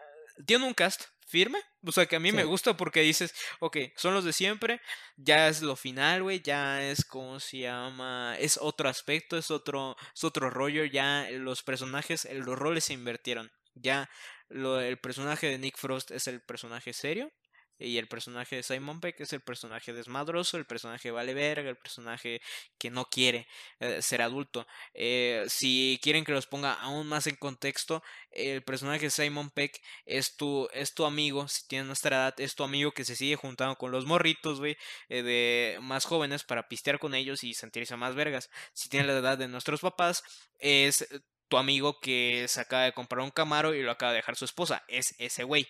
tiene 0.46 0.66
un 0.66 0.74
cast 0.74 1.13
firme. 1.24 1.58
O 1.84 1.92
sea, 1.92 2.06
que 2.06 2.16
a 2.16 2.20
mí 2.20 2.32
me 2.32 2.44
gusta 2.44 2.76
porque 2.76 3.00
dices, 3.00 3.34
ok, 3.60 3.78
son 3.96 4.14
los 4.14 4.24
de 4.24 4.32
siempre, 4.32 4.80
ya 5.16 5.48
es 5.48 5.62
lo 5.62 5.76
final, 5.76 6.22
güey, 6.22 6.40
ya 6.42 6.82
es 6.82 7.04
como 7.04 7.40
se 7.40 7.58
llama, 7.58 8.36
es 8.38 8.58
otro 8.60 8.88
aspecto, 8.88 9.36
es 9.36 9.50
otro, 9.50 9.96
es 10.14 10.24
otro 10.24 10.50
rollo, 10.50 10.84
ya 10.84 11.28
los 11.30 11.62
personajes, 11.62 12.28
los 12.32 12.58
roles 12.58 12.84
se 12.84 12.94
invirtieron. 12.94 13.50
Ya 13.74 14.08
lo, 14.48 14.80
el 14.80 14.98
personaje 14.98 15.48
de 15.48 15.58
Nick 15.58 15.76
Frost 15.76 16.10
es 16.10 16.28
el 16.28 16.40
personaje 16.40 16.92
serio 16.92 17.32
y 17.78 17.98
el 17.98 18.08
personaje 18.08 18.56
de 18.56 18.62
Simon 18.62 19.00
Peck 19.00 19.20
es 19.20 19.32
el 19.32 19.40
personaje 19.40 19.92
desmadroso, 19.92 20.56
el 20.56 20.66
personaje 20.66 21.10
vale 21.10 21.34
verga, 21.34 21.68
el 21.68 21.76
personaje 21.76 22.40
que 22.78 22.90
no 22.90 23.06
quiere 23.06 23.46
eh, 23.80 24.00
ser 24.02 24.22
adulto. 24.22 24.66
Eh, 24.92 25.44
si 25.48 25.98
quieren 26.02 26.24
que 26.24 26.32
los 26.32 26.46
ponga 26.46 26.74
aún 26.74 27.06
más 27.06 27.26
en 27.26 27.36
contexto, 27.36 28.02
el 28.30 28.62
personaje 28.62 29.06
de 29.06 29.10
Simon 29.10 29.50
Peck 29.50 29.80
es 30.06 30.36
tu, 30.36 30.68
es 30.72 30.94
tu 30.94 31.04
amigo, 31.04 31.48
si 31.48 31.66
tiene 31.66 31.84
nuestra 31.84 32.16
edad, 32.16 32.40
es 32.40 32.54
tu 32.54 32.64
amigo 32.64 32.92
que 32.92 33.04
se 33.04 33.16
sigue 33.16 33.36
juntando 33.36 33.76
con 33.76 33.90
los 33.90 34.06
morritos, 34.06 34.60
güey, 34.60 34.76
eh, 35.08 35.22
de 35.22 35.78
más 35.80 36.04
jóvenes 36.04 36.44
para 36.44 36.68
pistear 36.68 36.98
con 36.98 37.14
ellos 37.14 37.44
y 37.44 37.54
sentirse 37.54 37.96
más 37.96 38.14
vergas. 38.14 38.50
Si 38.72 38.88
tiene 38.88 39.06
la 39.06 39.18
edad 39.18 39.38
de 39.38 39.48
nuestros 39.48 39.80
papás, 39.80 40.22
es 40.58 41.06
tu 41.48 41.56
amigo 41.56 42.00
que 42.00 42.46
se 42.48 42.60
acaba 42.60 42.84
de 42.84 42.92
comprar 42.92 43.22
un 43.24 43.30
Camaro 43.30 43.74
y 43.74 43.82
lo 43.82 43.90
acaba 43.90 44.12
de 44.12 44.16
dejar 44.16 44.36
su 44.36 44.44
esposa. 44.44 44.84
Es 44.88 45.14
ese 45.18 45.44
güey. 45.44 45.66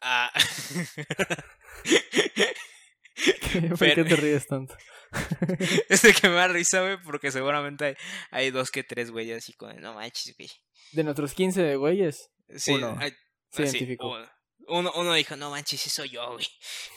Ah. 0.00 0.32
¿Por 3.78 3.94
qué 3.94 4.04
te 4.04 4.16
ríes 4.16 4.46
tanto? 4.46 4.74
es 5.88 6.02
de 6.02 6.14
que 6.14 6.28
me 6.28 6.36
da 6.36 6.48
risa, 6.48 6.82
güey, 6.82 6.96
porque 7.02 7.30
seguramente 7.30 7.84
hay, 7.84 7.94
hay, 8.30 8.50
dos 8.50 8.70
que 8.70 8.84
tres 8.84 9.10
güeyes 9.10 9.38
así 9.38 9.52
como, 9.54 9.72
no 9.74 9.94
manches, 9.94 10.34
güey. 10.36 10.50
De 10.92 11.04
nuestros 11.04 11.34
15 11.34 11.62
de 11.62 11.76
güeyes, 11.76 12.30
sí, 12.56 12.72
uno 12.72 12.96
hay, 12.98 13.12
Uno, 14.68 14.92
uno, 14.94 15.14
dijo, 15.14 15.36
no 15.36 15.50
manches, 15.50 15.80
sí 15.80 15.90
soy 15.90 16.10
yo, 16.10 16.32
güey. 16.32 16.46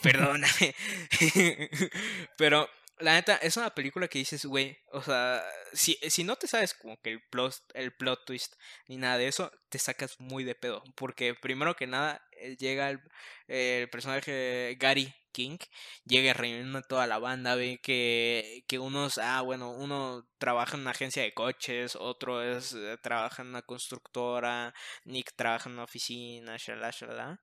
Perdóname. 0.02 0.76
Pero 2.38 2.70
la 3.00 3.14
neta, 3.14 3.36
es 3.38 3.58
una 3.58 3.74
película 3.74 4.08
que 4.08 4.20
dices, 4.20 4.46
güey, 4.46 4.78
o 4.92 5.02
sea, 5.02 5.44
si, 5.74 5.98
si 6.10 6.24
no 6.24 6.36
te 6.36 6.48
sabes 6.48 6.74
como 6.74 7.00
que 7.02 7.12
el 7.12 7.22
plot, 7.30 7.56
el 7.74 7.94
plot 7.94 8.26
twist 8.26 8.56
ni 8.88 8.98
nada 8.98 9.18
de 9.18 9.28
eso, 9.28 9.52
te 9.70 9.80
sacas 9.80 10.20
muy 10.20 10.44
de 10.44 10.56
pedo. 10.56 10.84
Porque 10.96 11.34
primero 11.36 11.76
que 11.76 11.88
nada, 11.88 12.22
eh, 12.32 12.56
llega 12.58 12.90
el, 12.90 13.02
el 13.48 13.90
personaje 13.90 14.76
Gary 14.80 15.14
King, 15.32 15.58
llega 16.06 16.34
reuniendo 16.34 16.78
a 16.80 16.82
toda 16.84 17.08
la 17.08 17.18
banda, 17.20 17.56
ve 17.56 17.80
que, 17.82 18.64
que 18.68 18.80
unos, 18.80 19.18
ah, 19.18 19.42
bueno, 19.42 19.72
uno 19.72 20.28
trabaja 20.38 20.76
en 20.76 20.82
una 20.82 20.92
agencia 20.92 21.24
de 21.24 21.34
coches, 21.34 21.96
otro 21.96 22.44
es, 22.44 22.74
eh, 22.74 22.98
trabaja 23.02 23.42
en 23.42 23.50
una 23.50 23.64
constructora, 23.64 24.74
Nick 25.06 25.34
trabaja 25.36 25.70
en 25.70 25.74
una 25.74 25.84
oficina, 25.86 26.58
shalala, 26.58 26.92
shalala. 26.92 27.42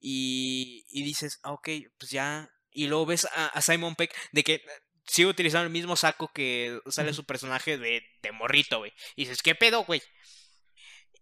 Y, 0.00 0.84
y 0.88 1.02
dices, 1.04 1.38
ah, 1.42 1.52
ok, 1.52 1.68
pues 1.98 2.10
ya 2.10 2.50
y 2.72 2.86
luego 2.86 3.06
ves 3.06 3.26
a, 3.34 3.60
Simon 3.60 3.94
Peck 3.94 4.14
de 4.32 4.44
que 4.44 4.62
sigue 5.06 5.28
utilizando 5.28 5.64
el 5.64 5.72
mismo 5.72 5.96
saco 5.96 6.30
que 6.32 6.80
sale 6.88 7.12
su 7.12 7.24
personaje 7.24 7.78
de, 7.78 8.02
de 8.22 8.32
morrito, 8.32 8.78
güey. 8.78 8.92
Y 9.16 9.22
dices, 9.22 9.42
¿qué 9.42 9.54
pedo, 9.54 9.84
güey? 9.84 10.02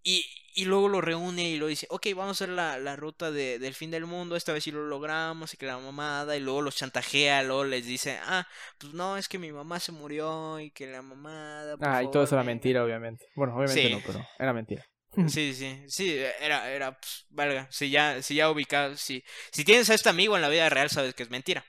Y, 0.03 0.25
y 0.55 0.65
luego 0.65 0.89
lo 0.89 1.01
reúne 1.01 1.49
y 1.49 1.57
lo 1.57 1.69
dice, 1.69 1.87
ok, 1.91 2.07
vamos 2.17 2.29
a 2.29 2.45
hacer 2.45 2.49
la, 2.49 2.79
la 2.79 2.97
ruta 2.97 3.31
de, 3.31 3.59
del 3.59 3.75
fin 3.75 3.91
del 3.91 4.07
mundo, 4.07 4.35
esta 4.35 4.53
vez 4.53 4.65
sí 4.65 4.73
lo 4.73 4.87
logramos, 4.87 5.55
y 5.55 5.57
que 5.57 5.67
la 5.67 5.79
mamada, 5.79 6.37
y 6.37 6.41
luego 6.41 6.63
los 6.63 6.77
chantajea, 6.77 7.45
luego 7.45 7.65
les 7.65 7.87
dice, 7.87 8.19
ah, 8.25 8.47
pues 8.79 8.93
no, 8.93 9.17
es 9.17 9.29
que 9.29 9.39
mi 9.39 9.53
mamá 9.53 9.79
se 9.79 9.93
murió 9.93 10.59
y 10.59 10.71
que 10.71 10.87
la 10.87 11.03
mamada... 11.03 11.77
ah, 11.81 12.03
y 12.03 12.11
todo 12.11 12.25
eso 12.25 12.35
era 12.35 12.45
mentira, 12.45 12.85
obviamente. 12.85 13.27
Bueno, 13.37 13.55
obviamente 13.55 13.91
no, 13.91 14.01
pero 14.05 14.27
era 14.39 14.53
mentira. 14.53 14.85
Sí, 15.27 15.53
sí, 15.55 15.83
sí, 15.89 16.17
era, 16.41 16.71
era, 16.71 16.93
pues, 16.93 17.27
valga, 17.31 17.67
si 17.71 17.91
ya, 17.91 18.23
si 18.23 18.37
ya 18.37 18.51
ubicado, 18.51 18.97
si, 18.97 19.25
si 19.51 19.65
tienes 19.65 19.91
a 19.91 19.95
este 19.95 20.09
amigo 20.09 20.37
en 20.37 20.43
la 20.43 20.49
vida 20.49 20.69
real, 20.69 20.91
sabes 20.91 21.15
que 21.15 21.25
es 21.25 21.31
mentira. 21.31 21.65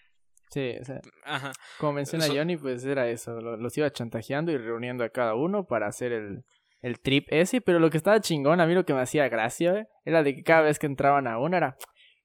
Sí, 0.51 0.75
o 0.79 0.83
sea, 0.83 1.01
Ajá. 1.25 1.51
como 1.79 1.93
menciona 1.93 2.27
Johnny, 2.27 2.57
pues 2.57 2.83
era 2.83 3.07
eso, 3.07 3.39
los 3.39 3.77
iba 3.77 3.91
chantajeando 3.91 4.51
y 4.51 4.57
reuniendo 4.57 5.03
a 5.03 5.09
cada 5.09 5.35
uno 5.35 5.65
para 5.65 5.87
hacer 5.87 6.11
el, 6.11 6.43
el 6.81 6.99
trip 6.99 7.27
ese, 7.29 7.61
pero 7.61 7.79
lo 7.79 7.89
que 7.89 7.97
estaba 7.97 8.19
chingón, 8.19 8.59
a 8.59 8.65
mí 8.65 8.73
lo 8.73 8.85
que 8.85 8.93
me 8.93 9.01
hacía 9.01 9.29
gracia, 9.29 9.87
era 10.05 10.23
de 10.23 10.35
que 10.35 10.43
cada 10.43 10.61
vez 10.61 10.79
que 10.79 10.87
entraban 10.87 11.27
a 11.27 11.37
uno 11.37 11.55
era, 11.55 11.77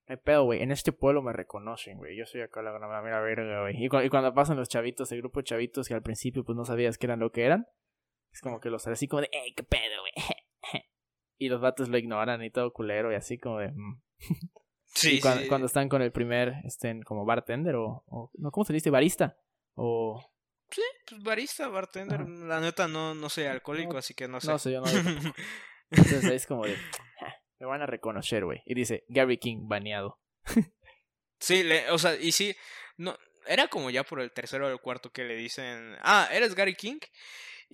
me 0.06 0.16
pedo, 0.16 0.44
güey, 0.44 0.62
en 0.62 0.70
este 0.70 0.92
pueblo 0.92 1.22
me 1.22 1.32
reconocen, 1.32 1.98
güey, 1.98 2.16
yo 2.16 2.24
soy 2.24 2.40
acá 2.40 2.62
la 2.62 2.72
gran 2.72 3.04
mira 3.04 3.20
verga, 3.20 3.62
güey, 3.62 3.76
y, 3.76 3.86
y, 3.86 4.08
cuando 4.08 4.32
pasan 4.32 4.56
los 4.56 4.68
chavitos, 4.68 5.12
el 5.12 5.18
grupo 5.18 5.40
de 5.40 5.44
chavitos 5.44 5.88
que 5.88 5.94
al 5.94 6.02
principio 6.02 6.44
pues 6.44 6.56
no 6.56 6.64
sabías 6.64 6.96
que 6.96 7.06
eran 7.06 7.20
lo 7.20 7.30
que 7.30 7.44
eran, 7.44 7.66
es 8.32 8.40
como 8.40 8.58
que 8.58 8.70
los 8.70 8.86
así 8.86 9.06
como 9.06 9.20
de, 9.20 9.28
ey, 9.32 9.52
qué 9.54 9.64
pedo, 9.64 10.00
güey, 10.00 10.12
y 11.44 11.48
los 11.48 11.60
vatos 11.60 11.88
lo 11.88 11.98
ignoran 11.98 12.42
y 12.42 12.50
todo 12.50 12.72
culero 12.72 13.12
y 13.12 13.14
así 13.14 13.38
como 13.38 13.58
de... 13.58 13.72
Mm. 13.72 14.00
Sí, 14.96 15.20
cuando, 15.20 15.66
están 15.66 15.88
con 15.88 16.02
el 16.02 16.12
primer, 16.12 16.54
estén 16.64 17.02
como 17.02 17.24
bartender 17.24 17.74
o, 17.74 18.04
o 18.06 18.30
no, 18.34 18.52
¿cómo 18.52 18.64
se 18.64 18.72
dice? 18.72 18.90
Barista 18.90 19.36
o... 19.74 20.24
Sí, 20.70 20.82
pues 21.08 21.20
barista, 21.20 21.66
bartender, 21.66 22.20
la 22.20 22.60
neta 22.60 22.86
no, 22.86 23.12
no 23.12 23.28
soy 23.28 23.44
alcohólico, 23.44 23.98
así 23.98 24.14
que 24.14 24.28
no 24.28 24.40
sé. 24.40 24.46
No 24.46 24.58
sé, 24.58 24.70
yo 24.72 24.80
no. 24.80 24.86
Entonces 25.90 26.24
es 26.24 26.46
como 26.46 26.64
de, 26.64 26.76
me 27.58 27.66
van 27.66 27.82
a 27.82 27.86
reconocer, 27.86 28.44
güey. 28.44 28.62
Y 28.66 28.74
dice, 28.74 29.04
Gary 29.08 29.38
King 29.38 29.66
baneado. 29.68 30.20
sí, 31.40 31.62
le, 31.62 31.90
o 31.90 31.98
sea, 31.98 32.14
y 32.16 32.32
sí, 32.32 32.54
no, 32.96 33.16
era 33.46 33.68
como 33.68 33.90
ya 33.90 34.04
por 34.04 34.20
el 34.20 34.32
tercero 34.32 34.66
o 34.66 34.70
el 34.70 34.80
cuarto 34.80 35.10
que 35.10 35.24
le 35.24 35.36
dicen, 35.36 35.96
ah, 36.00 36.28
¿eres 36.32 36.54
Gary 36.54 36.74
King? 36.74 36.98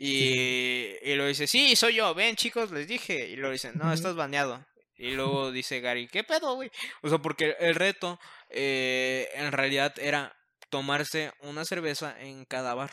Y, 0.03 0.97
y 1.03 1.15
lo 1.15 1.27
dice, 1.27 1.47
sí, 1.47 1.77
soy 1.77 1.97
yo, 1.97 2.15
ven 2.15 2.35
chicos, 2.35 2.71
les 2.71 2.89
dije. 2.89 3.29
Y 3.29 3.37
lo 3.37 3.51
dicen, 3.51 3.73
no, 3.77 3.93
estás 3.93 4.17
baneado. 4.17 4.65
Y 4.97 5.11
luego 5.11 5.53
dice 5.53 5.81
Gary, 5.81 6.09
¿qué 6.09 6.25
pedo, 6.25 6.55
güey? 6.55 6.71
O 7.03 7.11
sea, 7.11 7.19
porque 7.19 7.55
el 7.61 7.75
reto 7.75 8.19
eh, 8.49 9.29
en 9.35 9.53
realidad 9.53 9.95
era 9.99 10.35
tomarse 10.71 11.33
una 11.41 11.67
cerveza 11.67 12.19
en 12.19 12.47
cada 12.47 12.73
bar 12.73 12.93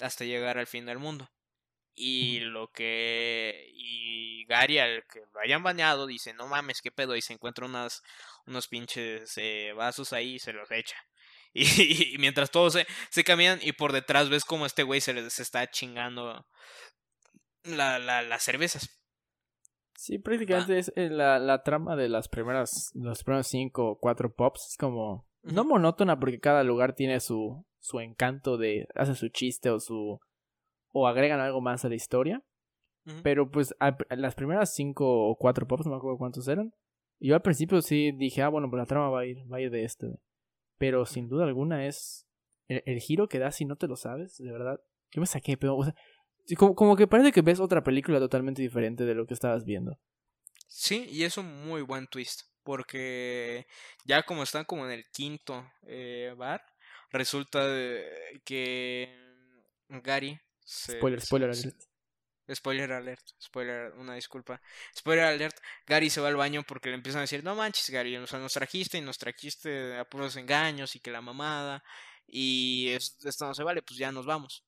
hasta 0.00 0.24
llegar 0.24 0.58
al 0.58 0.66
fin 0.66 0.84
del 0.84 0.98
mundo. 0.98 1.30
Y 1.94 2.40
lo 2.40 2.72
que. 2.72 3.70
Y 3.74 4.44
Gary, 4.46 4.78
al 4.78 5.04
que 5.06 5.20
lo 5.32 5.40
hayan 5.40 5.62
baneado, 5.62 6.08
dice: 6.08 6.32
No 6.34 6.48
mames, 6.48 6.80
qué 6.82 6.90
pedo. 6.90 7.14
Y 7.14 7.22
se 7.22 7.34
encuentra 7.34 7.66
unas, 7.66 8.02
unos 8.46 8.66
pinches 8.66 9.34
eh, 9.36 9.72
vasos 9.76 10.12
ahí 10.12 10.34
y 10.34 10.38
se 10.40 10.52
los 10.52 10.70
echa. 10.72 10.96
Y, 12.14 12.16
mientras 12.18 12.50
todos 12.50 12.72
se, 12.72 12.86
se 13.10 13.24
caminan 13.24 13.58
y 13.62 13.72
por 13.72 13.92
detrás 13.92 14.30
ves 14.30 14.44
como 14.44 14.64
este 14.64 14.84
güey 14.84 15.02
se 15.02 15.12
les 15.12 15.38
está 15.38 15.70
chingando 15.70 16.46
la, 17.64 17.98
la, 17.98 18.22
las 18.22 18.42
cervezas. 18.42 18.88
Sí, 19.96 20.18
prácticamente 20.18 20.78
es 20.78 20.92
eh, 20.96 21.10
la, 21.10 21.38
la 21.38 21.62
trama 21.62 21.94
de 21.94 22.08
las 22.08 22.28
primeras, 22.28 22.90
los 22.94 23.22
primeros 23.22 23.46
cinco 23.46 23.90
o 23.90 23.98
cuatro 23.98 24.34
pops. 24.34 24.70
Es 24.70 24.76
como, 24.76 25.28
no 25.42 25.64
monótona 25.64 26.18
porque 26.18 26.40
cada 26.40 26.64
lugar 26.64 26.94
tiene 26.94 27.20
su, 27.20 27.64
su 27.78 28.00
encanto 28.00 28.56
de, 28.56 28.88
hace 28.94 29.14
su 29.14 29.28
chiste 29.28 29.70
o 29.70 29.78
su, 29.78 30.18
o 30.90 31.06
agregan 31.06 31.40
algo 31.40 31.60
más 31.60 31.84
a 31.84 31.88
la 31.88 31.94
historia. 31.94 32.42
Pero 33.24 33.50
pues 33.50 33.74
las 34.10 34.36
primeras 34.36 34.74
cinco 34.74 35.28
o 35.28 35.36
cuatro 35.36 35.66
pops, 35.66 35.86
no 35.86 35.90
me 35.90 35.96
acuerdo 35.96 36.18
cuántos 36.18 36.46
eran. 36.46 36.72
Yo 37.18 37.34
al 37.34 37.42
principio 37.42 37.82
sí 37.82 38.12
dije, 38.12 38.42
ah, 38.42 38.48
bueno, 38.48 38.70
pues 38.70 38.78
la 38.78 38.86
trama 38.86 39.08
va 39.08 39.20
a 39.20 39.26
ir, 39.26 39.38
va 39.52 39.56
a 39.56 39.60
ir 39.60 39.70
de 39.70 39.82
este. 39.82 40.06
Pero 40.82 41.06
sin 41.06 41.28
duda 41.28 41.44
alguna 41.44 41.86
es 41.86 42.26
el, 42.66 42.98
giro 42.98 43.28
que 43.28 43.38
da 43.38 43.52
si 43.52 43.64
no 43.64 43.76
te 43.76 43.86
lo 43.86 43.94
sabes, 43.94 44.38
de 44.38 44.50
verdad. 44.50 44.80
Yo 45.12 45.20
me 45.20 45.28
saqué, 45.28 45.56
pero, 45.56 45.76
o 45.76 45.84
sea, 45.84 45.94
como, 46.58 46.74
como 46.74 46.96
que 46.96 47.06
parece 47.06 47.30
que 47.30 47.40
ves 47.40 47.60
otra 47.60 47.84
película 47.84 48.18
totalmente 48.18 48.62
diferente 48.62 49.04
de 49.04 49.14
lo 49.14 49.24
que 49.24 49.34
estabas 49.34 49.64
viendo. 49.64 49.96
Sí, 50.66 51.06
y 51.08 51.22
es 51.22 51.38
un 51.38 51.68
muy 51.68 51.82
buen 51.82 52.08
twist. 52.08 52.40
Porque 52.64 53.68
ya 54.04 54.24
como 54.24 54.42
están 54.42 54.64
como 54.64 54.84
en 54.84 54.90
el 54.90 55.04
quinto 55.12 55.64
eh, 55.86 56.34
bar, 56.36 56.64
resulta 57.12 57.60
que 58.44 59.08
Gary 59.88 60.36
spoiler, 60.66 61.20
spoiler. 61.20 61.54
Spoiler 62.50 62.92
alert, 62.92 63.22
spoiler, 63.40 63.92
una 63.94 64.14
disculpa. 64.14 64.60
Spoiler 64.96 65.24
alert, 65.24 65.56
Gary 65.86 66.10
se 66.10 66.20
va 66.20 66.28
al 66.28 66.36
baño 66.36 66.64
porque 66.64 66.88
le 66.88 66.96
empiezan 66.96 67.20
a 67.20 67.22
decir, 67.22 67.44
no 67.44 67.54
manches, 67.54 67.88
Gary, 67.90 68.16
o 68.16 68.20
nos 68.20 68.52
trajiste 68.52 68.98
y 68.98 69.00
nos 69.00 69.18
trajiste 69.18 69.96
a 69.96 70.04
puros 70.04 70.36
engaños 70.36 70.96
y 70.96 71.00
que 71.00 71.10
la 71.12 71.20
mamada. 71.20 71.84
Y 72.26 72.90
esto 72.90 73.46
no 73.46 73.54
se 73.54 73.62
vale, 73.62 73.82
pues 73.82 73.98
ya 73.98 74.10
nos 74.10 74.26
vamos. 74.26 74.64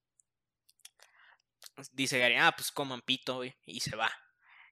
Dice 1.92 2.18
Gary, 2.18 2.36
ah, 2.36 2.52
pues 2.56 2.70
coman 2.70 3.02
pito, 3.02 3.36
güey, 3.36 3.54
y 3.66 3.80
se 3.80 3.96
va. 3.96 4.10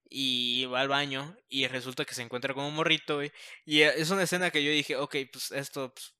Y 0.09 0.66
va 0.66 0.80
al 0.80 0.88
baño 0.88 1.36
y 1.48 1.66
resulta 1.66 2.05
que 2.05 2.14
se 2.14 2.22
encuentra 2.22 2.55
con 2.55 2.64
un 2.64 2.74
morrito, 2.74 3.16
güey. 3.16 3.32
Y 3.64 3.80
es 3.80 4.11
una 4.11 4.22
escena 4.24 4.50
que 4.50 4.62
yo 4.62 4.70
dije, 4.70 4.96
ok, 4.96 5.16
pues 5.32 5.50
esto, 5.53 5.92
pues, 5.94 6.14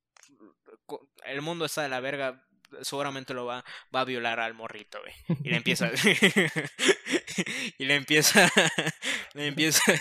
el 1.25 1.43
mundo 1.43 1.65
está 1.67 1.83
de 1.83 1.89
la 1.89 2.01
verga, 2.01 2.45
seguramente 2.81 3.35
lo 3.35 3.47
va, 3.47 3.65
va 3.95 4.01
a 4.01 4.05
violar 4.05 4.41
al 4.41 4.55
morrito, 4.55 4.99
güey. 5.01 5.15
Y 5.45 5.51
le 5.51 5.57
empieza. 5.57 5.91
y 7.79 7.85
le 7.85 7.95
empieza. 7.97 8.51
le 9.35 9.47
empieza. 9.47 9.93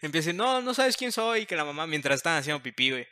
le 0.00 0.06
empieza 0.06 0.32
no, 0.32 0.60
no 0.62 0.74
sabes 0.74 0.96
quién 0.96 1.12
soy. 1.12 1.46
Que 1.46 1.56
la 1.56 1.64
mamá, 1.64 1.86
mientras 1.86 2.16
están 2.16 2.38
haciendo 2.38 2.62
pipí, 2.62 2.90
güey. 2.90 3.06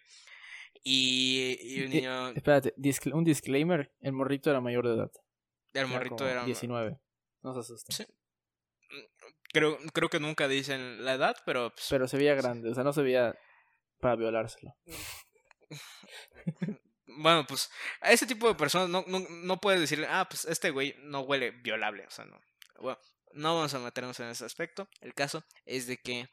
Y, 0.83 1.59
y 1.62 1.85
un 1.85 1.91
niño. 1.91 2.29
Espérate, 2.29 2.74
un 3.12 3.24
disclaimer: 3.24 3.93
el 4.01 4.12
morrito 4.12 4.51
era 4.51 4.61
mayor 4.61 4.87
de 4.87 4.95
edad. 4.95 5.11
El 5.72 5.87
morrito 5.89 6.29
era. 6.29 6.45
19. 6.45 6.99
No 7.43 7.55
se 7.55 7.61
asusten. 7.61 8.07
Creo, 9.53 9.79
creo 9.93 10.09
que 10.09 10.20
nunca 10.20 10.49
dicen 10.49 11.05
la 11.05 11.14
edad, 11.14 11.37
pero. 11.45 11.70
Pues 11.70 11.87
pero 11.91 12.09
se 12.09 12.16
veía 12.16 12.35
grande, 12.35 12.70
o 12.70 12.74
sea, 12.74 12.85
no 12.85 12.93
se 12.93 13.03
veía 13.03 13.35
para 14.01 14.16
violárselo. 14.16 14.74
Bueno, 17.06 17.46
pues 17.46 17.70
a 18.00 18.12
ese 18.12 18.26
tipo 18.26 18.48
de 18.48 18.54
personas 18.54 18.88
no, 18.88 19.04
no, 19.06 19.60
puedes 19.60 19.80
decirle, 19.80 20.06
ah, 20.08 20.26
pues 20.28 20.44
este 20.44 20.70
güey 20.70 20.94
no 20.98 21.20
huele 21.20 21.50
violable. 21.50 22.04
O 22.06 22.10
sea, 22.10 22.24
no. 22.24 22.40
Bueno, 22.78 22.98
no 23.32 23.54
vamos 23.56 23.74
a 23.74 23.78
meternos 23.78 24.18
en 24.20 24.28
ese 24.28 24.44
aspecto. 24.44 24.88
El 25.00 25.14
caso 25.14 25.44
es 25.64 25.86
de 25.86 25.98
que 25.98 26.28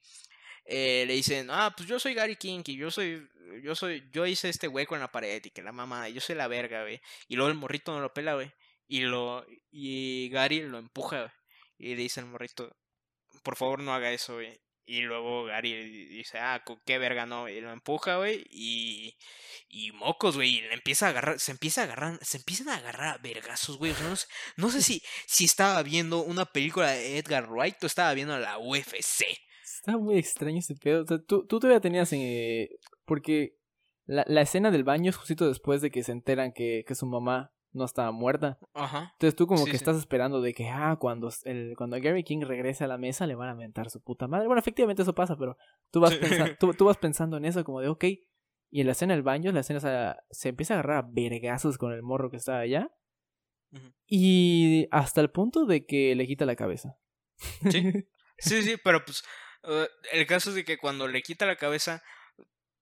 eh, 0.65 1.05
le 1.07 1.13
dicen, 1.13 1.49
ah, 1.51 1.73
pues 1.75 1.87
yo 1.87 1.99
soy 1.99 2.13
Gary 2.13 2.35
King 2.35 2.63
y 2.65 2.77
yo 2.77 2.91
soy, 2.91 3.27
yo 3.61 3.75
soy, 3.75 4.09
yo 4.11 4.25
hice 4.25 4.49
este 4.49 4.67
hueco 4.67 4.95
en 4.95 5.01
la 5.01 5.11
pared 5.11 5.43
y 5.43 5.49
que 5.51 5.61
la 5.61 5.71
mamá, 5.71 6.09
yo 6.09 6.21
soy 6.21 6.35
la 6.35 6.47
verga, 6.47 6.81
güey. 6.81 7.01
Y 7.27 7.35
luego 7.35 7.49
el 7.49 7.57
morrito 7.57 7.91
no 7.93 7.99
lo 7.99 8.13
pela, 8.13 8.35
güey. 8.35 8.51
Y 8.87 9.01
lo, 9.01 9.45
y 9.71 10.29
Gary 10.29 10.61
lo 10.61 10.77
empuja, 10.77 11.19
güey. 11.19 11.31
Y 11.77 11.95
le 11.95 12.03
dice 12.03 12.19
al 12.19 12.27
morrito, 12.27 12.75
por 13.43 13.55
favor 13.55 13.79
no 13.79 13.93
haga 13.93 14.11
eso, 14.11 14.35
güey. 14.35 14.62
Y 14.85 15.01
luego 15.01 15.45
Gary 15.45 16.07
dice, 16.07 16.39
ah, 16.39 16.61
qué 16.85 16.97
verga, 16.97 17.25
no, 17.25 17.47
y 17.47 17.61
lo 17.61 17.71
empuja, 17.71 18.17
güey, 18.17 18.45
y, 18.49 19.15
y 19.69 19.91
mocos, 19.93 20.35
güey, 20.35 20.57
y 20.57 20.61
le 20.61 20.73
empieza 20.73 21.07
a 21.07 21.09
agarrar, 21.09 21.39
se 21.39 21.51
empieza 21.51 21.81
a 21.81 21.83
agarrar, 21.85 22.19
se 22.21 22.37
empiezan 22.37 22.67
a 22.67 22.75
agarrar 22.75 23.15
a 23.15 23.17
vergazos, 23.19 23.77
güey, 23.77 23.93
no, 24.03 24.15
sé, 24.15 24.27
no 24.57 24.69
sé 24.69 24.81
si, 24.81 25.01
si 25.25 25.45
estaba 25.45 25.81
viendo 25.83 26.21
una 26.23 26.45
película 26.45 26.91
de 26.91 27.17
Edgar 27.17 27.49
Wright 27.49 27.81
o 27.81 27.87
estaba 27.87 28.13
viendo 28.13 28.37
la 28.37 28.57
UFC. 28.57 29.23
Está 29.63 29.97
muy 29.97 30.17
extraño 30.17 30.59
ese 30.59 30.75
pedo, 30.75 31.03
o 31.03 31.07
sea, 31.07 31.17
tú, 31.19 31.47
tú 31.47 31.59
todavía 31.59 31.79
tenías, 31.79 32.11
eh, 32.11 32.69
porque 33.05 33.55
la, 34.05 34.25
la 34.27 34.41
escena 34.41 34.69
del 34.69 34.83
baño 34.83 35.09
es 35.09 35.15
justito 35.15 35.47
después 35.47 35.81
de 35.81 35.91
que 35.91 36.03
se 36.03 36.11
enteran 36.11 36.51
que, 36.51 36.83
que 36.85 36.95
su 36.95 37.05
mamá 37.05 37.52
no 37.73 37.85
estaba 37.85 38.11
muerta. 38.11 38.59
Ajá. 38.73 39.11
Entonces 39.13 39.35
tú 39.35 39.47
como 39.47 39.65
que 39.65 39.75
estás 39.75 39.97
esperando 39.97 40.41
de 40.41 40.53
que, 40.53 40.69
ah, 40.69 40.95
cuando, 40.99 41.29
el, 41.43 41.73
cuando 41.75 41.97
Gary 41.99 42.23
King 42.23 42.41
regrese 42.41 42.83
a 42.83 42.87
la 42.87 42.97
mesa 42.97 43.27
le 43.27 43.35
van 43.35 43.49
a 43.49 43.55
mentar 43.55 43.89
su 43.89 44.01
puta 44.01 44.27
madre. 44.27 44.47
Bueno, 44.47 44.59
efectivamente 44.59 45.01
eso 45.01 45.15
pasa, 45.15 45.35
pero 45.35 45.57
tú 45.91 45.99
vas, 45.99 46.15
pensando, 46.15 46.55
tú, 46.77 46.85
vas 46.85 46.97
pensando 46.97 47.37
en 47.37 47.45
eso 47.45 47.63
como 47.63 47.81
de, 47.81 47.89
ok. 47.89 48.05
Y 48.69 48.81
en 48.81 48.85
la 48.85 48.93
escena 48.93 49.13
del 49.13 49.23
baño, 49.23 49.51
la 49.51 49.59
escena 49.59 50.17
se 50.29 50.49
empieza 50.49 50.73
a 50.73 50.79
agarrar 50.79 50.97
a 51.03 51.07
vergazos 51.11 51.77
con 51.77 51.91
el 51.93 52.01
morro 52.01 52.29
que 52.29 52.37
estaba 52.37 52.59
allá. 52.59 52.89
Y 54.05 54.87
hasta 54.91 55.21
el 55.21 55.31
punto 55.31 55.65
de 55.65 55.85
que 55.85 56.15
le 56.15 56.27
quita 56.27 56.45
la 56.45 56.55
cabeza. 56.55 56.95
Sí, 57.71 57.91
sí, 58.37 58.61
sí, 58.61 58.75
pero 58.83 59.03
pues 59.03 59.23
eh, 59.63 59.87
el 60.11 60.27
caso 60.27 60.49
es 60.49 60.55
de 60.55 60.63
que 60.63 60.77
cuando 60.77 61.07
le 61.07 61.23
quita 61.23 61.47
la 61.47 61.55
cabeza 61.55 62.03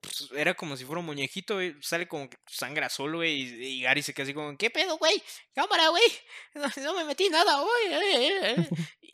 pues, 0.01 0.29
era 0.35 0.55
como 0.55 0.75
si 0.75 0.83
fuera 0.83 0.99
un 0.99 1.05
muñequito, 1.05 1.55
güey. 1.55 1.75
Sale 1.79 2.07
como 2.07 2.27
que 2.29 2.37
sangra 2.47 2.89
solo, 2.89 3.19
güey. 3.19 3.41
Y, 3.41 3.81
Gary 3.83 4.01
se 4.01 4.13
queda 4.13 4.23
así 4.23 4.33
como, 4.33 4.57
¿qué 4.57 4.71
pedo, 4.71 4.97
güey? 4.97 5.21
Cámara, 5.53 5.89
güey. 5.89 6.03
No, 6.81 6.93
me 6.95 7.05
metí 7.05 7.29
nada, 7.29 7.61
güey. 7.61 8.67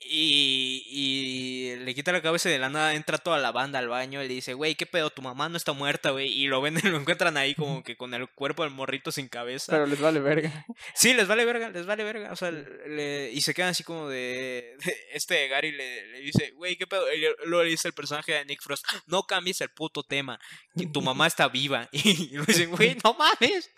y, 0.09 0.83
y 0.89 1.75
le 1.75 1.93
quita 1.93 2.11
la 2.11 2.21
cabeza 2.21 2.49
y 2.49 2.53
de 2.53 2.59
la 2.59 2.69
nada 2.69 2.93
entra 2.93 3.17
toda 3.17 3.37
la 3.37 3.51
banda 3.51 3.79
al 3.79 3.89
baño 3.89 4.23
y 4.23 4.27
le 4.27 4.33
dice, 4.33 4.53
güey, 4.53 4.75
¿qué 4.75 4.85
pedo? 4.85 5.09
Tu 5.09 5.21
mamá 5.21 5.49
no 5.49 5.57
está 5.57 5.73
muerta, 5.73 6.11
güey. 6.11 6.29
Y 6.29 6.47
lo 6.47 6.61
ven, 6.61 6.75
lo 6.83 6.97
encuentran 6.97 7.35
ahí 7.37 7.53
como 7.53 7.83
que 7.83 7.97
con 7.97 8.13
el 8.13 8.27
cuerpo 8.29 8.63
del 8.63 8.71
morrito 8.71 9.11
sin 9.11 9.27
cabeza. 9.27 9.73
Pero 9.73 9.85
les 9.85 9.99
vale 9.99 10.19
verga. 10.19 10.65
Sí, 10.95 11.13
les 11.13 11.27
vale 11.27 11.45
verga, 11.45 11.69
les 11.69 11.85
vale 11.85 12.03
verga. 12.03 12.31
O 12.31 12.35
sea, 12.35 12.51
le, 12.51 13.31
y 13.31 13.41
se 13.41 13.53
quedan 13.53 13.69
así 13.69 13.83
como 13.83 14.07
de. 14.07 14.77
este 15.11 15.47
Gary 15.47 15.71
le, 15.71 16.07
le 16.07 16.19
dice, 16.21 16.51
güey, 16.51 16.75
¿qué 16.75 16.87
pedo? 16.87 17.11
Y 17.13 17.21
luego 17.45 17.63
le 17.63 17.69
dice 17.69 17.87
el 17.87 17.93
personaje 17.93 18.33
de 18.33 18.45
Nick 18.45 18.61
Frost, 18.61 18.85
no 19.05 19.23
cambies 19.23 19.61
el 19.61 19.69
puto 19.69 20.03
tema 20.03 20.39
tu 20.85 21.01
mamá 21.01 21.27
está 21.27 21.47
viva. 21.47 21.89
Y 21.91 22.37
dicen, 22.37 22.71
güey, 22.71 22.97
no 23.03 23.15
mames. 23.15 23.71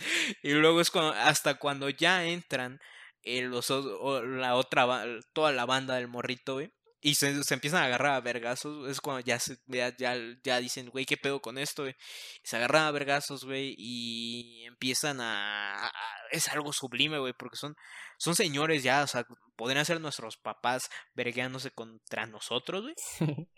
Y 0.44 0.52
luego 0.52 0.82
es 0.82 0.92
cuando, 0.92 1.14
hasta 1.14 1.56
cuando 1.56 1.90
ya 1.90 2.26
entran 2.26 2.80
eh, 3.24 3.42
los, 3.44 3.70
la 3.70 4.56
otra, 4.56 5.06
toda 5.34 5.52
la 5.52 5.66
banda 5.66 5.96
del 5.96 6.08
morrito, 6.08 6.56
güey. 6.56 6.72
Y 7.02 7.16
se, 7.16 7.44
se, 7.46 7.54
empiezan 7.54 7.82
a 7.82 7.86
agarrar 7.86 8.16
a 8.16 8.22
vergazos. 8.22 8.90
Es 8.90 9.00
cuando 9.00 9.22
ya, 9.22 9.40
ya, 9.68 9.96
ya, 9.96 10.18
ya, 10.44 10.60
dicen, 10.60 10.90
güey, 10.90 11.06
¿qué 11.06 11.16
pedo 11.16 11.42
con 11.42 11.58
esto, 11.58 11.84
güey? 11.84 11.96
Se 12.44 12.58
agarran 12.58 12.84
a 12.84 12.92
vergazos, 12.92 13.46
güey. 13.46 13.74
Y 13.78 14.66
empiezan 14.66 15.22
a, 15.22 15.92
Es 16.32 16.50
algo 16.50 16.74
sublime, 16.74 17.20
güey. 17.20 17.34
Porque 17.34 17.56
son, 17.56 17.76
son 18.18 18.36
señores 18.36 18.84
ya. 18.84 19.04
O 19.04 19.08
sea, 19.08 19.26
podrían 19.56 19.86
ser 19.86 20.02
nuestros 20.02 20.36
papás 20.38 20.90
vergueándose 21.14 21.72
contra 21.72 22.26
nosotros, 22.26 22.84
güey. 22.84 22.96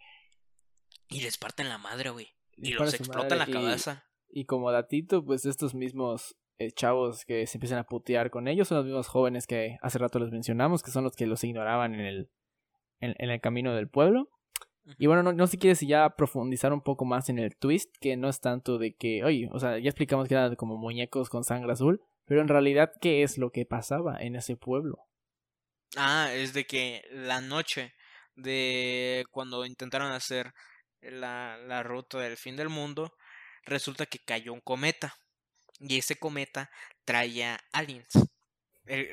y 1.10 1.22
les 1.22 1.38
parten 1.38 1.70
la 1.70 1.80
madre, 1.80 2.12
güey. 2.12 2.32
Y 2.62 2.74
los 2.74 2.94
explota 2.94 3.36
la 3.36 3.46
cabeza. 3.46 4.06
Y, 4.30 4.46
como 4.46 4.72
datito, 4.72 5.26
pues 5.26 5.46
estos 5.46 5.76
mismos 5.76 6.38
eh, 6.58 6.72
chavos 6.72 7.26
que 7.26 7.48
se 7.48 7.58
empiezan 7.58 7.80
a 7.80 7.84
putear 7.84 8.30
con 8.30 8.48
ellos 8.48 8.68
son 8.68 8.78
los 8.78 8.86
mismos 8.86 9.08
jóvenes 9.08 9.48
que 9.48 9.78
hace 9.82 9.98
rato 9.98 10.20
les 10.20 10.32
mencionamos, 10.32 10.84
que 10.84 10.92
son 10.92 11.04
los 11.04 11.16
que 11.16 11.26
los 11.26 11.44
ignoraban 11.44 11.96
en 11.96 12.02
el, 12.02 12.30
en, 13.00 13.30
el 13.30 13.42
camino 13.42 13.76
del 13.76 13.90
pueblo. 13.90 14.30
Y 14.98 15.08
bueno, 15.08 15.22
no, 15.22 15.34
no 15.34 15.48
sé 15.48 15.52
si 15.52 15.58
quieres 15.58 15.82
ya 15.82 16.10
profundizar 16.16 16.74
un 16.74 16.82
poco 16.82 17.06
más 17.06 17.30
en 17.30 17.40
el 17.40 17.56
twist, 17.56 17.94
que 18.00 18.18
no 18.18 18.30
es 18.30 18.40
tanto 18.40 18.78
de 18.78 18.96
que, 18.96 19.24
oye, 19.24 19.50
o 19.52 19.60
sea, 19.60 19.78
ya 19.78 19.90
explicamos 19.90 20.28
que 20.28 20.34
eran 20.34 20.56
como 20.56 20.78
muñecos 20.78 21.30
con 21.30 21.44
sangre 21.44 21.74
azul, 21.74 22.02
pero 22.26 22.42
en 22.42 22.48
realidad, 22.48 22.92
¿qué 23.02 23.24
es 23.24 23.38
lo 23.38 23.52
que 23.52 23.66
pasaba 23.66 24.18
en 24.20 24.36
ese 24.36 24.56
pueblo? 24.56 25.08
Ah, 25.98 26.30
es 26.34 26.54
de 26.54 26.66
que 26.66 27.04
la 27.12 27.42
noche 27.42 27.94
de 28.36 29.26
cuando 29.32 29.66
intentaron 29.66 30.12
hacer 30.12 30.54
la, 31.02 31.58
la 31.58 31.84
ruta 31.84 32.20
del 32.20 32.38
fin 32.38 32.56
del 32.56 32.70
mundo, 32.70 33.16
resulta 33.64 34.06
que 34.06 34.20
cayó 34.20 34.54
un 34.54 34.62
cometa. 34.62 35.16
Y 35.80 35.98
ese 35.98 36.16
cometa 36.18 36.70
traía 37.06 37.60
aliens. 37.72 38.14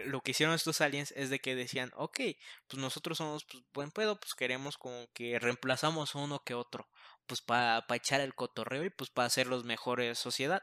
lo 0.06 0.20
que 0.20 0.32
hicieron 0.32 0.54
estos 0.54 0.80
aliens 0.80 1.12
es 1.16 1.30
de 1.30 1.38
que 1.40 1.54
decían, 1.54 1.90
ok, 1.96 2.20
pues 2.66 2.80
nosotros 2.80 3.18
somos 3.18 3.44
pues, 3.44 3.64
buen 3.72 3.90
pedo, 3.90 4.20
pues 4.20 4.34
queremos 4.34 4.76
como 4.76 5.08
que 5.14 5.38
reemplazamos 5.38 6.14
uno 6.14 6.42
que 6.44 6.54
otro, 6.54 6.88
pues 7.26 7.40
para 7.40 7.84
echar 7.94 8.20
el 8.20 8.34
cotorreo 8.34 8.84
y 8.84 8.90
pues 8.90 9.10
para 9.10 9.26
hacer 9.26 9.46
los 9.46 9.64
mejores 9.64 10.18
sociedad. 10.18 10.62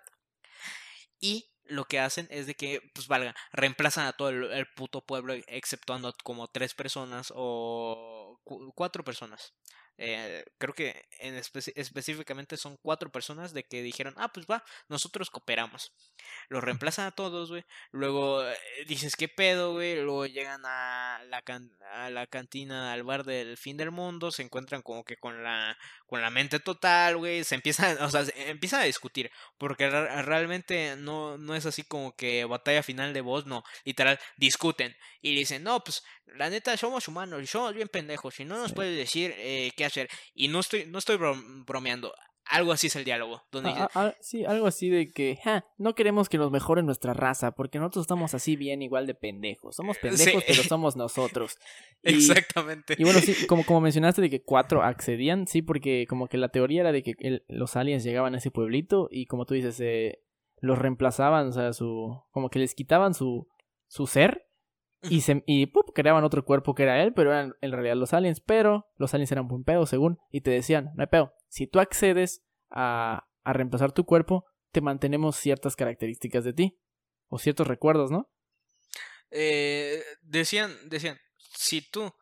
Y 1.19 1.49
lo 1.63 1.86
que 1.86 1.99
hacen 1.99 2.28
es 2.30 2.45
de 2.45 2.55
que, 2.55 2.82
pues 2.93 3.07
valga, 3.07 3.36
reemplazan 3.51 4.05
a 4.05 4.13
todo 4.13 4.30
el, 4.30 4.51
el 4.51 4.67
puto 4.76 5.05
pueblo, 5.05 5.34
exceptuando 5.47 6.13
como 6.23 6.49
tres 6.49 6.73
personas 6.76 7.34
o 7.36 8.39
cuatro 8.76 9.03
personas. 9.03 9.53
Eh, 9.98 10.43
creo 10.58 10.74
que 10.74 11.08
en 11.20 11.36
específicamente 11.36 12.58
son 12.58 12.78
cuatro 12.82 13.12
personas 13.12 13.54
de 13.54 13.64
que 13.64 13.82
dijeron, 13.82 14.14
ah, 14.18 14.32
pues 14.34 14.46
va, 14.46 14.64
nosotros 14.89 15.30
cooperamos. 15.30 15.93
Los 16.50 16.64
reemplazan 16.64 17.08
a 17.08 17.12
todos, 17.12 17.50
güey. 17.50 17.64
Luego 17.91 18.46
eh, 18.46 18.58
dices, 18.88 19.16
¿qué 19.16 19.28
pedo, 19.30 19.74
güey? 19.74 19.96
Luego 19.96 20.26
llegan 20.26 20.66
a 20.66 21.22
la, 21.30 21.43
a 21.93 22.10
la 22.10 22.28
cantina, 22.28 22.93
al 22.93 23.04
bar 23.04 23.24
del 23.24 23.58
fin 23.58 23.78
del 23.78 23.91
mundo, 23.91 24.32
se 24.32 24.43
encuentran 24.43 24.82
como 24.82 25.04
que 25.06 25.18
con 25.18 25.43
la, 25.43 25.78
con 26.06 26.22
la 26.22 26.30
mente 26.30 26.60
total, 26.60 27.18
güey. 27.18 27.43
Se 27.43 27.56
empiezan, 27.56 27.97
o 28.01 28.10
sea, 28.10 28.26
empiezan 28.36 28.82
a 28.82 28.86
discutir. 28.86 29.32
Porque 29.58 29.89
realmente 29.89 30.95
no, 30.97 31.38
no 31.38 31.56
es 31.56 31.66
así 31.66 31.84
como 31.84 32.16
que 32.16 32.45
batalla 32.45 32.84
final 32.84 33.14
de 33.14 33.22
voz, 33.22 33.45
no. 33.45 33.64
Literal, 33.84 34.20
discuten. 34.38 34.95
Y 35.22 35.36
dicen, 35.36 35.64
no, 35.64 35.84
pues 35.84 36.03
la 36.26 36.49
neta 36.49 36.76
somos 36.78 37.08
humanos 37.08 37.41
y 37.41 37.47
somos 37.47 37.74
bien 37.74 37.88
pendejos. 37.88 38.39
Y 38.39 38.45
no 38.45 38.58
nos 38.58 38.74
puedes 38.74 38.97
decir 38.97 39.34
eh, 39.38 39.72
qué 39.76 39.86
hacer. 39.86 40.10
Y 40.34 40.47
no 40.47 40.60
estoy, 40.60 40.86
no 40.86 40.99
estoy 40.99 41.18
bromeando. 41.18 42.14
Algo 42.48 42.72
así 42.72 42.88
es 42.88 42.96
el 42.96 43.06
diálogo. 43.06 43.41
Donde 43.52 43.74
sí, 44.20 44.46
algo 44.46 44.68
así 44.68 44.89
de 44.89 45.12
que 45.12 45.39
no 45.78 45.96
queremos 45.96 46.30
que 46.30 46.38
nos 46.38 46.52
mejore 46.52 46.84
nuestra 46.84 47.14
raza 47.14 47.52
porque 47.52 47.80
nosotros 47.80 48.04
estamos 48.04 48.34
así 48.34 48.56
bien 48.56 48.82
igual 48.82 49.08
de 49.08 49.16
pendejos. 49.16 49.76
Somos 49.76 49.98
pendejos, 49.98 50.43
pero 50.46 50.64
somos 50.64 50.96
nosotros. 50.96 51.58
Exactamente. 52.04 52.96
Y 52.98 53.04
bueno, 53.04 53.20
sí, 53.20 53.48
como, 53.48 53.66
como 53.66 53.82
mencionaste 53.82 54.22
de 54.22 54.30
que 54.30 54.43
cuatro 54.43 54.84
accedían, 54.84 55.48
sí, 55.48 55.62
porque 55.62 56.06
como 56.08 56.28
que 56.28 56.38
la 56.38 56.50
teoría 56.50 56.82
era 56.82 56.91
de 56.91 57.04
que 57.04 57.14
los 57.48 57.76
aliens 57.76 58.04
llegaban 58.04 58.36
a 58.36 58.38
ese 58.38 58.52
pueblito 58.52 59.08
y 59.10 59.26
como 59.26 59.46
tú 59.46 59.56
dices, 59.56 59.80
eh, 59.80 60.22
los 60.60 60.78
reemplazaban, 60.78 61.48
o 61.48 61.52
sea, 61.52 61.74
su, 61.74 62.24
como 62.32 62.50
que 62.50 62.60
les 62.60 62.76
quitaban 62.76 63.14
su, 63.14 63.48
su 63.88 64.08
ser 64.08 64.48
Y, 65.10 65.22
se, 65.22 65.43
y 65.46 65.72
creaban 65.93 66.24
otro 66.24 66.43
cuerpo 66.46 66.74
que 66.74 66.84
era 66.84 67.04
él, 67.04 67.14
pero 67.14 67.32
eran 67.32 67.54
en 67.62 67.72
realidad 67.72 67.96
los 67.96 68.14
aliens. 68.14 68.39
Pero 68.39 68.88
los 68.98 69.14
aliens 69.14 69.32
eran 69.32 69.48
buen 69.48 69.64
pedo, 69.64 69.86
según. 69.86 70.18
Y 70.32 70.41
te 70.41 70.50
decían, 70.50 70.91
no 70.96 71.04
hay 71.04 71.08
pedo. 71.08 71.34
Si 71.48 71.68
tú 71.68 71.80
accedes 71.80 72.43
a, 72.70 73.28
a 73.43 73.54
reemplazar 73.54 73.91
tu 73.91 74.06
cuerpo, 74.06 74.46
te 74.72 74.82
mantenemos 74.82 75.38
ciertas 75.38 75.76
características 75.76 76.43
de 76.43 76.54
ti. 76.54 76.80
O 77.28 77.39
ciertos 77.39 77.68
recuerdos, 77.68 78.12
¿no? 78.12 78.30
Eh, 79.32 80.04
decían, 80.22 80.78
decían, 80.89 81.18
si 81.38 81.82
tú 81.89 82.14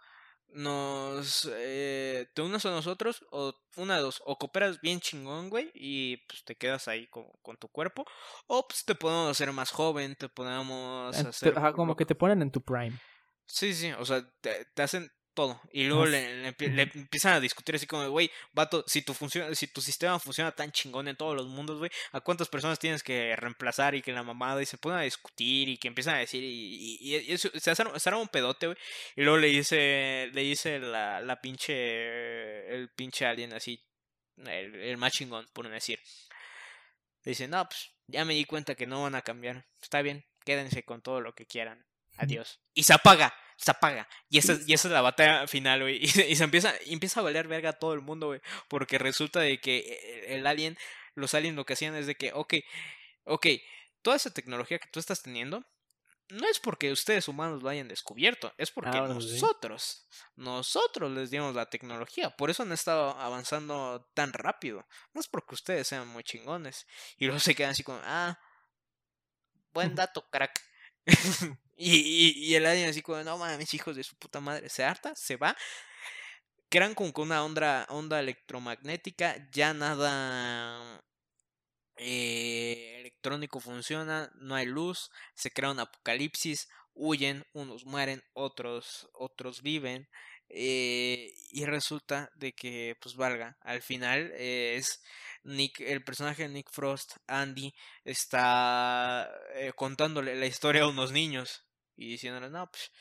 nos 0.47 1.49
eh, 1.51 2.27
te 2.33 2.41
unes 2.41 2.65
a 2.65 2.69
nosotros 2.69 3.25
o 3.31 3.53
una 3.75 3.95
de 3.95 4.03
dos 4.03 4.21
o 4.25 4.37
cooperas 4.37 4.79
bien 4.81 4.99
chingón 4.99 5.49
güey 5.49 5.71
y 5.73 6.17
pues 6.27 6.43
te 6.43 6.55
quedas 6.55 6.87
ahí 6.87 7.07
con, 7.07 7.25
con, 7.41 7.57
tu 7.57 7.69
cuerpo 7.69 8.05
o 8.45 8.67
pues 8.67 8.85
te 8.85 8.93
podemos 8.93 9.31
hacer 9.31 9.51
más 9.51 9.71
joven 9.71 10.15
te 10.15 10.29
podemos 10.29 11.15
hacer 11.15 11.55
como 11.73 11.95
que 11.95 12.05
te 12.05 12.13
ponen 12.13 12.43
en 12.43 12.51
tu 12.51 12.61
prime 12.61 12.99
sí 13.47 13.73
sí 13.73 13.91
o 13.93 14.05
sea 14.05 14.23
te, 14.41 14.65
te 14.75 14.83
hacen 14.83 15.09
todo. 15.33 15.59
Y 15.71 15.85
luego 15.85 16.05
le, 16.05 16.47
empiezan 16.47 17.33
a 17.33 17.39
discutir 17.39 17.75
así 17.75 17.87
como, 17.87 18.07
güey, 18.09 18.31
vato, 18.53 18.83
si 18.87 19.01
tu, 19.01 19.13
funciona, 19.13 19.53
si 19.55 19.67
tu 19.67 19.81
sistema 19.81 20.19
funciona 20.19 20.51
tan 20.51 20.71
chingón 20.71 21.07
en 21.07 21.15
todos 21.15 21.35
los 21.35 21.47
mundos, 21.47 21.79
güey, 21.79 21.91
¿a 22.11 22.21
cuántas 22.21 22.47
personas 22.47 22.79
tienes 22.79 23.03
que 23.03 23.35
reemplazar? 23.35 23.95
Y 23.95 24.01
que 24.01 24.11
la 24.13 24.23
mamada, 24.23 24.61
y 24.61 24.65
se 24.65 24.77
ponen 24.77 24.99
a 24.99 25.03
discutir 25.03 25.69
y 25.69 25.77
que 25.77 25.87
empiezan 25.87 26.15
a 26.15 26.19
decir, 26.19 26.43
y, 26.43 27.15
y, 27.15 27.37
se 27.37 27.71
hacen 27.71 28.13
un 28.15 28.27
pedote, 28.27 28.67
güey. 28.67 28.77
Y 29.15 29.21
luego 29.23 29.37
le 29.37 29.47
dice, 29.47 30.29
le 30.33 30.41
dice 30.41 30.79
la, 30.79 31.21
la 31.21 31.41
pinche, 31.41 32.73
el 32.73 32.89
pinche 32.89 33.25
alien 33.25 33.53
así, 33.53 33.83
el, 34.37 34.75
el 34.75 34.97
más 34.97 35.13
chingón, 35.13 35.47
por 35.53 35.67
decir. 35.69 35.99
Le 37.23 37.31
dice, 37.31 37.47
no, 37.47 37.67
pues 37.67 37.91
ya 38.07 38.25
me 38.25 38.33
di 38.33 38.45
cuenta 38.45 38.75
que 38.75 38.87
no 38.87 39.03
van 39.03 39.15
a 39.15 39.21
cambiar. 39.21 39.65
Está 39.81 40.01
bien, 40.01 40.25
quédense 40.45 40.83
con 40.83 41.01
todo 41.01 41.21
lo 41.21 41.33
que 41.33 41.45
quieran. 41.45 41.85
Adiós. 42.17 42.59
Y 42.73 42.83
se 42.83 42.93
apaga 42.93 43.33
se 43.63 43.71
apaga. 43.71 44.07
Y 44.29 44.39
esa, 44.39 44.57
y 44.67 44.73
esa 44.73 44.87
es 44.89 44.93
la 44.93 45.01
batalla 45.01 45.47
final, 45.47 45.81
güey. 45.81 46.01
Y, 46.29 46.35
se 46.35 46.43
empieza, 46.43 46.73
empieza 46.85 47.19
a 47.21 47.23
valer 47.23 47.47
verga 47.47 47.69
a 47.69 47.79
todo 47.79 47.93
el 47.93 48.01
mundo, 48.01 48.27
güey. 48.27 48.41
Porque 48.67 48.97
resulta 48.97 49.39
de 49.39 49.59
que 49.59 49.77
e, 49.77 50.35
el 50.35 50.45
alien, 50.47 50.77
los 51.15 51.33
aliens 51.33 51.55
lo 51.55 51.65
que 51.65 51.73
hacían 51.73 51.95
es 51.95 52.07
de 52.07 52.15
que, 52.15 52.31
ok, 52.33 52.55
ok, 53.23 53.47
toda 54.01 54.17
esa 54.17 54.33
tecnología 54.33 54.79
que 54.79 54.89
tú 54.89 54.99
estás 54.99 55.23
teniendo, 55.23 55.65
no 56.29 56.47
es 56.47 56.59
porque 56.59 56.91
ustedes 56.91 57.27
humanos 57.27 57.63
lo 57.63 57.69
hayan 57.69 57.87
descubierto, 57.87 58.53
es 58.57 58.71
porque 58.71 58.99
nosotros, 58.99 60.07
nosotros 60.35 61.11
les 61.11 61.29
dimos 61.29 61.55
la 61.55 61.69
tecnología. 61.69 62.35
Por 62.35 62.49
eso 62.49 62.63
han 62.63 62.71
estado 62.71 63.17
avanzando 63.19 64.09
tan 64.13 64.33
rápido. 64.33 64.85
No 65.13 65.21
es 65.21 65.27
porque 65.27 65.55
ustedes 65.55 65.87
sean 65.87 66.07
muy 66.07 66.23
chingones. 66.23 66.87
Y 67.17 67.25
luego 67.25 67.39
se 67.39 67.55
quedan 67.55 67.71
así 67.71 67.83
como, 67.83 67.99
ah, 68.03 68.37
buen 69.73 69.95
dato, 69.95 70.27
crack. 70.29 70.59
y, 71.75 72.33
y, 72.35 72.55
el 72.55 72.65
alien 72.65 72.89
así 72.89 73.01
como, 73.01 73.23
no 73.23 73.37
mames, 73.37 73.73
hijos 73.73 73.95
de 73.95 74.03
su 74.03 74.15
puta 74.17 74.39
madre, 74.39 74.69
se 74.69 74.83
harta, 74.83 75.13
se 75.15 75.35
va. 75.37 75.55
Crean 76.69 76.95
como 76.95 77.13
con 77.13 77.27
una 77.27 77.43
onda, 77.43 77.85
onda 77.89 78.19
electromagnética, 78.19 79.47
ya 79.51 79.73
nada 79.73 81.03
eh, 81.97 82.97
electrónico 82.99 83.59
funciona, 83.59 84.31
no 84.35 84.55
hay 84.55 84.65
luz, 84.65 85.11
se 85.35 85.51
crea 85.51 85.71
un 85.71 85.79
apocalipsis, 85.79 86.67
huyen, 86.93 87.45
unos 87.53 87.85
mueren, 87.85 88.23
otros, 88.33 89.09
otros 89.13 89.61
viven. 89.61 90.07
Eh, 90.55 91.33
y 91.49 91.65
resulta 91.65 92.29
de 92.35 92.53
que, 92.53 92.95
pues 93.01 93.15
valga, 93.15 93.57
al 93.61 93.81
final 93.81 94.31
es 94.37 95.01
Nick, 95.43 95.79
el 95.79 96.03
personaje 96.03 96.43
de 96.43 96.49
Nick 96.49 96.69
Frost, 96.71 97.17
Andy, 97.25 97.73
está 98.03 99.29
eh, 99.55 99.73
contándole 99.75 100.35
la 100.35 100.45
historia 100.45 100.83
a 100.83 100.89
unos 100.89 101.11
niños 101.11 101.65
y 101.95 102.07
diciéndole, 102.07 102.51
no, 102.51 102.69
pues, 102.69 102.91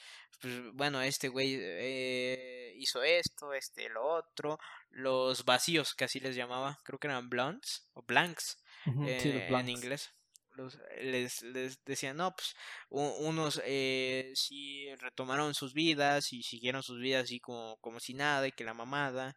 pues 0.40 0.72
bueno, 0.72 1.02
este 1.02 1.28
güey 1.28 1.58
eh, 1.60 2.72
hizo 2.78 3.02
esto, 3.02 3.52
este, 3.52 3.90
lo 3.90 4.02
otro, 4.02 4.58
los 4.88 5.44
vacíos, 5.44 5.94
que 5.94 6.04
así 6.04 6.20
les 6.20 6.34
llamaba, 6.34 6.78
creo 6.84 6.98
que 6.98 7.08
eran 7.08 7.28
blondes 7.28 7.86
o 7.92 8.02
blanks 8.02 8.62
eh, 9.06 9.46
en 9.50 9.68
inglés. 9.68 10.10
Los, 10.54 10.78
les, 11.00 11.42
les 11.42 11.82
decían, 11.84 12.16
no, 12.16 12.34
pues 12.34 12.54
unos 12.90 13.60
eh, 13.64 14.32
sí 14.34 14.86
retomaron 14.96 15.54
sus 15.54 15.72
vidas 15.72 16.32
y 16.32 16.42
siguieron 16.42 16.82
sus 16.82 17.00
vidas 17.00 17.24
así 17.24 17.40
como, 17.40 17.76
como 17.80 18.00
si 18.00 18.14
nada 18.14 18.46
y 18.46 18.52
que 18.52 18.64
la 18.64 18.74
mamada. 18.74 19.34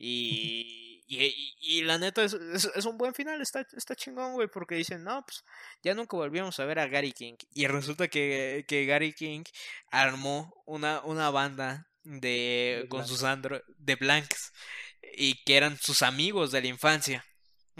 Y, 0.00 1.02
y, 1.08 1.56
y, 1.60 1.82
la 1.82 1.98
neta 1.98 2.22
es, 2.22 2.32
es, 2.32 2.84
un 2.84 2.96
buen 2.96 3.14
final, 3.14 3.42
está, 3.42 3.66
está 3.76 3.96
chingón, 3.96 4.34
güey, 4.34 4.46
porque 4.46 4.76
dicen, 4.76 5.02
no, 5.02 5.24
pues 5.24 5.42
ya 5.82 5.92
nunca 5.92 6.16
volvíamos 6.16 6.58
a 6.60 6.64
ver 6.64 6.78
a 6.78 6.86
Gary 6.86 7.12
King. 7.12 7.34
Y 7.52 7.66
resulta 7.66 8.06
que, 8.06 8.64
que 8.68 8.86
Gary 8.86 9.12
King 9.12 9.42
armó 9.90 10.54
una, 10.66 11.00
una 11.02 11.30
banda 11.30 11.88
de, 12.04 12.86
con 12.88 13.08
sus 13.08 13.24
andro 13.24 13.60
de 13.76 13.96
blanks 13.96 14.52
y 15.16 15.42
que 15.44 15.56
eran 15.56 15.76
sus 15.78 16.02
amigos 16.02 16.52
de 16.52 16.62
la 16.62 16.68
infancia, 16.68 17.24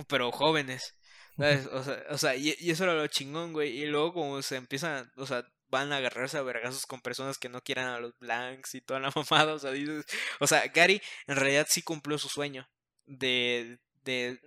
pero 0.09 0.33
jóvenes. 0.33 0.95
O 1.39 1.83
sea, 1.83 2.05
o 2.11 2.19
sea 2.19 2.37
y, 2.37 2.55
y, 2.59 2.71
eso 2.71 2.85
era 2.85 2.95
lo 2.95 3.07
chingón, 3.07 3.53
güey. 3.53 3.71
Y 3.83 3.87
luego 3.87 4.13
como 4.13 4.43
se 4.43 4.57
empiezan, 4.57 5.11
o 5.17 5.27
sea, 5.27 5.47
van 5.71 5.93
a 5.93 5.99
agarrarse 5.99 6.39
a 6.39 6.43
vergazos 6.43 6.87
con 6.87 7.01
personas 7.01 7.39
que 7.39 7.49
no 7.49 7.61
quieran 7.61 7.87
a 7.89 8.01
los 8.01 8.19
blanks 8.19 8.75
y 8.75 8.81
toda 8.81 9.01
la 9.01 9.13
mamada. 9.17 9.55
O 9.55 9.59
sea, 9.59 9.71
dices, 9.71 10.05
o 10.41 10.47
sea, 10.47 10.67
Gary 10.69 11.01
en 11.27 11.37
realidad 11.37 11.67
sí 11.69 11.83
cumplió 11.83 12.19
su 12.19 12.29
sueño 12.29 12.69
de, 13.07 13.79
de 14.05 14.41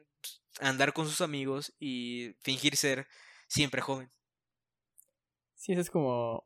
andar 0.60 0.94
con 0.94 1.08
sus 1.08 1.22
amigos 1.22 1.74
y 1.80 2.36
fingir 2.42 2.76
ser 2.76 3.08
siempre 3.48 3.82
joven. 3.82 4.12
Sí, 5.56 5.74
es 5.74 5.90
como... 5.90 6.46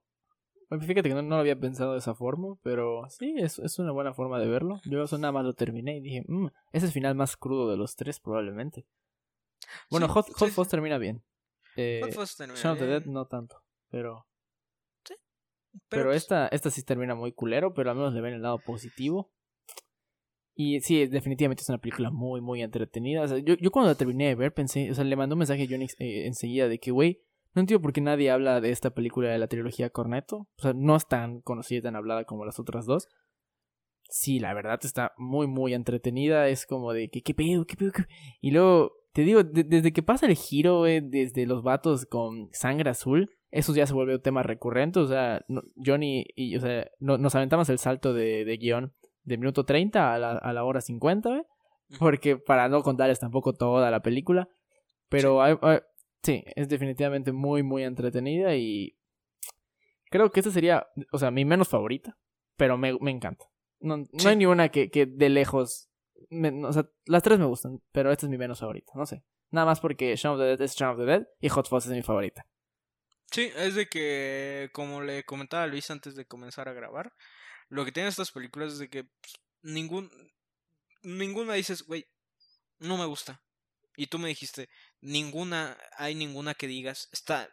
Fíjate 0.69 1.09
que 1.09 1.15
no, 1.15 1.21
lo 1.21 1.35
había 1.35 1.59
pensado 1.59 1.93
de 1.93 1.99
esa 1.99 2.15
forma, 2.15 2.55
pero 2.63 3.07
sí, 3.09 3.35
es, 3.37 3.59
es 3.59 3.77
una 3.77 3.91
buena 3.91 4.13
forma 4.13 4.39
de 4.39 4.47
verlo. 4.47 4.81
Yo 4.83 5.03
eso 5.03 5.17
nada 5.17 5.31
más 5.31 5.45
lo 5.45 5.53
terminé 5.53 5.97
y 5.97 6.01
dije, 6.01 6.23
mmm, 6.27 6.47
es 6.73 6.83
el 6.83 6.91
final 6.91 7.15
más 7.15 7.37
crudo 7.37 7.69
de 7.69 7.77
los 7.77 7.95
tres 7.95 8.19
probablemente. 8.19 8.85
Bueno, 9.89 10.07
Hot, 10.09 10.27
Hot 10.33 10.69
termina 10.69 10.97
bien. 10.97 11.23
Eh, 11.75 12.01
Hot 12.15 12.29
termina 12.37 12.59
Shaun 12.59 12.73
of 12.73 12.79
the 12.79 12.85
Dead 12.85 13.05
no 13.05 13.27
tanto, 13.27 13.57
pero... 13.89 14.27
Pero, 15.89 16.05
pues 16.05 16.23
esta, 16.23 16.47
esta 16.47 16.71
sí 16.71 16.83
termina 16.83 17.15
muy 17.15 17.33
culero, 17.33 17.73
pero 17.73 17.91
al 17.91 17.97
menos 17.97 18.13
le 18.13 18.21
ven 18.21 18.33
el 18.33 18.41
lado 18.41 18.59
positivo. 18.59 19.33
Y 20.55 20.79
sí, 20.79 21.05
definitivamente 21.07 21.63
es 21.63 21.69
una 21.69 21.79
película 21.79 22.11
muy, 22.11 22.39
muy 22.39 22.61
entretenida. 22.61 23.23
O 23.23 23.27
sea, 23.27 23.37
yo, 23.39 23.55
yo 23.55 23.71
cuando 23.71 23.91
la 23.91 23.95
terminé 23.95 24.27
de 24.27 24.35
ver 24.35 24.53
pensé, 24.53 24.89
o 24.89 24.95
sea, 24.95 25.03
le 25.03 25.15
mandó 25.17 25.35
un 25.35 25.39
mensaje 25.39 25.63
a 25.63 25.67
Johnny 25.69 25.87
eh, 25.99 26.27
enseguida 26.27 26.69
de 26.69 26.79
que, 26.79 26.91
güey, 26.91 27.21
no 27.53 27.61
entiendo 27.61 27.81
por 27.81 27.91
qué 27.91 27.99
nadie 27.99 28.31
habla 28.31 28.61
de 28.61 28.71
esta 28.71 28.91
película 28.91 29.29
de 29.29 29.37
la 29.37 29.47
trilogía 29.47 29.89
Cornetto. 29.89 30.47
O 30.57 30.61
sea, 30.61 30.73
no 30.73 30.95
es 30.95 31.07
tan 31.07 31.41
conocida 31.41 31.79
y 31.79 31.81
tan 31.81 31.97
hablada 31.97 32.23
como 32.23 32.45
las 32.45 32.57
otras 32.57 32.85
dos. 32.85 33.09
Sí, 34.09 34.39
la 34.39 34.53
verdad 34.53 34.79
está 34.83 35.13
muy, 35.17 35.47
muy 35.47 35.73
entretenida. 35.73 36.47
Es 36.47 36.65
como 36.65 36.93
de 36.93 37.09
que, 37.09 37.21
¿qué 37.21 37.33
pedo? 37.33 37.65
¿Qué 37.65 37.75
pedo? 37.75 37.91
Y 38.39 38.51
luego, 38.51 38.93
te 39.15 39.21
digo, 39.21 39.43
desde 39.43 39.93
que 39.93 40.03
pasa 40.03 40.25
el 40.25 40.35
giro, 40.35 40.79
güey, 40.79 40.99
desde 40.99 41.45
los 41.45 41.63
vatos 41.63 42.05
con 42.05 42.49
sangre 42.51 42.89
azul, 42.89 43.31
eso 43.49 43.73
ya 43.73 43.87
se 43.87 43.93
vuelve 43.93 44.15
un 44.15 44.21
tema 44.21 44.43
recurrente. 44.43 44.99
O 44.99 45.07
sea, 45.07 45.45
Johnny 45.77 46.25
y, 46.35 46.57
o 46.57 46.59
sea, 46.59 46.85
nos 46.99 47.33
aventamos 47.33 47.69
el 47.69 47.79
salto 47.79 48.13
de, 48.13 48.43
de 48.43 48.57
guion 48.57 48.93
de 49.23 49.37
minuto 49.37 49.63
30 49.63 50.13
a 50.13 50.19
la, 50.19 50.31
a 50.33 50.51
la 50.51 50.65
hora 50.65 50.81
50, 50.81 51.33
¿eh? 51.33 51.45
Porque 51.97 52.35
para 52.35 52.67
no 52.67 52.83
contarles 52.83 53.21
tampoco 53.21 53.53
toda 53.53 53.89
la 53.89 54.01
película. 54.01 54.49
Pero 55.07 55.39
sí. 56.21 56.43
es 56.53 56.67
definitivamente 56.67 57.31
muy, 57.31 57.63
muy 57.63 57.83
entretenida 57.83 58.53
y 58.57 58.97
creo 60.09 60.29
que 60.29 60.41
esta 60.41 60.51
sería, 60.51 60.87
o 61.13 61.19
sea, 61.19 61.31
mi 61.31 61.45
menos 61.45 61.69
favorita, 61.69 62.17
pero 62.57 62.77
me, 62.77 62.97
me 62.99 63.11
encanta. 63.11 63.45
No, 63.79 63.95
no 63.95 64.29
hay 64.29 64.35
ni 64.35 64.45
una 64.45 64.67
que, 64.67 64.89
que 64.89 65.05
de 65.05 65.29
lejos, 65.29 65.89
o 66.63 66.73
sea, 66.73 66.89
las 67.05 67.23
tres 67.23 67.39
me 67.39 67.45
gustan, 67.45 67.81
pero 67.91 68.11
esta 68.11 68.25
es 68.25 68.29
mi 68.29 68.37
menos 68.37 68.59
favorita, 68.59 68.93
no 68.95 69.05
sé. 69.05 69.23
Nada 69.51 69.65
más 69.65 69.79
porque 69.79 70.15
Shaun 70.15 70.35
of 70.35 70.41
the 70.41 70.47
Dead 70.47 70.61
es 70.61 70.75
Shaun 70.75 70.91
of 70.93 70.99
the 70.99 71.05
Dead 71.05 71.27
y 71.39 71.49
Hot 71.49 71.67
Fuzz 71.67 71.85
es 71.85 71.91
mi 71.91 72.01
favorita. 72.01 72.45
Sí, 73.31 73.51
es 73.55 73.75
de 73.75 73.87
que, 73.87 74.69
como 74.73 75.01
le 75.01 75.23
comentaba 75.23 75.63
a 75.63 75.67
Luis 75.67 75.89
antes 75.91 76.15
de 76.15 76.25
comenzar 76.25 76.69
a 76.69 76.73
grabar, 76.73 77.13
lo 77.69 77.85
que 77.85 77.91
tienen 77.91 78.09
estas 78.09 78.31
películas 78.31 78.73
es 78.73 78.79
de 78.79 78.89
que 78.89 79.03
pues, 79.03 79.35
ningún, 79.61 80.11
ninguna 81.03 81.53
dices, 81.53 81.83
güey, 81.83 82.05
no 82.79 82.97
me 82.97 83.05
gusta. 83.05 83.41
Y 83.97 84.07
tú 84.07 84.19
me 84.19 84.27
dijiste, 84.27 84.69
ninguna, 85.01 85.77
hay 85.97 86.15
ninguna 86.15 86.53
que 86.53 86.67
digas, 86.67 87.09
esta, 87.11 87.49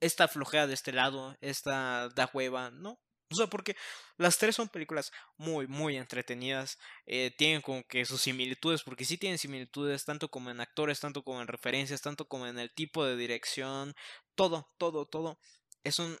esta 0.00 0.28
flojea 0.28 0.66
de 0.66 0.74
este 0.74 0.92
lado, 0.92 1.36
esta 1.40 2.08
da 2.10 2.30
hueva, 2.32 2.70
¿no? 2.70 2.98
O 3.34 3.36
sea, 3.36 3.46
porque 3.48 3.76
las 4.16 4.38
tres 4.38 4.56
son 4.56 4.68
películas 4.68 5.12
muy, 5.36 5.66
muy 5.66 5.96
entretenidas. 5.96 6.78
Eh, 7.06 7.32
tienen 7.36 7.62
como 7.62 7.82
que 7.84 8.04
sus 8.04 8.22
similitudes, 8.22 8.82
porque 8.82 9.04
sí 9.04 9.18
tienen 9.18 9.38
similitudes, 9.38 10.04
tanto 10.04 10.28
como 10.28 10.50
en 10.50 10.60
actores, 10.60 11.00
tanto 11.00 11.22
como 11.22 11.40
en 11.42 11.48
referencias, 11.48 12.00
tanto 12.00 12.26
como 12.26 12.46
en 12.46 12.58
el 12.58 12.72
tipo 12.72 13.04
de 13.04 13.16
dirección. 13.16 13.94
Todo, 14.34 14.72
todo, 14.78 15.06
todo. 15.06 15.38
Es 15.84 15.98
un. 15.98 16.18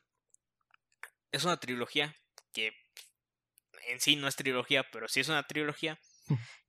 Es 1.32 1.44
una 1.44 1.58
trilogía 1.58 2.16
que 2.52 2.72
en 3.88 4.00
sí 4.00 4.16
no 4.16 4.28
es 4.28 4.36
trilogía, 4.36 4.84
pero 4.90 5.08
sí 5.08 5.20
es 5.20 5.28
una 5.28 5.46
trilogía 5.46 5.98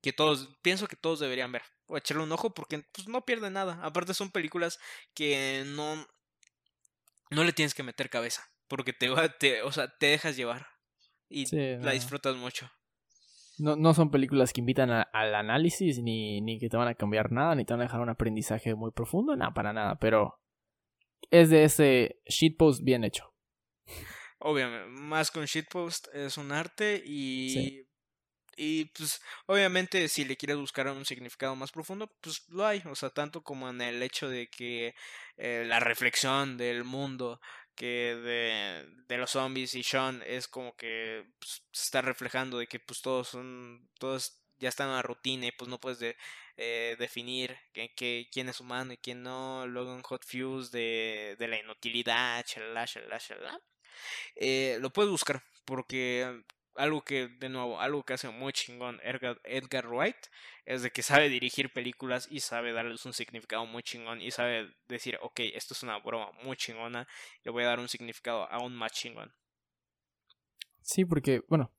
que 0.02 0.14
todos, 0.14 0.58
pienso 0.62 0.88
que 0.88 0.96
todos 0.96 1.20
deberían 1.20 1.52
ver 1.52 1.64
o 1.88 1.98
echarle 1.98 2.24
un 2.24 2.32
ojo 2.32 2.54
porque 2.54 2.80
pues, 2.92 3.08
no 3.08 3.26
pierde 3.26 3.50
nada. 3.50 3.80
Aparte 3.84 4.14
son 4.14 4.32
películas 4.32 4.80
que 5.14 5.64
no, 5.68 6.08
no 7.30 7.44
le 7.44 7.54
tienes 7.54 7.74
que 7.74 7.84
meter 7.84 8.10
cabeza. 8.10 8.50
Porque 8.68 8.94
te 8.94 9.10
va, 9.10 9.30
te, 9.30 9.62
o 9.62 9.72
sea, 9.72 9.88
te 9.88 10.08
dejas 10.08 10.36
llevar 10.36 10.68
y 11.30 11.46
la 11.56 11.92
disfrutas 11.92 12.36
mucho. 12.36 12.70
No, 13.58 13.76
no 13.76 13.94
son 13.94 14.12
películas 14.12 14.52
que 14.52 14.60
invitan 14.60 14.92
al 14.92 15.36
análisis, 15.36 16.00
ni, 16.00 16.42
ni 16.42 16.60
que 16.60 16.70
te 16.70 16.76
van 16.76 16.90
a 16.90 16.96
cambiar 16.96 17.32
nada, 17.32 17.56
ni 17.56 17.64
te 17.64 17.74
van 17.74 17.82
a 17.82 17.86
dejar 17.86 18.02
un 18.02 18.10
aprendizaje 18.10 18.76
muy 18.76 18.92
profundo, 18.92 19.36
nada, 19.36 19.54
para 19.54 19.72
nada, 19.72 19.98
pero 19.98 20.42
es 21.32 21.50
de 21.50 21.64
ese 21.64 22.22
shitpost 22.26 22.84
bien 22.84 23.06
hecho. 23.06 23.34
Obviamente, 24.40 24.88
más 24.90 25.32
con 25.32 25.46
shitpost 25.46 26.08
es 26.14 26.38
un 26.38 26.52
arte 26.52 27.02
y 27.06 27.86
y 28.58 28.86
pues 28.86 29.22
obviamente 29.48 30.08
si 30.08 30.24
le 30.24 30.38
quieres 30.38 30.58
buscar 30.58 30.88
un 30.88 31.06
significado 31.06 31.56
más 31.56 31.72
profundo, 31.72 32.10
pues 32.22 32.48
lo 32.50 32.66
hay, 32.66 32.82
o 32.86 32.96
sea, 32.96 33.10
tanto 33.10 33.44
como 33.44 33.70
en 33.70 33.82
el 33.82 34.02
hecho 34.02 34.30
de 34.30 34.48
que 34.48 34.96
eh, 35.38 35.66
la 35.68 35.80
reflexión 35.80 36.58
del 36.58 36.84
mundo 36.84 37.42
que 37.76 38.16
de, 38.16 38.86
de, 39.08 39.18
los 39.18 39.32
zombies 39.32 39.76
y 39.76 39.84
Sean 39.84 40.24
es 40.26 40.48
como 40.48 40.76
que 40.76 41.26
pues, 41.40 41.64
se 41.72 41.84
está 41.84 42.02
reflejando 42.02 42.58
de 42.58 42.68
que 42.68 42.80
pues 42.80 43.02
todos 43.02 43.30
son, 43.30 43.90
todos 44.00 44.42
ya 44.60 44.70
están 44.70 44.88
en 44.90 44.96
la 44.96 45.02
rutina 45.02 45.48
y 45.48 45.52
pues 45.52 45.70
no 45.70 45.80
puedes 45.80 46.00
de, 46.00 46.18
eh, 46.58 46.96
definir 46.98 47.58
que, 47.74 48.30
quién 48.32 48.50
es 48.50 48.60
humano 48.60 48.94
y 48.94 48.98
quién 48.98 49.24
no, 49.24 49.68
luego 49.68 49.94
en 49.94 50.02
Hot 50.04 50.26
Fuse 50.26 50.76
de, 50.76 51.36
de 51.38 51.48
la 51.48 51.60
inutilidad. 51.60 52.46
Eh, 54.36 54.78
lo 54.80 54.92
puedes 54.92 55.12
buscar 55.12 55.44
porque 55.66 56.44
algo 56.76 57.04
que, 57.04 57.28
de 57.28 57.50
nuevo, 57.50 57.80
algo 57.80 58.04
que 58.04 58.14
hace 58.14 58.30
muy 58.30 58.54
chingón 58.54 59.00
Edgar, 59.04 59.88
Wright 59.88 60.16
es 60.66 60.82
de 60.82 60.92
que 60.92 61.04
sabe 61.04 61.30
dirigir 61.30 61.72
películas 61.72 62.28
y 62.30 62.40
sabe 62.40 62.74
darles 62.74 63.06
un 63.06 63.14
significado 63.14 63.66
muy 63.66 63.84
chingón 63.84 64.22
y 64.22 64.32
sabe 64.32 64.74
decir, 64.88 65.18
ok, 65.22 65.40
esto 65.54 65.74
es 65.74 65.84
una 65.84 65.98
broma 66.00 66.32
muy 66.44 66.58
chingona, 66.58 67.08
le 67.44 67.52
voy 67.52 67.64
a 67.64 67.68
dar 67.68 67.80
un 67.80 67.88
significado 67.88 68.50
aún 68.52 68.76
más 68.76 68.92
chingón. 68.92 69.32
Sí, 70.82 71.06
porque, 71.06 71.42
bueno, 71.48 71.72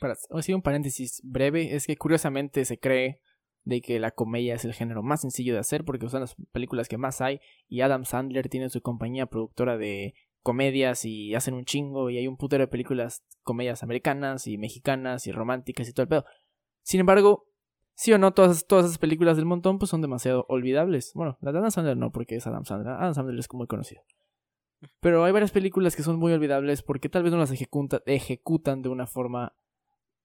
para 0.00 0.14
hacer 0.30 0.54
un 0.54 0.62
paréntesis 0.62 1.20
breve, 1.24 1.74
es 1.74 1.86
que 1.86 1.96
curiosamente 1.96 2.64
se 2.64 2.78
cree 2.78 3.20
de 3.64 3.80
que 3.80 4.00
la 4.00 4.10
comedia 4.10 4.54
es 4.54 4.64
el 4.64 4.74
género 4.74 5.02
más 5.02 5.20
sencillo 5.20 5.52
de 5.52 5.60
hacer 5.60 5.84
porque 5.84 6.08
son 6.08 6.22
las 6.22 6.34
películas 6.52 6.88
que 6.88 6.96
más 6.96 7.20
hay 7.20 7.40
y 7.68 7.82
Adam 7.82 8.04
Sandler 8.04 8.48
tiene 8.48 8.70
su 8.70 8.80
compañía 8.80 9.26
productora 9.26 9.76
de 9.76 10.14
comedias 10.42 11.04
y 11.04 11.34
hacen 11.34 11.54
un 11.54 11.64
chingo 11.64 12.10
y 12.10 12.18
hay 12.18 12.26
un 12.26 12.36
putero 12.36 12.62
de 12.62 12.68
películas, 12.68 13.24
comedias 13.42 13.82
americanas 13.82 14.46
y 14.46 14.58
mexicanas 14.58 15.26
y 15.26 15.32
románticas 15.32 15.88
y 15.88 15.92
todo 15.92 16.02
el 16.02 16.08
pedo. 16.08 16.24
Sin 16.82 17.00
embargo, 17.00 17.46
sí 17.94 18.12
o 18.12 18.18
no, 18.18 18.32
todas, 18.32 18.66
todas 18.66 18.86
esas 18.86 18.98
películas 18.98 19.36
del 19.36 19.46
montón 19.46 19.78
pues 19.78 19.90
son 19.90 20.00
demasiado 20.00 20.46
olvidables. 20.48 21.12
Bueno, 21.14 21.38
la 21.40 21.52
de 21.52 21.58
Adam 21.58 21.70
Sandler 21.70 21.96
no, 21.96 22.10
porque 22.10 22.36
es 22.36 22.46
Adam 22.46 22.64
Sandler. 22.64 22.94
Adam 22.94 23.14
Sandler 23.14 23.38
es 23.38 23.52
muy 23.52 23.66
conocido. 23.66 24.02
Pero 25.00 25.24
hay 25.24 25.32
varias 25.32 25.50
películas 25.50 25.94
que 25.94 26.02
son 26.02 26.18
muy 26.18 26.32
olvidables 26.32 26.82
porque 26.82 27.08
tal 27.08 27.22
vez 27.22 27.32
no 27.32 27.38
las 27.38 27.50
ejecuta, 27.50 28.02
ejecutan 28.06 28.80
de 28.80 28.88
una 28.88 29.06
forma 29.06 29.54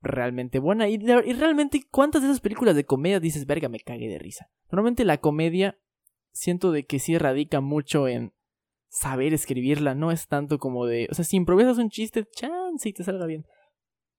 realmente 0.01 0.59
buena. 0.59 0.87
Y, 0.87 0.95
y, 0.95 1.33
realmente, 1.33 1.81
¿cuántas 1.91 2.21
de 2.21 2.29
esas 2.29 2.39
películas 2.39 2.75
de 2.75 2.85
comedia 2.85 3.19
dices, 3.19 3.45
verga, 3.45 3.67
me 3.67 3.81
cagué 3.81 4.07
de 4.07 4.19
risa? 4.19 4.49
Normalmente 4.71 5.03
la 5.03 5.17
comedia 5.17 5.77
siento 6.31 6.71
de 6.71 6.85
que 6.85 6.99
sí 6.99 7.17
radica 7.17 7.59
mucho 7.59 8.07
en 8.07 8.33
saber 8.95 9.33
escribirla, 9.33 9.93
no 9.93 10.09
es 10.09 10.27
tanto 10.29 10.57
como 10.57 10.85
de, 10.85 11.09
o 11.11 11.13
sea, 11.13 11.25
si 11.25 11.35
improvisas 11.35 11.77
un 11.77 11.89
chiste, 11.89 12.25
chance 12.31 12.87
y 12.87 12.93
te 12.93 13.03
salga 13.03 13.25
bien. 13.25 13.45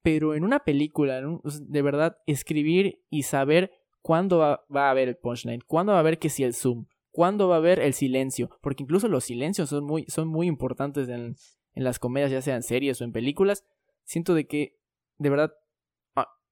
Pero 0.03 0.35
en 0.35 0.45
una 0.45 0.61
película, 0.65 1.23
de 1.23 1.83
verdad, 1.83 2.19
escribir 2.27 3.03
y 3.09 3.23
saber 3.23 3.73
cuándo 4.03 4.39
va, 4.39 4.65
a 4.75 4.91
haber 4.91 5.09
el 5.09 5.17
punchline, 5.17 5.63
cuándo 5.67 5.93
va 5.93 5.99
a 5.99 6.01
haber 6.01 6.19
que 6.19 6.29
si 6.29 6.45
el 6.45 6.53
zoom, 6.53 6.85
cuándo 7.11 7.49
va 7.49 7.55
a 7.55 7.59
haber 7.59 7.81
el 7.81 7.95
silencio, 7.95 8.51
porque 8.61 8.83
incluso 8.83 9.09
los 9.09 9.25
silencios 9.25 9.71
son 9.71 9.85
muy, 9.85 10.05
son 10.09 10.29
muy 10.29 10.47
importantes 10.47 11.09
en, 11.09 11.37
en 11.73 11.85
las 11.85 11.99
comedias, 11.99 12.31
ya 12.31 12.43
sean 12.43 12.63
series 12.63 13.01
o 13.01 13.05
en 13.05 13.13
películas. 13.13 13.65
Siento 14.05 14.35
de 14.35 14.47
que, 14.47 14.77
de 15.17 15.31
verdad, 15.31 15.55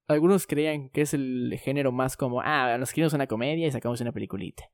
algunos 0.09 0.47
creían 0.47 0.89
que 0.89 1.03
es 1.03 1.13
el 1.13 1.61
género 1.63 1.93
más 1.93 2.17
como, 2.17 2.41
ah, 2.41 2.79
nos 2.79 2.89
escribimos 2.89 3.13
una 3.13 3.27
comedia 3.27 3.67
y 3.67 3.71
sacamos 3.71 4.01
una 4.01 4.13
peliculita. 4.13 4.65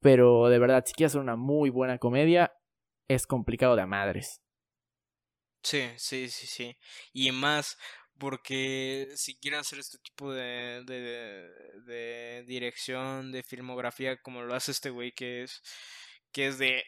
Pero 0.00 0.48
de 0.48 0.58
verdad, 0.58 0.84
si 0.86 0.94
quieres 0.94 1.12
hacer 1.12 1.20
una 1.20 1.36
muy 1.36 1.68
buena 1.68 1.98
comedia, 1.98 2.52
es 3.08 3.26
complicado 3.26 3.76
de 3.76 3.82
a 3.82 3.86
madres. 3.86 4.40
Sí, 5.62 5.90
sí, 5.96 6.28
sí, 6.28 6.46
sí. 6.46 6.76
Y 7.12 7.32
más 7.32 7.78
porque 8.18 9.08
si 9.16 9.36
quieren 9.36 9.60
hacer 9.60 9.78
este 9.78 9.98
tipo 9.98 10.32
de, 10.32 10.84
de, 10.84 11.50
de 11.84 12.44
dirección, 12.46 13.32
de 13.32 13.42
filmografía, 13.42 14.20
como 14.22 14.42
lo 14.42 14.54
hace 14.54 14.70
este 14.70 14.90
güey, 14.90 15.12
que 15.12 15.42
es, 15.42 15.62
que 16.32 16.46
es 16.46 16.58
de, 16.58 16.84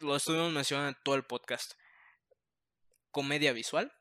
lo 0.00 0.16
estuvimos 0.16 0.52
mencionando 0.52 0.90
en 0.90 0.96
todo 1.04 1.14
el 1.14 1.24
podcast, 1.24 1.74
comedia 3.10 3.52
visual, 3.52 3.92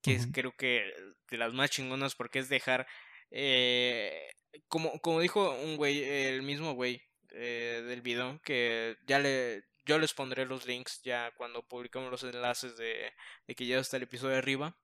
que 0.00 0.14
es 0.14 0.26
creo 0.32 0.52
que 0.56 0.92
de 1.30 1.36
las 1.36 1.52
más 1.52 1.70
chingonas 1.70 2.14
porque 2.14 2.38
es 2.38 2.48
dejar, 2.48 2.86
eh, 3.30 4.30
como, 4.68 5.00
como 5.00 5.20
dijo 5.20 5.50
un 5.60 5.76
güey, 5.76 6.02
el 6.04 6.42
mismo 6.42 6.74
güey 6.74 7.02
eh, 7.30 7.82
del 7.86 8.02
video, 8.02 8.40
que 8.44 8.96
ya 9.06 9.18
le, 9.18 9.62
yo 9.84 9.98
les 9.98 10.14
pondré 10.14 10.44
los 10.46 10.66
links 10.66 11.02
ya 11.02 11.32
cuando 11.32 11.66
publicamos 11.66 12.10
los 12.10 12.22
enlaces 12.22 12.76
de, 12.76 13.12
de 13.46 13.54
que 13.54 13.66
ya 13.66 13.78
está 13.78 13.96
el 13.96 14.04
episodio 14.04 14.32
de 14.32 14.38
arriba. 14.38 14.76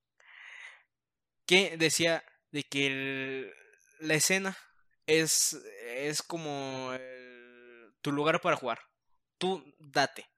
Que 1.47 1.77
decía 1.77 2.25
de 2.51 2.63
que 2.65 3.53
la 4.01 4.15
escena 4.15 4.57
es, 5.07 5.55
es 5.83 6.23
como 6.23 6.93
tu 8.03 8.13
lugar 8.13 8.41
para 8.41 8.57
jugar. 8.57 8.81
Tú 9.39 9.75
date. 9.79 10.29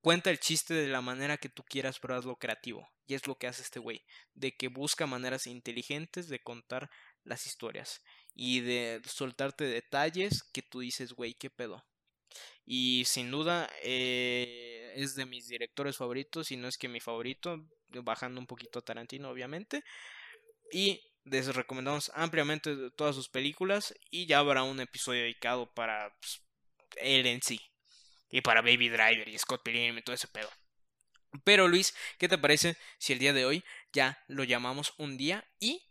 Cuenta 0.00 0.30
el 0.30 0.40
chiste 0.40 0.74
de 0.74 0.88
la 0.88 1.00
manera 1.00 1.36
que 1.36 1.48
tú 1.48 1.62
quieras, 1.64 1.98
pero 2.00 2.16
hazlo 2.16 2.36
creativo. 2.36 2.88
Y 3.06 3.14
es 3.14 3.26
lo 3.26 3.36
que 3.36 3.46
hace 3.46 3.62
este 3.62 3.78
güey. 3.78 4.04
De 4.34 4.56
que 4.56 4.68
busca 4.68 5.06
maneras 5.06 5.46
inteligentes 5.46 6.28
de 6.28 6.42
contar 6.42 6.90
las 7.24 7.46
historias. 7.46 8.02
Y 8.34 8.60
de 8.60 9.00
soltarte 9.06 9.64
detalles 9.64 10.42
que 10.52 10.62
tú 10.62 10.80
dices, 10.80 11.12
güey, 11.12 11.34
¿qué 11.34 11.50
pedo? 11.50 11.84
Y 12.64 13.04
sin 13.06 13.30
duda 13.30 13.70
eh, 13.82 14.92
es 14.96 15.14
de 15.14 15.26
mis 15.26 15.48
directores 15.48 15.96
favoritos, 15.96 16.50
y 16.50 16.56
no 16.56 16.68
es 16.68 16.78
que 16.78 16.88
mi 16.88 17.00
favorito, 17.00 17.64
bajando 17.88 18.40
un 18.40 18.46
poquito 18.46 18.78
a 18.78 18.82
Tarantino 18.82 19.30
obviamente. 19.30 19.82
Y 20.72 21.00
les 21.24 21.54
recomendamos 21.54 22.10
ampliamente 22.14 22.90
todas 22.92 23.14
sus 23.14 23.28
películas 23.28 23.94
y 24.10 24.26
ya 24.26 24.38
habrá 24.38 24.62
un 24.62 24.80
episodio 24.80 25.22
dedicado 25.22 25.72
para 25.72 26.14
pues, 26.20 26.42
él 26.96 27.26
en 27.26 27.42
sí. 27.42 27.60
Y 28.30 28.40
para 28.40 28.62
Baby 28.62 28.88
Driver 28.88 29.28
y 29.28 29.38
Scott 29.38 29.62
Pilgrim 29.62 29.98
y 29.98 30.02
todo 30.02 30.14
ese 30.14 30.28
pedo. 30.28 30.48
Pero 31.44 31.68
Luis, 31.68 31.94
¿qué 32.18 32.28
te 32.28 32.38
parece 32.38 32.76
si 32.98 33.12
el 33.12 33.18
día 33.18 33.32
de 33.32 33.44
hoy 33.44 33.64
ya 33.92 34.22
lo 34.28 34.44
llamamos 34.44 34.94
un 34.98 35.16
día 35.16 35.46
y 35.60 35.82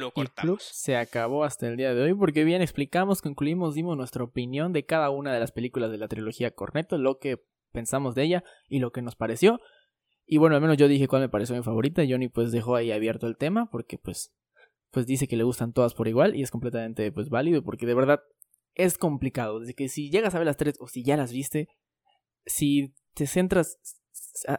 lo 0.00 0.10
cortamos. 0.12 0.62
se 0.62 0.96
acabó 0.96 1.44
hasta 1.44 1.68
el 1.68 1.76
día 1.76 1.94
de 1.94 2.02
hoy 2.02 2.14
porque 2.14 2.44
bien 2.44 2.62
explicamos, 2.62 3.22
concluimos, 3.22 3.74
dimos 3.74 3.96
nuestra 3.96 4.24
opinión 4.24 4.72
de 4.72 4.84
cada 4.84 5.10
una 5.10 5.32
de 5.32 5.40
las 5.40 5.52
películas 5.52 5.90
de 5.90 5.98
la 5.98 6.08
trilogía 6.08 6.50
Corneto, 6.50 6.98
lo 6.98 7.18
que 7.18 7.42
pensamos 7.72 8.14
de 8.14 8.24
ella 8.24 8.44
y 8.68 8.80
lo 8.80 8.90
que 8.90 9.02
nos 9.02 9.14
pareció. 9.14 9.60
Y 10.26 10.38
bueno, 10.38 10.56
al 10.56 10.62
menos 10.62 10.76
yo 10.76 10.88
dije 10.88 11.08
cuál 11.08 11.22
me 11.22 11.28
pareció 11.28 11.56
mi 11.56 11.62
favorita. 11.62 12.02
Johnny 12.08 12.28
pues 12.28 12.52
dejó 12.52 12.76
ahí 12.76 12.92
abierto 12.92 13.26
el 13.26 13.36
tema 13.36 13.70
porque 13.70 13.98
pues 13.98 14.32
pues 14.90 15.06
dice 15.06 15.28
que 15.28 15.36
le 15.36 15.44
gustan 15.44 15.72
todas 15.72 15.94
por 15.94 16.08
igual 16.08 16.34
y 16.34 16.42
es 16.42 16.50
completamente 16.50 17.12
pues 17.12 17.28
válido 17.28 17.62
porque 17.62 17.86
de 17.86 17.94
verdad 17.94 18.20
es 18.74 18.98
complicado. 18.98 19.60
Desde 19.60 19.74
que 19.74 19.88
si 19.88 20.10
llegas 20.10 20.34
a 20.34 20.38
ver 20.38 20.46
las 20.46 20.56
tres 20.56 20.76
o 20.80 20.88
si 20.88 21.04
ya 21.04 21.16
las 21.16 21.32
viste, 21.32 21.68
si 22.46 22.94
te 23.14 23.26
centras 23.26 23.78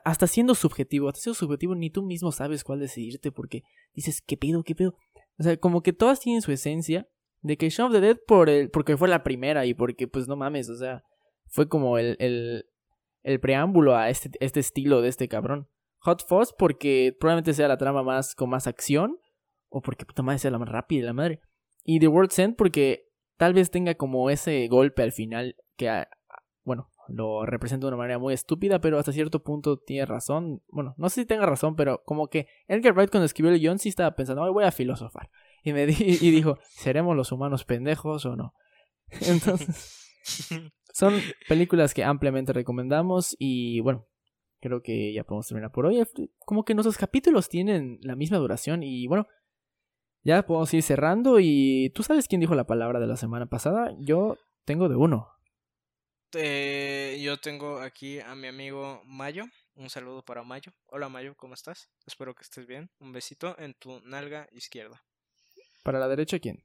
hasta 0.03 0.27
siendo 0.27 0.55
subjetivo, 0.55 1.07
hasta 1.07 1.21
siendo 1.21 1.35
subjetivo 1.35 1.75
ni 1.75 1.89
tú 1.89 2.03
mismo 2.03 2.31
sabes 2.31 2.63
cuál 2.63 2.79
decidirte 2.79 3.31
porque 3.31 3.63
dices, 3.93 4.21
¿qué 4.21 4.37
pedo? 4.37 4.63
¿Qué 4.63 4.75
pedo? 4.75 4.95
O 5.41 5.43
sea, 5.43 5.57
como 5.57 5.81
que 5.81 5.91
todas 5.91 6.19
tienen 6.19 6.43
su 6.43 6.51
esencia. 6.51 7.07
De 7.41 7.57
que 7.57 7.69
Shaun 7.69 7.87
of 7.87 7.95
the 7.95 8.01
Dead 8.01 8.17
por 8.27 8.49
el, 8.51 8.69
porque 8.69 8.95
fue 8.95 9.07
la 9.07 9.23
primera 9.23 9.65
y 9.65 9.73
porque, 9.73 10.07
pues 10.07 10.27
no 10.27 10.35
mames, 10.35 10.69
o 10.69 10.75
sea, 10.75 11.03
fue 11.47 11.67
como 11.67 11.97
el, 11.97 12.15
el, 12.19 12.65
el 13.23 13.39
preámbulo 13.39 13.95
a 13.95 14.11
este, 14.11 14.29
este 14.39 14.59
estilo 14.59 15.01
de 15.01 15.09
este 15.09 15.27
cabrón. 15.27 15.67
Hot 16.01 16.23
Fuzz 16.27 16.53
porque 16.55 17.17
probablemente 17.19 17.55
sea 17.55 17.67
la 17.67 17.77
trama 17.77 18.03
más 18.03 18.35
con 18.35 18.51
más 18.51 18.67
acción 18.67 19.17
o 19.69 19.81
porque 19.81 20.05
puta 20.05 20.21
madre 20.21 20.37
sea 20.37 20.51
la 20.51 20.59
más 20.59 20.69
rápida 20.69 21.07
la 21.07 21.13
madre. 21.13 21.41
Y 21.83 21.99
The 21.99 22.09
World's 22.09 22.37
End 22.37 22.55
porque 22.55 23.07
tal 23.37 23.55
vez 23.55 23.71
tenga 23.71 23.95
como 23.95 24.29
ese 24.29 24.67
golpe 24.67 25.01
al 25.01 25.11
final 25.11 25.55
que, 25.77 26.05
bueno, 26.63 26.91
lo 27.13 27.45
representa 27.45 27.85
de 27.85 27.89
una 27.89 27.97
manera 27.97 28.19
muy 28.19 28.33
estúpida, 28.33 28.79
pero 28.79 28.97
hasta 28.97 29.11
cierto 29.11 29.43
punto 29.43 29.77
tiene 29.77 30.05
razón. 30.05 30.61
Bueno, 30.69 30.95
no 30.97 31.09
sé 31.09 31.21
si 31.21 31.27
tenga 31.27 31.45
razón, 31.45 31.75
pero 31.75 32.03
como 32.05 32.29
que 32.29 32.47
Edgar 32.67 32.93
Wright 32.93 33.11
cuando 33.11 33.25
escribió 33.25 33.51
el 33.51 33.59
guion 33.59 33.79
sí 33.79 33.89
estaba 33.89 34.15
pensando, 34.15 34.51
voy 34.51 34.63
a 34.63 34.71
filosofar. 34.71 35.29
Y, 35.63 35.73
me 35.73 35.83
y 35.83 36.31
dijo, 36.31 36.57
¿seremos 36.69 37.15
los 37.15 37.31
humanos 37.31 37.65
pendejos 37.65 38.25
o 38.25 38.35
no? 38.35 38.53
Entonces, 39.21 40.11
son 40.93 41.13
películas 41.47 41.93
que 41.93 42.03
ampliamente 42.03 42.53
recomendamos 42.53 43.35
y 43.37 43.79
bueno, 43.81 44.07
creo 44.59 44.81
que 44.81 45.13
ya 45.13 45.23
podemos 45.23 45.47
terminar 45.47 45.71
por 45.71 45.85
hoy. 45.85 46.01
Como 46.39 46.63
que 46.63 46.73
nuestros 46.73 46.97
capítulos 46.97 47.49
tienen 47.49 47.99
la 48.01 48.15
misma 48.15 48.37
duración 48.37 48.83
y 48.83 49.07
bueno, 49.07 49.27
ya 50.23 50.45
podemos 50.45 50.73
ir 50.73 50.83
cerrando 50.83 51.39
y 51.39 51.91
tú 51.95 52.03
sabes 52.03 52.27
quién 52.27 52.41
dijo 52.41 52.55
la 52.55 52.67
palabra 52.67 52.99
de 52.99 53.07
la 53.07 53.17
semana 53.17 53.47
pasada. 53.47 53.95
Yo 53.99 54.37
tengo 54.65 54.87
de 54.87 54.95
uno. 54.95 55.27
Eh, 56.33 57.19
yo 57.21 57.37
tengo 57.37 57.79
aquí 57.79 58.19
a 58.19 58.35
mi 58.35 58.47
amigo 58.47 59.01
Mayo, 59.05 59.43
un 59.75 59.89
saludo 59.89 60.23
para 60.23 60.43
Mayo. 60.43 60.71
Hola 60.85 61.09
Mayo, 61.09 61.35
¿cómo 61.35 61.53
estás? 61.53 61.89
Espero 62.05 62.33
que 62.33 62.43
estés 62.43 62.65
bien. 62.65 62.89
Un 62.99 63.11
besito 63.11 63.57
en 63.59 63.73
tu 63.73 63.99
nalga 64.01 64.47
izquierda. 64.53 65.03
¿Para 65.83 65.99
la 65.99 66.07
derecha 66.07 66.39
quién? 66.39 66.63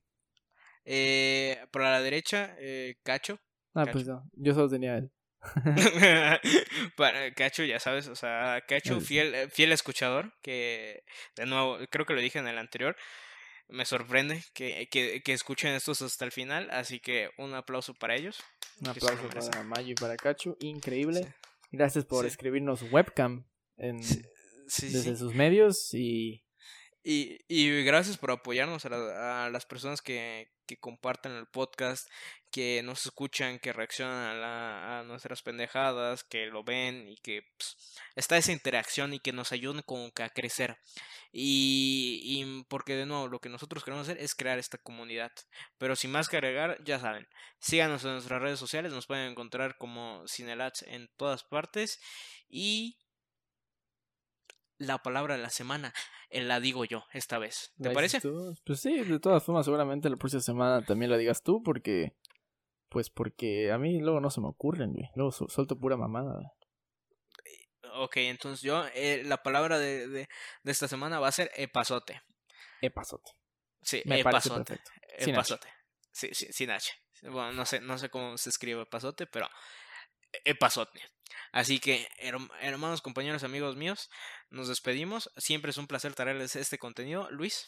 Eh, 0.85 1.59
para 1.73 1.91
la 1.91 2.01
derecha, 2.01 2.55
eh, 2.61 2.97
Cacho. 3.03 3.41
Ah, 3.75 3.87
pues 3.91 4.07
no, 4.07 4.29
yo 4.35 4.55
solo 4.55 4.69
tenía 4.69 4.99
él. 4.99 5.11
para 6.97 7.35
Cacho, 7.35 7.65
ya 7.65 7.81
sabes, 7.81 8.07
o 8.07 8.15
sea, 8.15 8.63
Cacho, 8.69 9.01
fiel, 9.01 9.35
eh, 9.35 9.49
fiel 9.51 9.73
escuchador, 9.73 10.33
que 10.43 11.03
de 11.35 11.47
nuevo, 11.47 11.79
creo 11.91 12.07
que 12.07 12.15
lo 12.15 12.21
dije 12.21 12.39
en 12.39 12.47
el 12.47 12.59
anterior, 12.59 12.97
me 13.69 13.85
sorprende 13.85 14.45
que, 14.55 14.89
que, 14.91 15.23
que, 15.23 15.33
escuchen 15.33 15.73
estos 15.75 16.03
hasta 16.03 16.25
el 16.25 16.33
final, 16.33 16.69
así 16.71 17.01
que 17.01 17.31
un 17.39 17.55
aplauso 17.55 17.95
para 17.95 18.15
ellos. 18.15 18.39
Un 18.81 18.89
aplauso 18.89 19.29
para 19.29 19.63
Mayo 19.65 19.93
y 19.93 19.95
para 19.95 20.17
Cacho, 20.17 20.57
increíble. 20.61 21.35
Gracias 21.73 22.05
por 22.05 22.27
escribirnos 22.27 22.83
webcam 22.91 23.47
en, 23.77 24.01
desde 24.01 25.17
sus 25.17 25.35
medios 25.35 25.93
y... 25.93 26.46
y... 27.07 27.39
Y, 27.49 27.85
gracias 27.85 28.19
por 28.19 28.31
apoyarnos 28.31 28.85
a, 28.87 29.47
a 29.47 29.51
las 29.51 29.65
personas 29.67 30.03
que, 30.03 30.51
que 30.67 30.79
comparten 30.79 31.33
el 31.33 31.47
podcast, 31.47 32.09
que 32.51 32.83
nos 32.83 33.07
escuchan, 33.07 33.59
que 33.59 33.73
reaccionan 33.73 34.43
a, 34.43 35.03
nuestras 35.05 35.43
pendejadas, 35.43 36.25
que 36.25 36.47
lo 36.47 36.65
ven 36.65 37.09
y 37.09 37.17
que 37.19 37.43
pues, 37.57 37.77
está 38.17 38.37
esa 38.37 38.53
interacción 38.53 39.15
y 39.15 39.21
que 39.21 39.33
nos 39.33 39.53
ayuden 39.53 39.83
como 39.83 40.11
a 40.21 40.29
crecer. 40.31 40.79
Y, 41.33 42.21
y, 42.25 42.65
porque 42.65 42.97
de 42.97 43.07
nuevo 43.07 43.29
lo 43.29 43.41
que 43.41 43.49
nosotros 43.49 43.85
queremos 43.85 44.09
hacer 44.09 44.23
es 44.23 44.35
crear 44.35 44.59
esta 44.59 44.79
comunidad. 44.79 45.33
Pero 45.79 45.97
sin 45.97 46.11
más 46.11 46.29
que 46.29 46.37
agregar, 46.37 46.83
ya 46.85 46.99
saben, 46.99 47.29
síganos 47.59 48.05
en 48.05 48.13
nuestras 48.13 48.43
redes 48.43 48.59
sociales, 48.59 48.93
nos 48.93 49.07
pueden 49.07 49.31
encontrar 49.31 49.77
como 49.77 50.27
Cinelats 50.27 50.83
en 50.83 51.09
todas 51.17 51.45
partes. 51.45 52.01
Y 52.49 52.97
la 54.79 54.99
palabra 54.99 55.37
de 55.37 55.43
la 55.43 55.51
semana 55.51 55.93
eh, 56.31 56.43
la 56.43 56.61
digo 56.61 56.85
yo 56.85 57.05
esta 57.13 57.39
vez. 57.39 57.73
¿Te 57.81 57.91
parece? 57.91 58.21
Pues 58.65 58.81
sí, 58.81 59.03
de 59.05 59.21
todas 59.21 59.43
formas, 59.43 59.65
seguramente 59.65 60.11
la 60.11 60.17
próxima 60.17 60.43
semana 60.43 60.85
también 60.85 61.11
la 61.11 61.17
digas 61.17 61.43
tú, 61.43 61.63
porque. 61.63 62.17
Pues 62.89 63.11
porque 63.11 63.73
a 63.73 63.79
mí 63.79 64.01
luego 64.01 64.21
no 64.21 64.31
se 64.31 64.41
me 64.41 64.47
ocurren, 64.47 64.93
güey. 64.93 65.11
Luego 65.17 65.33
suelto 65.33 65.77
pura 65.79 65.97
mamada. 65.97 66.55
Ok, 67.99 68.19
entonces 68.19 68.63
yo, 68.63 68.85
eh, 68.95 69.23
la 69.25 69.43
palabra 69.43 69.79
de, 69.79 70.07
de, 70.07 70.29
de, 70.63 70.73
esta 70.73 70.87
semana 70.87 71.19
va 71.19 71.29
a 71.29 71.33
ser 71.33 71.51
epazote. 71.57 72.23
Epazote. 72.81 73.33
Sí, 73.83 74.03
me 74.05 74.21
epazote. 74.21 74.79
Epazote. 75.19 75.69
Sí, 76.13 76.29
sí, 76.33 76.47
sin 76.53 76.71
H. 76.71 76.93
Bueno, 77.23 77.53
no 77.53 77.65
sé, 77.65 77.81
no 77.81 77.99
sé 77.99 78.09
cómo 78.09 78.37
se 78.39 78.51
escribe 78.51 78.83
epazote, 78.83 79.27
pero 79.27 79.49
epazote. 80.45 81.01
Así 81.53 81.79
que, 81.79 82.07
hermanos, 82.61 83.01
compañeros, 83.01 83.45
amigos 83.45 83.77
míos, 83.77 84.11
nos 84.51 84.69
despedimos. 84.69 85.31
Siempre 85.37 85.71
es 85.71 85.79
un 85.79 85.87
placer 85.87 86.15
traerles 86.15 86.57
este 86.57 86.79
contenido. 86.79 87.31
Luis. 87.31 87.67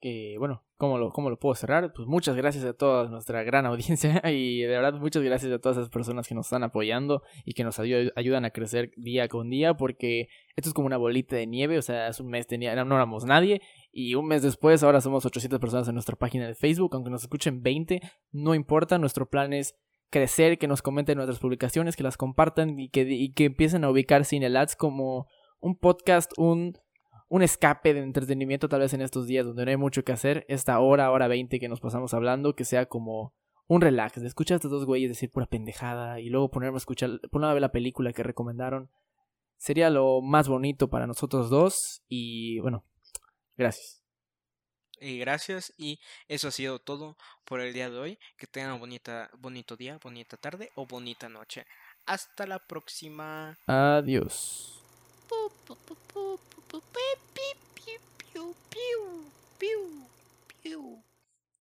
Que 0.00 0.36
bueno, 0.38 0.64
¿cómo 0.78 0.96
lo, 0.96 1.10
¿cómo 1.10 1.28
lo 1.28 1.38
puedo 1.38 1.54
cerrar? 1.54 1.92
Pues 1.92 2.08
muchas 2.08 2.34
gracias 2.34 2.64
a 2.64 2.72
toda 2.72 3.10
nuestra 3.10 3.42
gran 3.42 3.66
audiencia 3.66 4.22
y 4.32 4.62
de 4.62 4.68
verdad 4.68 4.94
muchas 4.94 5.22
gracias 5.22 5.52
a 5.52 5.58
todas 5.58 5.76
esas 5.76 5.90
personas 5.90 6.26
que 6.26 6.34
nos 6.34 6.46
están 6.46 6.62
apoyando 6.62 7.22
y 7.44 7.52
que 7.52 7.64
nos 7.64 7.78
ayudan 7.78 8.46
a 8.46 8.50
crecer 8.50 8.92
día 8.96 9.28
con 9.28 9.50
día 9.50 9.74
porque 9.74 10.28
esto 10.56 10.70
es 10.70 10.74
como 10.74 10.86
una 10.86 10.96
bolita 10.96 11.36
de 11.36 11.46
nieve, 11.46 11.76
o 11.76 11.82
sea, 11.82 12.06
hace 12.06 12.22
un 12.22 12.30
mes 12.30 12.46
tenía, 12.46 12.74
no 12.82 12.94
éramos 12.94 13.26
nadie 13.26 13.60
y 13.92 14.14
un 14.14 14.26
mes 14.26 14.40
después 14.40 14.82
ahora 14.82 15.02
somos 15.02 15.26
800 15.26 15.60
personas 15.60 15.86
en 15.88 15.94
nuestra 15.94 16.16
página 16.16 16.46
de 16.46 16.54
Facebook, 16.54 16.94
aunque 16.94 17.10
nos 17.10 17.22
escuchen 17.22 17.62
20, 17.62 18.00
no 18.32 18.54
importa, 18.54 18.96
nuestro 18.96 19.28
plan 19.28 19.52
es 19.52 19.74
crecer, 20.10 20.58
que 20.58 20.68
nos 20.68 20.82
comenten 20.82 21.16
nuestras 21.16 21.38
publicaciones, 21.38 21.96
que 21.96 22.02
las 22.02 22.16
compartan 22.16 22.78
y 22.78 22.88
que, 22.88 23.02
y 23.02 23.32
que 23.32 23.46
empiecen 23.46 23.84
a 23.84 23.90
ubicar 23.90 24.24
Cinelads 24.24 24.76
como 24.76 25.26
un 25.60 25.76
podcast, 25.76 26.32
un, 26.36 26.78
un 27.28 27.42
escape 27.42 27.94
de 27.94 28.00
entretenimiento 28.00 28.68
tal 28.68 28.80
vez 28.80 28.92
en 28.92 29.02
estos 29.02 29.26
días 29.26 29.46
donde 29.46 29.64
no 29.64 29.70
hay 29.70 29.76
mucho 29.76 30.04
que 30.04 30.12
hacer, 30.12 30.44
esta 30.48 30.78
hora, 30.80 31.10
hora 31.10 31.28
20 31.28 31.58
que 31.60 31.68
nos 31.68 31.80
pasamos 31.80 32.12
hablando, 32.12 32.54
que 32.54 32.64
sea 32.64 32.86
como 32.86 33.34
un 33.68 33.80
relax, 33.80 34.20
de 34.20 34.26
escuchar 34.26 34.56
a 34.56 34.56
estos 34.56 34.72
dos 34.72 34.84
güeyes 34.84 35.10
decir 35.10 35.30
pura 35.30 35.46
pendejada 35.46 36.18
y 36.18 36.28
luego 36.28 36.50
ponerme 36.50 36.76
a 36.76 36.78
escuchar, 36.78 37.20
ponerme 37.30 37.52
a 37.52 37.54
ver 37.54 37.62
la 37.62 37.72
película 37.72 38.12
que 38.12 38.24
recomendaron. 38.24 38.90
Sería 39.58 39.90
lo 39.90 40.22
más 40.22 40.48
bonito 40.48 40.90
para 40.90 41.06
nosotros 41.06 41.50
dos 41.50 42.02
y 42.08 42.58
bueno, 42.60 42.84
gracias 43.56 43.99
gracias 45.00 45.72
y 45.78 45.98
eso 46.28 46.48
ha 46.48 46.50
sido 46.50 46.78
todo 46.78 47.16
por 47.44 47.60
el 47.60 47.72
día 47.72 47.90
de 47.90 47.98
hoy. 47.98 48.18
Que 48.36 48.46
tengan 48.46 48.72
un 48.72 48.80
bonita, 48.80 49.30
bonito 49.38 49.76
día, 49.76 49.98
bonita 50.02 50.36
tarde 50.36 50.70
o 50.74 50.86
bonita 50.86 51.28
noche. 51.28 51.66
Hasta 52.06 52.46
la 52.46 52.58
próxima. 52.58 53.56
Adiós. 53.66 54.80